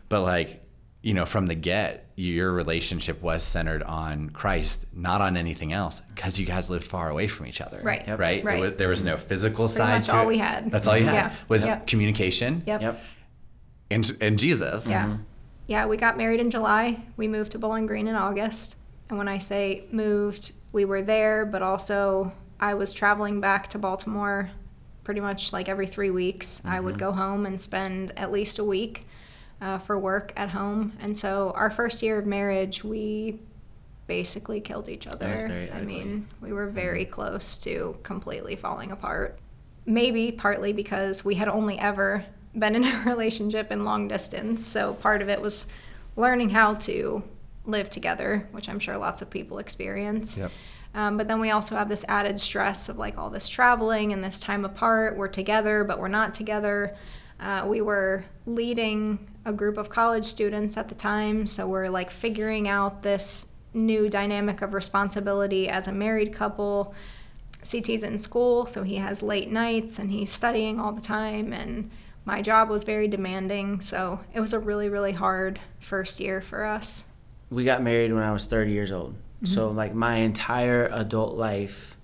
But 0.08 0.22
like 0.22 0.64
you 1.02 1.14
know, 1.14 1.24
from 1.24 1.46
the 1.46 1.54
get, 1.54 2.10
your 2.16 2.52
relationship 2.52 3.22
was 3.22 3.42
centered 3.42 3.82
on 3.84 4.30
Christ, 4.30 4.84
not 4.92 5.20
on 5.20 5.36
anything 5.36 5.72
else, 5.72 6.02
because 6.14 6.40
you 6.40 6.46
guys 6.46 6.68
lived 6.68 6.86
far 6.86 7.08
away 7.08 7.28
from 7.28 7.46
each 7.46 7.60
other. 7.60 7.80
Right. 7.82 8.06
Yep. 8.06 8.18
Right. 8.18 8.44
Right. 8.44 8.54
There 8.54 8.60
was, 8.60 8.76
there 8.76 8.88
was 8.88 9.02
no 9.04 9.16
physical 9.16 9.66
pretty 9.66 9.76
side 9.76 9.94
much 9.98 10.06
to 10.06 10.16
all 10.16 10.22
it. 10.24 10.26
we 10.26 10.38
had. 10.38 10.70
That's 10.70 10.88
all 10.88 10.96
you 10.96 11.04
had 11.04 11.14
Yeah. 11.14 11.32
was 11.48 11.66
Yep. 11.66 11.86
communication 11.86 12.62
Yep. 12.66 12.82
Yep. 12.82 13.02
and 13.90 14.16
and 14.20 14.38
Jesus. 14.38 14.86
Yeah. 14.86 15.04
Mm-hmm. 15.06 15.22
Yeah, 15.68 15.86
we 15.86 15.98
got 15.98 16.16
married 16.16 16.40
in 16.40 16.50
July. 16.50 17.00
We 17.16 17.28
moved 17.28 17.52
to 17.52 17.58
Bowling 17.58 17.86
Green 17.86 18.08
in 18.08 18.16
August. 18.16 18.76
And 19.08 19.18
when 19.18 19.28
I 19.28 19.38
say 19.38 19.84
moved, 19.92 20.52
we 20.72 20.84
were 20.84 21.02
there, 21.02 21.46
but 21.46 21.62
also 21.62 22.32
I 22.58 22.74
was 22.74 22.92
traveling 22.92 23.40
back 23.40 23.68
to 23.70 23.78
Baltimore 23.78 24.50
pretty 25.04 25.20
much 25.20 25.52
like 25.52 25.68
every 25.68 25.86
three 25.86 26.10
weeks. 26.10 26.60
I 26.64 26.80
would 26.80 26.94
mm-hmm. 26.94 27.00
go 27.00 27.12
home 27.12 27.46
and 27.46 27.58
spend 27.58 28.12
at 28.16 28.32
least 28.32 28.58
a 28.58 28.64
week 28.64 29.06
uh, 29.60 29.78
for 29.78 29.98
work 29.98 30.32
at 30.36 30.50
home. 30.50 30.92
And 31.00 31.16
so 31.16 31.52
our 31.54 31.70
first 31.70 32.02
year 32.02 32.18
of 32.18 32.26
marriage, 32.26 32.84
we 32.84 33.40
basically 34.06 34.60
killed 34.60 34.88
each 34.88 35.06
other. 35.06 35.26
I 35.26 35.76
ugly. 35.76 35.86
mean, 35.86 36.26
we 36.40 36.52
were 36.52 36.66
very 36.66 37.04
close 37.04 37.58
to 37.58 37.96
completely 38.02 38.56
falling 38.56 38.90
apart. 38.90 39.38
Maybe 39.86 40.32
partly 40.32 40.72
because 40.72 41.24
we 41.24 41.34
had 41.34 41.48
only 41.48 41.78
ever 41.78 42.24
been 42.54 42.74
in 42.74 42.84
a 42.84 43.02
relationship 43.06 43.70
in 43.70 43.84
long 43.84 44.08
distance. 44.08 44.66
So 44.66 44.94
part 44.94 45.22
of 45.22 45.28
it 45.28 45.40
was 45.40 45.66
learning 46.16 46.50
how 46.50 46.74
to 46.74 47.22
live 47.64 47.90
together, 47.90 48.48
which 48.52 48.68
I'm 48.68 48.78
sure 48.78 48.96
lots 48.96 49.22
of 49.22 49.30
people 49.30 49.58
experience. 49.58 50.38
Yep. 50.38 50.50
Um, 50.94 51.16
but 51.18 51.28
then 51.28 51.38
we 51.38 51.50
also 51.50 51.76
have 51.76 51.88
this 51.88 52.04
added 52.08 52.40
stress 52.40 52.88
of 52.88 52.96
like 52.96 53.18
all 53.18 53.30
this 53.30 53.46
traveling 53.46 54.12
and 54.12 54.24
this 54.24 54.40
time 54.40 54.64
apart. 54.64 55.16
We're 55.16 55.28
together, 55.28 55.84
but 55.84 55.98
we're 56.00 56.08
not 56.08 56.32
together. 56.32 56.96
Uh, 57.38 57.66
we 57.68 57.80
were 57.82 58.24
leading 58.46 59.28
a 59.48 59.52
group 59.52 59.78
of 59.78 59.88
college 59.88 60.26
students 60.26 60.76
at 60.76 60.88
the 60.88 60.94
time, 60.94 61.46
so 61.46 61.66
we're 61.66 61.88
like 61.88 62.10
figuring 62.10 62.68
out 62.68 63.02
this 63.02 63.54
new 63.74 64.08
dynamic 64.08 64.62
of 64.62 64.74
responsibility 64.74 65.68
as 65.68 65.88
a 65.88 65.92
married 65.92 66.32
couple. 66.32 66.94
CT's 67.64 68.02
in 68.02 68.18
school, 68.18 68.66
so 68.66 68.82
he 68.82 68.96
has 68.96 69.22
late 69.22 69.50
nights 69.50 69.98
and 69.98 70.10
he's 70.10 70.30
studying 70.30 70.78
all 70.78 70.92
the 70.92 71.00
time. 71.00 71.52
And 71.52 71.90
my 72.24 72.42
job 72.42 72.68
was 72.68 72.84
very 72.84 73.08
demanding, 73.08 73.80
so 73.80 74.20
it 74.32 74.40
was 74.40 74.52
a 74.52 74.58
really, 74.58 74.88
really 74.88 75.12
hard 75.12 75.58
first 75.80 76.20
year 76.20 76.40
for 76.40 76.64
us. 76.64 77.04
We 77.50 77.64
got 77.64 77.82
married 77.82 78.12
when 78.12 78.22
I 78.22 78.32
was 78.32 78.46
30 78.46 78.70
years 78.70 78.92
old. 78.92 79.14
Mm-hmm. 79.14 79.46
So, 79.46 79.70
like, 79.70 79.94
my 79.94 80.16
entire 80.16 80.88
adult 80.92 81.36
life, 81.36 81.96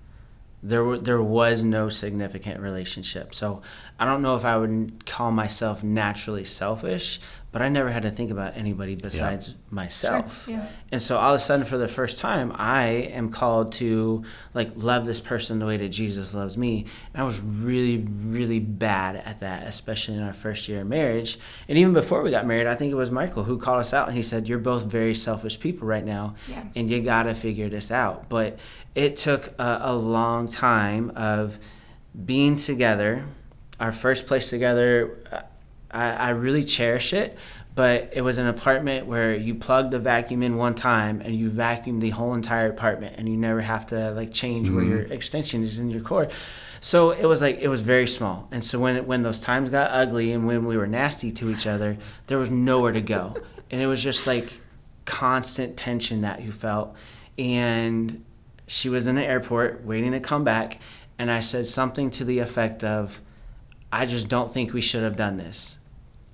there, 0.67 0.97
there 0.97 1.21
was 1.21 1.63
no 1.63 1.89
significant 1.89 2.59
relationship. 2.59 3.35
So, 3.35 3.61
I 3.99 4.05
don't 4.05 4.21
know 4.21 4.35
if 4.35 4.43
I 4.43 4.57
would 4.57 5.05
call 5.05 5.31
myself 5.31 5.83
naturally 5.83 6.43
selfish, 6.43 7.19
but 7.55 7.61
I 7.61 7.69
never 7.69 7.89
had 7.89 8.03
to 8.03 8.11
think 8.11 8.31
about 8.31 8.57
anybody 8.57 8.95
besides 8.95 9.47
yeah. 9.47 9.55
myself. 9.69 10.43
Sure. 10.43 10.55
Yeah. 10.55 10.67
And 10.91 11.01
so 11.01 11.17
all 11.17 11.33
of 11.33 11.37
a 11.37 11.39
sudden 11.39 11.65
for 11.65 11.77
the 11.77 11.87
first 11.87 12.17
time 12.17 12.51
I 12.53 12.87
am 12.87 13.29
called 13.29 13.71
to 13.73 14.25
like 14.53 14.71
love 14.75 15.05
this 15.05 15.21
person 15.21 15.59
the 15.59 15.65
way 15.65 15.77
that 15.77 15.87
Jesus 15.87 16.33
loves 16.33 16.57
me. 16.57 16.85
And 17.13 17.21
I 17.21 17.25
was 17.25 17.39
really 17.39 18.05
really 18.25 18.59
bad 18.59 19.15
at 19.15 19.39
that, 19.39 19.67
especially 19.67 20.15
in 20.15 20.21
our 20.21 20.33
first 20.33 20.67
year 20.67 20.81
of 20.81 20.87
marriage. 20.87 21.39
And 21.69 21.77
even 21.77 21.93
before 21.93 22.23
we 22.23 22.29
got 22.29 22.45
married, 22.45 22.67
I 22.67 22.75
think 22.75 22.91
it 22.91 22.95
was 22.95 23.09
Michael 23.09 23.45
who 23.45 23.57
called 23.57 23.79
us 23.79 23.93
out 23.93 24.09
and 24.09 24.17
he 24.17 24.21
said 24.21 24.49
you're 24.49 24.59
both 24.59 24.83
very 24.83 25.15
selfish 25.15 25.57
people 25.57 25.87
right 25.87 26.03
now 26.03 26.35
yeah. 26.49 26.65
and 26.75 26.89
you 26.89 27.01
got 27.03 27.23
to 27.23 27.33
figure 27.33 27.69
this 27.69 27.89
out. 27.89 28.27
But 28.27 28.59
it 28.95 29.15
took 29.15 29.57
a, 29.57 29.79
a 29.81 29.95
long 29.95 30.49
time 30.49 31.09
of 31.15 31.57
being 32.25 32.57
together. 32.57 33.23
Our 33.79 33.93
first 33.93 34.27
place 34.27 34.49
together 34.49 35.19
uh, 35.31 35.41
I, 35.95 36.27
I 36.27 36.29
really 36.29 36.63
cherish 36.63 37.13
it. 37.13 37.37
But 37.75 38.11
it 38.13 38.21
was 38.21 38.37
an 38.37 38.47
apartment 38.47 39.05
where 39.05 39.35
you 39.35 39.53
plugged 39.53 39.91
the 39.91 39.99
vacuum 39.99 40.41
in 40.41 40.55
one 40.55 40.75
time 40.75 41.19
and 41.19 41.35
you 41.35 41.49
vacuum 41.49 41.99
the 41.99 42.11
whole 42.11 42.33
entire 42.33 42.69
apartment 42.69 43.15
and 43.17 43.27
you 43.27 43.35
never 43.35 43.59
have 43.59 43.85
to 43.87 44.11
like 44.11 44.31
change 44.31 44.67
mm-hmm. 44.67 44.75
where 44.77 44.85
your 44.85 45.01
extension 45.01 45.61
is 45.61 45.77
in 45.77 45.89
your 45.89 45.99
cord. 45.99 46.31
So 46.79 47.11
it 47.11 47.25
was 47.25 47.41
like 47.41 47.59
it 47.59 47.67
was 47.67 47.81
very 47.81 48.07
small. 48.07 48.47
And 48.49 48.63
so 48.63 48.79
when 48.79 49.05
when 49.05 49.23
those 49.23 49.41
times 49.41 49.67
got 49.69 49.91
ugly 49.91 50.31
and 50.31 50.47
when 50.47 50.65
we 50.65 50.77
were 50.77 50.87
nasty 50.87 51.33
to 51.33 51.51
each 51.51 51.67
other, 51.67 51.97
there 52.27 52.37
was 52.37 52.49
nowhere 52.49 52.93
to 52.93 53.01
go. 53.01 53.35
And 53.71 53.81
it 53.81 53.87
was 53.87 54.03
just 54.03 54.27
like 54.27 54.61
constant 55.05 55.75
tension 55.75 56.21
that 56.21 56.43
you 56.43 56.51
felt. 56.51 56.95
And 57.35 58.23
she 58.67 58.89
was 58.89 59.07
in 59.07 59.15
the 59.15 59.25
airport 59.25 59.83
waiting 59.83 60.11
to 60.11 60.19
come 60.19 60.43
back 60.43 60.79
and 61.17 61.31
I 61.31 61.39
said 61.39 61.67
something 61.67 62.11
to 62.11 62.23
the 62.23 62.37
effect 62.39 62.83
of 62.83 63.21
I 63.91 64.05
just 64.05 64.27
don't 64.27 64.53
think 64.53 64.71
we 64.71 64.81
should 64.81 65.01
have 65.01 65.15
done 65.15 65.37
this 65.37 65.74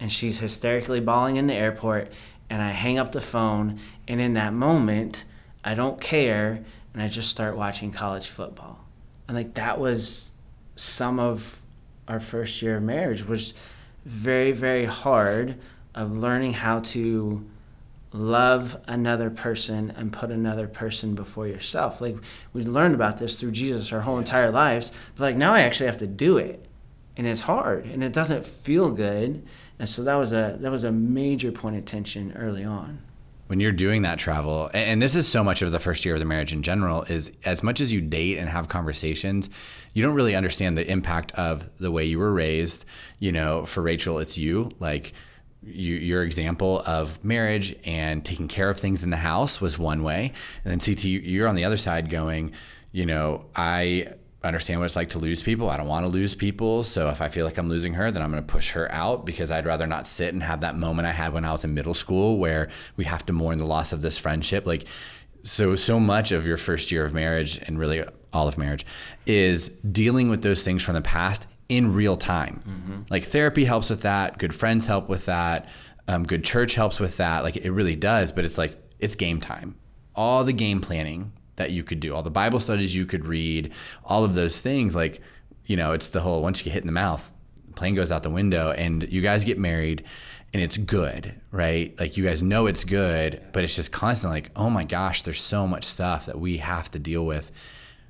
and 0.01 0.11
she's 0.11 0.39
hysterically 0.39 0.99
bawling 0.99 1.35
in 1.37 1.45
the 1.45 1.53
airport 1.53 2.11
and 2.49 2.61
I 2.61 2.71
hang 2.71 2.97
up 2.97 3.13
the 3.13 3.21
phone 3.21 3.79
and 4.07 4.19
in 4.19 4.33
that 4.33 4.51
moment 4.51 5.23
I 5.63 5.75
don't 5.75 6.01
care 6.01 6.65
and 6.93 7.01
I 7.01 7.07
just 7.07 7.29
start 7.29 7.55
watching 7.55 7.91
college 7.91 8.27
football. 8.27 8.83
And 9.27 9.37
like 9.37 9.53
that 9.53 9.79
was 9.79 10.31
some 10.75 11.19
of 11.19 11.61
our 12.07 12.19
first 12.19 12.61
year 12.61 12.77
of 12.77 12.83
marriage 12.83 13.25
was 13.25 13.53
very 14.03 14.51
very 14.51 14.85
hard 14.85 15.57
of 15.93 16.17
learning 16.17 16.53
how 16.53 16.79
to 16.79 17.45
love 18.11 18.77
another 18.87 19.29
person 19.29 19.93
and 19.95 20.11
put 20.11 20.31
another 20.31 20.67
person 20.67 21.13
before 21.13 21.47
yourself. 21.47 22.01
Like 22.01 22.17
we 22.53 22.63
learned 22.63 22.95
about 22.95 23.19
this 23.19 23.35
through 23.35 23.51
Jesus 23.51 23.93
our 23.93 24.01
whole 24.01 24.17
entire 24.17 24.51
lives, 24.51 24.91
but 25.15 25.25
like 25.25 25.37
now 25.37 25.53
I 25.53 25.61
actually 25.61 25.85
have 25.85 25.99
to 25.99 26.07
do 26.07 26.37
it. 26.37 26.65
And 27.15 27.27
it's 27.27 27.41
hard 27.41 27.85
and 27.85 28.03
it 28.03 28.13
doesn't 28.13 28.47
feel 28.47 28.89
good 28.89 29.45
and 29.81 29.89
so 29.89 30.03
that 30.03 30.13
was 30.13 30.31
a 30.31 30.57
that 30.59 30.71
was 30.71 30.83
a 30.83 30.91
major 30.91 31.51
point 31.51 31.75
of 31.75 31.85
tension 31.85 32.33
early 32.37 32.63
on. 32.63 32.99
When 33.47 33.59
you're 33.59 33.71
doing 33.71 34.03
that 34.03 34.19
travel 34.19 34.69
and 34.75 35.01
this 35.01 35.15
is 35.15 35.27
so 35.27 35.43
much 35.43 35.63
of 35.63 35.71
the 35.71 35.79
first 35.79 36.05
year 36.05 36.13
of 36.13 36.19
the 36.19 36.25
marriage 36.25 36.53
in 36.53 36.61
general 36.61 37.01
is 37.03 37.35
as 37.43 37.63
much 37.63 37.81
as 37.81 37.91
you 37.91 37.99
date 37.99 38.37
and 38.37 38.47
have 38.47 38.67
conversations 38.69 39.49
you 39.93 40.03
don't 40.03 40.13
really 40.13 40.35
understand 40.35 40.77
the 40.77 40.89
impact 40.89 41.31
of 41.31 41.67
the 41.79 41.91
way 41.91 42.05
you 42.05 42.19
were 42.19 42.31
raised. 42.31 42.85
You 43.17 43.31
know 43.31 43.65
for 43.65 43.81
rachel 43.81 44.19
it's 44.19 44.37
you 44.37 44.69
like 44.79 45.13
you, 45.63 45.95
your 45.95 46.23
example 46.23 46.83
of 46.85 47.23
marriage 47.25 47.75
and 47.83 48.23
taking 48.23 48.47
care 48.47 48.69
of 48.69 48.79
things 48.79 49.01
in 49.01 49.09
the 49.09 49.17
house 49.17 49.59
was 49.59 49.79
one 49.79 50.03
way. 50.03 50.31
And 50.63 50.71
then 50.71 50.77
ct 50.77 51.03
you're 51.05 51.47
on 51.47 51.55
the 51.55 51.65
other 51.65 51.77
side 51.77 52.11
going 52.11 52.53
you 52.91 53.07
know 53.07 53.47
i 53.55 54.13
understand 54.43 54.79
what 54.79 54.87
it's 54.87 54.95
like 54.95 55.09
to 55.11 55.19
lose 55.19 55.43
people. 55.43 55.69
I 55.69 55.77
don't 55.77 55.87
want 55.87 56.03
to 56.05 56.09
lose 56.09 56.33
people. 56.33 56.83
So 56.83 57.09
if 57.09 57.21
I 57.21 57.29
feel 57.29 57.45
like 57.45 57.57
I'm 57.57 57.69
losing 57.69 57.93
her, 57.93 58.09
then 58.09 58.23
I'm 58.23 58.31
going 58.31 58.43
to 58.43 58.51
push 58.51 58.71
her 58.71 58.91
out 58.91 59.25
because 59.25 59.51
I'd 59.51 59.65
rather 59.65 59.85
not 59.85 60.07
sit 60.07 60.33
and 60.33 60.41
have 60.41 60.61
that 60.61 60.75
moment 60.75 61.07
I 61.07 61.11
had 61.11 61.33
when 61.33 61.45
I 61.45 61.51
was 61.51 61.63
in 61.63 61.73
middle 61.73 61.93
school 61.93 62.37
where 62.37 62.69
we 62.97 63.05
have 63.05 63.25
to 63.27 63.33
mourn 63.33 63.59
the 63.59 63.65
loss 63.65 63.93
of 63.93 64.01
this 64.01 64.17
friendship. 64.17 64.65
Like, 64.65 64.87
so, 65.43 65.75
so 65.75 65.99
much 65.99 66.31
of 66.31 66.47
your 66.47 66.57
first 66.57 66.91
year 66.91 67.05
of 67.05 67.13
marriage 67.13 67.59
and 67.59 67.77
really 67.77 68.03
all 68.33 68.47
of 68.47 68.57
marriage 68.57 68.85
is 69.25 69.69
dealing 69.69 70.29
with 70.29 70.41
those 70.41 70.63
things 70.63 70.81
from 70.83 70.95
the 70.95 71.01
past 71.01 71.45
in 71.69 71.93
real 71.93 72.17
time. 72.17 72.63
Mm-hmm. 72.67 73.01
Like, 73.09 73.23
therapy 73.23 73.65
helps 73.65 73.89
with 73.89 74.01
that, 74.01 74.39
good 74.39 74.55
friends 74.55 74.87
help 74.87 75.07
with 75.07 75.25
that, 75.25 75.69
um, 76.07 76.23
good 76.23 76.43
church 76.43 76.75
helps 76.75 76.99
with 76.99 77.17
that. 77.17 77.43
Like, 77.43 77.57
it 77.57 77.71
really 77.71 77.95
does, 77.95 78.31
but 78.31 78.43
it's 78.43 78.57
like, 78.57 78.75
it's 78.99 79.15
game 79.15 79.39
time. 79.39 79.75
All 80.15 80.43
the 80.43 80.53
game 80.53 80.81
planning 80.81 81.31
that 81.61 81.71
you 81.71 81.83
could 81.83 81.99
do, 81.99 82.13
all 82.13 82.23
the 82.23 82.29
Bible 82.31 82.59
studies 82.59 82.95
you 82.95 83.05
could 83.05 83.25
read, 83.25 83.71
all 84.03 84.23
of 84.23 84.33
those 84.35 84.61
things. 84.61 84.95
Like, 84.95 85.21
you 85.65 85.77
know, 85.77 85.93
it's 85.93 86.09
the 86.09 86.21
whole 86.21 86.41
once 86.41 86.59
you 86.59 86.65
get 86.65 86.73
hit 86.73 86.83
in 86.83 86.87
the 86.87 86.93
mouth, 86.93 87.31
the 87.67 87.73
plane 87.73 87.95
goes 87.95 88.11
out 88.11 88.23
the 88.23 88.29
window, 88.29 88.71
and 88.71 89.07
you 89.11 89.21
guys 89.21 89.45
get 89.45 89.57
married 89.57 90.03
and 90.53 90.61
it's 90.61 90.77
good, 90.77 91.33
right? 91.51 91.97
Like 91.97 92.17
you 92.17 92.25
guys 92.25 92.43
know 92.43 92.67
it's 92.67 92.83
good, 92.83 93.41
but 93.53 93.63
it's 93.63 93.75
just 93.75 93.91
constantly 93.91 94.41
like, 94.41 94.51
oh 94.55 94.69
my 94.69 94.83
gosh, 94.83 95.21
there's 95.21 95.41
so 95.41 95.65
much 95.65 95.85
stuff 95.85 96.25
that 96.25 96.39
we 96.39 96.57
have 96.57 96.91
to 96.91 96.99
deal 96.99 97.25
with. 97.25 97.51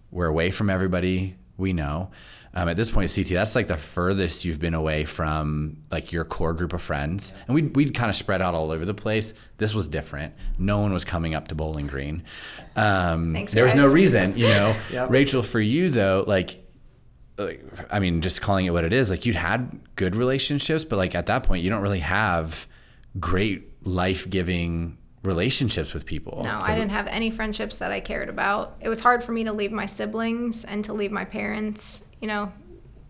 We're 0.09 0.25
away 0.25 0.49
from 0.49 0.69
everybody 0.69 1.35
we 1.57 1.73
know 1.73 2.09
um, 2.53 2.67
at 2.67 2.75
this 2.75 2.89
point, 2.91 3.11
CT, 3.13 3.29
that's 3.29 3.55
like 3.55 3.67
the 3.67 3.77
furthest 3.77 4.43
you've 4.43 4.59
been 4.59 4.73
away 4.73 5.05
from 5.05 5.77
like 5.89 6.11
your 6.11 6.25
core 6.25 6.53
group 6.53 6.73
of 6.73 6.81
friends. 6.81 7.33
And 7.47 7.55
we'd, 7.55 7.75
we'd 7.75 7.93
kind 7.93 8.09
of 8.09 8.15
spread 8.15 8.41
out 8.41 8.55
all 8.55 8.71
over 8.71 8.83
the 8.83 8.93
place. 8.93 9.33
This 9.57 9.73
was 9.73 9.87
different. 9.87 10.33
No 10.59 10.79
one 10.79 10.91
was 10.91 11.05
coming 11.05 11.33
up 11.33 11.47
to 11.47 11.55
Bowling 11.55 11.87
Green. 11.87 12.23
Um, 12.75 13.33
Thanks, 13.33 13.53
there 13.53 13.63
was 13.63 13.75
no 13.75 13.87
reason, 13.87 14.37
you 14.37 14.47
know. 14.47 14.75
yep. 14.91 15.09
Rachel, 15.09 15.43
for 15.43 15.61
you 15.61 15.89
though, 15.89 16.25
like, 16.27 16.57
I 17.89 17.99
mean, 17.99 18.21
just 18.21 18.41
calling 18.41 18.65
it 18.65 18.71
what 18.71 18.83
it 18.83 18.91
is, 18.91 19.09
like 19.09 19.25
you'd 19.25 19.35
had 19.35 19.79
good 19.95 20.15
relationships, 20.15 20.83
but 20.83 20.97
like 20.97 21.15
at 21.15 21.27
that 21.27 21.43
point, 21.43 21.63
you 21.63 21.69
don't 21.69 21.81
really 21.81 21.99
have 21.99 22.67
great 23.19 23.69
life 23.85 24.29
giving 24.29 24.97
relationships 25.23 25.93
with 25.93 26.05
people. 26.05 26.41
No, 26.43 26.59
I 26.61 26.75
didn't 26.75 26.89
have 26.89 27.07
any 27.07 27.31
friendships 27.31 27.77
that 27.77 27.91
I 27.91 27.99
cared 27.99 28.27
about. 28.27 28.75
It 28.81 28.89
was 28.89 28.99
hard 28.99 29.23
for 29.23 29.31
me 29.31 29.45
to 29.45 29.53
leave 29.53 29.71
my 29.71 29.85
siblings 29.85 30.65
and 30.65 30.83
to 30.85 30.93
leave 30.93 31.11
my 31.11 31.25
parents 31.25 32.03
you 32.21 32.27
know, 32.27 32.51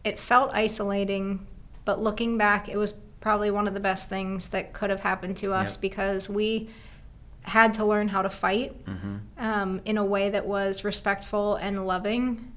it 0.03 0.17
felt 0.17 0.51
isolating, 0.53 1.45
but 1.85 2.01
looking 2.01 2.37
back, 2.37 2.69
it 2.69 2.77
was 2.77 2.93
probably 3.19 3.51
one 3.51 3.67
of 3.67 3.73
the 3.73 3.79
best 3.79 4.09
things 4.09 4.49
that 4.49 4.73
could 4.73 4.89
have 4.89 5.01
happened 5.01 5.37
to 5.37 5.53
us 5.53 5.75
yep. 5.75 5.81
because 5.81 6.27
we 6.27 6.69
had 7.43 7.73
to 7.75 7.85
learn 7.85 8.07
how 8.07 8.21
to 8.21 8.29
fight 8.29 8.85
mm-hmm. 8.85 9.17
um, 9.37 9.81
in 9.85 9.97
a 9.97 10.03
way 10.03 10.29
that 10.29 10.45
was 10.45 10.83
respectful 10.83 11.55
and 11.55 11.85
loving. 11.85 12.51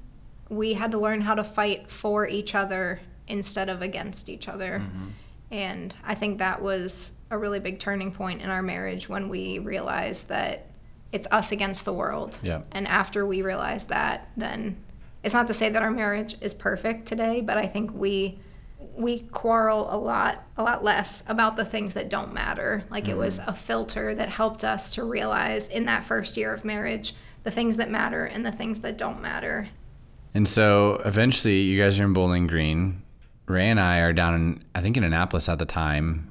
We 0.49 0.73
had 0.73 0.91
to 0.91 0.99
learn 0.99 1.21
how 1.21 1.35
to 1.35 1.43
fight 1.43 1.89
for 1.89 2.27
each 2.27 2.55
other 2.55 2.99
instead 3.27 3.69
of 3.69 3.81
against 3.81 4.29
each 4.29 4.47
other. 4.47 4.81
Mm-hmm. 4.83 5.07
And 5.51 5.93
I 6.03 6.15
think 6.15 6.39
that 6.39 6.61
was 6.61 7.11
a 7.31 7.37
really 7.37 7.59
big 7.59 7.79
turning 7.79 8.11
point 8.11 8.41
in 8.41 8.49
our 8.49 8.61
marriage 8.61 9.09
when 9.09 9.29
we 9.29 9.59
realized 9.59 10.29
that 10.29 10.67
it's 11.11 11.27
us 11.31 11.51
against 11.51 11.85
the 11.85 11.93
world. 11.93 12.37
Yeah. 12.43 12.61
And 12.71 12.87
after 12.87 13.25
we 13.25 13.41
realized 13.41 13.89
that, 13.89 14.29
then 14.35 14.77
it's 15.25 15.33
not 15.33 15.47
to 15.47 15.55
say 15.55 15.69
that 15.69 15.81
our 15.81 15.89
marriage 15.89 16.35
is 16.39 16.53
perfect 16.53 17.07
today, 17.07 17.41
but 17.41 17.57
I 17.57 17.65
think 17.65 17.91
we 17.93 18.39
we 18.95 19.19
quarrel 19.19 19.93
a 19.93 19.97
lot 19.97 20.45
a 20.55 20.63
lot 20.63 20.83
less 20.83 21.27
about 21.27 21.57
the 21.57 21.65
things 21.65 21.95
that 21.95 22.09
don't 22.09 22.31
matter. 22.31 22.85
Like 22.91 23.05
mm-hmm. 23.05 23.13
it 23.13 23.17
was 23.17 23.39
mm-hmm. 23.39 23.49
a 23.49 23.53
filter 23.53 24.13
that 24.13 24.29
helped 24.29 24.63
us 24.63 24.93
to 24.93 25.03
realize 25.03 25.67
in 25.67 25.85
that 25.85 26.03
first 26.05 26.37
year 26.37 26.53
of 26.53 26.63
marriage 26.63 27.15
the 27.43 27.49
things 27.49 27.77
that 27.77 27.89
matter 27.89 28.25
and 28.25 28.45
the 28.45 28.51
things 28.51 28.81
that 28.81 28.97
don't 28.97 29.19
matter. 29.19 29.69
And 30.35 30.47
so 30.47 31.01
eventually 31.03 31.61
you 31.61 31.81
guys 31.81 31.99
are 31.99 32.03
in 32.03 32.13
Bowling 32.13 32.45
Green. 32.45 33.01
Ray 33.47 33.69
and 33.69 33.79
I 33.79 33.99
are 33.99 34.13
down 34.13 34.35
in 34.35 34.63
I 34.75 34.81
think 34.81 34.95
in 34.95 35.03
Annapolis 35.03 35.49
at 35.49 35.57
the 35.57 35.65
time. 35.65 36.29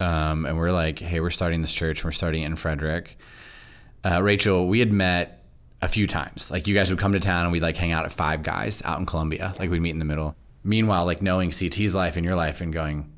Um, 0.00 0.44
and 0.44 0.58
we're 0.58 0.72
like, 0.72 0.98
hey, 0.98 1.20
we're 1.20 1.30
starting 1.30 1.60
this 1.60 1.72
church. 1.72 2.04
We're 2.04 2.10
starting 2.10 2.42
it 2.42 2.46
in 2.46 2.56
Frederick. 2.56 3.16
Uh, 4.04 4.20
Rachel, 4.20 4.66
we 4.66 4.80
had 4.80 4.92
met 4.92 5.43
a 5.84 5.88
few 5.88 6.06
times. 6.06 6.50
Like 6.50 6.66
you 6.66 6.74
guys 6.74 6.90
would 6.90 6.98
come 6.98 7.12
to 7.12 7.20
town 7.20 7.44
and 7.44 7.52
we'd 7.52 7.62
like 7.62 7.76
hang 7.76 7.92
out 7.92 8.04
at 8.04 8.12
Five 8.12 8.42
Guys 8.42 8.82
out 8.84 8.98
in 8.98 9.06
Columbia. 9.06 9.54
Like 9.58 9.70
we'd 9.70 9.82
meet 9.82 9.90
in 9.90 9.98
the 9.98 10.04
middle. 10.04 10.34
Meanwhile, 10.62 11.04
like 11.04 11.20
knowing 11.20 11.50
CT's 11.50 11.94
life 11.94 12.16
and 12.16 12.24
your 12.24 12.34
life 12.34 12.62
and 12.62 12.72
going, 12.72 13.12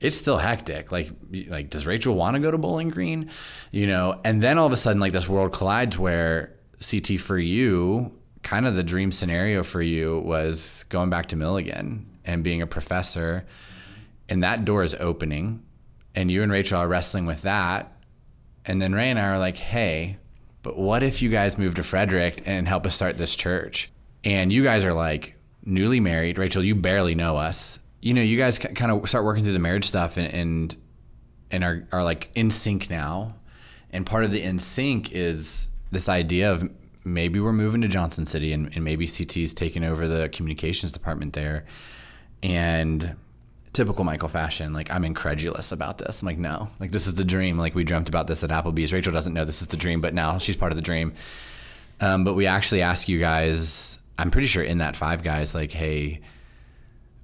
it's 0.00 0.16
still 0.16 0.36
hectic. 0.36 0.90
Like, 0.90 1.10
like 1.48 1.70
does 1.70 1.86
Rachel 1.86 2.16
want 2.16 2.34
to 2.34 2.40
go 2.40 2.50
to 2.50 2.58
Bowling 2.58 2.88
Green? 2.88 3.30
You 3.70 3.86
know, 3.86 4.20
and 4.24 4.42
then 4.42 4.58
all 4.58 4.66
of 4.66 4.72
a 4.72 4.76
sudden, 4.76 5.00
like 5.00 5.12
this 5.12 5.28
world 5.28 5.52
collides 5.52 5.96
where 5.96 6.54
CT 6.88 7.20
for 7.20 7.38
you, 7.38 8.12
kind 8.42 8.66
of 8.66 8.74
the 8.74 8.82
dream 8.82 9.12
scenario 9.12 9.62
for 9.62 9.80
you 9.80 10.18
was 10.20 10.84
going 10.88 11.10
back 11.10 11.26
to 11.26 11.36
Milligan 11.36 12.18
and 12.24 12.42
being 12.42 12.62
a 12.62 12.66
professor, 12.66 13.46
and 14.28 14.42
that 14.42 14.64
door 14.64 14.82
is 14.82 14.94
opening, 14.94 15.62
and 16.14 16.30
you 16.30 16.42
and 16.42 16.50
Rachel 16.50 16.80
are 16.80 16.88
wrestling 16.88 17.26
with 17.26 17.42
that, 17.42 17.92
and 18.64 18.82
then 18.82 18.94
Ray 18.94 19.08
and 19.10 19.18
I 19.18 19.24
are 19.24 19.38
like, 19.38 19.56
hey, 19.56 20.18
but 20.62 20.78
what 20.78 21.02
if 21.02 21.22
you 21.22 21.28
guys 21.28 21.58
move 21.58 21.74
to 21.76 21.82
Frederick 21.82 22.42
and 22.44 22.66
help 22.66 22.86
us 22.86 22.94
start 22.94 23.18
this 23.18 23.36
church? 23.36 23.90
And 24.24 24.52
you 24.52 24.64
guys 24.64 24.84
are 24.84 24.92
like 24.92 25.34
newly 25.64 26.00
married. 26.00 26.38
Rachel, 26.38 26.64
you 26.64 26.74
barely 26.74 27.14
know 27.14 27.36
us. 27.36 27.78
You 28.00 28.14
know, 28.14 28.22
you 28.22 28.36
guys 28.36 28.58
kind 28.58 28.90
of 28.90 29.08
start 29.08 29.24
working 29.24 29.44
through 29.44 29.52
the 29.52 29.58
marriage 29.58 29.86
stuff 29.86 30.16
and, 30.16 30.32
and, 30.32 30.76
and 31.50 31.64
are, 31.64 31.86
are 31.92 32.04
like 32.04 32.30
in 32.34 32.50
sync 32.50 32.90
now. 32.90 33.34
And 33.90 34.04
part 34.04 34.24
of 34.24 34.30
the 34.30 34.42
in 34.42 34.58
sync 34.58 35.12
is 35.12 35.68
this 35.90 36.08
idea 36.08 36.52
of 36.52 36.70
maybe 37.04 37.40
we're 37.40 37.52
moving 37.52 37.80
to 37.80 37.88
Johnson 37.88 38.26
City 38.26 38.52
and, 38.52 38.74
and 38.74 38.84
maybe 38.84 39.06
CT's 39.06 39.54
taking 39.54 39.84
over 39.84 40.06
the 40.06 40.28
communications 40.28 40.92
department 40.92 41.32
there. 41.32 41.64
And 42.42 43.16
typical 43.72 44.04
Michael 44.04 44.28
fashion, 44.28 44.72
like 44.72 44.90
I'm 44.90 45.04
incredulous 45.04 45.72
about 45.72 45.98
this. 45.98 46.22
I'm 46.22 46.26
like, 46.26 46.38
no, 46.38 46.70
like 46.80 46.90
this 46.90 47.06
is 47.06 47.14
the 47.14 47.24
dream. 47.24 47.58
Like 47.58 47.74
we 47.74 47.84
dreamt 47.84 48.08
about 48.08 48.26
this 48.26 48.42
at 48.44 48.50
Applebee's. 48.50 48.92
Rachel 48.92 49.12
doesn't 49.12 49.34
know 49.34 49.44
this 49.44 49.62
is 49.62 49.68
the 49.68 49.76
dream, 49.76 50.00
but 50.00 50.14
now 50.14 50.38
she's 50.38 50.56
part 50.56 50.72
of 50.72 50.76
the 50.76 50.82
dream. 50.82 51.12
Um, 52.00 52.24
but 52.24 52.34
we 52.34 52.46
actually 52.46 52.82
ask 52.82 53.08
you 53.08 53.18
guys, 53.18 53.98
I'm 54.18 54.30
pretty 54.30 54.46
sure 54.46 54.62
in 54.62 54.78
that 54.78 54.96
five 54.96 55.22
guys, 55.22 55.54
like, 55.54 55.72
hey, 55.72 56.20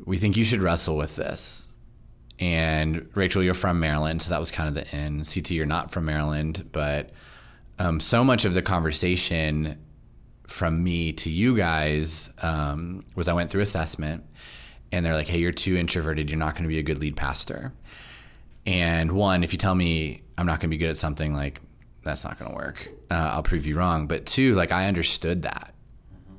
we 0.04 0.16
think 0.18 0.36
you 0.36 0.44
should 0.44 0.62
wrestle 0.62 0.96
with 0.96 1.16
this. 1.16 1.68
And 2.40 3.08
Rachel, 3.14 3.42
you're 3.42 3.54
from 3.54 3.78
Maryland, 3.78 4.22
so 4.22 4.30
that 4.30 4.40
was 4.40 4.50
kind 4.50 4.68
of 4.68 4.74
the 4.74 4.94
end. 4.94 5.30
CT, 5.32 5.52
you're 5.52 5.66
not 5.66 5.92
from 5.92 6.04
Maryland, 6.04 6.68
but 6.72 7.10
um, 7.78 8.00
so 8.00 8.24
much 8.24 8.44
of 8.44 8.54
the 8.54 8.62
conversation 8.62 9.78
from 10.46 10.82
me 10.82 11.12
to 11.12 11.30
you 11.30 11.56
guys 11.56 12.30
um, 12.42 13.04
was 13.14 13.28
I 13.28 13.32
went 13.32 13.50
through 13.50 13.62
assessment 13.62 14.24
and 14.94 15.04
they're 15.04 15.14
like, 15.14 15.26
hey, 15.26 15.38
you're 15.38 15.50
too 15.50 15.76
introverted. 15.76 16.30
You're 16.30 16.38
not 16.38 16.54
going 16.54 16.62
to 16.62 16.68
be 16.68 16.78
a 16.78 16.82
good 16.82 17.00
lead 17.00 17.16
pastor. 17.16 17.72
And 18.64 19.12
one, 19.12 19.42
if 19.42 19.52
you 19.52 19.58
tell 19.58 19.74
me 19.74 20.22
I'm 20.38 20.46
not 20.46 20.60
going 20.60 20.70
to 20.70 20.76
be 20.76 20.76
good 20.76 20.90
at 20.90 20.96
something, 20.96 21.34
like 21.34 21.60
that's 22.04 22.24
not 22.24 22.38
going 22.38 22.52
to 22.52 22.56
work. 22.56 22.88
Uh, 23.10 23.14
I'll 23.14 23.42
prove 23.42 23.66
you 23.66 23.76
wrong. 23.76 24.06
But 24.06 24.24
two, 24.24 24.54
like 24.54 24.70
I 24.70 24.86
understood 24.86 25.42
that. 25.42 25.74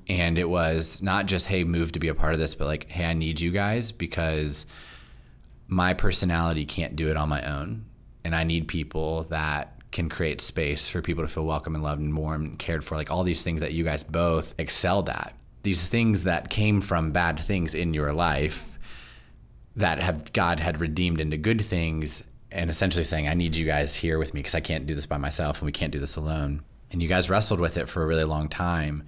And 0.07 0.38
it 0.38 0.48
was 0.49 1.02
not 1.03 1.26
just, 1.26 1.48
hey, 1.48 1.65
move 1.65 1.91
to 1.94 1.99
be 1.99 2.07
a 2.07 2.15
part 2.15 2.34
of 2.34 2.40
this, 2.40 2.56
but 2.56 2.65
like, 2.65 2.90
hey, 2.90 3.06
I 3.06 3.14
need 3.14 3.41
you 3.41 3.52
guys 3.52 3.91
because 3.91 4.65
my 5.68 5.94
personality 5.94 6.65
can't 6.65 6.95
do 6.95 7.10
it 7.10 7.18
on 7.18 7.27
my 7.27 7.44
own. 7.44 7.86
And 8.23 8.34
I 8.34 8.45
need 8.45 8.69
people 8.69 9.23
that 9.23 9.82
can 9.91 10.07
create 10.07 10.40
space 10.40 10.88
for 10.88 11.02
people 11.02 11.23
to 11.23 11.27
feel 11.27 11.45
welcome 11.45 11.76
and 11.76 11.84
loved 11.84 12.02
and 12.02 12.15
warm 12.15 12.45
and 12.45 12.60
cared 12.60 12.86
for. 12.86 12.95
Like 12.95 13.11
all 13.11 13.23
these 13.23 13.41
things 13.41 13.61
that 13.61 13.73
you 13.73 13.84
guys 13.84 14.02
both 14.02 14.56
excelled 14.57 15.10
at 15.10 15.34
these 15.66 15.88
things 15.88 16.24
that 16.24 16.50
came 16.50 16.80
from 16.80 17.12
bad 17.12 17.40
things 17.40 17.74
in 17.74 17.94
your 17.94 18.14
life 18.14 18.70
that 19.76 19.98
have 19.98 20.32
God 20.32 20.60
had 20.60 20.80
redeemed 20.80 21.20
into 21.20 21.38
good 21.38 21.60
things 21.60 22.24
and 22.52 22.70
essentially 22.70 23.04
saying, 23.04 23.28
I 23.28 23.34
need 23.34 23.56
you 23.56 23.66
guys 23.66 23.96
here 23.96 24.20
with 24.20 24.34
me 24.34 24.40
because 24.40 24.56
I 24.56 24.62
can't 24.62 24.86
do 24.86 24.94
this 24.94 25.08
by 25.08 25.18
myself 25.18 25.58
and 25.60 25.66
we 25.66 25.72
can't 25.72 25.92
do 25.92 26.00
this 26.00 26.16
alone. 26.16 26.62
And 26.92 27.02
you 27.02 27.10
guys 27.10 27.32
wrestled 27.32 27.60
with 27.60 27.78
it 27.78 27.90
for 27.90 28.04
a 28.04 28.06
really 28.06 28.24
long 28.24 28.48
time. 28.48 29.04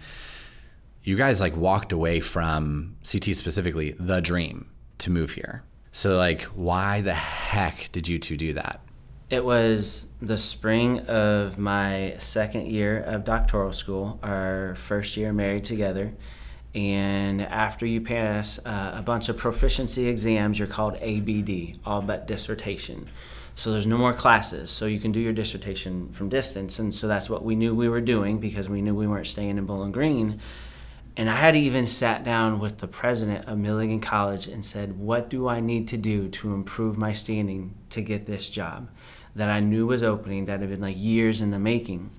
You 1.04 1.16
guys 1.16 1.40
like 1.40 1.56
walked 1.56 1.92
away 1.92 2.20
from 2.22 2.98
CT 3.10 3.36
specifically, 3.36 3.92
the 3.92 4.20
dream 4.20 4.70
to 4.98 5.12
move 5.12 5.34
here. 5.34 5.64
So, 5.92 6.18
like, 6.18 6.42
why 6.44 7.02
the 7.02 7.14
heck 7.14 7.92
did 7.92 8.08
you 8.08 8.20
two 8.20 8.36
do 8.36 8.54
that? 8.54 8.82
It 9.30 9.46
was 9.46 10.08
the 10.22 10.38
spring 10.38 11.02
of 11.02 11.58
my 11.58 12.16
second 12.18 12.68
year 12.68 13.00
of 13.00 13.24
doctoral 13.24 13.74
school, 13.74 14.20
our 14.24 14.76
first 14.76 15.16
year 15.18 15.32
married 15.32 15.64
together 15.64 16.14
and 16.78 17.42
after 17.42 17.88
you 17.88 18.00
pass 18.00 18.60
uh, 18.64 18.92
a 18.94 19.02
bunch 19.02 19.30
of 19.30 19.38
proficiency 19.38 20.08
exams, 20.08 20.60
you're 20.60 20.68
called 20.68 20.96
ABD, 20.98 21.80
all 21.84 22.04
but 22.04 22.28
dissertation. 22.28 23.10
So 23.56 23.72
there's 23.72 23.88
no 23.88 23.98
more 23.98 24.14
classes, 24.14 24.70
so 24.70 24.86
you 24.86 25.00
can 25.00 25.12
do 25.12 25.20
your 25.20 25.34
dissertation 25.34 26.10
from 26.10 26.30
distance. 26.30 26.78
And 26.78 26.94
so 26.94 27.08
that's 27.08 27.32
what 27.32 27.44
we 27.44 27.56
knew 27.56 27.74
we 27.74 27.90
were 27.90 28.00
doing 28.00 28.38
because 28.38 28.70
we 28.70 28.84
knew 28.84 28.94
we 28.94 29.08
weren't 29.08 29.26
staying 29.26 29.58
in 29.58 29.66
Bowling 29.66 29.92
Green. 29.92 30.40
And 31.16 31.32
I 31.32 31.38
had 31.38 31.56
even 31.56 31.88
sat 31.88 32.24
down 32.24 32.60
with 32.60 32.78
the 32.78 32.88
president 32.88 33.48
of 33.48 33.58
Milligan 33.58 34.00
College 34.00 34.46
and 34.46 34.64
said, 34.64 35.00
What 35.00 35.30
do 35.30 35.48
I 35.48 35.60
need 35.60 35.88
to 35.88 35.98
do 35.98 36.30
to 36.30 36.54
improve 36.54 36.96
my 36.96 37.12
standing 37.12 37.74
to 37.90 38.04
get 38.04 38.28
this 38.28 38.52
job 38.52 38.88
that 39.36 39.50
I 39.50 39.62
knew 39.62 39.88
was 39.88 40.04
opening 40.04 40.46
that 40.46 40.60
had 40.60 40.70
been 40.70 40.82
like 40.82 40.96
years 40.96 41.42
in 41.42 41.50
the 41.50 41.58
making? 41.58 42.12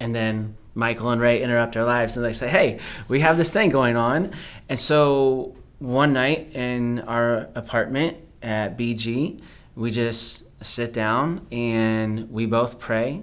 And 0.00 0.14
then 0.14 0.56
Michael 0.74 1.10
and 1.10 1.20
Ray 1.20 1.42
interrupt 1.42 1.76
our 1.76 1.84
lives 1.84 2.16
and 2.16 2.24
they 2.24 2.32
say, 2.32 2.48
"Hey, 2.48 2.78
we 3.08 3.20
have 3.20 3.36
this 3.36 3.50
thing 3.50 3.70
going 3.70 3.96
on." 3.96 4.32
And 4.68 4.78
so 4.78 5.54
one 5.78 6.12
night 6.12 6.50
in 6.54 7.00
our 7.00 7.48
apartment 7.54 8.16
at 8.42 8.76
BG, 8.76 9.40
we 9.74 9.90
just 9.90 10.44
sit 10.64 10.92
down 10.92 11.46
and 11.50 12.30
we 12.30 12.46
both 12.46 12.78
pray. 12.78 13.22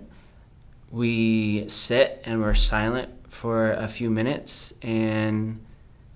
We 0.92 1.68
sit 1.68 2.22
and 2.26 2.42
we're 2.42 2.54
silent 2.54 3.10
for 3.28 3.72
a 3.72 3.88
few 3.88 4.12
minutes 4.12 4.74
and 4.84 5.60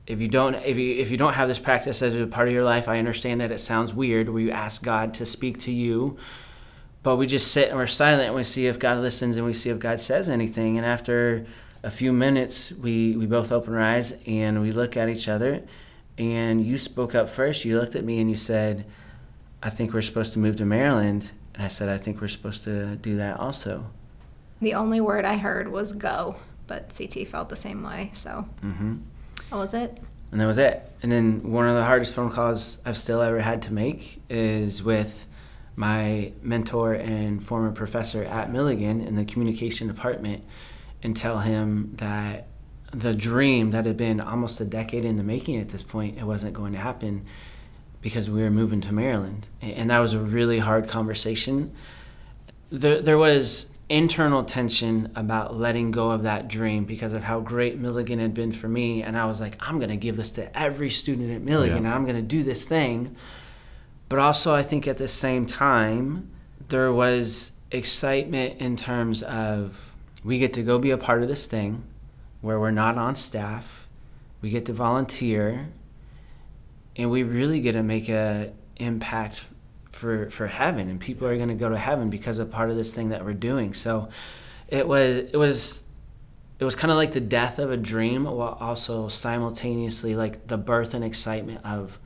if 0.05 0.21
you 0.21 0.27
don't 0.27 0.55
if 0.55 0.77
you 0.77 0.95
if 0.95 1.11
you 1.11 1.17
don't 1.17 1.33
have 1.33 1.47
this 1.49 1.59
practice 1.59 2.01
as 2.01 2.15
a 2.15 2.27
part 2.27 2.47
of 2.47 2.53
your 2.53 2.63
life, 2.63 2.87
I 2.87 2.97
understand 2.97 3.41
that 3.41 3.51
it 3.51 3.59
sounds 3.59 3.93
weird 3.93 4.29
where 4.29 4.41
you 4.41 4.51
ask 4.51 4.81
God 4.83 5.13
to 5.15 5.25
speak 5.25 5.59
to 5.61 5.71
you 5.71 6.17
but 7.07 7.15
we 7.15 7.25
just 7.25 7.53
sit 7.53 7.69
and 7.69 7.77
we're 7.77 7.87
silent 7.87 8.27
and 8.27 8.35
we 8.35 8.43
see 8.43 8.67
if 8.67 8.79
God 8.79 8.99
listens 8.99 9.37
and 9.37 9.45
we 9.45 9.53
see 9.53 9.69
if 9.69 9.79
God 9.79 10.01
says 10.01 10.27
anything. 10.27 10.75
And 10.77 10.85
after 10.85 11.45
a 11.81 11.89
few 11.89 12.11
minutes, 12.11 12.73
we, 12.73 13.15
we 13.15 13.25
both 13.25 13.49
open 13.49 13.75
our 13.75 13.81
eyes 13.81 14.19
and 14.27 14.61
we 14.61 14.73
look 14.73 14.97
at 14.97 15.07
each 15.07 15.29
other. 15.29 15.63
And 16.17 16.65
you 16.65 16.77
spoke 16.77 17.15
up 17.15 17.29
first. 17.29 17.63
You 17.63 17.79
looked 17.79 17.95
at 17.95 18.03
me 18.03 18.19
and 18.19 18.29
you 18.29 18.35
said, 18.35 18.85
I 19.63 19.69
think 19.69 19.93
we're 19.93 20.01
supposed 20.01 20.33
to 20.33 20.39
move 20.39 20.57
to 20.57 20.65
Maryland. 20.65 21.31
And 21.53 21.63
I 21.63 21.69
said, 21.69 21.87
I 21.87 21.97
think 21.97 22.19
we're 22.19 22.27
supposed 22.27 22.65
to 22.65 22.97
do 22.97 23.15
that 23.15 23.39
also. 23.39 23.89
The 24.59 24.73
only 24.73 24.99
word 24.99 25.23
I 25.23 25.37
heard 25.37 25.71
was 25.71 25.93
go, 25.93 26.35
but 26.67 26.93
CT 26.93 27.25
felt 27.25 27.47
the 27.47 27.55
same 27.55 27.83
way. 27.83 28.11
So 28.15 28.49
mm-hmm. 28.61 28.97
that 29.49 29.55
was 29.55 29.73
it. 29.73 29.97
And 30.33 30.41
that 30.41 30.45
was 30.45 30.57
it. 30.57 30.91
And 31.01 31.09
then 31.09 31.53
one 31.53 31.69
of 31.69 31.75
the 31.77 31.85
hardest 31.85 32.13
phone 32.13 32.31
calls 32.31 32.81
I've 32.85 32.97
still 32.97 33.21
ever 33.21 33.39
had 33.39 33.61
to 33.61 33.71
make 33.71 34.21
is 34.29 34.83
with 34.83 35.25
my 35.77 36.33
mentor 36.41 36.93
and 36.93 37.41
former 37.41 37.71
professor 37.71 38.23
at 38.23 38.51
Milligan 38.51 38.99
in 38.99 39.15
the 39.15 39.23
communication 39.23 39.87
department 39.87 40.43
and 41.03 41.15
tell 41.15 41.39
him 41.39 41.93
that 41.97 42.47
the 42.91 43.13
dream 43.13 43.69
that 43.71 43.85
had 43.85 43.95
been 43.95 44.19
almost 44.19 44.59
a 44.59 44.65
decade 44.65 45.05
in 45.05 45.17
the 45.17 45.23
making 45.23 45.55
at 45.57 45.69
this 45.69 45.83
point, 45.83 46.17
it 46.17 46.23
wasn't 46.23 46.53
going 46.53 46.73
to 46.73 46.79
happen 46.79 47.23
because 48.01 48.27
we 48.27 48.41
were 48.41 48.49
moving 48.49 48.81
to 48.81 48.91
Maryland. 48.91 49.45
And 49.61 49.91
that 49.91 49.99
was 49.99 50.13
a 50.13 50.19
really 50.19 50.59
hard 50.59 50.87
conversation. 50.89 51.71
There, 52.71 52.99
there 52.99 53.17
was 53.17 53.69
internal 53.89 54.43
tension 54.43 55.11
about 55.15 55.55
letting 55.55 55.91
go 55.91 56.09
of 56.09 56.23
that 56.23 56.47
dream 56.47 56.85
because 56.85 57.13
of 57.13 57.23
how 57.23 57.39
great 57.39 57.77
Milligan 57.77 58.17
had 58.17 58.33
been 58.33 58.51
for 58.51 58.67
me. 58.67 59.03
And 59.03 59.15
I 59.15 59.25
was 59.25 59.39
like, 59.39 59.55
I'm 59.59 59.77
going 59.77 59.91
to 59.91 59.95
give 59.95 60.17
this 60.17 60.31
to 60.31 60.59
every 60.59 60.89
student 60.89 61.31
at 61.31 61.41
Milligan 61.41 61.83
yeah. 61.83 61.89
and 61.89 61.95
I'm 61.95 62.03
going 62.03 62.15
to 62.15 62.21
do 62.23 62.41
this 62.41 62.65
thing. 62.65 63.15
But 64.09 64.19
also, 64.19 64.53
I 64.53 64.63
think 64.63 64.87
at 64.87 64.97
the 64.97 65.07
same 65.07 65.45
time, 65.45 66.31
there 66.69 66.91
was 66.91 67.51
excitement 67.71 68.59
in 68.61 68.77
terms 68.77 69.21
of 69.23 69.93
we 70.23 70.39
get 70.39 70.53
to 70.53 70.63
go 70.63 70.79
be 70.79 70.91
a 70.91 70.97
part 70.97 71.21
of 71.21 71.27
this 71.27 71.45
thing 71.45 71.83
where 72.41 72.59
we're 72.59 72.71
not 72.71 72.97
on 72.97 73.15
staff, 73.15 73.87
we 74.41 74.49
get 74.49 74.65
to 74.65 74.73
volunteer, 74.73 75.69
and 76.95 77.11
we 77.11 77.23
really 77.23 77.59
get 77.61 77.73
to 77.73 77.83
make 77.83 78.09
an 78.09 78.53
impact 78.77 79.45
for, 79.91 80.29
for 80.29 80.47
heaven. 80.47 80.89
And 80.89 80.99
people 80.99 81.27
are 81.27 81.35
going 81.35 81.49
to 81.49 81.55
go 81.55 81.69
to 81.69 81.77
heaven 81.77 82.09
because 82.09 82.39
of 82.39 82.51
part 82.51 82.69
of 82.69 82.75
this 82.75 82.93
thing 82.93 83.09
that 83.09 83.25
we're 83.25 83.33
doing. 83.33 83.73
So 83.73 84.09
it 84.67 84.87
was, 84.87 85.17
it 85.17 85.35
was, 85.35 85.81
it 86.59 86.65
was 86.65 86.75
kind 86.75 86.91
of 86.91 86.97
like 86.97 87.11
the 87.11 87.19
death 87.19 87.59
of 87.59 87.71
a 87.71 87.77
dream 87.77 88.25
while 88.25 88.57
also 88.59 89.09
simultaneously 89.09 90.15
like 90.15 90.47
the 90.47 90.57
birth 90.57 90.93
and 90.93 91.03
excitement 91.03 91.61
of 91.65 91.99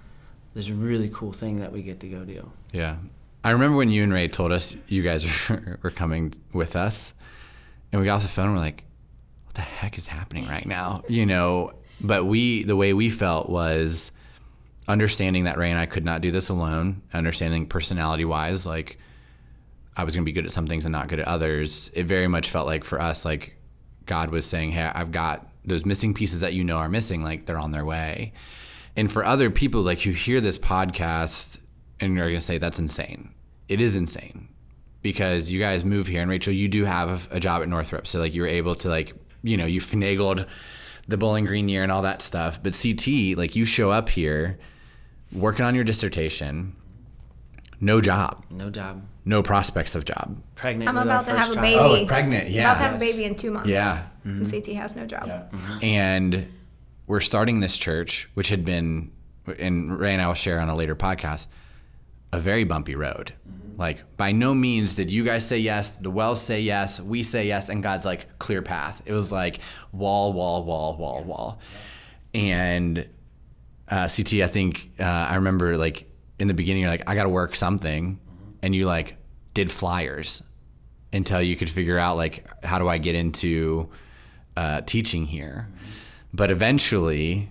this 0.53 0.69
really 0.69 1.09
cool 1.13 1.33
thing 1.33 1.59
that 1.59 1.71
we 1.71 1.81
get 1.81 1.99
to 2.01 2.07
go 2.07 2.23
do. 2.23 2.51
Yeah. 2.71 2.97
I 3.43 3.51
remember 3.51 3.77
when 3.77 3.89
you 3.89 4.03
and 4.03 4.13
Ray 4.13 4.27
told 4.27 4.51
us 4.51 4.75
you 4.87 5.01
guys 5.01 5.25
were 5.81 5.91
coming 5.91 6.33
with 6.53 6.75
us, 6.75 7.13
and 7.91 7.99
we 7.99 8.05
got 8.05 8.15
off 8.17 8.21
the 8.23 8.27
phone 8.27 8.45
and 8.45 8.55
we're 8.55 8.61
like, 8.61 8.83
what 9.45 9.55
the 9.55 9.61
heck 9.61 9.97
is 9.97 10.07
happening 10.07 10.47
right 10.47 10.65
now? 10.65 11.03
You 11.07 11.25
know, 11.25 11.73
but 11.99 12.25
we, 12.25 12.63
the 12.63 12.75
way 12.75 12.93
we 12.93 13.09
felt 13.09 13.49
was 13.49 14.11
understanding 14.87 15.45
that 15.45 15.57
Ray 15.57 15.71
and 15.71 15.79
I 15.79 15.85
could 15.85 16.05
not 16.05 16.21
do 16.21 16.31
this 16.31 16.49
alone, 16.49 17.01
understanding 17.13 17.65
personality 17.65 18.25
wise, 18.25 18.65
like 18.65 18.97
I 19.95 20.03
was 20.03 20.15
going 20.15 20.23
to 20.23 20.25
be 20.25 20.31
good 20.31 20.45
at 20.45 20.51
some 20.51 20.67
things 20.67 20.85
and 20.85 20.93
not 20.93 21.07
good 21.07 21.19
at 21.19 21.27
others. 21.27 21.89
It 21.93 22.05
very 22.05 22.27
much 22.27 22.49
felt 22.49 22.67
like 22.67 22.83
for 22.83 23.01
us, 23.01 23.25
like 23.25 23.57
God 24.05 24.29
was 24.29 24.45
saying, 24.45 24.71
Hey, 24.71 24.89
I've 24.93 25.11
got 25.11 25.47
those 25.65 25.85
missing 25.85 26.13
pieces 26.13 26.39
that 26.39 26.53
you 26.53 26.63
know 26.63 26.77
are 26.77 26.89
missing, 26.89 27.23
like 27.23 27.45
they're 27.45 27.59
on 27.59 27.71
their 27.71 27.85
way. 27.85 28.33
And 28.95 29.11
for 29.11 29.23
other 29.23 29.49
people, 29.49 29.81
like 29.81 30.01
who 30.01 30.11
hear 30.11 30.41
this 30.41 30.57
podcast 30.57 31.59
and 31.99 32.17
are 32.19 32.27
gonna 32.27 32.41
say 32.41 32.57
that's 32.57 32.79
insane. 32.79 33.33
It 33.69 33.79
is 33.79 33.95
insane 33.95 34.49
because 35.01 35.49
you 35.51 35.59
guys 35.59 35.85
move 35.85 36.07
here, 36.07 36.21
and 36.21 36.29
Rachel, 36.29 36.53
you 36.53 36.67
do 36.67 36.83
have 36.85 37.27
a 37.31 37.39
job 37.39 37.61
at 37.61 37.69
Northrop, 37.69 38.05
so 38.07 38.19
like 38.19 38.33
you 38.33 38.41
were 38.41 38.47
able 38.47 38.75
to 38.75 38.89
like 38.89 39.13
you 39.43 39.55
know 39.57 39.65
you 39.65 39.79
finagled 39.79 40.45
the 41.07 41.17
Bowling 41.17 41.45
Green 41.45 41.69
year 41.69 41.83
and 41.83 41.91
all 41.91 42.01
that 42.03 42.21
stuff. 42.21 42.61
But 42.61 42.77
CT, 42.79 43.37
like 43.37 43.55
you 43.55 43.65
show 43.65 43.91
up 43.91 44.09
here, 44.09 44.59
working 45.31 45.65
on 45.65 45.73
your 45.73 45.83
dissertation, 45.83 46.75
no 47.79 48.01
job, 48.01 48.43
No 48.51 48.69
job. 48.69 49.01
no 49.25 49.41
prospects 49.41 49.95
of 49.95 50.05
job. 50.05 50.41
Pregnant. 50.55 50.89
I'm 50.89 50.97
about 50.97 51.25
to 51.25 51.31
have 51.31 51.47
first 51.47 51.51
a 51.51 51.55
child. 51.55 51.75
Oh, 51.79 51.89
baby. 51.95 52.03
Oh, 52.03 52.07
pregnant, 52.07 52.49
yeah. 52.49 52.61
About 52.63 52.73
to 52.77 52.83
have 52.83 52.95
a 52.95 52.99
baby 52.99 53.23
in 53.23 53.35
two 53.35 53.51
months. 53.51 53.69
Yeah. 53.69 54.05
And 54.23 54.49
CT 54.49 54.67
has 54.75 54.95
no 54.95 55.05
job. 55.07 55.51
And 55.81 56.47
we're 57.07 57.19
starting 57.19 57.59
this 57.59 57.77
church, 57.77 58.29
which 58.33 58.49
had 58.49 58.63
been, 58.63 59.11
and 59.59 59.97
Ray 59.97 60.13
and 60.13 60.21
I 60.21 60.27
will 60.27 60.33
share 60.33 60.59
on 60.59 60.69
a 60.69 60.75
later 60.75 60.95
podcast, 60.95 61.47
a 62.31 62.39
very 62.39 62.63
bumpy 62.63 62.95
road. 62.95 63.33
Like, 63.77 64.17
by 64.17 64.31
no 64.31 64.53
means 64.53 64.95
did 64.95 65.11
you 65.11 65.23
guys 65.23 65.45
say 65.47 65.57
yes, 65.57 65.91
the 65.91 66.11
wells 66.11 66.41
say 66.41 66.61
yes, 66.61 66.99
we 66.99 67.23
say 67.23 67.47
yes, 67.47 67.69
and 67.69 67.81
God's 67.81 68.05
like, 68.05 68.37
clear 68.39 68.61
path. 68.61 69.01
It 69.05 69.13
was 69.13 69.31
like 69.31 69.59
wall, 69.91 70.33
wall, 70.33 70.63
wall, 70.63 70.95
wall, 70.97 71.23
wall. 71.23 71.59
And 72.33 73.09
uh, 73.89 74.07
CT, 74.07 74.35
I 74.35 74.47
think, 74.47 74.91
uh, 74.99 75.03
I 75.03 75.35
remember 75.35 75.77
like 75.77 76.09
in 76.39 76.47
the 76.47 76.53
beginning, 76.53 76.81
you're 76.81 76.91
like, 76.91 77.07
I 77.07 77.15
got 77.15 77.23
to 77.23 77.29
work 77.29 77.55
something. 77.55 78.19
And 78.63 78.75
you 78.75 78.85
like 78.85 79.17
did 79.53 79.71
flyers 79.71 80.41
until 81.13 81.41
you 81.41 81.55
could 81.55 81.69
figure 81.69 81.97
out 81.97 82.17
like, 82.17 82.45
how 82.63 82.79
do 82.79 82.87
I 82.87 82.97
get 82.97 83.15
into 83.15 83.89
uh, 84.55 84.81
teaching 84.81 85.25
here? 85.25 85.67
But 86.33 86.49
eventually, 86.51 87.49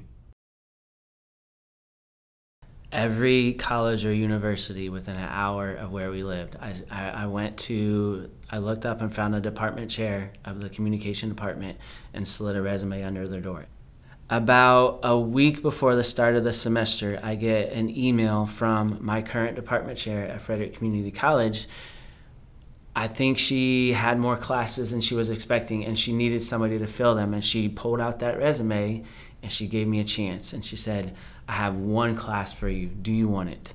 every 2.93 3.55
college 3.55 4.05
or 4.05 4.12
university 4.12 4.89
within 4.89 5.16
an 5.16 5.28
hour 5.28 5.73
of 5.73 5.93
where 5.93 6.11
we 6.11 6.23
lived. 6.23 6.57
I, 6.61 6.74
I, 6.90 7.11
I 7.11 7.27
went 7.27 7.57
to, 7.59 8.31
I 8.51 8.59
looked 8.59 8.85
up 8.85 9.01
and 9.01 9.15
found 9.15 9.35
a 9.35 9.40
department 9.40 9.90
chair 9.90 10.32
of 10.44 10.61
the 10.61 10.69
communication 10.69 11.28
department 11.28 11.78
and 12.12 12.27
slid 12.27 12.57
a 12.57 12.62
resume 12.62 13.02
under 13.02 13.28
their 13.28 13.40
door. 13.40 13.66
About 14.28 15.01
a 15.02 15.19
week 15.19 15.61
before 15.61 15.97
the 15.97 16.05
start 16.05 16.36
of 16.36 16.44
the 16.44 16.52
semester, 16.52 17.19
I 17.23 17.35
get 17.35 17.73
an 17.73 17.90
email 17.90 18.47
from 18.47 18.98
my 19.01 19.23
current 19.23 19.57
department 19.57 19.98
chair 19.98 20.28
at 20.28 20.40
Frederick 20.40 20.74
Community 20.74 21.11
College. 21.11 21.66
I 23.01 23.09
think 23.09 23.39
she 23.39 23.93
had 23.94 24.18
more 24.18 24.36
classes 24.36 24.90
than 24.90 25.01
she 25.01 25.14
was 25.14 25.31
expecting, 25.31 25.86
and 25.86 25.98
she 25.98 26.12
needed 26.12 26.43
somebody 26.43 26.78
to 26.78 26.86
fill 26.86 27.14
them. 27.14 27.32
And 27.32 27.43
she 27.43 27.66
pulled 27.66 27.98
out 27.98 28.18
that 28.18 28.36
resume 28.39 29.05
and 29.43 29.51
she 29.51 29.66
gave 29.66 29.89
me 29.89 30.01
a 30.01 30.05
chance. 30.05 30.52
And 30.52 30.62
she 30.62 30.77
said, 30.77 31.14
I 31.48 31.52
have 31.52 31.77
one 31.77 32.14
class 32.14 32.52
for 32.52 32.68
you. 32.68 32.89
Do 32.89 33.10
you 33.10 33.27
want 33.27 33.48
it? 33.48 33.72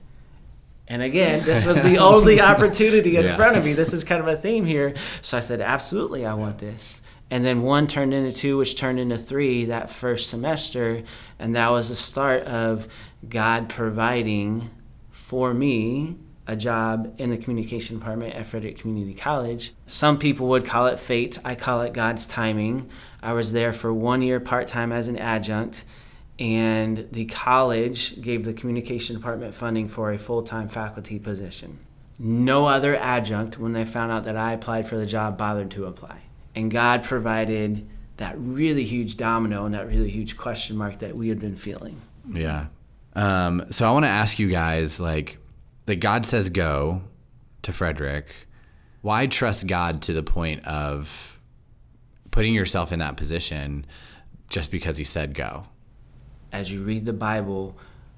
And 0.88 1.02
again, 1.02 1.44
this 1.44 1.66
was 1.66 1.82
the 1.82 1.98
only 2.12 2.40
opportunity 2.40 3.18
in 3.18 3.26
Yeah. 3.26 3.36
front 3.36 3.58
of 3.58 3.66
me. 3.66 3.74
This 3.74 3.94
is 3.94 4.04
kind 4.04 4.22
of 4.22 4.28
a 4.28 4.38
theme 4.38 4.64
here. 4.64 4.94
So 5.24 5.40
I 5.40 5.42
said, 5.42 5.60
Absolutely, 5.60 6.24
I 6.24 6.36
want 6.36 6.60
this. 6.60 7.02
And 7.32 7.44
then 7.44 7.64
one 7.64 7.88
turned 7.88 8.14
into 8.14 8.32
two, 8.32 8.60
which 8.60 8.78
turned 8.78 9.00
into 9.00 9.18
three 9.18 9.66
that 9.66 9.90
first 9.90 10.30
semester. 10.30 11.02
And 11.40 11.56
that 11.56 11.72
was 11.72 11.90
the 11.90 11.96
start 11.96 12.44
of 12.44 12.88
God 13.28 13.70
providing 13.70 14.70
for 15.10 15.52
me 15.52 16.18
a 16.48 16.56
job 16.56 17.14
in 17.18 17.32
the 17.32 17.38
communication 17.38 17.98
department 17.98 18.36
at 18.36 18.46
Frederick 18.46 18.78
Community 18.78 19.14
College. 19.14 19.74
Some 19.88 20.18
people 20.18 20.48
would 20.48 20.66
call 20.66 20.88
it 20.88 21.00
fate. 21.00 21.38
I 21.44 21.56
call 21.56 21.82
it 21.82 21.94
God's 21.94 22.26
timing. 22.26 22.90
I 23.24 23.34
was 23.34 23.52
there 23.52 23.74
for 23.74 23.94
one 23.94 24.22
year 24.22 24.40
part 24.40 24.68
time 24.68 24.92
as 24.92 25.08
an 25.08 25.18
adjunct, 25.18 25.84
and 26.38 27.08
the 27.12 27.26
college 27.26 28.22
gave 28.22 28.46
the 28.46 28.54
communication 28.54 29.16
department 29.16 29.56
funding 29.56 29.88
for 29.88 30.12
a 30.12 30.18
full 30.18 30.44
time 30.44 30.70
faculty 30.70 31.18
position. 31.18 31.80
No 32.18 32.68
other 32.68 32.96
adjunct, 32.96 33.58
when 33.58 33.74
they 33.74 33.84
found 33.84 34.12
out 34.12 34.24
that 34.24 34.38
I 34.38 34.54
applied 34.54 34.88
for 34.88 34.96
the 34.96 35.06
job, 35.06 35.38
bothered 35.38 35.72
to 35.72 35.86
apply. 35.86 36.22
And 36.56 36.72
God 36.72 37.04
provided 37.04 37.88
that 38.18 38.36
really 38.38 38.86
huge 38.86 39.18
domino 39.18 39.66
and 39.66 39.74
that 39.74 39.88
really 39.88 40.10
huge 40.10 40.38
question 40.38 40.78
mark 40.78 41.00
that 41.00 41.18
we 41.18 41.28
had 41.28 41.40
been 41.40 41.58
feeling. 41.58 42.02
yeah. 42.32 42.68
Um, 43.18 43.66
so 43.72 43.88
I 43.88 43.92
want 43.92 44.04
to 44.04 44.10
ask 44.10 44.40
you 44.40 44.50
guys, 44.50 45.00
like, 45.00 45.38
that 45.86 45.98
God 45.98 46.26
says 46.26 46.50
go 46.50 47.02
to 47.62 47.74
Frederick. 47.74 48.34
Why 49.02 49.28
trust 49.28 49.68
God 49.68 50.02
to 50.04 50.14
the 50.14 50.24
point 50.24 50.66
of 50.66 51.40
putting 52.32 52.54
yourself 52.54 52.92
in 52.92 53.00
that 53.00 53.18
position 53.18 53.86
just 54.50 54.72
because 54.72 54.98
He 54.98 55.04
said 55.04 55.34
go? 55.34 55.66
as 56.56 56.72
you 56.72 56.82
read 56.82 57.06
the 57.06 57.14
Bible, 57.14 57.78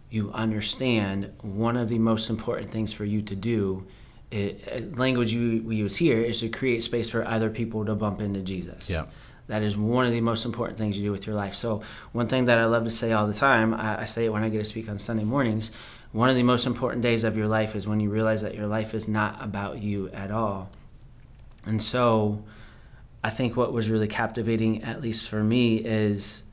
you 0.10 0.32
understand 0.32 1.34
one 1.42 1.76
of 1.76 1.90
the 1.90 1.98
most 1.98 2.30
important 2.30 2.72
things 2.72 2.94
for 2.94 3.04
you 3.04 3.22
to 3.24 3.36
do. 3.36 3.88
It, 4.30 4.62
uh, 4.72 4.96
language 4.98 5.34
you, 5.34 5.64
we 5.64 5.78
use 5.78 5.96
here 5.96 6.20
is 6.20 6.42
to 6.42 6.50
create 6.50 6.84
space 6.84 7.10
for 7.10 7.26
other 7.26 7.50
people 7.50 7.86
to 7.86 7.96
bump 7.96 8.22
into 8.22 8.42
Jesus. 8.42 8.90
Yeah. 8.90 9.06
That 9.48 9.64
is 9.64 9.78
one 9.78 10.06
of 10.06 10.12
the 10.12 10.22
most 10.22 10.46
important 10.46 10.78
things 10.78 10.98
you 10.98 11.04
do 11.04 11.12
with 11.12 11.26
your 11.26 11.36
life. 11.36 11.56
So, 11.56 11.82
one 12.12 12.28
thing 12.28 12.46
that 12.46 12.58
I 12.60 12.66
love 12.66 12.84
to 12.84 12.92
say 12.92 13.14
all 13.14 13.28
the 13.28 13.34
time, 13.34 13.74
I, 13.74 14.02
I 14.02 14.06
say 14.06 14.26
it 14.26 14.34
when 14.34 14.44
I 14.44 14.50
get 14.50 14.60
to 14.60 14.66
speak 14.66 14.90
on 14.90 15.00
Sunday 15.00 15.24
mornings. 15.24 15.72
One 16.12 16.30
of 16.30 16.36
the 16.36 16.44
most 16.44 16.66
important 16.66 17.02
days 17.02 17.24
of 17.24 17.36
your 17.36 17.48
life 17.48 17.76
is 17.76 17.88
when 17.88 18.00
you 18.00 18.10
realize 18.10 18.42
that 18.42 18.56
your 18.56 18.68
life 18.68 18.94
is 18.94 19.08
not 19.08 19.44
about 19.44 19.80
you 19.80 20.10
at 20.10 20.32
all. 20.32 20.70
And 21.66 21.84
so, 21.84 22.44
I 23.24 23.30
think 23.30 23.58
what 23.58 23.74
was 23.74 23.90
really 23.90 24.08
captivating, 24.08 24.84
at 24.84 25.02
least 25.02 25.30
for 25.30 25.44
me, 25.44 25.78
is 25.78 26.44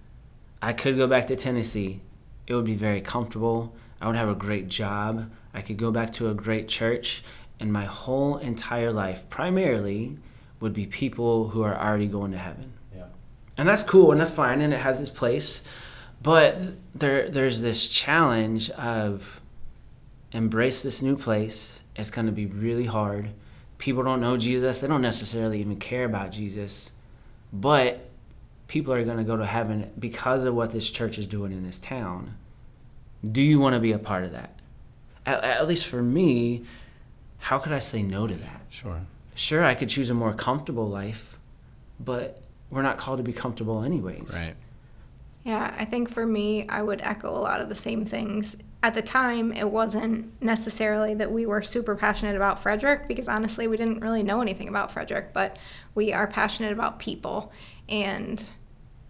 I 0.61 0.73
could 0.73 0.97
go 0.97 1.07
back 1.07 1.29
to 1.29 1.37
Tennessee. 1.37 2.01
It 2.47 2.55
would 2.55 2.65
be 2.65 2.75
very 2.75 3.01
comfortable. 3.01 3.75
I 4.01 4.07
would 4.09 4.17
have 4.17 4.29
a 4.29 4.35
great 4.35 4.69
job. 4.69 5.31
I 5.55 5.61
could 5.61 5.77
go 5.77 5.91
back 5.91 6.13
to 6.15 6.29
a 6.29 6.35
great 6.35 6.69
church. 6.69 7.23
And 7.61 7.73
my 7.73 7.85
whole 7.85 8.39
entire 8.39 8.93
life, 8.93 9.29
primarily, 9.31 10.19
would 10.61 10.73
be 10.73 10.87
people 10.87 11.51
who 11.51 11.63
are 11.63 11.79
already 11.79 12.07
going 12.07 12.33
to 12.33 12.39
heaven. 12.39 12.73
Yeah. 12.95 13.05
And 13.57 13.69
that's 13.69 13.83
cool 13.83 14.11
and 14.11 14.21
that's 14.21 14.33
fine 14.33 14.61
and 14.61 14.73
it 14.73 14.79
has 14.79 15.01
its 15.01 15.11
place. 15.11 15.67
But 16.23 16.59
there 16.95 17.29
there's 17.31 17.61
this 17.61 17.87
challenge 17.87 18.71
of 18.71 19.41
embrace 20.35 20.83
this 20.83 21.01
new 21.01 21.17
place. 21.17 21.81
It's 21.97 22.11
going 22.11 22.27
to 22.27 22.33
be 22.33 22.45
really 22.45 22.87
hard. 22.87 23.31
People 23.79 24.03
don't 24.03 24.21
know 24.21 24.37
Jesus. 24.37 24.81
They 24.81 24.89
don't 24.89 25.01
necessarily 25.01 25.61
even 25.61 25.77
care 25.77 26.05
about 26.05 26.33
Jesus. 26.33 26.91
But 27.53 28.11
people 28.67 28.93
are 28.93 29.05
going 29.05 29.19
to 29.19 29.25
go 29.25 29.37
to 29.37 29.47
heaven 29.47 29.91
because 29.99 30.45
of 30.45 30.55
what 30.55 30.73
this 30.73 30.91
church 30.91 31.17
is 31.19 31.27
doing 31.27 31.53
in 31.53 31.65
this 31.65 31.79
town. 31.79 32.37
Do 33.31 33.41
you 33.41 33.59
want 33.59 33.75
to 33.75 33.81
be 33.81 33.93
a 33.93 33.99
part 33.99 34.25
of 34.25 34.33
that? 34.33 34.59
At, 35.25 35.45
at 35.45 35.69
least 35.69 35.87
for 35.87 36.03
me, 36.03 36.65
how 37.39 37.59
could 37.59 37.73
I 37.73 37.79
say 37.79 38.03
no 38.03 38.27
to 38.27 38.35
that? 38.35 38.63
Sure. 38.69 39.03
Sure, 39.35 39.65
I 39.65 39.75
could 39.75 39.89
choose 39.89 40.11
a 40.11 40.15
more 40.15 40.33
comfortable 40.33 40.89
life, 40.89 41.39
but 41.99 42.43
we're 42.71 42.83
not 42.83 42.99
called 42.99 43.19
to 43.19 43.25
be 43.25 43.33
comfortable 43.33 43.83
anyways. 43.83 44.31
Right. 44.33 44.55
Yeah, 45.45 45.75
I 45.79 45.85
think 45.85 46.11
for 46.11 46.27
me, 46.27 46.67
I 46.69 46.83
would 46.83 47.01
echo 47.03 47.31
a 47.31 47.39
lot 47.39 47.61
of 47.61 47.69
the 47.69 47.75
same 47.75 48.05
things. 48.05 48.57
At 48.85 48.93
the 48.93 49.01
time, 49.01 49.51
it 49.51 49.71
wasn't 49.71 50.31
necessarily 50.43 51.15
that 51.15 51.33
we 51.33 51.47
were 51.47 51.63
super 51.63 51.97
passionate 51.97 52.37
about 52.37 52.59
Frederick 52.59 53.09
because 53.09 53.31
honestly, 53.31 53.67
we 53.67 53.79
didn't 53.79 54.01
really 54.01 54.23
know 54.23 54.43
anything 54.43 54.69
about 54.69 54.91
Frederick, 54.91 55.33
but 55.33 55.57
we 55.95 56.13
are 56.13 56.27
passionate 56.27 56.71
about 56.71 56.99
people 56.99 57.51
and 57.89 58.45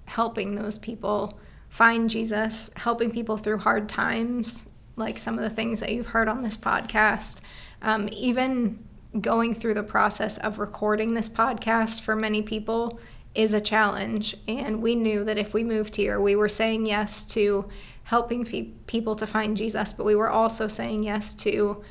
helping 0.04 0.54
those 0.54 0.78
people 0.78 1.40
find 1.68 2.08
Jesus, 2.08 2.70
helping 2.76 3.10
people 3.10 3.36
through 3.36 3.58
hard 3.58 3.88
times, 3.88 4.62
like 4.94 5.18
some 5.18 5.38
of 5.38 5.42
the 5.42 5.50
things 5.50 5.80
that 5.80 5.90
you've 5.90 6.06
heard 6.06 6.28
on 6.28 6.44
this 6.44 6.56
podcast. 6.56 7.40
Um, 7.82 8.08
even 8.12 8.78
going 9.20 9.56
through 9.56 9.74
the 9.74 9.82
process 9.82 10.38
of 10.38 10.60
recording 10.60 11.14
this 11.14 11.28
podcast 11.28 12.00
for 12.02 12.14
many 12.14 12.42
people 12.42 13.00
is 13.34 13.52
a 13.52 13.60
challenge. 13.60 14.36
And 14.46 14.80
we 14.80 14.94
knew 14.94 15.24
that 15.24 15.36
if 15.36 15.52
we 15.52 15.64
moved 15.64 15.96
here, 15.96 16.20
we 16.20 16.36
were 16.36 16.48
saying 16.48 16.86
yes 16.86 17.24
to 17.24 17.68
helping 18.04 18.44
fe- 18.44 18.72
people 18.86 19.14
to 19.16 19.26
find 19.26 19.56
Jesus, 19.56 19.92
but 19.92 20.04
we 20.04 20.14
were 20.14 20.30
also 20.30 20.68
saying 20.68 21.02
yes 21.02 21.34
to 21.34 21.82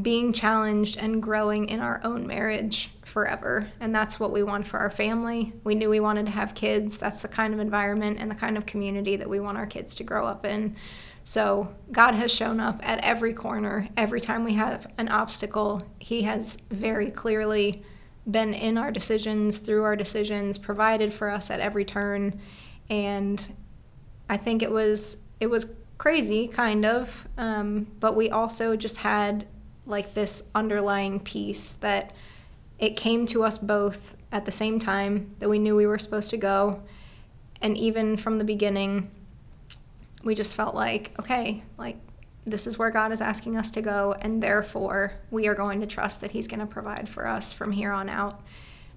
being 0.00 0.32
challenged 0.32 0.98
and 0.98 1.22
growing 1.22 1.68
in 1.68 1.80
our 1.80 2.00
own 2.04 2.26
marriage 2.26 2.90
forever. 3.02 3.66
And 3.80 3.94
that's 3.94 4.20
what 4.20 4.30
we 4.30 4.42
want 4.42 4.66
for 4.66 4.78
our 4.78 4.90
family. 4.90 5.54
We 5.64 5.74
knew 5.74 5.88
we 5.88 6.00
wanted 6.00 6.26
to 6.26 6.32
have 6.32 6.54
kids. 6.54 6.98
That's 6.98 7.22
the 7.22 7.28
kind 7.28 7.54
of 7.54 7.60
environment 7.60 8.18
and 8.20 8.30
the 8.30 8.34
kind 8.34 8.58
of 8.58 8.66
community 8.66 9.16
that 9.16 9.28
we 9.28 9.40
want 9.40 9.56
our 9.56 9.66
kids 9.66 9.96
to 9.96 10.04
grow 10.04 10.26
up 10.26 10.44
in. 10.44 10.76
So 11.24 11.74
God 11.90 12.14
has 12.14 12.30
shown 12.30 12.60
up 12.60 12.78
at 12.82 12.98
every 13.00 13.32
corner. 13.32 13.88
Every 13.96 14.20
time 14.20 14.44
we 14.44 14.52
have 14.54 14.86
an 14.98 15.08
obstacle, 15.08 15.82
He 15.98 16.22
has 16.22 16.56
very 16.70 17.10
clearly 17.10 17.82
been 18.30 18.52
in 18.52 18.76
our 18.76 18.92
decisions, 18.92 19.58
through 19.58 19.84
our 19.84 19.96
decisions, 19.96 20.58
provided 20.58 21.12
for 21.12 21.30
us 21.30 21.50
at 21.50 21.60
every 21.60 21.84
turn. 21.84 22.38
And 22.90 23.56
I 24.28 24.36
think 24.36 24.62
it 24.62 24.70
was 24.70 25.16
it 25.40 25.48
was 25.48 25.74
crazy, 25.98 26.48
kind 26.48 26.84
of, 26.84 27.26
um, 27.38 27.86
but 28.00 28.16
we 28.16 28.30
also 28.30 28.76
just 28.76 28.98
had 28.98 29.46
like 29.86 30.14
this 30.14 30.48
underlying 30.54 31.20
peace 31.20 31.74
that 31.74 32.12
it 32.78 32.96
came 32.96 33.26
to 33.26 33.44
us 33.44 33.56
both 33.58 34.16
at 34.32 34.44
the 34.44 34.52
same 34.52 34.78
time 34.78 35.34
that 35.38 35.48
we 35.48 35.58
knew 35.58 35.76
we 35.76 35.86
were 35.86 35.98
supposed 35.98 36.30
to 36.30 36.36
go, 36.36 36.82
and 37.62 37.76
even 37.76 38.16
from 38.16 38.38
the 38.38 38.44
beginning, 38.44 39.10
we 40.22 40.34
just 40.34 40.56
felt 40.56 40.74
like 40.74 41.12
okay, 41.18 41.62
like 41.78 41.96
this 42.46 42.66
is 42.66 42.78
where 42.78 42.90
God 42.90 43.12
is 43.12 43.20
asking 43.20 43.56
us 43.56 43.70
to 43.72 43.82
go, 43.82 44.14
and 44.20 44.42
therefore 44.42 45.14
we 45.30 45.48
are 45.48 45.54
going 45.54 45.80
to 45.80 45.86
trust 45.86 46.20
that 46.20 46.30
He's 46.30 46.46
going 46.46 46.60
to 46.60 46.66
provide 46.66 47.08
for 47.08 47.26
us 47.26 47.52
from 47.52 47.72
here 47.72 47.92
on 47.92 48.08
out. 48.08 48.40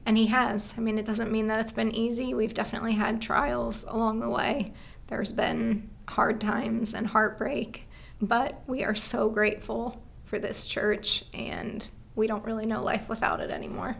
And 0.05 0.17
He 0.17 0.27
has. 0.27 0.73
I 0.77 0.81
mean, 0.81 0.97
it 0.97 1.05
doesn't 1.05 1.31
mean 1.31 1.47
that 1.47 1.59
it's 1.59 1.71
been 1.71 1.93
easy. 1.93 2.33
We've 2.33 2.53
definitely 2.53 2.93
had 2.93 3.21
trials 3.21 3.83
along 3.83 4.19
the 4.19 4.29
way. 4.29 4.73
There's 5.07 5.33
been 5.33 5.89
hard 6.09 6.41
times 6.41 6.93
and 6.93 7.07
heartbreak, 7.07 7.87
but 8.21 8.61
we 8.67 8.83
are 8.83 8.95
so 8.95 9.29
grateful 9.29 10.01
for 10.25 10.39
this 10.39 10.67
church, 10.67 11.23
and 11.33 11.87
we 12.15 12.27
don't 12.27 12.43
really 12.45 12.65
know 12.65 12.83
life 12.83 13.07
without 13.07 13.39
it 13.39 13.49
anymore. 13.49 13.95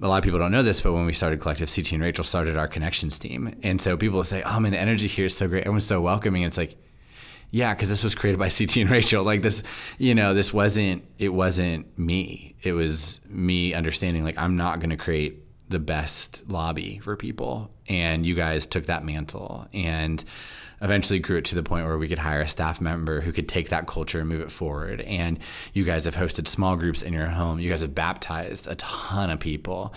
A 0.00 0.06
lot 0.06 0.18
of 0.18 0.24
people 0.24 0.38
don't 0.38 0.52
know 0.52 0.62
this, 0.62 0.80
but 0.80 0.92
when 0.92 1.06
we 1.06 1.12
started 1.12 1.40
Collective, 1.40 1.74
CT 1.74 1.92
and 1.92 2.02
Rachel 2.02 2.22
started 2.22 2.56
our 2.56 2.68
connections 2.68 3.18
team. 3.18 3.54
And 3.64 3.80
so 3.80 3.96
people 3.96 4.22
say, 4.22 4.42
Oh 4.44 4.60
man, 4.60 4.70
the 4.70 4.78
energy 4.78 5.08
here 5.08 5.26
is 5.26 5.36
so 5.36 5.48
great. 5.48 5.62
Everyone's 5.62 5.86
so 5.86 6.00
welcoming. 6.00 6.42
It's 6.42 6.56
like, 6.56 6.76
yeah, 7.50 7.74
because 7.74 7.88
this 7.88 8.04
was 8.04 8.14
created 8.14 8.38
by 8.38 8.48
CT 8.56 8.76
and 8.76 8.90
Rachel. 8.90 9.24
Like 9.24 9.42
this, 9.42 9.62
you 9.98 10.14
know, 10.14 10.34
this 10.34 10.52
wasn't 10.52 11.04
it 11.18 11.30
wasn't 11.30 11.98
me. 11.98 12.54
It 12.62 12.72
was 12.72 13.20
me 13.28 13.74
understanding 13.74 14.24
like 14.24 14.38
I'm 14.38 14.56
not 14.56 14.78
going 14.78 14.90
to 14.90 14.96
create 14.96 15.44
the 15.68 15.78
best 15.78 16.48
lobby 16.48 16.98
for 16.98 17.16
people, 17.16 17.70
and 17.88 18.24
you 18.24 18.34
guys 18.34 18.66
took 18.66 18.86
that 18.86 19.04
mantle 19.04 19.66
and 19.72 20.22
eventually 20.80 21.18
grew 21.18 21.38
it 21.38 21.44
to 21.46 21.54
the 21.54 21.62
point 21.62 21.86
where 21.86 21.98
we 21.98 22.08
could 22.08 22.18
hire 22.18 22.40
a 22.40 22.48
staff 22.48 22.80
member 22.80 23.20
who 23.20 23.32
could 23.32 23.48
take 23.48 23.70
that 23.70 23.86
culture 23.86 24.20
and 24.20 24.28
move 24.28 24.40
it 24.40 24.52
forward. 24.52 25.00
And 25.02 25.38
you 25.72 25.84
guys 25.84 26.04
have 26.04 26.14
hosted 26.14 26.46
small 26.46 26.76
groups 26.76 27.02
in 27.02 27.12
your 27.12 27.26
home. 27.26 27.58
You 27.58 27.70
guys 27.70 27.80
have 27.80 27.94
baptized 27.94 28.66
a 28.66 28.74
ton 28.76 29.30
of 29.30 29.40
people. 29.40 29.94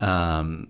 Um, 0.00 0.68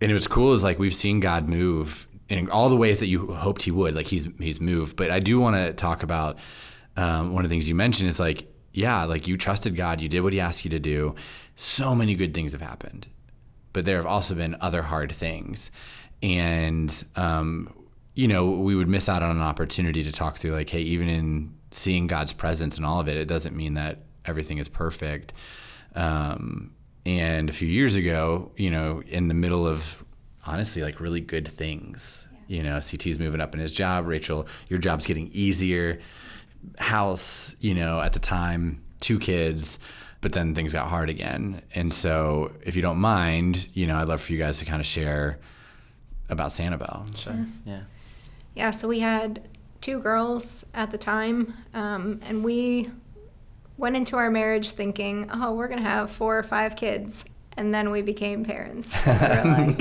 and 0.00 0.12
what's 0.12 0.26
cool 0.26 0.54
is 0.54 0.64
like 0.64 0.78
we've 0.78 0.94
seen 0.94 1.20
God 1.20 1.48
move 1.48 2.06
in 2.28 2.50
all 2.50 2.68
the 2.68 2.76
ways 2.76 3.00
that 3.00 3.06
you 3.06 3.26
hoped 3.28 3.62
he 3.62 3.70
would. 3.70 3.94
Like 3.94 4.06
he's 4.06 4.28
he's 4.38 4.60
moved. 4.60 4.96
But 4.96 5.10
I 5.10 5.20
do 5.20 5.38
want 5.38 5.56
to 5.56 5.72
talk 5.72 6.02
about 6.02 6.38
um, 6.96 7.32
one 7.32 7.44
of 7.44 7.50
the 7.50 7.54
things 7.54 7.68
you 7.68 7.74
mentioned 7.74 8.08
is 8.08 8.18
like 8.18 8.46
yeah, 8.72 9.04
like 9.04 9.26
you 9.26 9.36
trusted 9.36 9.74
God, 9.76 10.00
you 10.00 10.08
did 10.08 10.20
what 10.20 10.32
he 10.32 10.40
asked 10.40 10.64
you 10.64 10.70
to 10.70 10.78
do. 10.78 11.14
So 11.56 11.94
many 11.94 12.14
good 12.14 12.34
things 12.34 12.52
have 12.52 12.62
happened, 12.62 13.08
but 13.72 13.84
there 13.84 13.96
have 13.96 14.06
also 14.06 14.34
been 14.34 14.56
other 14.60 14.82
hard 14.82 15.12
things, 15.12 15.70
and 16.22 17.04
um, 17.16 17.74
you 18.14 18.28
know 18.28 18.50
we 18.50 18.74
would 18.74 18.88
miss 18.88 19.08
out 19.08 19.22
on 19.22 19.36
an 19.36 19.42
opportunity 19.42 20.02
to 20.04 20.12
talk 20.12 20.38
through 20.38 20.52
like 20.52 20.70
hey, 20.70 20.80
even 20.80 21.08
in 21.08 21.54
seeing 21.70 22.06
God's 22.06 22.32
presence 22.32 22.76
and 22.76 22.84
all 22.84 23.00
of 23.00 23.08
it, 23.08 23.16
it 23.16 23.26
doesn't 23.26 23.56
mean 23.56 23.74
that 23.74 24.02
everything 24.24 24.58
is 24.58 24.68
perfect. 24.68 25.32
Um, 25.94 26.72
and 27.06 27.48
a 27.48 27.52
few 27.52 27.68
years 27.68 27.96
ago, 27.96 28.52
you 28.56 28.70
know, 28.70 29.02
in 29.06 29.28
the 29.28 29.34
middle 29.34 29.66
of 29.66 30.04
honestly 30.46 30.82
like 30.82 31.00
really 31.00 31.20
good 31.20 31.48
things. 31.48 32.28
Yeah. 32.48 32.56
You 32.56 32.62
know, 32.64 32.80
CT's 32.80 33.18
moving 33.18 33.40
up 33.40 33.54
in 33.54 33.60
his 33.60 33.74
job. 33.74 34.06
Rachel, 34.06 34.46
your 34.68 34.78
job's 34.78 35.06
getting 35.06 35.28
easier. 35.32 36.00
House, 36.78 37.56
you 37.60 37.74
know, 37.74 38.00
at 38.00 38.12
the 38.12 38.18
time, 38.18 38.82
two 39.00 39.18
kids, 39.18 39.78
but 40.20 40.32
then 40.32 40.54
things 40.54 40.74
got 40.74 40.88
hard 40.88 41.08
again. 41.08 41.62
And 41.74 41.92
so, 41.92 42.52
if 42.62 42.76
you 42.76 42.82
don't 42.82 42.98
mind, 42.98 43.68
you 43.72 43.86
know, 43.86 43.96
I'd 43.96 44.08
love 44.08 44.20
for 44.20 44.32
you 44.32 44.38
guys 44.38 44.58
to 44.58 44.66
kind 44.66 44.80
of 44.80 44.86
share 44.86 45.38
about 46.28 46.50
Sanibel. 46.50 47.16
Sure. 47.16 47.46
Yeah. 47.64 47.80
Yeah. 48.54 48.70
So 48.70 48.88
we 48.88 49.00
had 49.00 49.48
two 49.80 50.00
girls 50.00 50.64
at 50.74 50.90
the 50.90 50.98
time, 50.98 51.54
um, 51.74 52.20
and 52.22 52.44
we 52.44 52.90
went 53.76 53.96
into 53.96 54.16
our 54.16 54.30
marriage 54.30 54.72
thinking, 54.72 55.30
oh, 55.32 55.54
we're 55.54 55.68
going 55.68 55.82
to 55.82 55.88
have 55.88 56.10
four 56.10 56.38
or 56.38 56.42
five 56.42 56.76
kids 56.76 57.24
and 57.56 57.74
then 57.74 57.90
we 57.90 58.02
became 58.02 58.44
parents. 58.44 58.94
we 59.06 59.12
like, 59.12 59.80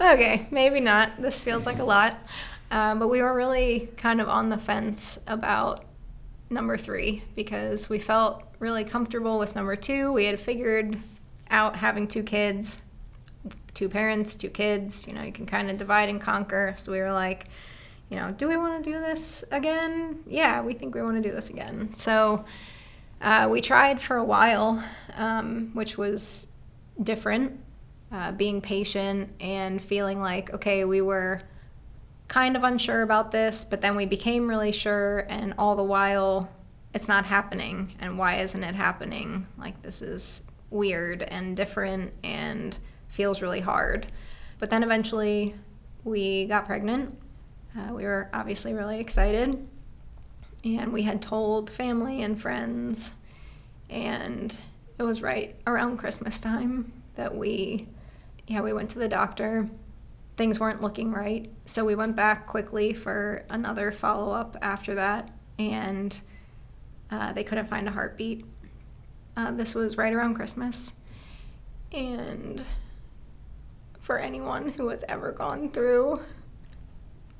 okay, 0.00 0.46
maybe 0.50 0.80
not. 0.80 1.20
This 1.20 1.40
feels 1.40 1.66
like 1.66 1.78
a 1.78 1.84
lot. 1.84 2.18
Um, 2.70 2.98
but 2.98 3.08
we 3.08 3.22
were 3.22 3.34
really 3.34 3.88
kind 3.96 4.20
of 4.20 4.28
on 4.28 4.48
the 4.48 4.58
fence 4.58 5.18
about 5.26 5.84
number 6.50 6.76
three 6.76 7.22
because 7.34 7.88
we 7.88 7.98
felt 7.98 8.42
really 8.58 8.84
comfortable 8.84 9.38
with 9.38 9.54
number 9.54 9.76
two. 9.76 10.12
We 10.12 10.24
had 10.24 10.40
figured 10.40 10.98
out 11.50 11.76
having 11.76 12.08
two 12.08 12.22
kids, 12.22 12.80
two 13.74 13.88
parents, 13.88 14.34
two 14.34 14.50
kids. 14.50 15.06
You 15.06 15.14
know, 15.14 15.22
you 15.22 15.32
can 15.32 15.46
kind 15.46 15.70
of 15.70 15.76
divide 15.76 16.08
and 16.08 16.20
conquer. 16.20 16.74
So 16.78 16.92
we 16.92 16.98
were 16.98 17.12
like, 17.12 17.46
you 18.14 18.20
know, 18.20 18.30
do 18.30 18.46
we 18.46 18.56
want 18.56 18.84
to 18.84 18.92
do 18.92 19.00
this 19.00 19.42
again? 19.50 20.20
Yeah, 20.28 20.62
we 20.62 20.74
think 20.74 20.94
we 20.94 21.02
want 21.02 21.20
to 21.20 21.28
do 21.28 21.34
this 21.34 21.50
again. 21.50 21.92
So 21.94 22.44
uh, 23.20 23.48
we 23.50 23.60
tried 23.60 24.00
for 24.00 24.16
a 24.16 24.24
while, 24.24 24.84
um, 25.16 25.70
which 25.74 25.98
was 25.98 26.46
different, 27.02 27.58
uh, 28.12 28.30
being 28.30 28.60
patient 28.60 29.30
and 29.40 29.82
feeling 29.82 30.20
like, 30.20 30.54
okay, 30.54 30.84
we 30.84 31.00
were 31.00 31.42
kind 32.28 32.56
of 32.56 32.62
unsure 32.62 33.02
about 33.02 33.32
this, 33.32 33.64
but 33.64 33.80
then 33.80 33.96
we 33.96 34.06
became 34.06 34.46
really 34.46 34.70
sure, 34.70 35.26
and 35.28 35.52
all 35.58 35.74
the 35.74 35.82
while, 35.82 36.48
it's 36.94 37.08
not 37.08 37.24
happening. 37.24 37.96
And 37.98 38.16
why 38.16 38.38
isn't 38.38 38.62
it 38.62 38.76
happening? 38.76 39.48
Like, 39.58 39.82
this 39.82 40.02
is 40.02 40.44
weird 40.70 41.22
and 41.22 41.56
different 41.56 42.12
and 42.22 42.78
feels 43.08 43.42
really 43.42 43.60
hard. 43.60 44.06
But 44.60 44.70
then 44.70 44.84
eventually, 44.84 45.56
we 46.04 46.46
got 46.46 46.66
pregnant. 46.66 47.18
Uh, 47.76 47.92
we 47.92 48.04
were 48.04 48.28
obviously 48.32 48.72
really 48.72 49.00
excited. 49.00 49.66
And 50.64 50.92
we 50.92 51.02
had 51.02 51.20
told 51.20 51.70
family 51.70 52.22
and 52.22 52.40
friends. 52.40 53.14
And 53.90 54.56
it 54.98 55.02
was 55.02 55.22
right 55.22 55.56
around 55.66 55.98
Christmas 55.98 56.40
time 56.40 56.92
that 57.16 57.34
we, 57.34 57.88
yeah, 58.46 58.60
we 58.60 58.72
went 58.72 58.90
to 58.90 58.98
the 58.98 59.08
doctor. 59.08 59.68
Things 60.36 60.58
weren't 60.58 60.80
looking 60.80 61.12
right. 61.12 61.50
So 61.66 61.84
we 61.84 61.94
went 61.94 62.16
back 62.16 62.46
quickly 62.46 62.92
for 62.92 63.44
another 63.50 63.92
follow 63.92 64.32
up 64.32 64.56
after 64.62 64.94
that, 64.96 65.30
and 65.58 66.16
uh, 67.10 67.32
they 67.32 67.44
couldn't 67.44 67.68
find 67.68 67.86
a 67.86 67.92
heartbeat. 67.92 68.44
Uh, 69.36 69.52
this 69.52 69.74
was 69.74 69.96
right 69.96 70.12
around 70.12 70.34
Christmas. 70.34 70.94
And 71.92 72.64
for 74.00 74.18
anyone 74.18 74.70
who 74.70 74.88
has 74.88 75.04
ever 75.08 75.30
gone 75.30 75.70
through 75.70 76.20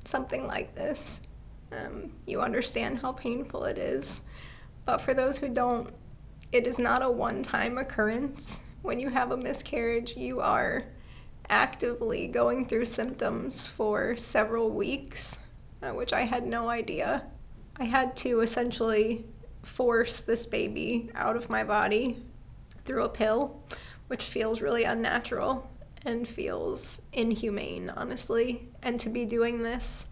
something 0.07 0.47
like 0.47 0.75
this, 0.75 1.21
um, 1.71 2.11
you 2.25 2.41
understand 2.41 2.99
how 2.99 3.11
painful 3.11 3.65
it 3.65 3.77
is. 3.77 4.21
But 4.85 5.01
for 5.01 5.13
those 5.13 5.37
who 5.37 5.49
don't, 5.49 5.93
it 6.51 6.67
is 6.67 6.79
not 6.79 7.01
a 7.01 7.09
one 7.09 7.43
time 7.43 7.77
occurrence. 7.77 8.61
When 8.81 8.99
you 8.99 9.09
have 9.09 9.31
a 9.31 9.37
miscarriage, 9.37 10.15
you 10.15 10.39
are 10.39 10.83
actively 11.49 12.27
going 12.27 12.67
through 12.67 12.85
symptoms 12.85 13.67
for 13.67 14.15
several 14.15 14.69
weeks, 14.69 15.39
uh, 15.81 15.91
which 15.91 16.13
I 16.13 16.21
had 16.21 16.45
no 16.45 16.69
idea. 16.69 17.23
I 17.77 17.85
had 17.85 18.15
to 18.17 18.41
essentially 18.41 19.25
force 19.63 20.21
this 20.21 20.45
baby 20.45 21.09
out 21.15 21.35
of 21.35 21.49
my 21.49 21.63
body 21.63 22.23
through 22.85 23.03
a 23.03 23.09
pill, 23.09 23.63
which 24.07 24.23
feels 24.23 24.61
really 24.61 24.83
unnatural 24.83 25.69
and 26.05 26.27
feels 26.27 27.01
inhumane, 27.11 27.89
honestly. 27.89 28.69
And 28.81 28.99
to 28.99 29.09
be 29.09 29.25
doing 29.25 29.63
this 29.63 30.07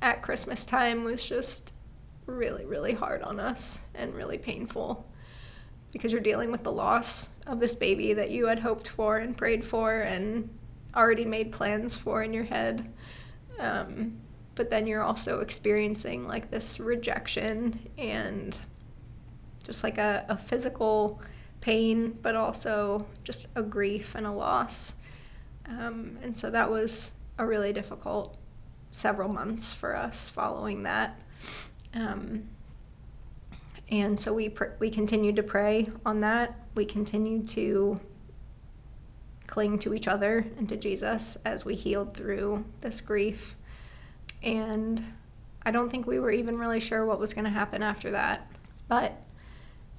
at 0.00 0.22
Christmas 0.22 0.66
time 0.66 1.04
was 1.04 1.24
just 1.24 1.72
really, 2.26 2.64
really 2.64 2.94
hard 2.94 3.22
on 3.22 3.38
us 3.38 3.78
and 3.94 4.14
really 4.14 4.38
painful 4.38 5.06
because 5.92 6.10
you're 6.10 6.20
dealing 6.20 6.50
with 6.50 6.64
the 6.64 6.72
loss 6.72 7.28
of 7.46 7.60
this 7.60 7.74
baby 7.74 8.12
that 8.14 8.30
you 8.30 8.46
had 8.46 8.58
hoped 8.58 8.88
for 8.88 9.18
and 9.18 9.36
prayed 9.36 9.64
for 9.64 10.00
and 10.00 10.48
already 10.94 11.24
made 11.24 11.52
plans 11.52 11.96
for 11.96 12.22
in 12.22 12.32
your 12.32 12.44
head. 12.44 12.92
Um, 13.58 14.18
but 14.54 14.70
then 14.70 14.86
you're 14.86 15.02
also 15.02 15.40
experiencing 15.40 16.26
like 16.26 16.50
this 16.50 16.80
rejection 16.80 17.88
and 17.96 18.58
just 19.62 19.84
like 19.84 19.98
a, 19.98 20.24
a 20.28 20.36
physical 20.36 21.20
pain, 21.60 22.18
but 22.22 22.34
also 22.34 23.06
just 23.24 23.48
a 23.54 23.62
grief 23.62 24.14
and 24.14 24.26
a 24.26 24.32
loss. 24.32 24.96
Um, 25.68 26.18
and 26.22 26.36
so 26.36 26.50
that 26.50 26.70
was 26.70 27.12
a 27.38 27.46
really 27.46 27.72
difficult 27.72 28.36
several 28.90 29.28
months 29.28 29.72
for 29.72 29.96
us 29.96 30.28
following 30.28 30.84
that. 30.84 31.20
Um, 31.94 32.48
and 33.90 34.18
so 34.18 34.32
we 34.32 34.48
pr- 34.48 34.74
we 34.78 34.90
continued 34.90 35.36
to 35.36 35.42
pray 35.42 35.88
on 36.04 36.20
that. 36.20 36.58
We 36.74 36.84
continued 36.84 37.46
to 37.48 38.00
cling 39.46 39.78
to 39.78 39.94
each 39.94 40.08
other 40.08 40.46
and 40.58 40.68
to 40.68 40.76
Jesus 40.76 41.36
as 41.44 41.64
we 41.64 41.74
healed 41.74 42.16
through 42.16 42.64
this 42.80 43.00
grief. 43.00 43.54
And 44.42 45.12
I 45.62 45.70
don't 45.70 45.88
think 45.88 46.06
we 46.06 46.18
were 46.18 46.30
even 46.30 46.58
really 46.58 46.80
sure 46.80 47.04
what 47.04 47.20
was 47.20 47.32
going 47.32 47.44
to 47.44 47.50
happen 47.50 47.82
after 47.82 48.10
that. 48.10 48.50
But 48.88 49.22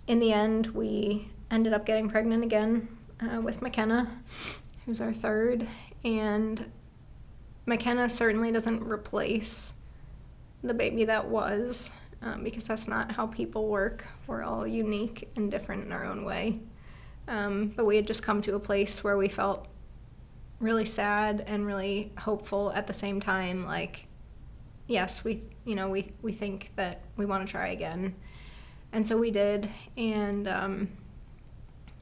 in 0.05 0.19
the 0.19 0.33
end, 0.33 0.67
we 0.67 1.29
ended 1.49 1.73
up 1.73 1.85
getting 1.85 2.09
pregnant 2.09 2.43
again 2.43 2.87
uh, 3.21 3.41
with 3.41 3.61
McKenna, 3.61 4.21
who's 4.87 5.01
our 5.01 5.13
third. 5.13 5.67
And 6.03 6.71
McKenna 7.67 8.09
certainly 8.09 8.51
doesn't 8.51 8.81
replace 8.81 9.73
the 10.63 10.73
baby 10.73 11.05
that 11.05 11.27
was 11.27 11.91
um, 12.21 12.43
because 12.43 12.67
that's 12.67 12.87
not 12.87 13.11
how 13.11 13.27
people 13.27 13.67
work. 13.67 14.07
We're 14.25 14.43
all 14.43 14.65
unique 14.65 15.29
and 15.35 15.51
different 15.51 15.85
in 15.85 15.91
our 15.91 16.05
own 16.05 16.23
way. 16.23 16.61
Um, 17.27 17.73
but 17.75 17.85
we 17.85 17.97
had 17.97 18.07
just 18.07 18.23
come 18.23 18.41
to 18.43 18.55
a 18.55 18.59
place 18.59 19.03
where 19.03 19.17
we 19.17 19.27
felt 19.27 19.67
really 20.59 20.85
sad 20.85 21.43
and 21.45 21.67
really 21.67 22.13
hopeful 22.17 22.71
at 22.71 22.87
the 22.87 22.93
same 22.93 23.19
time. 23.19 23.65
Like, 23.65 24.07
yes, 24.87 25.23
we, 25.25 25.43
you 25.65 25.75
know, 25.75 25.89
we, 25.89 26.13
we 26.21 26.31
think 26.31 26.71
that 26.77 27.01
we 27.17 27.25
want 27.25 27.45
to 27.45 27.51
try 27.51 27.67
again. 27.67 28.15
And 28.93 29.05
so 29.05 29.17
we 29.17 29.29
did. 29.31 29.69
And 29.97 30.47
um, 30.47 30.87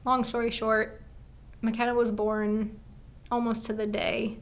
long 0.04 0.22
story 0.22 0.52
short, 0.52 1.02
McKenna 1.66 1.94
was 1.94 2.12
born 2.12 2.78
almost 3.30 3.66
to 3.66 3.72
the 3.72 3.86
day 3.86 4.38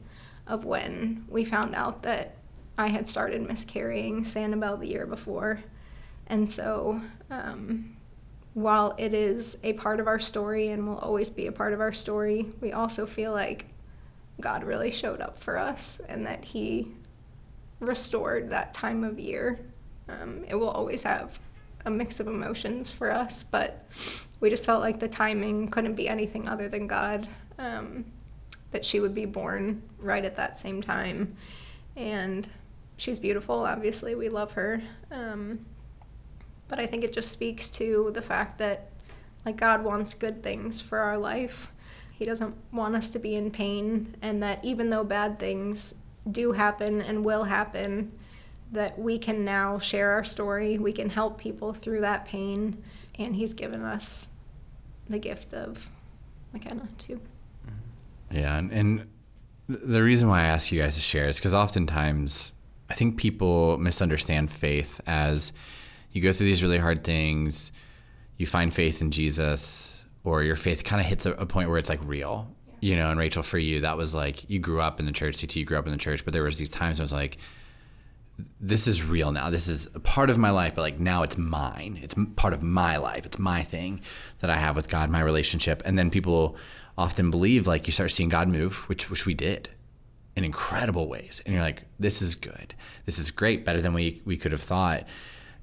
of 0.47 0.63
when 0.63 1.25
we 1.27 1.43
found 1.43 1.73
out 1.73 2.03
that 2.03 2.37
I 2.77 2.87
had 2.87 3.07
started 3.07 3.41
miscarrying 3.41 4.23
Sanibel 4.23 4.79
the 4.79 4.87
year 4.87 5.07
before. 5.07 5.63
And 6.27 6.47
so 6.47 7.01
um, 7.31 7.97
while 8.53 8.93
it 8.99 9.15
is 9.15 9.59
a 9.63 9.73
part 9.73 9.99
of 9.99 10.07
our 10.07 10.19
story 10.19 10.69
and 10.69 10.87
will 10.87 10.99
always 10.99 11.31
be 11.31 11.47
a 11.47 11.51
part 11.51 11.73
of 11.73 11.81
our 11.81 11.93
story, 11.93 12.45
we 12.61 12.71
also 12.71 13.07
feel 13.07 13.31
like 13.31 13.65
God 14.39 14.63
really 14.63 14.91
showed 14.91 15.19
up 15.19 15.41
for 15.41 15.57
us 15.57 15.99
and 16.07 16.27
that 16.27 16.45
He 16.45 16.91
restored 17.79 18.51
that 18.51 18.71
time 18.73 19.03
of 19.03 19.19
year. 19.19 19.59
Um, 20.07 20.45
it 20.47 20.55
will 20.55 20.69
always 20.69 21.01
have 21.03 21.39
a 21.85 21.89
mix 21.89 22.19
of 22.19 22.27
emotions 22.27 22.91
for 22.91 23.11
us, 23.11 23.43
but 23.43 23.87
we 24.39 24.49
just 24.49 24.65
felt 24.65 24.81
like 24.81 24.99
the 24.99 25.07
timing 25.07 25.69
couldn't 25.69 25.95
be 25.95 26.09
anything 26.09 26.47
other 26.47 26.67
than 26.67 26.87
God. 26.87 27.27
Um, 27.57 28.05
that 28.75 28.83
she 28.83 28.99
would 28.99 29.15
be 29.15 29.25
born 29.25 29.81
right 29.99 30.25
at 30.25 30.35
that 30.35 30.57
same 30.57 30.81
time. 30.81 31.37
And 31.95 32.45
she's 32.97 33.19
beautiful, 33.19 33.61
obviously, 33.61 34.15
we 34.15 34.27
love 34.27 34.51
her. 34.51 34.81
Um, 35.09 35.65
but 36.67 36.77
I 36.77 36.85
think 36.85 37.05
it 37.05 37.13
just 37.13 37.31
speaks 37.31 37.69
to 37.71 38.11
the 38.13 38.21
fact 38.21 38.57
that, 38.57 38.91
like, 39.45 39.55
God 39.55 39.85
wants 39.85 40.13
good 40.13 40.43
things 40.43 40.81
for 40.81 40.97
our 40.97 41.17
life. 41.17 41.71
He 42.11 42.25
doesn't 42.25 42.53
want 42.73 42.97
us 42.97 43.09
to 43.11 43.19
be 43.19 43.35
in 43.35 43.49
pain, 43.49 44.17
and 44.21 44.43
that 44.43 44.63
even 44.65 44.89
though 44.89 45.05
bad 45.05 45.39
things 45.39 46.01
do 46.29 46.51
happen 46.51 47.01
and 47.01 47.23
will 47.23 47.45
happen, 47.45 48.11
that 48.75 48.97
we 48.97 49.17
can 49.17 49.43
now 49.43 49.79
share 49.79 50.11
our 50.11 50.23
story, 50.23 50.77
we 50.77 50.93
can 50.93 51.09
help 51.09 51.39
people 51.39 51.73
through 51.73 52.01
that 52.01 52.25
pain, 52.25 52.83
and 53.17 53.35
He's 53.35 53.53
given 53.53 53.81
us 53.83 54.29
the 55.09 55.19
gift 55.19 55.53
of 55.53 55.89
McKenna, 56.53 56.87
too. 56.97 57.19
Mm-hmm. 57.65 58.37
Yeah, 58.37 58.57
and, 58.57 58.71
and 58.71 59.07
the 59.67 60.03
reason 60.03 60.29
why 60.29 60.41
I 60.41 60.45
ask 60.45 60.71
you 60.71 60.81
guys 60.81 60.95
to 60.95 61.01
share 61.01 61.27
is 61.27 61.37
because 61.37 61.53
oftentimes 61.53 62.51
I 62.89 62.93
think 62.93 63.17
people 63.17 63.77
misunderstand 63.77 64.51
faith 64.51 65.01
as 65.07 65.51
you 66.11 66.21
go 66.21 66.31
through 66.31 66.45
these 66.45 66.63
really 66.63 66.77
hard 66.77 67.03
things, 67.03 67.71
you 68.37 68.45
find 68.45 68.73
faith 68.73 69.01
in 69.01 69.11
Jesus, 69.11 70.05
or 70.23 70.43
your 70.43 70.55
faith 70.55 70.83
kind 70.83 71.01
of 71.01 71.07
hits 71.07 71.25
a, 71.25 71.33
a, 71.33 71.45
point 71.45 71.69
where 71.69 71.77
it's 71.77 71.89
like 71.89 71.99
real. 72.03 72.47
You 72.79 72.95
know, 72.95 73.09
and 73.09 73.19
Rachel, 73.19 73.41
for 73.41 73.57
you, 73.57 73.81
that 73.81 73.97
was 73.97 74.13
like 74.13 74.49
you 74.49 74.59
grew 74.59 74.81
up 74.81 74.99
in 74.99 75.05
the 75.05 75.11
church. 75.11 75.39
CT, 75.39 75.55
you 75.55 75.65
grew 75.65 75.77
up 75.77 75.85
in 75.85 75.91
the 75.91 75.97
church, 75.97 76.23
but 76.23 76.33
there 76.33 76.43
was 76.43 76.57
these 76.57 76.71
times 76.71 76.99
I 76.99 77.03
was 77.03 77.11
like, 77.11 77.37
this 78.59 78.87
is 78.87 79.03
real 79.03 79.31
now. 79.31 79.49
This 79.49 79.67
is 79.67 79.87
a 79.95 79.99
part 79.99 80.29
of 80.29 80.37
my 80.37 80.49
life, 80.49 80.75
but 80.75 80.81
like 80.81 80.99
now 80.99 81.23
it's 81.23 81.37
mine. 81.37 81.99
It's 82.01 82.15
part 82.35 82.53
of 82.53 82.61
my 82.61 82.97
life. 82.97 83.25
It's 83.25 83.39
my 83.39 83.63
thing 83.63 84.01
that 84.39 84.49
I 84.49 84.55
have 84.55 84.75
with 84.75 84.89
God, 84.89 85.09
my 85.09 85.21
relationship. 85.21 85.81
And 85.85 85.97
then 85.97 86.09
people 86.09 86.57
often 86.97 87.31
believe 87.31 87.67
like 87.67 87.87
you 87.87 87.93
start 87.93 88.11
seeing 88.11 88.29
God 88.29 88.47
move, 88.47 88.89
which 88.89 89.09
which 89.09 89.25
we 89.25 89.33
did 89.33 89.69
in 90.35 90.43
incredible 90.43 91.07
ways. 91.07 91.41
And 91.45 91.53
you're 91.53 91.63
like, 91.63 91.83
this 91.99 92.21
is 92.21 92.35
good. 92.35 92.75
This 93.05 93.19
is 93.19 93.31
great, 93.31 93.63
better 93.63 93.81
than 93.81 93.93
we 93.93 94.21
we 94.25 94.37
could 94.37 94.51
have 94.51 94.61
thought. 94.61 95.07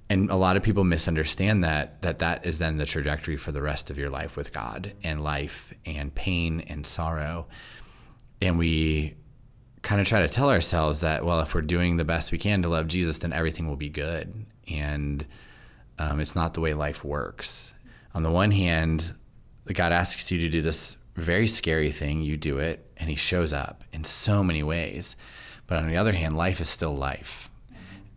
And 0.08 0.30
a 0.30 0.36
lot 0.36 0.56
of 0.56 0.62
people 0.62 0.84
misunderstand 0.84 1.64
that 1.64 2.02
that 2.02 2.20
that 2.20 2.46
is 2.46 2.58
then 2.58 2.78
the 2.78 2.86
trajectory 2.86 3.36
for 3.36 3.52
the 3.52 3.62
rest 3.62 3.90
of 3.90 3.98
your 3.98 4.10
life 4.10 4.36
with 4.36 4.52
God 4.52 4.92
and 5.02 5.22
life 5.22 5.74
and 5.84 6.14
pain 6.14 6.60
and 6.60 6.86
sorrow. 6.86 7.46
And 8.40 8.58
we 8.58 9.16
kind 9.82 10.00
of 10.00 10.06
try 10.06 10.22
to 10.22 10.28
tell 10.28 10.48
ourselves 10.48 11.00
that 11.00 11.24
well, 11.24 11.40
if 11.40 11.54
we're 11.54 11.60
doing 11.60 11.96
the 11.96 12.04
best 12.04 12.32
we 12.32 12.38
can 12.38 12.62
to 12.62 12.68
love 12.68 12.86
Jesus, 12.88 13.18
then 13.18 13.32
everything 13.32 13.68
will 13.68 13.76
be 13.76 13.88
good. 13.88 14.46
And 14.68 15.26
um, 15.98 16.20
it's 16.20 16.34
not 16.34 16.54
the 16.54 16.60
way 16.60 16.72
life 16.74 17.04
works. 17.04 17.74
On 18.14 18.22
the 18.22 18.30
one 18.30 18.50
hand, 18.50 19.14
God 19.72 19.92
asks 19.92 20.30
you 20.30 20.38
to 20.38 20.48
do 20.48 20.62
this 20.62 20.96
very 21.14 21.46
scary 21.46 21.92
thing, 21.92 22.22
you 22.22 22.36
do 22.36 22.58
it, 22.58 22.86
and 22.96 23.08
he 23.10 23.16
shows 23.16 23.52
up 23.52 23.84
in 23.92 24.04
so 24.04 24.42
many 24.42 24.62
ways. 24.62 25.16
But 25.66 25.78
on 25.78 25.88
the 25.88 25.96
other 25.96 26.12
hand, 26.12 26.36
life 26.36 26.60
is 26.60 26.68
still 26.68 26.94
life. 26.94 27.50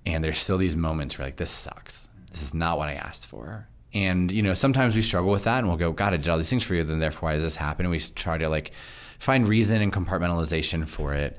And 0.06 0.24
there's 0.24 0.38
still 0.38 0.58
these 0.58 0.76
moments 0.76 1.18
where 1.18 1.28
like 1.28 1.38
this 1.38 1.52
sucks. 1.52 2.08
This 2.32 2.42
is 2.42 2.54
not 2.54 2.78
what 2.78 2.90
I 2.90 2.94
asked 2.94 3.28
for. 3.28 3.68
And 3.94 4.32
you 4.32 4.44
know, 4.44 4.54
sometimes 4.54 4.96
we 4.96 5.02
struggle 5.02 5.32
with 5.32 5.46
that 5.46 5.60
and 5.60 5.68
we'll 5.68 5.78
go, 5.78 5.92
God, 5.92 6.14
I 6.14 6.18
did 6.18 6.28
all 6.28 6.38
these 6.38 6.50
things 6.50 6.64
for 6.64 6.76
you, 6.76 6.84
then 6.84 7.00
therefore 7.00 7.30
why 7.30 7.34
does 7.34 7.44
this 7.44 7.56
happen? 7.56 7.86
And 7.86 7.92
we 7.92 8.00
try 8.00 8.38
to 8.38 8.50
like 8.50 8.72
find 9.20 9.48
reason 9.48 9.82
and 9.82 9.92
compartmentalization 9.92 10.88
for 10.88 11.14
it. 11.14 11.38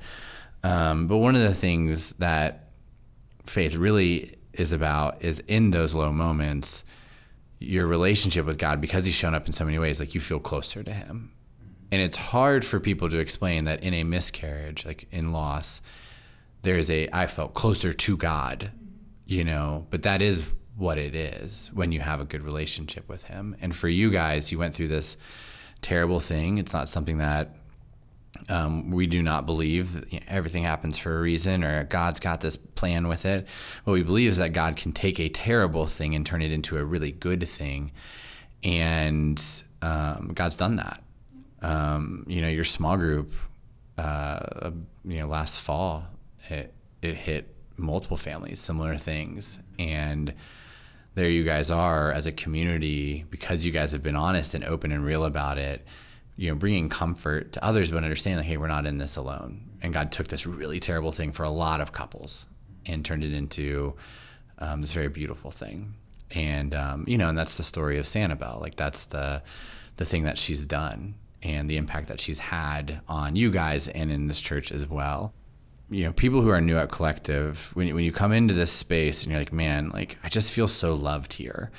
Um, 0.63 1.07
but 1.07 1.17
one 1.17 1.35
of 1.35 1.41
the 1.41 1.53
things 1.53 2.11
that 2.13 2.69
faith 3.45 3.75
really 3.75 4.37
is 4.53 4.71
about 4.71 5.23
is 5.23 5.39
in 5.47 5.71
those 5.71 5.93
low 5.93 6.11
moments, 6.11 6.83
your 7.59 7.87
relationship 7.87 8.45
with 8.45 8.57
God, 8.57 8.81
because 8.81 9.05
He's 9.05 9.15
shown 9.15 9.35
up 9.35 9.45
in 9.47 9.53
so 9.53 9.65
many 9.65 9.79
ways, 9.79 9.99
like 9.99 10.15
you 10.15 10.21
feel 10.21 10.39
closer 10.39 10.83
to 10.83 10.91
Him. 10.91 11.31
And 11.91 12.01
it's 12.01 12.17
hard 12.17 12.65
for 12.65 12.79
people 12.79 13.09
to 13.09 13.19
explain 13.19 13.63
that 13.65 13.83
in 13.83 13.93
a 13.93 14.03
miscarriage 14.03 14.85
like 14.85 15.07
in 15.11 15.31
loss 15.31 15.81
there's 16.63 16.91
a 16.91 17.07
i 17.13 17.27
felt 17.27 17.53
closer 17.53 17.93
to 17.93 18.17
god 18.17 18.71
you 19.27 19.43
know? 19.43 19.85
But 19.91 20.03
that 20.03 20.21
is 20.21 20.43
what 20.75 20.97
it 20.97 21.13
is 21.13 21.69
when 21.73 21.91
you 21.91 21.99
have 21.99 22.21
a 22.21 22.25
good 22.25 22.41
relationship 22.41 23.07
with 23.09 23.23
him. 23.23 23.55
And 23.61 23.75
for 23.75 23.89
you 23.89 24.09
guys 24.09 24.51
you 24.51 24.57
went 24.57 24.73
through 24.73 24.87
this 24.87 25.17
terrible 25.81 26.19
thing. 26.19 26.57
It's 26.57 26.73
not 26.73 26.89
something 26.89 27.17
that 27.17 27.55
um, 28.49 28.91
we 28.91 29.07
do 29.07 29.21
not 29.21 29.45
believe 29.45 30.11
you 30.11 30.19
know, 30.19 30.25
everything 30.27 30.63
happens 30.63 30.97
for 30.97 31.17
a 31.17 31.21
reason 31.21 31.63
or 31.63 31.83
God's 31.85 32.19
got 32.19 32.41
this 32.41 32.57
plan 32.57 33.07
with 33.07 33.25
it. 33.25 33.47
What 33.83 33.93
we 33.93 34.03
believe 34.03 34.29
is 34.29 34.37
that 34.37 34.53
God 34.53 34.75
can 34.75 34.91
take 34.91 35.19
a 35.19 35.29
terrible 35.29 35.87
thing 35.87 36.15
and 36.15 36.25
turn 36.25 36.41
it 36.41 36.51
into 36.51 36.77
a 36.77 36.83
really 36.83 37.11
good 37.11 37.47
thing. 37.47 37.91
And 38.63 39.41
um, 39.81 40.31
God's 40.33 40.57
done 40.57 40.77
that 40.77 41.03
um, 41.61 42.25
you 42.27 42.41
know, 42.41 42.47
your 42.47 42.63
small 42.63 42.97
group, 42.97 43.33
uh, 43.97 44.71
you 45.05 45.19
know, 45.19 45.27
last 45.27 45.61
fall, 45.61 46.05
it, 46.49 46.73
it 47.01 47.15
hit 47.15 47.53
multiple 47.77 48.17
families, 48.17 48.59
similar 48.59 48.97
things. 48.97 49.59
And 49.79 50.33
there 51.15 51.29
you 51.29 51.43
guys 51.43 51.71
are 51.71 52.11
as 52.11 52.27
a 52.27 52.31
community 52.31 53.25
because 53.29 53.65
you 53.65 53.71
guys 53.71 53.91
have 53.91 54.03
been 54.03 54.15
honest 54.15 54.53
and 54.53 54.63
open 54.63 54.91
and 54.91 55.03
real 55.03 55.25
about 55.25 55.57
it, 55.57 55.85
you 56.37 56.49
know, 56.49 56.55
bringing 56.55 56.87
comfort 56.87 57.51
to 57.53 57.65
others, 57.65 57.91
but 57.91 58.03
understanding, 58.03 58.37
like, 58.37 58.47
hey, 58.47 58.57
we're 58.57 58.67
not 58.67 58.85
in 58.85 58.99
this 58.99 59.15
alone. 59.15 59.71
And 59.81 59.91
God 59.91 60.11
took 60.11 60.27
this 60.27 60.45
really 60.45 60.79
terrible 60.79 61.11
thing 61.11 61.31
for 61.31 61.43
a 61.43 61.49
lot 61.49 61.81
of 61.81 61.91
couples 61.91 62.45
and 62.85 63.03
turned 63.03 63.23
it 63.23 63.33
into 63.33 63.95
um, 64.59 64.81
this 64.81 64.93
very 64.93 65.09
beautiful 65.09 65.51
thing. 65.51 65.95
And, 66.31 66.75
um, 66.75 67.05
you 67.07 67.17
know, 67.17 67.27
and 67.27 67.37
that's 67.37 67.57
the 67.57 67.63
story 67.63 67.97
of 67.97 68.05
Sanibel. 68.05 68.61
Like, 68.61 68.75
that's 68.75 69.05
the, 69.05 69.41
the 69.97 70.05
thing 70.05 70.23
that 70.23 70.37
she's 70.37 70.65
done 70.65 71.15
and 71.41 71.69
the 71.69 71.77
impact 71.77 72.07
that 72.07 72.19
she's 72.19 72.39
had 72.39 73.01
on 73.07 73.35
you 73.35 73.49
guys 73.49 73.87
and 73.87 74.11
in 74.11 74.27
this 74.27 74.39
church 74.39 74.71
as 74.71 74.87
well. 74.87 75.33
You 75.89 76.05
know, 76.05 76.13
people 76.13 76.41
who 76.41 76.49
are 76.49 76.61
new 76.61 76.77
at 76.77 76.91
Collective, 76.91 77.71
when, 77.73 77.93
when 77.95 78.03
you 78.03 78.11
come 78.11 78.31
into 78.31 78.53
this 78.53 78.71
space 78.71 79.23
and 79.23 79.31
you're 79.31 79.39
like, 79.41 79.53
man, 79.53 79.89
like, 79.89 80.17
I 80.23 80.29
just 80.29 80.51
feel 80.51 80.67
so 80.67 80.93
loved 80.93 81.33
here 81.33 81.71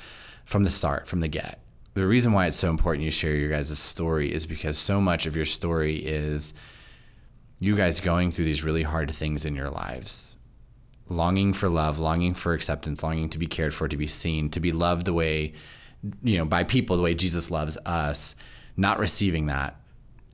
from 0.43 0.63
the 0.63 0.71
start, 0.71 1.07
from 1.07 1.19
the 1.19 1.27
get. 1.27 1.61
The 1.99 2.07
reason 2.07 2.31
why 2.31 2.45
it's 2.45 2.57
so 2.57 2.69
important 2.69 3.03
you 3.03 3.11
share 3.11 3.35
your 3.35 3.49
guys' 3.49 3.77
story 3.77 4.31
is 4.33 4.45
because 4.45 4.77
so 4.77 5.01
much 5.01 5.25
of 5.25 5.35
your 5.35 5.43
story 5.43 5.97
is 5.97 6.53
you 7.59 7.75
guys 7.75 7.99
going 7.99 8.31
through 8.31 8.45
these 8.45 8.63
really 8.63 8.83
hard 8.83 9.11
things 9.11 9.43
in 9.43 9.53
your 9.53 9.69
lives 9.69 10.33
longing 11.09 11.51
for 11.51 11.67
love, 11.67 11.99
longing 11.99 12.35
for 12.35 12.53
acceptance, 12.53 13.03
longing 13.03 13.27
to 13.27 13.37
be 13.37 13.47
cared 13.47 13.73
for, 13.73 13.89
to 13.89 13.97
be 13.97 14.07
seen, 14.07 14.49
to 14.51 14.61
be 14.61 14.71
loved 14.71 15.07
the 15.07 15.13
way, 15.13 15.51
you 16.23 16.37
know, 16.37 16.45
by 16.45 16.63
people, 16.63 16.95
the 16.95 17.03
way 17.03 17.15
Jesus 17.15 17.51
loves 17.51 17.77
us 17.85 18.33
not 18.77 18.97
receiving 18.97 19.47
that 19.47 19.75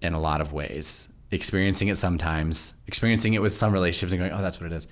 in 0.04 0.14
a 0.14 0.20
lot 0.20 0.42
of 0.42 0.54
ways, 0.54 1.10
experiencing 1.32 1.88
it 1.88 1.96
sometimes, 1.96 2.76
experiencing 2.86 3.34
it 3.34 3.42
with 3.42 3.54
some 3.54 3.74
relationships 3.74 4.12
and 4.12 4.20
going, 4.20 4.32
oh, 4.32 4.44
that's 4.44 4.62
what 4.62 4.72
it 4.72 4.76
is. 4.76 4.88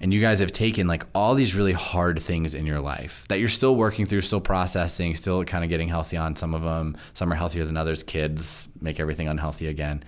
And 0.00 0.14
you 0.14 0.20
guys 0.20 0.38
have 0.40 0.52
taken 0.52 0.86
like 0.86 1.04
all 1.14 1.34
these 1.34 1.54
really 1.54 1.72
hard 1.72 2.20
things 2.20 2.54
in 2.54 2.66
your 2.66 2.80
life 2.80 3.24
that 3.28 3.40
you're 3.40 3.48
still 3.48 3.74
working 3.74 4.06
through, 4.06 4.20
still 4.20 4.40
processing, 4.40 5.14
still 5.14 5.44
kind 5.44 5.64
of 5.64 5.70
getting 5.70 5.88
healthy 5.88 6.16
on 6.16 6.36
some 6.36 6.54
of 6.54 6.62
them. 6.62 6.96
Some 7.14 7.32
are 7.32 7.36
healthier 7.36 7.64
than 7.64 7.76
others. 7.76 8.02
Kids 8.02 8.68
make 8.80 9.00
everything 9.00 9.28
unhealthy 9.28 9.66
again. 9.66 10.04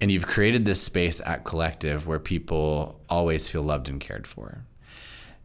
And 0.00 0.10
you've 0.10 0.26
created 0.26 0.64
this 0.64 0.82
space 0.82 1.20
at 1.24 1.44
Collective 1.44 2.06
where 2.06 2.18
people 2.18 3.00
always 3.08 3.48
feel 3.48 3.62
loved 3.62 3.88
and 3.88 4.00
cared 4.00 4.26
for 4.26 4.64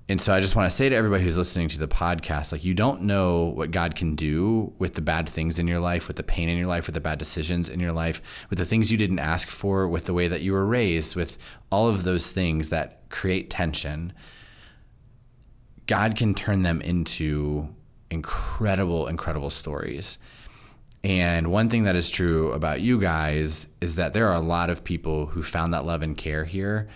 and 0.09 0.19
so 0.19 0.33
I 0.33 0.39
just 0.39 0.55
want 0.55 0.67
to 0.67 0.75
say 0.75 0.89
to 0.89 0.95
everybody 0.95 1.23
who's 1.23 1.37
listening 1.37 1.69
to 1.69 1.77
the 1.77 1.87
podcast, 1.87 2.51
like 2.51 2.65
you 2.65 2.73
don't 2.73 3.03
know 3.03 3.43
what 3.43 3.69
God 3.69 3.95
can 3.95 4.15
do 4.15 4.73
with 4.79 4.95
the 4.95 5.01
bad 5.01 5.29
things 5.29 5.59
in 5.59 5.67
your 5.67 5.79
life, 5.79 6.07
with 6.07 6.17
the 6.17 6.23
pain 6.23 6.49
in 6.49 6.57
your 6.57 6.65
life, 6.65 6.87
with 6.87 6.95
the 6.95 6.99
bad 6.99 7.19
decisions 7.19 7.69
in 7.69 7.79
your 7.79 7.91
life, 7.91 8.19
with 8.49 8.57
the 8.57 8.65
things 8.65 8.91
you 8.91 8.97
didn't 8.97 9.19
ask 9.19 9.49
for, 9.49 9.87
with 9.87 10.05
the 10.05 10.13
way 10.15 10.27
that 10.27 10.41
you 10.41 10.53
were 10.53 10.65
raised, 10.65 11.15
with 11.15 11.37
all 11.71 11.87
of 11.87 12.05
those 12.05 12.31
things 12.31 12.69
that 12.69 12.98
create 13.09 13.49
tension. 13.49 14.13
God 15.87 16.15
can 16.15 16.33
turn 16.33 16.63
them 16.63 16.81
into 16.81 17.69
incredible, 18.11 19.07
incredible 19.07 19.49
stories. 19.49 20.17
And 21.03 21.51
one 21.51 21.69
thing 21.69 21.83
that 21.83 21.95
is 21.95 22.09
true 22.09 22.51
about 22.51 22.81
you 22.81 22.99
guys 22.99 23.67
is 23.79 23.95
that 23.95 24.13
there 24.13 24.27
are 24.27 24.35
a 24.35 24.41
lot 24.41 24.69
of 24.69 24.83
people 24.83 25.27
who 25.27 25.43
found 25.43 25.73
that 25.73 25.85
love 25.85 26.01
and 26.01 26.17
care 26.17 26.43
here 26.43 26.89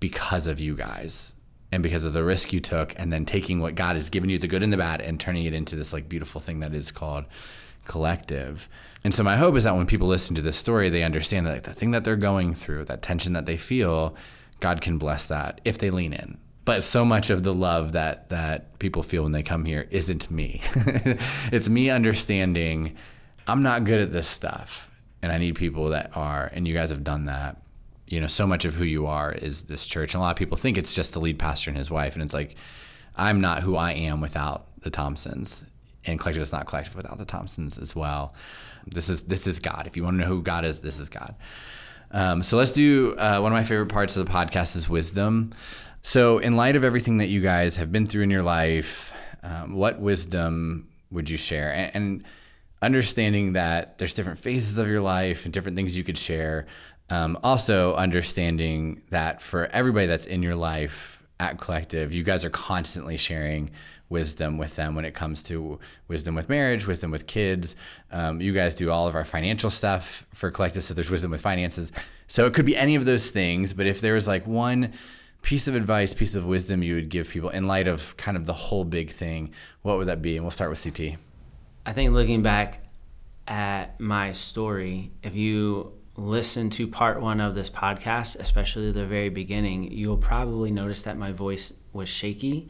because 0.00 0.46
of 0.46 0.60
you 0.60 0.76
guys 0.76 1.34
and 1.72 1.82
because 1.82 2.04
of 2.04 2.12
the 2.12 2.22
risk 2.22 2.52
you 2.52 2.60
took 2.60 2.94
and 2.96 3.12
then 3.12 3.26
taking 3.26 3.60
what 3.60 3.74
God 3.74 3.96
has 3.96 4.10
given 4.10 4.30
you, 4.30 4.38
the 4.38 4.46
good 4.46 4.62
and 4.62 4.72
the 4.72 4.76
bad, 4.76 5.00
and 5.00 5.18
turning 5.18 5.44
it 5.44 5.54
into 5.54 5.76
this 5.76 5.92
like 5.92 6.08
beautiful 6.08 6.40
thing 6.40 6.60
that 6.60 6.72
is 6.72 6.90
called 6.90 7.24
collective. 7.84 8.68
And 9.02 9.12
so 9.12 9.22
my 9.22 9.36
hope 9.36 9.56
is 9.56 9.64
that 9.64 9.74
when 9.74 9.86
people 9.86 10.08
listen 10.08 10.36
to 10.36 10.42
this 10.42 10.56
story, 10.56 10.88
they 10.88 11.02
understand 11.02 11.46
that 11.46 11.52
like, 11.54 11.62
the 11.64 11.74
thing 11.74 11.90
that 11.90 12.04
they're 12.04 12.16
going 12.16 12.54
through, 12.54 12.84
that 12.84 13.02
tension 13.02 13.32
that 13.32 13.46
they 13.46 13.56
feel, 13.56 14.14
God 14.60 14.80
can 14.80 14.98
bless 14.98 15.26
that 15.26 15.60
if 15.64 15.78
they 15.78 15.90
lean 15.90 16.12
in. 16.12 16.38
but 16.64 16.82
so 16.82 17.04
much 17.04 17.30
of 17.30 17.44
the 17.44 17.54
love 17.54 17.92
that 17.92 18.28
that 18.28 18.78
people 18.78 19.02
feel 19.02 19.22
when 19.22 19.32
they 19.32 19.42
come 19.42 19.64
here 19.64 19.86
isn't 19.90 20.30
me. 20.30 20.60
it's 21.50 21.68
me 21.68 21.88
understanding 21.90 22.96
I'm 23.46 23.62
not 23.62 23.84
good 23.84 24.00
at 24.02 24.12
this 24.12 24.28
stuff 24.28 24.90
and 25.22 25.32
I 25.32 25.38
need 25.38 25.54
people 25.54 25.88
that 25.90 26.14
are 26.16 26.50
and 26.52 26.68
you 26.68 26.74
guys 26.74 26.90
have 26.90 27.02
done 27.04 27.24
that. 27.24 27.62
You 28.06 28.20
know, 28.20 28.26
so 28.26 28.46
much 28.46 28.64
of 28.64 28.74
who 28.74 28.84
you 28.84 29.06
are 29.06 29.32
is 29.32 29.64
this 29.64 29.86
church. 29.86 30.14
And 30.14 30.20
a 30.20 30.24
lot 30.24 30.30
of 30.30 30.36
people 30.36 30.56
think 30.56 30.76
it's 30.78 30.94
just 30.94 31.12
the 31.14 31.20
lead 31.20 31.38
pastor 31.38 31.70
and 31.70 31.78
his 31.78 31.90
wife 31.90 32.14
and 32.14 32.22
it's 32.22 32.34
like 32.34 32.56
I'm 33.16 33.40
not 33.40 33.62
who 33.62 33.76
I 33.76 33.92
am 33.92 34.20
without 34.20 34.66
the 34.82 34.90
Thompsons. 34.90 35.64
And 36.04 36.20
collective 36.20 36.42
is 36.42 36.52
not 36.52 36.66
collective 36.66 36.94
without 36.94 37.18
the 37.18 37.24
Thompsons 37.24 37.76
as 37.78 37.94
well. 37.96 38.34
This 38.86 39.08
is 39.08 39.24
this 39.24 39.46
is 39.46 39.58
God. 39.60 39.86
If 39.86 39.96
you 39.96 40.04
want 40.04 40.16
to 40.16 40.20
know 40.20 40.28
who 40.28 40.42
God 40.42 40.64
is, 40.64 40.80
this 40.80 41.00
is 41.00 41.08
God. 41.08 41.34
Um, 42.10 42.42
so 42.42 42.56
let's 42.56 42.72
do 42.72 43.14
uh, 43.16 43.38
one 43.40 43.52
of 43.52 43.56
my 43.56 43.64
favorite 43.64 43.90
parts 43.90 44.16
of 44.16 44.26
the 44.26 44.32
podcast 44.32 44.76
is 44.76 44.88
wisdom. 44.88 45.52
So, 46.02 46.38
in 46.38 46.56
light 46.56 46.76
of 46.76 46.84
everything 46.84 47.18
that 47.18 47.26
you 47.26 47.40
guys 47.40 47.76
have 47.76 47.92
been 47.92 48.06
through 48.06 48.22
in 48.22 48.30
your 48.30 48.42
life, 48.42 49.12
um, 49.42 49.74
what 49.74 50.00
wisdom 50.00 50.88
would 51.10 51.28
you 51.28 51.36
share? 51.36 51.72
And, 51.72 51.94
and, 51.94 52.24
understanding 52.80 53.54
that 53.54 53.98
there's 53.98 54.14
different 54.14 54.38
phases 54.38 54.78
of 54.78 54.86
your 54.86 55.00
life 55.00 55.44
and 55.44 55.52
different 55.52 55.76
things 55.76 55.96
you 55.96 56.04
could 56.04 56.16
share. 56.16 56.64
Um, 57.10 57.36
also, 57.42 57.94
understanding 57.94 59.02
that 59.10 59.42
for 59.42 59.66
everybody 59.72 60.06
that's 60.06 60.26
in 60.26 60.44
your 60.44 60.54
life 60.54 61.20
at 61.40 61.58
Collective, 61.58 62.12
you 62.12 62.22
guys 62.22 62.44
are 62.44 62.50
constantly 62.50 63.16
sharing 63.16 63.70
wisdom 64.08 64.58
with 64.58 64.76
them 64.76 64.94
when 64.94 65.04
it 65.04 65.14
comes 65.14 65.42
to 65.44 65.78
wisdom 66.06 66.34
with 66.34 66.48
marriage, 66.48 66.86
wisdom 66.86 67.10
with 67.10 67.26
kids. 67.26 67.76
Um, 68.10 68.40
you 68.40 68.52
guys 68.52 68.74
do 68.74 68.90
all 68.90 69.06
of 69.06 69.14
our 69.14 69.24
financial 69.24 69.70
stuff 69.70 70.26
for 70.34 70.50
Collective, 70.50 70.84
so 70.84 70.94
there's 70.94 71.10
wisdom 71.10 71.30
with 71.30 71.40
finances. 71.40 71.92
So 72.26 72.46
it 72.46 72.54
could 72.54 72.66
be 72.66 72.76
any 72.76 72.94
of 72.94 73.04
those 73.04 73.30
things, 73.30 73.72
but 73.72 73.86
if 73.86 74.00
there 74.00 74.14
was 74.14 74.26
like 74.26 74.46
one 74.46 74.92
piece 75.42 75.68
of 75.68 75.74
advice, 75.74 76.14
piece 76.14 76.34
of 76.34 76.46
wisdom 76.46 76.82
you 76.82 76.94
would 76.94 77.08
give 77.08 77.28
people 77.30 77.50
in 77.50 77.66
light 77.66 77.86
of 77.86 78.16
kind 78.16 78.36
of 78.36 78.46
the 78.46 78.52
whole 78.52 78.84
big 78.84 79.10
thing, 79.10 79.52
what 79.82 79.98
would 79.98 80.06
that 80.06 80.22
be? 80.22 80.36
And 80.36 80.44
we'll 80.44 80.50
start 80.50 80.70
with 80.70 80.82
CT. 80.82 81.16
I 81.86 81.92
think 81.92 82.12
looking 82.12 82.42
back 82.42 82.84
at 83.46 83.98
my 84.00 84.32
story, 84.32 85.12
if 85.22 85.34
you 85.34 85.92
listen 86.16 86.68
to 86.68 86.86
part 86.86 87.20
one 87.20 87.40
of 87.40 87.54
this 87.54 87.70
podcast, 87.70 88.38
especially 88.38 88.90
the 88.90 89.06
very 89.06 89.28
beginning, 89.28 89.84
you'll 89.92 90.16
probably 90.16 90.70
notice 90.70 91.02
that 91.02 91.16
my 91.16 91.32
voice 91.32 91.72
was 91.92 92.08
shaky 92.08 92.68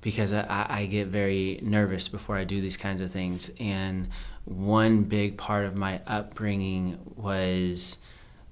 because 0.00 0.32
I, 0.32 0.66
I, 0.68 0.86
get 0.86 1.08
very 1.08 1.58
nervous 1.62 2.08
before 2.08 2.36
I 2.36 2.44
do 2.44 2.60
these 2.60 2.76
kinds 2.76 3.00
of 3.00 3.10
things. 3.10 3.50
And 3.58 4.08
one 4.44 5.04
big 5.04 5.36
part 5.36 5.64
of 5.64 5.76
my 5.76 6.00
upbringing 6.06 6.98
was 7.16 7.98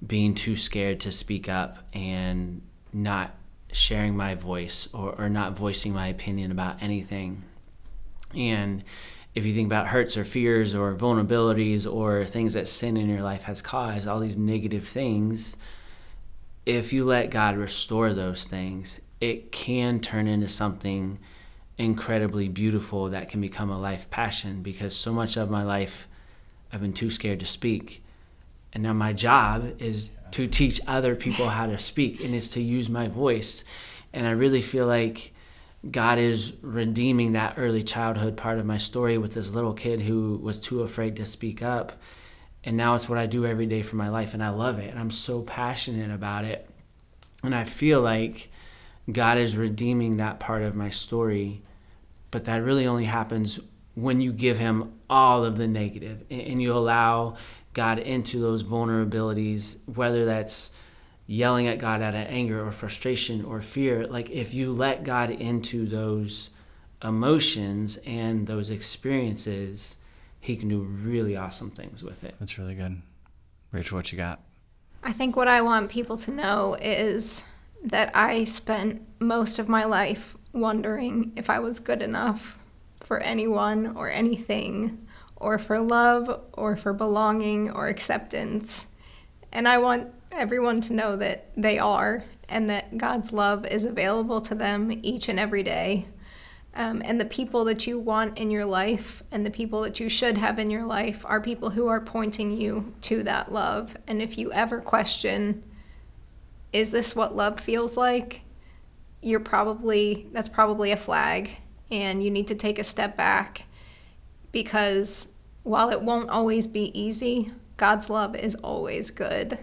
being 0.05 0.35
too 0.35 0.55
scared 0.55 0.99
to 1.01 1.11
speak 1.11 1.47
up 1.47 1.79
and 1.93 2.61
not 2.93 3.35
sharing 3.71 4.15
my 4.15 4.35
voice 4.35 4.87
or, 4.93 5.15
or 5.17 5.29
not 5.29 5.57
voicing 5.57 5.93
my 5.93 6.07
opinion 6.07 6.51
about 6.51 6.81
anything. 6.81 7.43
And 8.35 8.83
if 9.33 9.45
you 9.45 9.53
think 9.53 9.67
about 9.67 9.87
hurts 9.87 10.17
or 10.17 10.25
fears 10.25 10.75
or 10.75 10.93
vulnerabilities 10.95 11.91
or 11.91 12.25
things 12.25 12.53
that 12.53 12.67
sin 12.67 12.97
in 12.97 13.09
your 13.09 13.21
life 13.21 13.43
has 13.43 13.61
caused, 13.61 14.07
all 14.07 14.19
these 14.19 14.37
negative 14.37 14.87
things, 14.87 15.55
if 16.65 16.91
you 16.91 17.03
let 17.03 17.29
God 17.29 17.55
restore 17.55 18.13
those 18.13 18.45
things, 18.45 18.99
it 19.21 19.51
can 19.51 19.99
turn 19.99 20.27
into 20.27 20.49
something 20.49 21.19
incredibly 21.77 22.47
beautiful 22.47 23.09
that 23.09 23.29
can 23.29 23.39
become 23.39 23.69
a 23.69 23.79
life 23.79 24.09
passion 24.09 24.61
because 24.61 24.95
so 24.95 25.13
much 25.13 25.37
of 25.37 25.49
my 25.49 25.63
life 25.63 26.07
I've 26.71 26.81
been 26.81 26.93
too 26.93 27.09
scared 27.09 27.39
to 27.39 27.45
speak. 27.45 28.03
And 28.73 28.83
now 28.83 28.93
my 28.93 29.13
job 29.13 29.79
is 29.79 30.11
to 30.31 30.47
teach 30.47 30.81
other 30.87 31.15
people 31.15 31.49
how 31.49 31.67
to 31.67 31.77
speak 31.77 32.19
and 32.19 32.35
it's 32.35 32.49
to 32.49 32.61
use 32.61 32.89
my 32.89 33.07
voice. 33.07 33.63
And 34.11 34.27
I 34.27 34.31
really 34.31 34.61
feel 34.61 34.85
like 34.85 35.33
God 35.89 36.17
is 36.17 36.53
redeeming 36.61 37.33
that 37.33 37.53
early 37.57 37.83
childhood 37.83 38.35
part 38.35 38.59
of 38.59 38.65
my 38.65 38.77
story 38.77 39.17
with 39.17 39.33
this 39.33 39.51
little 39.51 39.73
kid 39.73 40.01
who 40.01 40.37
was 40.41 40.59
too 40.59 40.81
afraid 40.81 41.15
to 41.17 41.25
speak 41.25 41.61
up. 41.61 41.93
And 42.63 42.75
now 42.75 42.95
it's 42.95 43.07
what 43.07 43.19
I 43.19 43.27
do 43.27 43.45
every 43.45 43.67
day 43.67 43.81
for 43.81 43.95
my 43.95 44.09
life 44.09 44.33
and 44.33 44.43
I 44.43 44.49
love 44.49 44.79
it. 44.79 44.89
And 44.89 44.99
I'm 44.99 45.11
so 45.11 45.41
passionate 45.41 46.11
about 46.11 46.43
it. 46.43 46.69
And 47.43 47.55
I 47.55 47.63
feel 47.63 48.01
like 48.01 48.51
God 49.09 49.37
is 49.37 49.55
redeeming 49.55 50.17
that 50.17 50.39
part 50.39 50.63
of 50.63 50.75
my 50.75 50.89
story 50.89 51.61
but 52.31 52.45
that 52.45 52.63
really 52.63 52.85
only 52.85 53.05
happens 53.05 53.59
when 53.95 54.21
you 54.21 54.31
give 54.31 54.57
him 54.59 54.93
all 55.09 55.43
of 55.43 55.57
the 55.57 55.67
negative 55.67 56.23
and 56.29 56.61
you 56.61 56.71
allow 56.73 57.35
God 57.73 57.99
into 57.99 58.39
those 58.39 58.63
vulnerabilities, 58.63 59.77
whether 59.87 60.25
that's 60.25 60.71
yelling 61.25 61.67
at 61.67 61.77
God 61.77 62.01
out 62.01 62.15
of 62.15 62.27
anger 62.27 62.65
or 62.65 62.71
frustration 62.71 63.43
or 63.43 63.59
fear. 63.61 64.05
Like 64.05 64.29
if 64.29 64.53
you 64.53 64.71
let 64.71 65.03
God 65.03 65.29
into 65.29 65.85
those 65.85 66.51
emotions 67.03 67.97
and 68.05 68.47
those 68.47 68.69
experiences, 68.69 69.97
he 70.39 70.55
can 70.55 70.69
do 70.69 70.79
really 70.79 71.35
awesome 71.35 71.71
things 71.71 72.03
with 72.03 72.23
it. 72.23 72.35
That's 72.39 72.57
really 72.57 72.75
good. 72.75 73.01
Rachel, 73.71 73.97
what 73.97 74.11
you 74.11 74.17
got? 74.17 74.41
I 75.03 75.11
think 75.11 75.35
what 75.35 75.47
I 75.47 75.61
want 75.61 75.89
people 75.89 76.17
to 76.17 76.31
know 76.31 76.77
is 76.79 77.43
that 77.83 78.15
I 78.15 78.43
spent 78.45 79.01
most 79.19 79.59
of 79.59 79.67
my 79.67 79.83
life 79.83 80.36
wondering 80.59 81.31
if 81.35 81.49
I 81.49 81.59
was 81.59 81.79
good 81.79 82.01
enough 82.01 82.57
for 83.01 83.19
anyone 83.19 83.95
or 83.95 84.09
anything, 84.09 85.07
or 85.35 85.57
for 85.57 85.79
love, 85.79 86.41
or 86.53 86.75
for 86.75 86.93
belonging, 86.93 87.69
or 87.71 87.87
acceptance. 87.87 88.87
And 89.51 89.67
I 89.67 89.77
want 89.77 90.11
everyone 90.31 90.81
to 90.81 90.93
know 90.93 91.15
that 91.15 91.49
they 91.55 91.79
are, 91.79 92.25
and 92.49 92.69
that 92.69 92.97
God's 92.97 93.31
love 93.31 93.65
is 93.65 93.83
available 93.83 94.41
to 94.41 94.55
them 94.55 94.99
each 95.03 95.29
and 95.29 95.39
every 95.39 95.63
day. 95.63 96.07
Um, 96.75 97.01
and 97.03 97.19
the 97.19 97.25
people 97.25 97.65
that 97.65 97.87
you 97.87 97.97
want 97.97 98.37
in 98.37 98.51
your 98.51 98.65
life 98.65 99.23
and 99.31 99.43
the 99.45 99.49
people 99.49 99.81
that 99.81 99.99
you 99.99 100.09
should 100.09 100.37
have 100.37 100.59
in 100.59 100.69
your 100.69 100.85
life 100.85 101.25
are 101.25 101.41
people 101.41 101.71
who 101.71 101.87
are 101.87 101.99
pointing 101.99 102.51
you 102.51 102.93
to 103.01 103.23
that 103.23 103.51
love. 103.51 103.97
And 104.05 104.21
if 104.21 104.37
you 104.37 104.51
ever 104.51 104.79
question, 104.79 105.63
is 106.71 106.91
this 106.91 107.15
what 107.15 107.35
love 107.35 107.59
feels 107.59 107.97
like? 107.97 108.41
You're 109.21 109.39
probably 109.39 110.27
that's 110.31 110.49
probably 110.49 110.91
a 110.91 110.97
flag 110.97 111.51
and 111.89 112.23
you 112.23 112.29
need 112.29 112.47
to 112.47 112.55
take 112.55 112.79
a 112.79 112.83
step 112.83 113.15
back 113.17 113.63
because 114.51 115.29
while 115.63 115.89
it 115.89 116.01
won't 116.01 116.29
always 116.29 116.65
be 116.65 116.97
easy, 116.99 117.51
God's 117.75 118.09
love 118.09 118.35
is 118.35 118.55
always 118.55 119.11
good. 119.11 119.59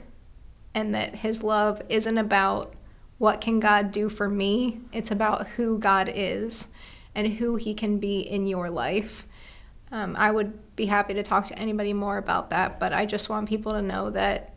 And 0.74 0.94
that 0.94 1.16
his 1.16 1.42
love 1.42 1.80
isn't 1.88 2.18
about 2.18 2.74
what 3.18 3.40
can 3.40 3.58
God 3.58 3.90
do 3.90 4.08
for 4.08 4.28
me? 4.28 4.80
It's 4.92 5.10
about 5.10 5.46
who 5.48 5.78
God 5.78 6.10
is 6.12 6.68
and 7.14 7.34
who 7.34 7.56
he 7.56 7.74
can 7.74 7.98
be 7.98 8.20
in 8.20 8.46
your 8.46 8.70
life. 8.70 9.26
Um, 9.90 10.16
I 10.16 10.30
would 10.30 10.76
be 10.76 10.86
happy 10.86 11.14
to 11.14 11.22
talk 11.22 11.46
to 11.46 11.58
anybody 11.58 11.92
more 11.92 12.18
about 12.18 12.50
that, 12.50 12.80
but 12.80 12.92
I 12.92 13.06
just 13.06 13.28
want 13.28 13.48
people 13.48 13.72
to 13.72 13.82
know 13.82 14.10
that 14.10 14.54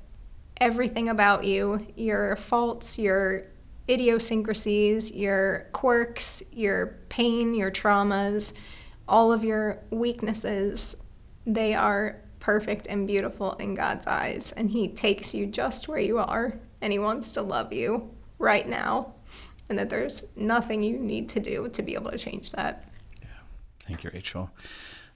everything 0.60 1.07
about 1.07 1.45
you, 1.45 1.86
your 1.95 2.36
faults, 2.36 2.98
your 2.98 3.45
idiosyncrasies, 3.89 5.11
your 5.11 5.68
quirks, 5.72 6.43
your 6.51 6.97
pain, 7.09 7.53
your 7.53 7.72
traumas, 7.72 8.53
all 9.07 9.31
of 9.31 9.43
your 9.43 9.80
weaknesses, 9.89 10.97
they 11.45 11.73
are 11.73 12.22
perfect 12.39 12.88
and 12.88 13.07
beautiful 13.07 13.53
in 13.53 13.76
God's 13.76 14.07
eyes. 14.07 14.53
And 14.55 14.69
He 14.69 14.89
takes 14.89 15.34
you 15.34 15.45
just 15.45 15.88
where 15.88 15.99
you 15.99 16.19
are 16.19 16.59
and 16.81 16.91
He 16.91 16.99
wants 16.99 17.31
to 17.34 17.41
love 17.41 17.73
you 17.73 18.09
right 18.39 18.68
now. 18.68 19.14
And 19.69 19.77
that 19.80 19.89
there's 19.89 20.26
nothing 20.35 20.81
you 20.81 20.97
need 20.97 21.27
to 21.30 21.41
do 21.41 21.68
to 21.69 21.81
be 21.81 21.93
able 21.93 22.11
to 22.11 22.18
change 22.18 22.51
that. 22.53 22.88
Yeah. 23.22 23.27
Thank 23.81 24.03
you, 24.03 24.11
Rachel. 24.14 24.49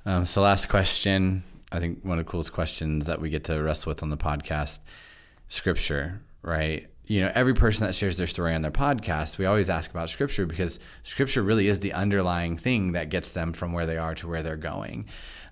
Um, 0.05 0.25
so, 0.25 0.41
last 0.41 0.67
question. 0.67 1.43
I 1.71 1.79
think 1.79 2.03
one 2.03 2.19
of 2.19 2.25
the 2.25 2.29
coolest 2.29 2.51
questions 2.51 3.05
that 3.05 3.21
we 3.21 3.29
get 3.29 3.45
to 3.45 3.61
wrestle 3.61 3.91
with 3.91 4.03
on 4.03 4.09
the 4.09 4.17
podcast 4.17 4.79
scripture, 5.47 6.21
right? 6.41 6.90
You 7.05 7.21
know, 7.21 7.31
every 7.33 7.53
person 7.53 7.85
that 7.85 7.93
shares 7.93 8.17
their 8.17 8.27
story 8.27 8.53
on 8.53 8.61
their 8.61 8.71
podcast, 8.71 9.37
we 9.37 9.45
always 9.45 9.69
ask 9.69 9.91
about 9.91 10.09
scripture 10.09 10.45
because 10.45 10.79
scripture 11.03 11.41
really 11.41 11.67
is 11.67 11.79
the 11.79 11.93
underlying 11.93 12.57
thing 12.57 12.93
that 12.93 13.09
gets 13.09 13.33
them 13.33 13.53
from 13.53 13.73
where 13.73 13.85
they 13.85 13.97
are 13.97 14.15
to 14.15 14.27
where 14.27 14.43
they're 14.43 14.55
going. 14.55 15.05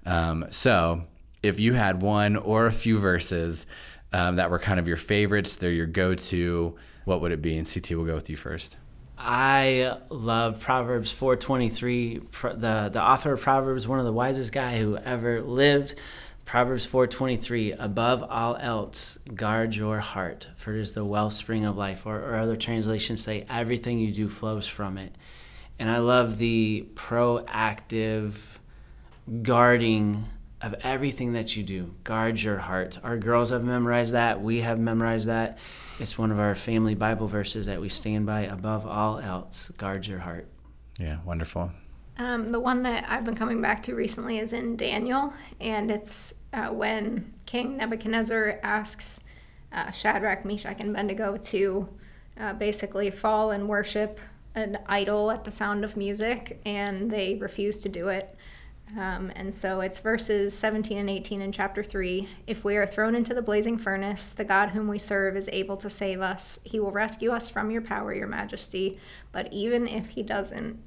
Um, 0.06 0.46
so, 0.52 1.04
if 1.42 1.60
you 1.60 1.74
had 1.74 2.02
one 2.02 2.36
or 2.36 2.66
a 2.66 2.72
few 2.72 3.00
verses 3.00 3.66
um, 4.12 4.38
that 4.38 4.50
were 4.50 4.60
kind 4.60 4.80
of 4.80 4.88
your 4.88 4.98
favorites, 4.98 5.56
they're 5.56 5.72
your 5.72 5.86
go 5.86 6.16
to, 6.16 6.76
what 7.06 7.22
would 7.22 7.32
it 7.32 7.42
be? 7.42 7.58
And 7.58 7.72
CT 7.72 7.92
will 7.92 8.06
go 8.06 8.16
with 8.16 8.30
you 8.30 8.38
first. 8.38 8.78
I 9.18 9.98
love 10.10 10.62
Proverbs 10.62 11.12
4:23. 11.14 12.22
The 12.62 12.90
the 12.90 13.04
author 13.04 13.34
of 13.34 13.42
Proverbs, 13.42 13.86
one 13.86 14.00
of 14.00 14.06
the 14.06 14.14
wisest 14.14 14.54
guy 14.54 14.80
who 14.80 14.96
ever 14.96 15.42
lived. 15.42 15.96
Proverbs 16.50 16.88
4:23 16.88 17.76
above 17.78 18.26
all 18.28 18.56
else 18.56 19.20
guard 19.36 19.76
your 19.76 20.00
heart 20.00 20.48
for 20.56 20.76
it 20.76 20.82
is 20.82 20.94
the 20.94 21.06
wellspring 21.06 21.64
of 21.64 21.78
life 21.78 22.08
or, 22.08 22.18
or 22.18 22.38
other 22.38 22.56
translations 22.56 23.24
say 23.24 23.46
everything 23.48 24.00
you 24.00 24.12
do 24.12 24.28
flows 24.28 24.66
from 24.66 24.98
it. 24.98 25.14
And 25.78 25.92
I 25.92 26.00
love 26.00 26.40
the 26.40 26.88
proactive 26.96 28.58
guarding 29.44 30.26
of 30.60 30.74
everything 30.82 31.34
that 31.34 31.56
you 31.56 31.62
do. 31.62 31.94
Guard 32.04 32.42
your 32.42 32.58
heart. 32.58 32.98
Our 33.04 33.20
girls 33.20 33.52
have 33.52 33.64
memorized 33.64 34.16
that. 34.16 34.42
We 34.42 34.62
have 34.62 34.80
memorized 34.80 35.28
that. 35.28 35.60
It's 36.00 36.18
one 36.18 36.32
of 36.32 36.40
our 36.40 36.56
family 36.56 36.96
Bible 36.96 37.28
verses 37.28 37.68
that 37.68 37.80
we 37.80 37.90
stand 37.90 38.26
by 38.26 38.42
above 38.42 38.88
all 38.88 39.20
else. 39.20 39.70
Guard 39.78 40.08
your 40.08 40.20
heart. 40.20 40.48
Yeah, 41.00 41.20
wonderful. 41.24 41.74
Um, 42.18 42.52
the 42.52 42.60
one 42.60 42.84
that 42.84 43.06
I've 43.08 43.24
been 43.24 43.36
coming 43.36 43.62
back 43.62 43.84
to 43.84 43.96
recently 43.96 44.40
is 44.40 44.52
in 44.52 44.76
Daniel, 44.76 45.32
and 45.62 45.90
it's 45.90 46.34
uh, 46.54 46.68
when 46.68 47.34
King 47.46 47.78
Nebuchadnezzar 47.78 48.60
asks 48.64 49.22
uh, 49.72 49.92
Shadrach, 49.92 50.46
Meshach, 50.46 50.80
and 50.80 50.90
Abednego 50.90 51.38
to 51.38 51.90
uh, 52.40 52.54
basically 52.54 53.12
fall 53.12 53.52
and 53.52 53.68
worship 53.68 54.20
an 54.56 54.80
idol 54.88 55.32
at 55.32 55.44
the 55.44 55.52
sound 55.52 55.84
of 55.84 55.96
music, 55.96 56.60
and 56.66 57.12
they 57.12 57.36
refuse 57.36 57.80
to 57.80 57.90
do 57.90 58.08
it. 58.08 58.36
Um, 58.98 59.32
and 59.36 59.54
so 59.54 59.82
it's 59.82 60.00
verses 60.00 60.58
17 60.58 60.98
and 60.98 61.10
18 61.10 61.42
in 61.42 61.52
chapter 61.52 61.84
3. 61.84 62.28
If 62.48 62.64
we 62.64 62.76
are 62.76 62.88
thrown 62.88 63.14
into 63.14 63.36
the 63.36 63.42
blazing 63.42 63.78
furnace, 63.78 64.32
the 64.32 64.44
God 64.44 64.70
whom 64.70 64.88
we 64.88 64.98
serve 64.98 65.38
is 65.38 65.48
able 65.54 65.78
to 65.78 65.90
save 65.90 66.22
us. 66.22 66.60
He 66.64 66.80
will 66.80 66.92
rescue 66.92 67.32
us 67.32 67.50
from 67.50 67.70
your 67.70 67.84
power, 67.84 68.14
your 68.14 68.28
majesty. 68.28 69.00
But 69.32 69.54
even 69.54 69.88
if 69.88 70.08
he 70.10 70.24
doesn't, 70.24 70.82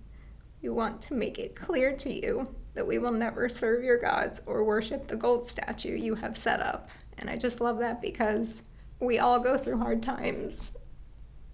we 0.60 0.68
want 0.68 1.00
to 1.02 1.14
make 1.14 1.38
it 1.38 1.54
clear 1.54 1.92
to 1.92 2.12
you 2.12 2.48
that 2.74 2.86
we 2.86 2.98
will 2.98 3.12
never 3.12 3.48
serve 3.48 3.84
your 3.84 3.98
gods 3.98 4.40
or 4.46 4.64
worship 4.64 5.08
the 5.08 5.16
gold 5.16 5.46
statue 5.46 5.96
you 5.96 6.14
have 6.16 6.36
set 6.36 6.60
up. 6.60 6.88
And 7.18 7.28
I 7.28 7.36
just 7.36 7.60
love 7.60 7.78
that 7.78 8.00
because 8.00 8.62
we 8.98 9.18
all 9.18 9.38
go 9.38 9.58
through 9.58 9.78
hard 9.78 10.02
times, 10.02 10.72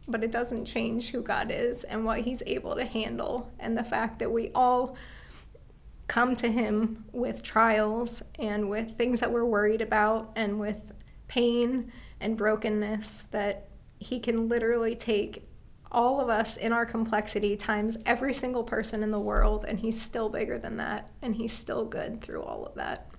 but 0.07 0.23
it 0.23 0.31
doesn't 0.31 0.67
change 0.67 1.11
who 1.11 1.23
God 1.23 1.51
is 1.51 1.85
and 1.85 2.05
what 2.05 2.21
he's 2.21 2.43
able 2.47 2.77
to 2.77 2.85
handle. 2.85 3.51
And 3.59 3.77
the 3.77 3.85
fact 3.85 4.19
that 4.21 4.31
we 4.31 4.51
all 4.55 4.97
come 6.07 6.37
to 6.37 6.51
him 6.51 7.05
with 7.13 7.43
trials 7.43 8.23
and 8.39 8.71
with 8.71 8.97
things 8.97 9.21
that 9.21 9.33
we're 9.33 9.45
worried 9.45 9.83
about 9.83 10.33
and 10.37 10.59
with 10.59 10.93
pain 11.27 11.93
and 12.21 12.37
brokenness 12.37 13.25
that 13.25 13.69
he 13.99 14.19
can 14.21 14.49
literally 14.49 14.95
take 14.95 15.48
all 15.91 16.21
of 16.21 16.29
us 16.29 16.57
in 16.57 16.73
our 16.73 16.85
complexity 16.85 17.57
times 17.57 17.99
every 18.05 18.35
single 18.35 18.63
person 18.63 19.03
in 19.03 19.11
the 19.11 19.21
world 19.21 19.65
and 19.67 19.79
he's 19.81 20.01
still 20.01 20.29
bigger 20.29 20.59
than 20.59 20.77
that 20.77 21.11
and 21.23 21.35
he's 21.35 21.53
still 21.53 21.85
good 21.85 22.21
through 22.23 22.43
all 22.43 22.67
of 22.67 22.75
that. 22.75 23.11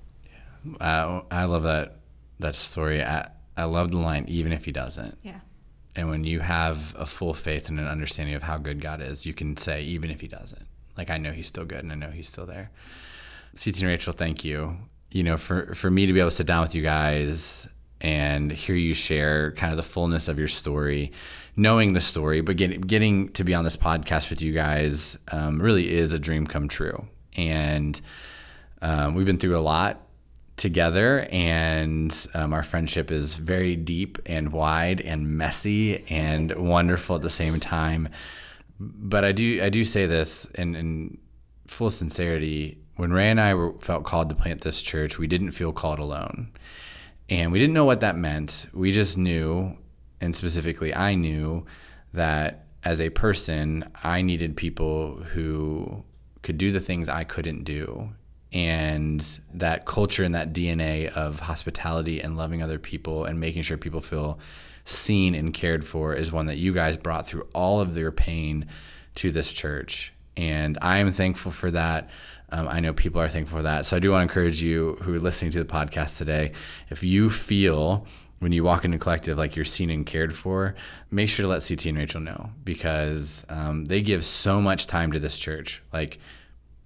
Uh, 0.79 1.21
i 1.31 1.45
love 1.45 1.63
that 1.63 1.95
that 2.39 2.55
story. 2.55 3.03
I, 3.03 3.29
I 3.57 3.65
love 3.65 3.91
the 3.91 3.97
line 3.97 4.25
even 4.27 4.53
if 4.53 4.65
he 4.65 4.71
doesn't. 4.71 5.17
Yeah. 5.23 5.39
And 5.95 6.09
when 6.09 6.23
you 6.23 6.39
have 6.39 6.95
a 6.97 7.05
full 7.05 7.33
faith 7.33 7.67
and 7.67 7.79
an 7.79 7.87
understanding 7.87 8.35
of 8.35 8.43
how 8.43 8.57
good 8.57 8.81
god 8.81 9.01
is 9.01 9.25
you 9.25 9.33
can 9.33 9.57
say 9.57 9.81
even 9.83 10.09
if 10.11 10.21
he 10.21 10.27
doesn't. 10.27 10.65
Like 10.97 11.09
I 11.09 11.17
know 11.17 11.31
he's 11.31 11.47
still 11.47 11.65
good 11.65 11.79
and 11.79 11.91
I 11.91 11.95
know 11.95 12.09
he's 12.09 12.29
still 12.29 12.45
there. 12.45 12.71
CT 13.61 13.79
and 13.79 13.87
Rachel, 13.87 14.13
thank 14.13 14.43
you. 14.45 14.77
You 15.11 15.23
know, 15.23 15.37
for 15.37 15.73
for 15.73 15.89
me 15.89 16.05
to 16.05 16.13
be 16.13 16.19
able 16.19 16.29
to 16.29 16.35
sit 16.35 16.45
down 16.45 16.61
with 16.61 16.75
you 16.75 16.83
guys 16.83 17.67
and 18.01 18.51
hear 18.51 18.75
you 18.75 18.93
share 18.93 19.51
kind 19.53 19.71
of 19.71 19.77
the 19.77 19.83
fullness 19.83 20.27
of 20.27 20.39
your 20.39 20.47
story, 20.47 21.11
knowing 21.55 21.93
the 21.93 22.01
story, 22.01 22.41
but 22.41 22.57
getting 22.57 22.81
getting 22.81 23.29
to 23.29 23.43
be 23.43 23.53
on 23.53 23.63
this 23.63 23.77
podcast 23.77 24.29
with 24.29 24.41
you 24.41 24.53
guys 24.53 25.17
um, 25.31 25.61
really 25.61 25.93
is 25.93 26.13
a 26.13 26.19
dream 26.19 26.47
come 26.47 26.67
true. 26.67 27.07
And 27.35 27.99
um, 28.81 29.15
we've 29.15 29.25
been 29.25 29.37
through 29.37 29.57
a 29.57 29.61
lot 29.61 30.01
together, 30.57 31.27
and 31.31 32.27
um, 32.33 32.53
our 32.53 32.63
friendship 32.63 33.11
is 33.11 33.35
very 33.35 33.75
deep 33.75 34.19
and 34.25 34.51
wide 34.51 35.01
and 35.01 35.37
messy 35.37 36.05
and 36.09 36.53
wonderful 36.55 37.15
at 37.15 37.21
the 37.21 37.29
same 37.29 37.59
time 37.59 38.09
but 38.79 39.25
I 39.25 39.31
do 39.31 39.61
I 39.61 39.69
do 39.69 39.83
say 39.83 40.05
this 40.05 40.45
in, 40.55 40.75
in 40.75 41.17
full 41.67 41.89
sincerity. 41.89 42.77
When 42.95 43.13
Ray 43.13 43.29
and 43.29 43.39
I 43.39 43.53
were, 43.53 43.73
felt 43.79 44.03
called 44.03 44.27
to 44.29 44.35
plant 44.35 44.61
this 44.61 44.81
church, 44.81 45.17
we 45.17 45.27
didn't 45.27 45.51
feel 45.51 45.71
called 45.71 45.99
alone, 45.99 46.51
and 47.29 47.51
we 47.51 47.59
didn't 47.59 47.73
know 47.73 47.85
what 47.85 48.01
that 48.01 48.17
meant. 48.17 48.67
We 48.73 48.91
just 48.91 49.17
knew, 49.17 49.77
and 50.19 50.35
specifically, 50.35 50.93
I 50.93 51.15
knew 51.15 51.65
that 52.13 52.65
as 52.83 52.99
a 52.99 53.09
person, 53.09 53.89
I 54.03 54.21
needed 54.21 54.55
people 54.55 55.17
who 55.17 56.03
could 56.41 56.57
do 56.57 56.71
the 56.71 56.79
things 56.79 57.09
I 57.09 57.23
couldn't 57.23 57.63
do. 57.63 58.09
And 58.51 59.21
that 59.53 59.85
culture 59.85 60.23
and 60.23 60.33
that 60.33 60.53
DNA 60.53 61.09
of 61.09 61.39
hospitality 61.39 62.19
and 62.19 62.35
loving 62.35 62.63
other 62.63 62.79
people 62.79 63.25
and 63.25 63.39
making 63.39 63.61
sure 63.61 63.77
people 63.77 64.01
feel 64.01 64.39
seen 64.85 65.35
and 65.35 65.53
cared 65.53 65.85
for 65.85 66.15
is 66.15 66.31
one 66.31 66.47
that 66.47 66.57
you 66.57 66.73
guys 66.73 66.97
brought 66.97 67.27
through 67.27 67.47
all 67.53 67.79
of 67.79 67.93
their 67.93 68.11
pain 68.11 68.65
to 69.15 69.29
this 69.29 69.53
church. 69.53 70.13
And 70.35 70.79
I 70.81 70.97
am 70.97 71.11
thankful 71.11 71.51
for 71.51 71.69
that. 71.71 72.09
Um, 72.51 72.67
I 72.67 72.79
know 72.79 72.93
people 72.93 73.21
are 73.21 73.29
thankful 73.29 73.59
for 73.59 73.63
that. 73.63 73.85
So 73.85 73.95
I 73.95 73.99
do 73.99 74.11
want 74.11 74.19
to 74.19 74.23
encourage 74.23 74.61
you 74.61 74.97
who 75.01 75.13
are 75.13 75.19
listening 75.19 75.51
to 75.51 75.59
the 75.59 75.71
podcast 75.71 76.17
today 76.17 76.51
if 76.89 77.03
you 77.03 77.29
feel 77.29 78.07
when 78.39 78.51
you 78.51 78.63
walk 78.63 78.85
into 78.85 78.97
collective 78.97 79.37
like 79.37 79.55
you're 79.55 79.65
seen 79.65 79.89
and 79.89 80.05
cared 80.05 80.33
for 80.33 80.73
make 81.11 81.29
sure 81.29 81.43
to 81.43 81.49
let 81.49 81.61
ct 81.61 81.85
and 81.85 81.97
rachel 81.97 82.21
know 82.21 82.49
because 82.63 83.45
um, 83.49 83.85
they 83.85 84.01
give 84.01 84.23
so 84.23 84.61
much 84.61 84.87
time 84.87 85.11
to 85.11 85.19
this 85.19 85.37
church. 85.37 85.83
Like 85.93 86.19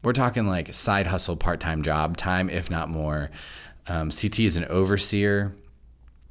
we're 0.04 0.14
talking 0.14 0.48
like 0.48 0.74
side 0.74 1.08
hustle 1.08 1.38
part-time 1.38 1.84
job 1.84 2.18
time 2.18 2.50
if 2.50 2.70
not 2.70 2.90
more. 2.90 3.32
Um, 3.88 4.10
ct 4.10 4.40
is 4.40 4.58
an 4.58 4.66
overseer 4.66 5.56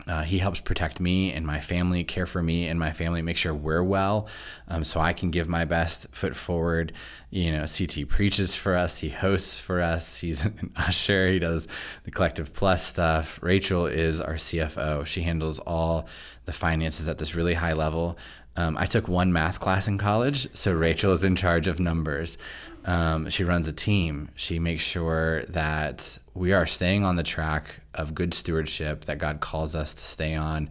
uh, 0.06 0.22
he 0.22 0.38
helps 0.38 0.60
protect 0.60 0.98
me 0.98 1.32
and 1.32 1.46
my 1.46 1.60
family, 1.60 2.02
care 2.02 2.26
for 2.26 2.42
me 2.42 2.66
and 2.66 2.78
my 2.78 2.92
family, 2.92 3.22
make 3.22 3.36
sure 3.36 3.54
we're 3.54 3.82
well, 3.82 4.26
um, 4.68 4.82
so 4.82 5.00
I 5.00 5.12
can 5.12 5.30
give 5.30 5.48
my 5.48 5.64
best 5.64 6.08
foot 6.12 6.34
forward. 6.34 6.92
You 7.30 7.52
know, 7.52 7.66
CT 7.66 8.08
preaches 8.08 8.56
for 8.56 8.76
us, 8.76 8.98
he 8.98 9.08
hosts 9.10 9.58
for 9.58 9.80
us, 9.80 10.18
he's 10.20 10.44
an 10.44 10.72
usher, 10.76 11.28
he 11.28 11.38
does 11.38 11.68
the 12.04 12.10
Collective 12.10 12.52
Plus 12.52 12.84
stuff. 12.84 13.38
Rachel 13.42 13.86
is 13.86 14.20
our 14.20 14.34
CFO. 14.34 15.06
She 15.06 15.22
handles 15.22 15.58
all 15.60 16.08
the 16.46 16.52
finances 16.52 17.06
at 17.06 17.18
this 17.18 17.34
really 17.34 17.54
high 17.54 17.74
level. 17.74 18.18
Um, 18.56 18.76
I 18.76 18.86
took 18.86 19.08
one 19.08 19.32
math 19.32 19.60
class 19.60 19.88
in 19.88 19.98
college, 19.98 20.48
so 20.54 20.72
Rachel 20.72 21.12
is 21.12 21.24
in 21.24 21.36
charge 21.36 21.68
of 21.68 21.80
numbers. 21.80 22.36
Um, 22.84 23.30
she 23.30 23.44
runs 23.44 23.68
a 23.68 23.72
team. 23.72 24.30
She 24.34 24.58
makes 24.58 24.82
sure 24.82 25.44
that 25.44 26.18
we 26.34 26.52
are 26.52 26.66
staying 26.66 27.04
on 27.04 27.16
the 27.16 27.22
track 27.22 27.81
of 27.94 28.14
good 28.14 28.34
stewardship 28.34 29.04
that 29.04 29.18
God 29.18 29.40
calls 29.40 29.74
us 29.74 29.94
to 29.94 30.04
stay 30.04 30.34
on. 30.34 30.70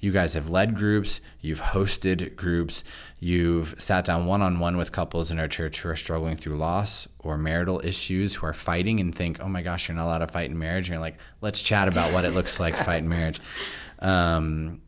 You 0.00 0.12
guys 0.12 0.32
have 0.32 0.48
led 0.48 0.76
groups, 0.76 1.20
you've 1.42 1.60
hosted 1.60 2.34
groups, 2.34 2.84
you've 3.18 3.74
sat 3.78 4.06
down 4.06 4.24
one 4.24 4.40
on 4.40 4.58
one 4.58 4.78
with 4.78 4.92
couples 4.92 5.30
in 5.30 5.38
our 5.38 5.48
church 5.48 5.80
who 5.80 5.90
are 5.90 5.96
struggling 5.96 6.36
through 6.36 6.56
loss 6.56 7.06
or 7.18 7.36
marital 7.36 7.82
issues, 7.84 8.34
who 8.34 8.46
are 8.46 8.54
fighting 8.54 8.98
and 8.98 9.14
think, 9.14 9.40
oh 9.40 9.48
my 9.48 9.60
gosh, 9.60 9.88
you're 9.88 9.96
not 9.96 10.06
allowed 10.06 10.18
to 10.18 10.26
fight 10.26 10.48
in 10.48 10.58
marriage. 10.58 10.88
And 10.88 10.94
you're 10.94 11.02
like, 11.02 11.20
let's 11.42 11.60
chat 11.60 11.86
about 11.86 12.14
what 12.14 12.24
it 12.24 12.30
looks 12.30 12.58
like 12.58 12.76
to 12.76 12.84
fight 12.84 13.02
in 13.02 13.10
marriage. 13.10 13.40
Um, 13.98 14.80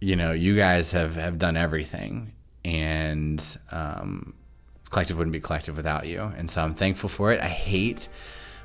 you 0.00 0.16
know, 0.16 0.32
you 0.32 0.56
guys 0.56 0.92
have, 0.92 1.16
have 1.16 1.38
done 1.38 1.58
everything. 1.58 2.32
And 2.64 3.44
um, 3.70 4.32
collective 4.88 5.18
wouldn't 5.18 5.32
be 5.32 5.40
collective 5.40 5.76
without 5.76 6.06
you. 6.06 6.20
And 6.38 6.50
so 6.50 6.62
I'm 6.62 6.72
thankful 6.72 7.10
for 7.10 7.32
it. 7.32 7.40
I 7.40 7.48
hate 7.48 8.08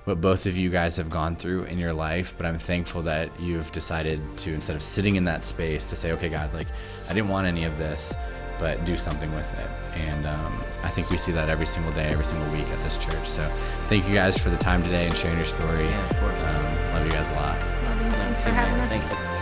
what 0.06 0.22
both 0.22 0.46
of 0.46 0.58
you 0.58 0.70
guys 0.70 0.96
have 0.98 1.10
gone 1.10 1.36
through 1.36 1.64
in 1.64 1.78
your 1.78 1.94
life, 1.94 2.34
but 2.38 2.46
I'm 2.46 2.58
thankful 2.58 3.02
that 3.04 3.30
you've 3.40 3.72
decided 3.72 4.22
to, 4.40 4.54
instead 4.54 4.76
of 4.76 4.82
sitting 4.82 5.16
in 5.16 5.24
that 5.26 5.44
space, 5.44 5.86
to 5.90 5.96
say, 5.96 6.12
okay, 6.14 6.30
God, 6.30 6.54
like, 6.54 6.68
I 7.10 7.14
didn't 7.14 7.30
want 7.30 7.48
any 7.48 7.66
of 7.66 7.78
this, 7.78 8.16
but 8.60 8.84
do 8.86 8.98
something 8.98 9.32
with 9.34 9.54
it. 9.58 9.96
And 9.96 10.26
um, 10.26 10.60
I 10.84 10.90
think 10.90 11.10
we 11.10 11.18
see 11.18 11.32
that 11.34 11.50
every 11.50 11.68
single 11.68 11.92
day, 11.94 12.06
every 12.06 12.26
single 12.26 12.50
week 12.52 12.68
at 12.68 12.82
this 12.82 12.98
church. 12.98 13.28
So 13.28 13.50
thank 13.86 14.08
you 14.08 14.14
guys 14.14 14.38
for 14.38 14.50
the 14.50 14.58
time 14.58 14.84
today 14.84 15.08
and 15.08 15.16
sharing 15.16 15.38
your 15.38 15.46
story. 15.46 15.86
Yeah, 15.86 16.10
of 16.10 16.20
course. 16.20 16.44
Um, 16.44 16.94
love 16.94 17.06
you 17.06 17.12
guys 17.12 17.30
a 17.30 17.36
lot. 17.36 17.60
Love 17.60 18.06
you. 18.06 18.12
Thanks 18.12 18.44
for 18.44 18.50
having 18.50 18.80
us. 18.82 18.90
Thank 18.90 19.04
you. 19.04 19.39